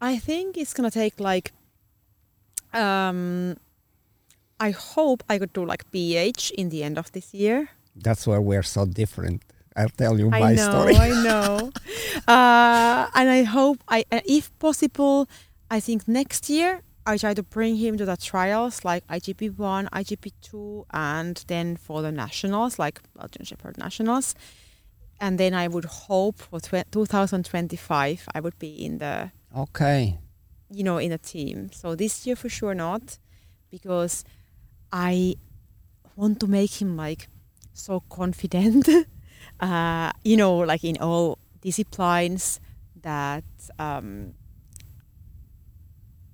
[0.00, 1.46] I think it's gonna take like.
[2.72, 3.56] Um,
[4.60, 7.68] I hope I could do like BH in the end of this year.
[7.94, 9.42] That's where we're so different.
[9.76, 10.96] I'll tell you I my know, story.
[10.96, 11.70] I know.
[12.28, 15.28] uh, and I hope I, uh, if possible,
[15.70, 19.88] I think next year I try to bring him to the trials like IGP one,
[19.92, 24.34] IGP two, and then for the nationals like Belgian Shepherd nationals.
[25.20, 30.18] And then I would hope for tw- 2025 I would be in the Okay.
[30.70, 31.70] you know, in a team.
[31.72, 33.18] So this year for sure not,
[33.70, 34.24] because
[34.92, 35.36] I
[36.16, 37.28] want to make him like
[37.72, 38.88] so confident,
[39.60, 42.60] uh, you know, like in all disciplines
[43.02, 43.44] that,
[43.78, 44.34] um,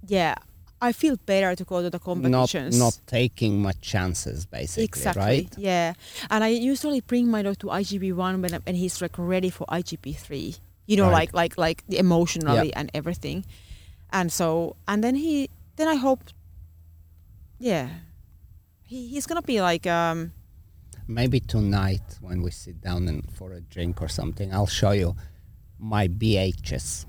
[0.07, 0.35] yeah,
[0.81, 2.79] I feel better to go to the competitions.
[2.79, 5.49] not not taking much chances, basically, exactly, right?
[5.57, 5.95] yeah.
[6.31, 9.65] And I usually bring my dog to IGP one when when he's like ready for
[9.69, 10.57] IGP three.
[10.87, 11.33] You know, Right.
[11.33, 13.45] like like like emotionally and everything.
[14.11, 16.21] And so and then he then I hope,
[17.61, 17.89] yeah,
[18.83, 20.33] he he's gonna be like um
[21.09, 25.17] Maybe tonight when we sit down and for a drink or something, I'll show you
[25.79, 27.07] my BHs.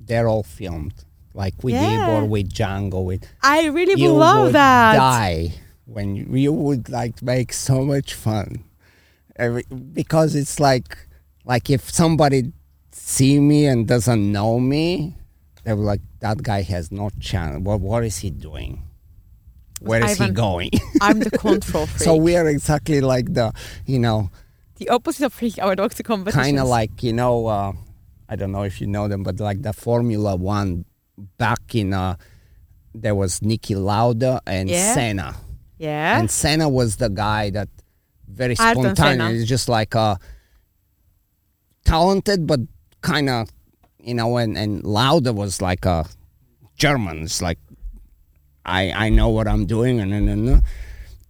[0.00, 2.04] They're all filmed, like with Yeah.
[2.04, 4.96] Igor, with Django, with I really you love would that.
[4.96, 8.64] die when you, you would like make so much fun
[9.36, 10.96] Every, because it's like
[11.44, 12.52] like if somebody
[12.92, 15.16] see me and doesn't know me
[15.64, 18.82] they're like that guy has no chance what, what is he doing
[19.80, 20.70] where is he Ivan, going?
[21.00, 22.02] I'm the control freak.
[22.04, 23.52] so we are exactly like the
[23.86, 24.30] you know
[24.76, 27.72] the opposite of bringing our dog to kind of like you know uh,
[28.28, 30.84] i don't know if you know them but like the formula one
[31.36, 32.14] back in uh
[32.94, 34.94] there was Niki Lauda and Yeah.
[34.94, 35.36] Senna.
[35.78, 37.68] Yeah, and Senna was the guy that
[38.26, 40.16] very spontaneous just like uh
[41.84, 42.60] talented but
[43.00, 43.48] kind of
[44.02, 46.04] you know and and Lauda was like a
[46.76, 47.58] German it's like
[48.68, 50.62] I I know what I'm doing and and and,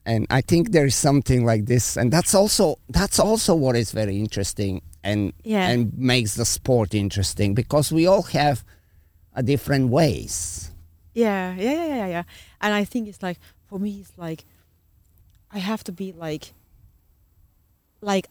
[0.05, 3.93] and I think there is something like this and that's also that's also what is
[3.93, 5.71] very interesting and Yeah.
[5.71, 8.65] and makes the sport interesting because we all have
[9.35, 10.71] a different ways
[11.15, 12.23] yeah, yeah, yeah, yeah, yeah.
[12.61, 14.45] And I think it's like for me, it's like
[15.51, 16.53] I have to be like,
[18.01, 18.29] like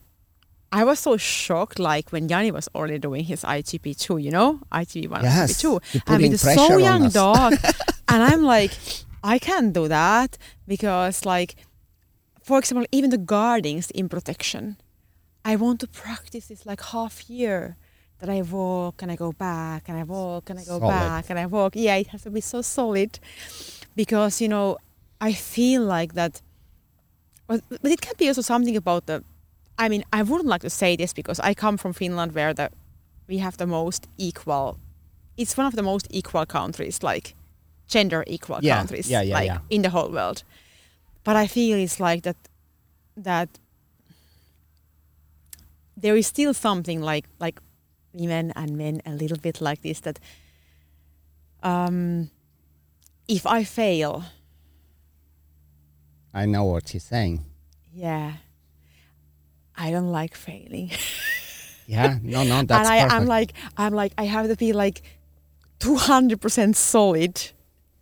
[0.71, 4.59] I was so shocked, like when Yanni was already doing his IGP two, you know,
[4.71, 7.53] IGP one, Yes, IGP two, I mean, and putting with a pressure so young dog,
[8.09, 8.71] and I'm like,
[9.23, 10.37] I can't do that
[10.67, 11.55] because, like,
[12.43, 14.77] for example, even the guardings in protection,
[15.45, 17.77] I want to practice this like half year.
[18.19, 20.89] That I walk and I go back and I walk and I go Solid.
[20.89, 21.73] back and I walk.
[21.75, 23.19] Yeah, it has to be so solid
[23.95, 24.77] because you know
[25.21, 26.41] I feel like that.
[27.45, 29.23] But, but it can be also something about the.
[29.79, 32.69] I mean, I wouldn't like to say this because I come from Finland where the
[33.27, 34.77] we have the most equal.
[35.37, 37.35] It's one of the most equal countries, like
[37.87, 39.59] gender equal Yeah, countries, yeah, yeah, like yeah.
[39.69, 40.43] in the whole world.
[41.23, 42.35] But I feel it's like that.
[43.23, 43.49] That
[46.01, 47.59] there is still something like like
[48.13, 50.19] women and men a little bit like this that
[51.63, 52.29] um,
[53.27, 54.23] if I fail,
[56.33, 57.43] I know what she's saying
[57.93, 58.33] yeah,
[59.77, 60.91] I don't like failing.
[61.87, 63.15] yeah no no that's and I.
[63.15, 65.01] I'm like, I'm like, I have to be like
[65.79, 67.51] 200% solid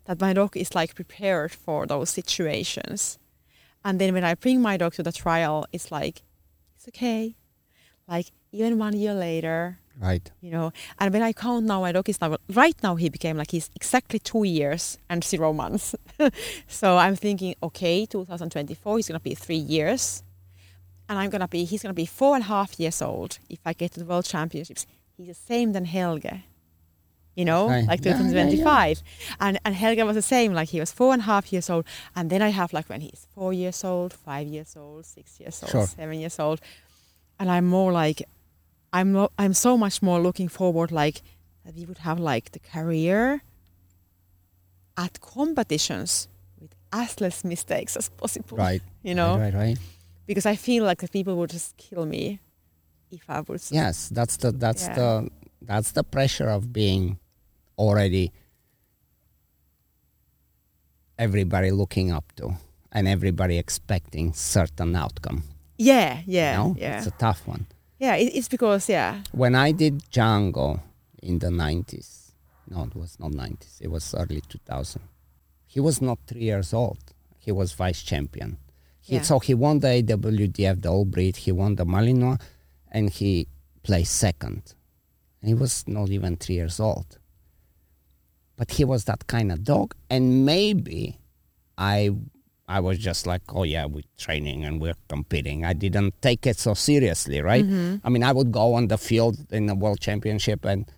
[0.05, 3.19] that my dog is like prepared for those situations.
[3.83, 6.23] And then when I bring my dog to the trial, it's like,
[6.75, 7.35] it's okay.
[8.07, 10.71] Like even one year later, right you know.
[10.99, 13.69] And when I count now, my dog is now right now he became like he's
[13.75, 15.95] exactly two years and zero months.
[16.67, 20.23] so I'm thinking, okay, 2024 he's gonna be three years,
[21.09, 23.73] and I'm gonna be he's gonna be four and a half years old if I
[23.73, 24.85] get to the World Championships.
[25.17, 26.41] He's the same than Helge.
[27.35, 27.85] You know, Okay.
[27.85, 28.45] like Yeah, yeah, yeah.
[28.45, 29.03] 2025,
[29.41, 30.53] and and Helge was the same.
[30.53, 31.85] Like he was four and a half years old,
[32.15, 35.61] and then I have like when he's four years old, five years old, six years
[35.61, 35.85] old, Sure.
[35.87, 36.59] seven years old,
[37.39, 38.23] and I'm more like
[38.93, 41.21] I'm lo- I'm so much more looking forward like
[41.65, 43.41] that we would have like the career
[44.97, 46.27] at competitions
[46.59, 48.57] with as less mistakes as possible.
[48.57, 49.77] right You know, right right, right.
[50.27, 52.39] Because I feel like the people would just kill me
[53.11, 53.61] if I would.
[53.71, 54.95] yes that's the that's Yeah.
[54.95, 55.29] the
[55.61, 57.17] that's the pressure of being
[57.77, 58.31] already
[61.17, 62.55] everybody looking up to
[62.91, 65.43] and everybody expecting certain outcome
[65.77, 66.75] Yeah, yeah, you know?
[66.77, 67.65] yeah, it's a tough one
[67.99, 68.15] yeah.
[68.15, 70.79] It, it's because yeah, when i did django
[71.23, 72.31] in the 90s
[72.69, 75.01] no it was not 90s it was early 2000
[75.67, 76.99] he was not three years old
[77.39, 78.57] he was vice champion
[79.05, 79.21] he, Yeah.
[79.29, 82.39] so he won the awdf the all breed he won the malinois
[82.91, 83.47] and he
[83.83, 84.61] placed second.
[85.43, 87.09] He was not even three years old.
[88.57, 91.19] But he was that kind of dog and maybe
[91.77, 92.09] i
[92.67, 95.63] i was just like oh yeah we're training and we're competing.
[95.65, 97.65] I didn't take it so seriously right?
[97.65, 98.05] Mm-hmm.
[98.05, 100.89] I mean i would go on the field in the world championship and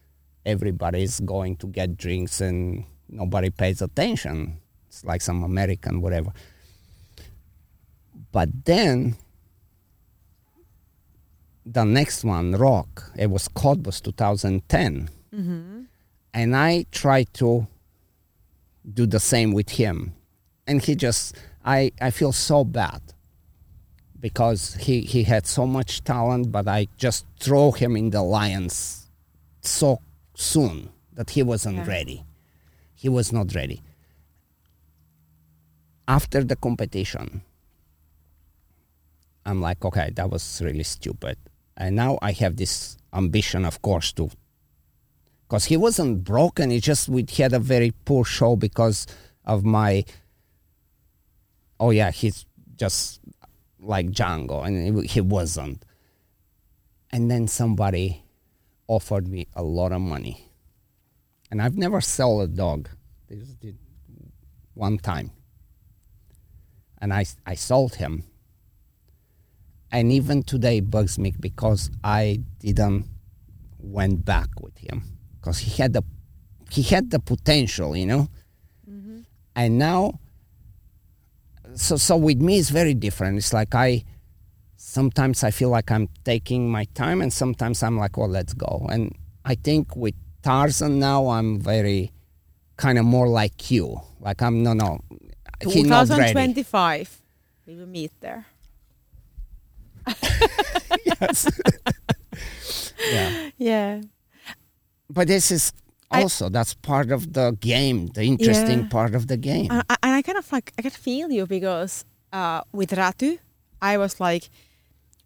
[0.46, 4.60] everybody's going to get drinks and nobody pays attention.
[4.88, 6.32] It's like some american whatever
[8.32, 9.16] but then
[11.66, 15.82] the next one rock it was called was 2010 mm-hmm.
[16.34, 17.68] and I tried to
[18.94, 20.14] do the same with him,
[20.66, 23.02] and he just I I feel so bad
[24.18, 29.08] because he he had so much talent, but I just throw him in the lions
[29.62, 30.00] so
[30.36, 31.88] soon that he wasn't Yeah.
[31.88, 32.24] ready.
[32.96, 33.82] He was not ready.
[36.08, 37.42] After the competition,
[39.48, 41.38] I'm like, okay, that was really stupid.
[41.78, 44.30] And now I have this ambition, of course, to
[45.48, 46.70] because he wasn't broken.
[46.70, 49.08] He just we had a very poor show because
[49.46, 50.04] of my.
[51.80, 52.46] Oh yeah, he's
[52.76, 53.22] just
[53.80, 55.84] like Django, and he- wasn't.
[57.12, 58.24] And then somebody
[58.88, 60.50] offered me a lot of money,
[61.50, 62.90] and I've never sold a dog.
[63.30, 63.78] They just did
[64.74, 65.32] one time,
[66.98, 68.26] and I I sold him.
[69.92, 73.06] And even today bugs me because I didn't
[73.80, 75.04] went back with him
[75.40, 76.04] because he had the
[76.70, 78.28] he had the potential, you know.
[78.90, 79.20] Mm-hmm.
[79.56, 80.20] And now,
[81.76, 83.38] so so with me it's very different.
[83.38, 84.04] It's like I
[84.76, 88.88] sometimes I feel like I'm taking my time, and sometimes I'm like, well, let's go.
[88.90, 92.12] And I think with Tarzan now, I'm very
[92.78, 94.02] kind of more like you.
[94.20, 95.00] Like I'm no, no.
[95.62, 96.34] he's not ready.
[96.34, 97.22] 2025,
[97.66, 98.46] we will meet there.
[101.06, 101.48] yes.
[103.12, 103.50] yeah.
[103.58, 104.02] Yeah.
[105.10, 105.72] But this is
[106.12, 108.88] also that's part of the game, the interesting Yeah.
[108.90, 109.68] part of the game.
[109.72, 113.40] And I, and I kind of like I can feel you because uh, with Ratu,
[113.82, 114.50] I was like,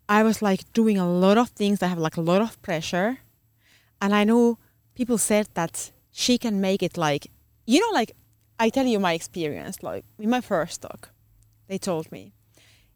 [0.10, 3.18] I was like doing a lot of things that have like a lot of pressure,
[4.01, 4.58] and I know
[4.95, 7.27] people said that she can make it like,
[7.66, 8.11] you know, like
[8.60, 9.82] I tell you my experience.
[9.82, 11.10] Like in my first talk,
[11.68, 12.34] they told me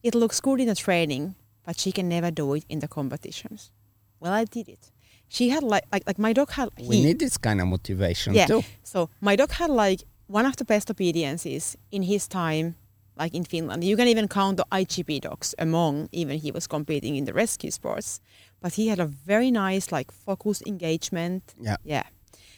[0.04, 3.72] it looks good in the training, but she can never do it in the competitions.
[4.20, 4.92] Well, I did it.
[5.28, 6.70] She had like like like my dog had.
[6.78, 8.46] we he- need this kind of motivation yeah.
[8.46, 8.64] too.
[8.84, 12.76] So my dog had like one of the best obediences in his time,
[13.18, 13.84] like in Finland.
[13.84, 17.72] You can even count the IGP dogs among, even he was competing in the rescue
[17.72, 18.22] sports.
[18.62, 21.54] But he had a very nice like focus engagement.
[21.60, 21.78] Yeah.
[21.84, 22.04] Yeah.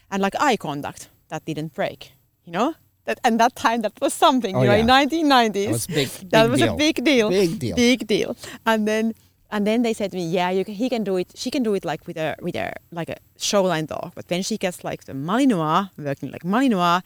[0.09, 2.11] And like eye contact that didn't break,
[2.45, 2.75] you know?
[3.07, 4.81] That, and that time that was something, Oh, you know, yeah.
[4.81, 5.63] in 1990s.
[5.65, 6.09] That was big.
[6.31, 7.29] that was a big deal.
[7.29, 7.75] Big deal.
[7.75, 8.31] Big deal.
[8.65, 9.13] And then
[9.49, 11.27] and then they said to me, yeah, you can, he can do it.
[11.35, 14.11] She can do it like with a with a like a showline dog.
[14.17, 17.01] But when she gets like the Malinois, working like Malinois,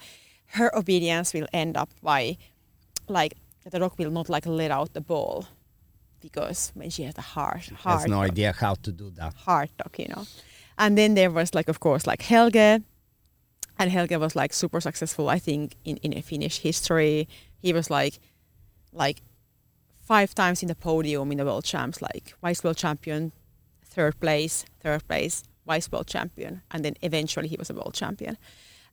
[0.58, 2.36] her obedience will end up by
[3.08, 3.32] like
[3.70, 5.46] the dog will not like let out the ball
[6.20, 9.34] because when she has a hard Has no dog idea how to do that.
[9.34, 10.24] hard dog, you know.
[10.78, 12.82] And then there was like, of course, like Helge,
[13.78, 15.28] and Helge was like super successful.
[15.28, 17.28] I think in in a Finnish history,
[17.60, 18.18] he was like,
[18.92, 19.22] like
[20.00, 23.32] five times in the podium in the world champs, like vice world champion,
[23.84, 28.36] third place, third place, vice world champion, and then eventually he was a world champion.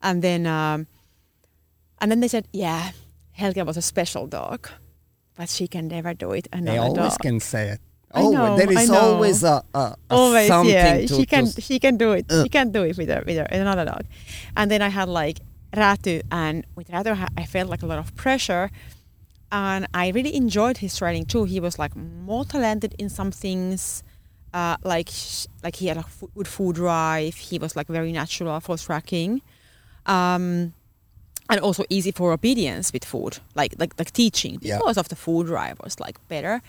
[0.01, 0.88] And then, um,
[1.99, 2.91] and then they said, yeah,
[3.32, 4.69] Helge was a special dog,
[5.35, 7.19] but she can never do it They another always dog.
[7.22, 7.82] can say it.
[8.13, 8.77] I Always.
[8.77, 11.95] I is always a, a, a always something yeah to, she can to she can
[11.97, 12.43] do it Ugh.
[12.45, 14.03] she can do it with her with her another dog
[14.57, 15.39] and then i had like
[15.75, 18.71] ratu and with ratu I- felt like a lot of pressure
[19.51, 24.03] and i really enjoyed his training too he was like more talented in some things
[24.53, 25.09] uh, like
[25.63, 26.05] like he had a
[26.35, 29.41] good food drive he was like very natural for tracking
[30.07, 30.73] um,
[31.49, 34.77] and also easy for obedience with food like like like teaching Yeah.
[34.77, 36.61] because of the food drive was like better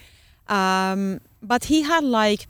[0.50, 2.46] um, but he had like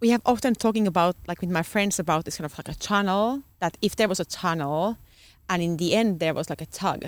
[0.00, 2.74] we have often talking about like with my friends about this kind of like a
[2.74, 4.98] channel that if there was a channel
[5.48, 7.06] and in the end there was like a tug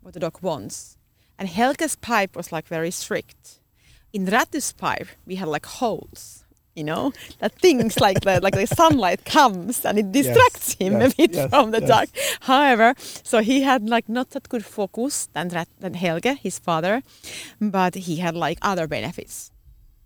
[0.00, 0.96] what the dog wants.
[1.38, 3.60] And Helge's pipe was like very strict.
[4.12, 6.44] In Ratu's pipe we had like holes
[6.78, 7.12] you know?
[7.40, 11.34] That things like the like the sunlight comes and it distracts him yes, a bit
[11.34, 11.88] yes, from the yes.
[11.88, 12.08] dog
[12.42, 15.48] however so he had like not that good focus than
[15.80, 17.02] than Helge his father
[17.60, 19.50] but he had like other benefits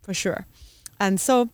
[0.02, 0.46] for sure
[1.00, 1.48] and so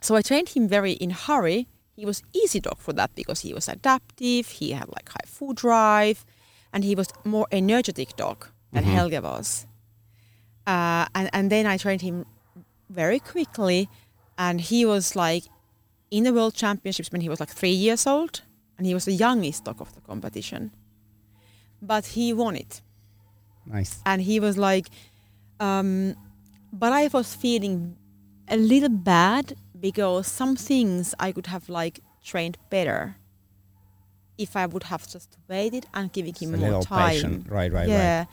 [0.00, 1.66] so I trained him very in hurry.
[1.96, 4.46] He was easy dog for that because he was adaptive.
[4.48, 6.24] He had like high food drive,
[6.72, 9.66] and he was more energetic dog than Helge was.
[10.66, 12.26] Uh, and and then I trained him
[12.90, 13.88] very quickly,
[14.36, 15.44] and he was like
[16.10, 18.42] in the world championships when he was like three years old,
[18.76, 20.72] and he was the youngest dog of the competition.
[21.80, 22.80] But he won it
[23.66, 24.00] nice.
[24.04, 24.86] and he was like
[25.60, 26.14] um,
[26.82, 27.96] but i was feeling
[28.48, 29.44] a little bad
[29.86, 33.16] because some things i could have like trained better
[34.38, 37.48] if i would have just waited and giving him a more time patient.
[37.58, 38.28] Right, right, yeah right.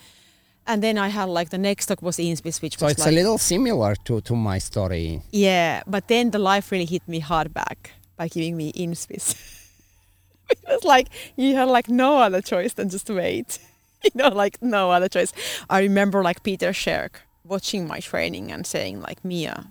[0.68, 3.12] and then i had like the next dog was inspis which So was it's like
[3.14, 5.22] a little similar to, to my story.
[5.32, 9.36] yeah but then the life really hit me hard back by giving me in inspis
[10.50, 13.60] it was like you had like no other choice than just wait
[14.04, 15.32] you know like no other choice
[15.70, 17.14] i remember like peter sherk
[17.44, 19.68] watching my training and saying like mia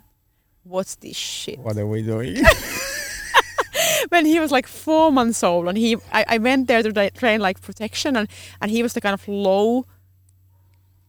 [0.65, 1.59] what's this shit?
[1.59, 2.37] What are we doing?
[4.11, 7.41] when he was like four months old and he I, I went there to train
[7.41, 8.29] like protection and
[8.61, 9.87] and he was the kind of low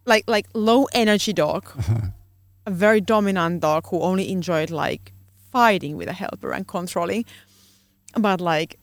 [0.05, 1.69] like like low energy dog
[2.65, 5.13] a very dominant dog who only enjoyed like
[5.51, 7.25] fighting with a helper and controlling.
[8.17, 8.79] But like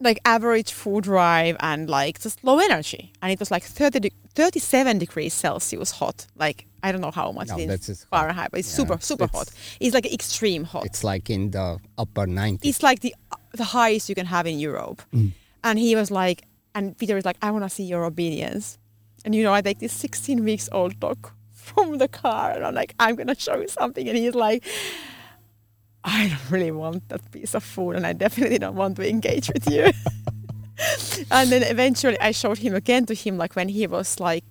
[0.00, 3.12] like average food drive and like just low energy.
[3.20, 7.32] And it was like 30 de- 37 degrees celsius hot like i don't know how
[7.38, 8.10] much No, it is that's just hot.
[8.20, 9.48] fahrenheit but it's Yeah, super super it's- hot
[9.80, 12.60] it's like extreme hot it's like in the upper 90s.
[12.70, 13.12] it's like the
[13.62, 15.00] the highest you can have in Europe.
[15.12, 15.32] Mm.
[15.64, 16.38] And he was like,
[16.74, 18.78] and Peter is like, I want to see your obedience.
[19.24, 21.18] And you know, I take this 16 weeks old dog
[21.50, 24.06] from the car, and I'm like, I'm gonna show you something.
[24.08, 24.62] And he's like,
[26.04, 29.48] I don't really want that piece of food, and I definitely don't want to engage
[29.52, 29.90] with you.
[31.30, 34.44] and then eventually, I showed him again to him, like when he was like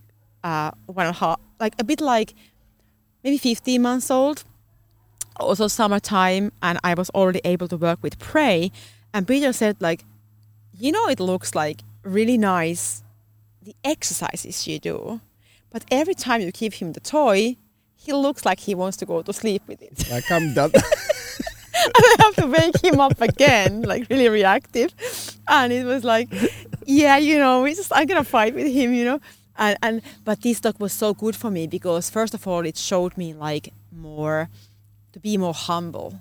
[0.43, 2.33] uh, one and a half, like a bit like
[3.23, 4.43] maybe 15 months old.
[5.39, 8.71] also summertime, and I was already able to work with prey.
[9.13, 10.03] And Peter said, like,
[10.73, 13.03] you know, it looks like really nice
[13.61, 15.21] the exercises you do,
[15.69, 17.57] but every time you give him the toy,
[17.95, 20.09] he looks like he wants to go to sleep with it.
[20.09, 20.71] Like I'm done.
[21.95, 24.93] I have to wake him up again, like really reactive.
[25.47, 26.29] And it was like,
[26.85, 29.19] yeah, you know, we just I'm gonna fight with him, you know.
[29.57, 32.77] And and but this dog was so good for me because first of all it
[32.77, 34.49] showed me like more
[35.13, 36.19] to be more humble.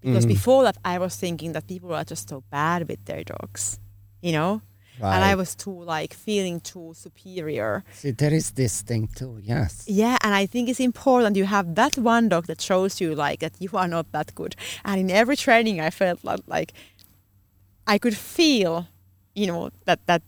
[0.00, 0.28] Because Mhm.
[0.28, 3.78] before that I was thinking that people are just so bad with their dogs.
[4.22, 4.62] You know?
[5.00, 7.84] And I was too like feeling too superior.
[7.92, 9.38] See, there is this thing too.
[9.42, 9.84] Yes.
[9.86, 13.40] Yeah, and I think it's important you have that one dog that shows you like
[13.40, 14.56] that you are not that good.
[14.84, 16.72] And in every training, I felt like, like
[17.86, 18.86] I could feel,
[19.34, 20.22] you know, that that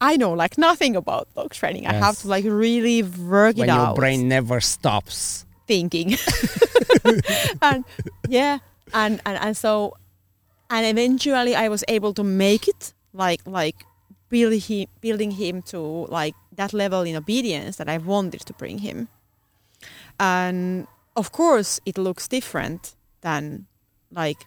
[0.00, 1.86] I know like nothing about dog training.
[1.86, 3.86] I have to like really work When it out.
[3.88, 5.44] your brain never stops.
[5.66, 6.14] thinking,
[7.62, 7.84] and
[8.28, 8.58] yeah,
[8.94, 9.94] and, and and so,
[10.70, 13.84] and eventually I was able to make it like like
[14.28, 15.78] build him, building him to
[16.08, 19.08] like that level in obedience that I wanted to bring him.
[20.18, 20.86] And
[21.16, 23.66] of course, it looks different than
[24.10, 24.46] like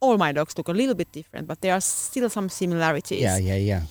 [0.00, 3.20] all my dogs look a little bit different, but there are still some similarities.
[3.20, 3.82] Yeah, yeah, yeah.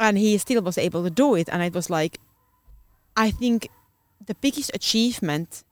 [0.00, 1.48] And he still was able to do it.
[1.48, 2.18] And it was like,
[3.16, 3.68] I think
[4.26, 5.62] the biggest achievement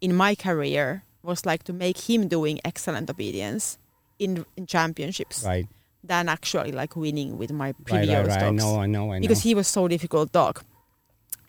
[0.00, 3.78] in my career was like to make him doing excellent obedience
[4.18, 5.66] in, in championships Right.
[6.06, 8.36] Than actually like winning with my previous right, right.
[8.42, 9.22] I dogs know, I know, I know.
[9.22, 10.62] because he was so difficult dog.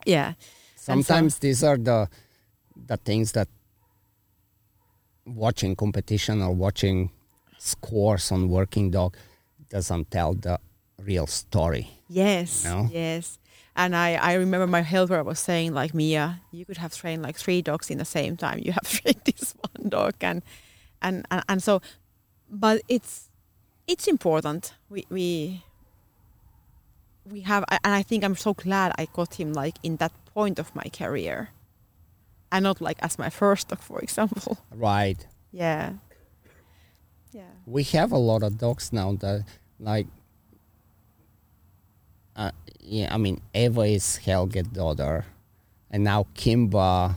[0.06, 0.28] Yeah.
[0.28, 0.36] and
[0.76, 2.08] so- Sometimes these are the
[2.86, 3.48] the things that
[5.26, 7.10] watching competition or watching
[7.58, 9.16] scores on working dog
[9.70, 10.58] doesn't tell the
[11.02, 11.88] real story.
[12.08, 12.64] Yes.
[12.64, 12.88] No?
[12.92, 13.38] Yes.
[13.74, 17.36] And I, I remember my helper was saying like Mia, you could have trained like
[17.36, 18.60] three dogs in the same time.
[18.62, 20.42] You have trained this one dog and
[21.02, 21.82] and, and, and so
[22.48, 23.25] but it's
[23.86, 24.74] it's important.
[24.88, 25.62] We we
[27.30, 30.58] we have and I think I'm so glad I got him like in that point
[30.58, 31.50] of my career.
[32.52, 34.58] And not like as my first dog, for example.
[34.72, 35.26] Right.
[35.50, 35.94] Yeah.
[37.32, 37.50] Yeah.
[37.66, 39.44] We have a lot of dogs now that
[39.80, 40.06] like
[42.36, 45.24] uh, yeah, I mean Eva is Helge's daughter
[45.90, 47.16] and now Kimba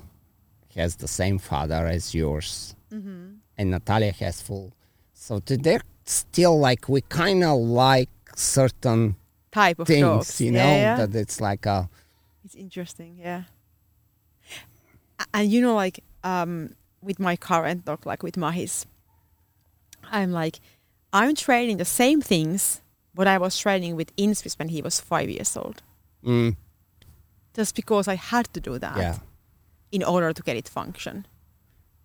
[0.76, 2.76] has the same father as yours.
[2.92, 3.34] Mm-hmm.
[3.56, 4.74] and Natalia has full.
[5.14, 9.16] So th- they're still like we kind of like certain
[9.52, 11.06] Type of things, you know, Yeah, yeah.
[11.06, 11.90] that it's like a
[12.46, 13.44] It's interesting, yeah.
[15.34, 18.86] And you know, like um, with my current dog, like with Mahis,
[20.12, 20.60] I'm like,
[21.12, 22.82] I'm training the same things
[23.16, 25.82] what I was training with Insvis when he was five years old,
[26.24, 26.56] mm,
[27.56, 29.18] just because I had to do that yeah.
[29.92, 31.26] in order to get it function.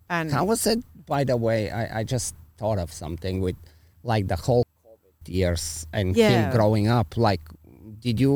[0.09, 0.83] And How was it?
[1.05, 3.55] By the way, I, I just thought of something with
[4.11, 6.29] like the whole COVID years and Yeah.
[6.29, 7.17] him growing up.
[7.17, 7.41] Like,
[8.05, 8.31] did you?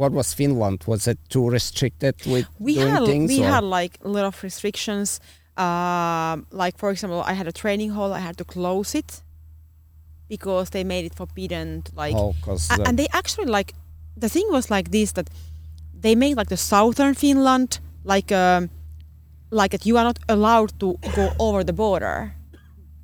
[0.00, 0.78] What was Finland?
[0.86, 3.28] Was it too restricted with we doing had things?
[3.30, 5.20] we or- had like a lot of restrictions.
[5.56, 8.10] Um, like for example, I had a training hall.
[8.14, 9.22] I had to close it
[10.28, 13.74] because they made it forbidden to like oh, because A- and they actually like
[14.16, 15.28] the thing was like this that
[16.04, 18.70] they made like the southern Finland like um
[19.50, 22.32] like that you are not allowed to go over the border.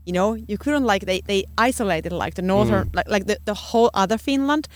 [0.06, 3.54] You know, you couldn't like they, they isolated like the northern like like the, the
[3.54, 4.68] whole other Finland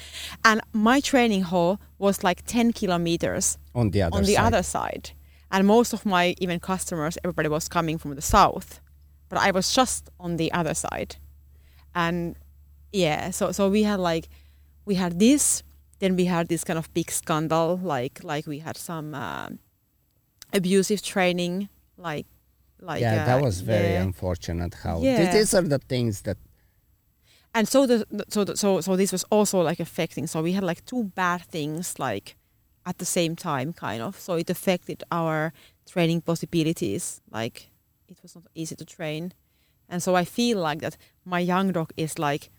[0.44, 4.46] and my training hall was like ten kilometers on the other on the side.
[4.46, 5.10] other side.
[5.52, 8.80] And most of my even customers, everybody was coming from the south,
[9.28, 11.16] but I was just on the other side.
[11.94, 12.36] And
[12.92, 14.28] yeah, so so we had like
[14.84, 15.62] we had this,
[16.00, 19.48] then we had this kind of big scandal, like like we had some uh,
[20.52, 22.26] abusive training, like
[22.80, 24.02] like yeah, uh, that was very yeah.
[24.02, 24.74] unfortunate.
[24.82, 25.16] How Yeah.
[25.18, 26.36] th- these are the things that
[27.54, 30.62] and so the so the, so so this was also like affecting so we had
[30.64, 32.36] like two bad things like
[32.86, 35.52] at the same time kind of so it affected our
[35.90, 37.70] training possibilities like
[38.08, 39.32] it was not easy to train
[39.88, 42.50] and so i feel like that my young dog is like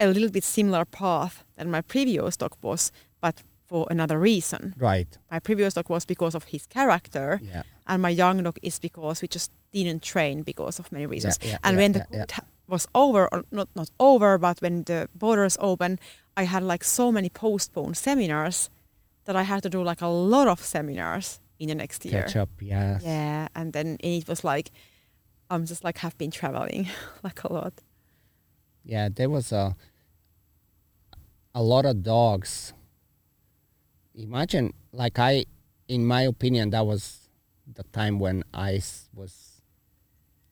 [0.00, 5.18] a little bit similar path than my previous dog was but for another reason right.
[5.30, 7.62] my previous dog was because of his character Yeah.
[7.86, 11.38] And my young dog is because we just didn't train because of many reasons.
[11.42, 12.38] yeah, and yeah, when the yeah, yeah.
[12.68, 15.98] was over, or not not over, but when the borders open,
[16.36, 18.70] I had like so many postponed seminars
[19.24, 22.22] that I had to do like a lot of seminars in the next year.
[22.22, 22.48] Catch up.
[22.60, 23.02] Yes.
[23.04, 24.70] Yeah, and then it was like
[25.50, 26.88] I'm just like have been traveling
[27.22, 27.74] like a lot.
[28.84, 29.76] Yeah, there was a
[31.54, 32.72] a lot of dogs.
[34.14, 35.44] Imagine, like I,
[35.88, 37.21] in my opinion, that was
[37.66, 39.62] the time when Ice was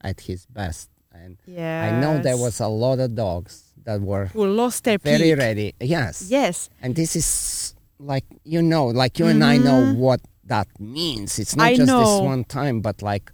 [0.01, 0.91] at his best.
[1.13, 1.89] And Yeah.
[1.89, 5.39] I know there was a lot of dogs that were who lost their very peak.
[5.39, 5.75] ready.
[5.81, 6.27] Yes.
[6.31, 6.71] Yes.
[6.83, 9.97] And this is like you know, like you and I know Mhm.
[9.97, 11.39] what that means.
[11.39, 12.01] It's not I just know.
[12.01, 13.31] this one time, but like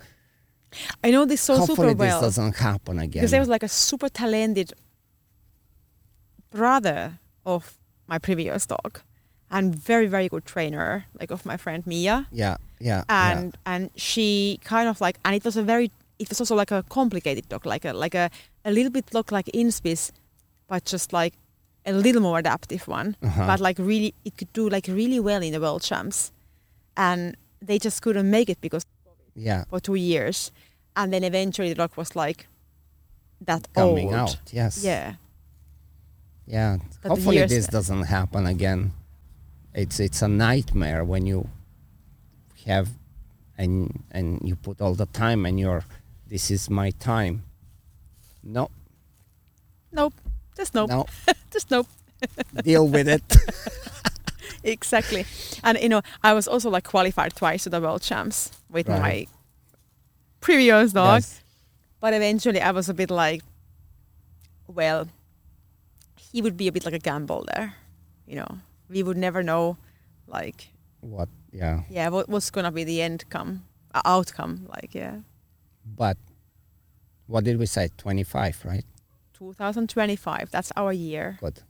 [1.05, 2.21] I know this so hopefully super this well.
[2.23, 3.11] doesn't happen again.
[3.21, 4.73] because there was like a super talented
[6.51, 9.01] brother of my previous dog
[9.51, 13.39] and very very good trainer like of my friend mia yeah, yeah, yeah.
[13.39, 16.71] and and she kind of like and it was a very it was also like
[16.71, 18.31] a complicated dog like a like a
[18.65, 20.11] a little bit look like inspis
[20.69, 21.35] but just like
[21.85, 23.47] a little more adaptive one Uh-huh.
[23.47, 26.33] but like really it could do like really well in the world champs
[26.97, 28.85] and they just couldn't make it because
[29.35, 30.51] yeah, for two years
[30.95, 32.47] and then eventually the dog was like
[33.47, 34.15] that coming old.
[34.15, 34.37] out.
[34.53, 34.83] Yes.
[34.85, 35.15] yeah
[36.47, 36.79] Yeah.
[37.03, 38.93] the Hopefully this doesn't happen again.
[39.75, 41.49] It's it's a nightmare when you
[42.67, 42.89] have
[43.59, 45.85] and and you put all the time and you're
[46.29, 47.43] this is my time.
[48.43, 48.71] No,
[49.93, 50.15] Nope.
[50.57, 50.91] Just nope.
[50.91, 51.07] no,
[51.53, 51.87] Just nope.
[52.63, 53.23] deal with it.
[54.65, 55.25] Exactly.
[55.63, 59.01] And you know, I was also like qualified twice to the world champs with Right.
[59.01, 59.27] my
[60.41, 61.19] previous dog.
[61.23, 61.41] Yes.
[62.01, 63.43] But eventually I was a bit like
[64.67, 65.07] well,
[66.19, 67.75] he would be a bit like a gamble there.
[68.27, 68.59] You know.
[68.89, 69.77] We would never know
[70.27, 70.69] like
[71.07, 71.29] What?
[71.53, 71.83] Yeah.
[71.89, 73.63] yeah, what what's gonna be the end come
[73.95, 75.21] uh, outcome, like yeah.
[75.85, 76.17] But
[77.27, 77.89] what did we say?
[77.97, 78.85] Twenty five, right?
[79.35, 81.37] 2025, that's our year.
[81.41, 81.61] Good.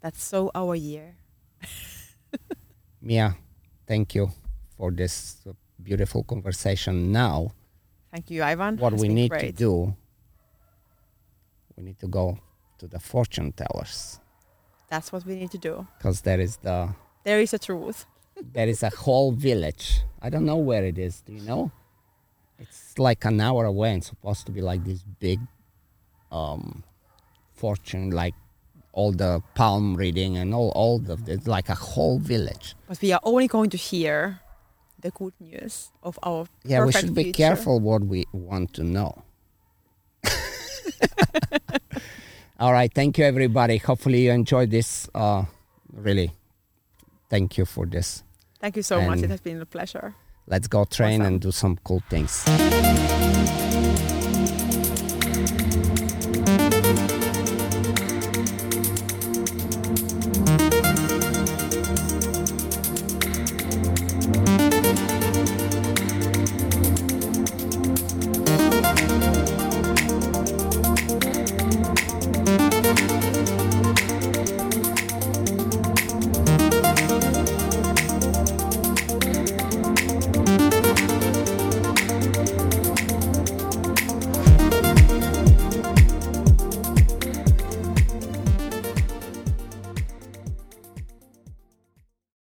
[0.00, 1.16] That's so our year.
[3.02, 3.36] Mia,
[3.86, 4.30] thank you
[4.76, 7.12] for this uh, beautiful conversation.
[7.12, 7.52] Now,
[8.10, 8.78] Thank you, Ivan.
[8.78, 9.94] what It's we need to do,
[11.76, 12.38] we need to go
[12.78, 14.18] to the fortune tellers
[14.88, 15.86] That's what we need to do.
[15.98, 16.94] because there is the
[17.28, 18.06] There is a truth.
[18.54, 20.00] there is a whole village.
[20.22, 21.20] I don't know where it is.
[21.20, 21.70] Do you know?
[22.58, 25.38] It's like an hour away and supposed to be like this big
[26.32, 26.82] um,
[27.52, 28.34] fortune, like
[28.94, 32.74] all the palm reading and all, all the, it's like a whole village.
[32.88, 34.40] But we are only going to hear
[34.98, 37.36] the good news of our Yeah, we should be future.
[37.36, 39.22] careful what we want to know.
[42.58, 42.90] all right.
[42.90, 43.76] Thank you, everybody.
[43.76, 45.10] Hopefully, you enjoyed this.
[45.14, 45.44] Uh,
[45.92, 46.32] really,
[47.28, 48.22] thank you for this.
[48.60, 49.22] Thank you so much.
[49.22, 50.14] It has been a pleasure.
[50.46, 51.34] Let's go train Awesome.
[51.34, 52.44] and do some cool things.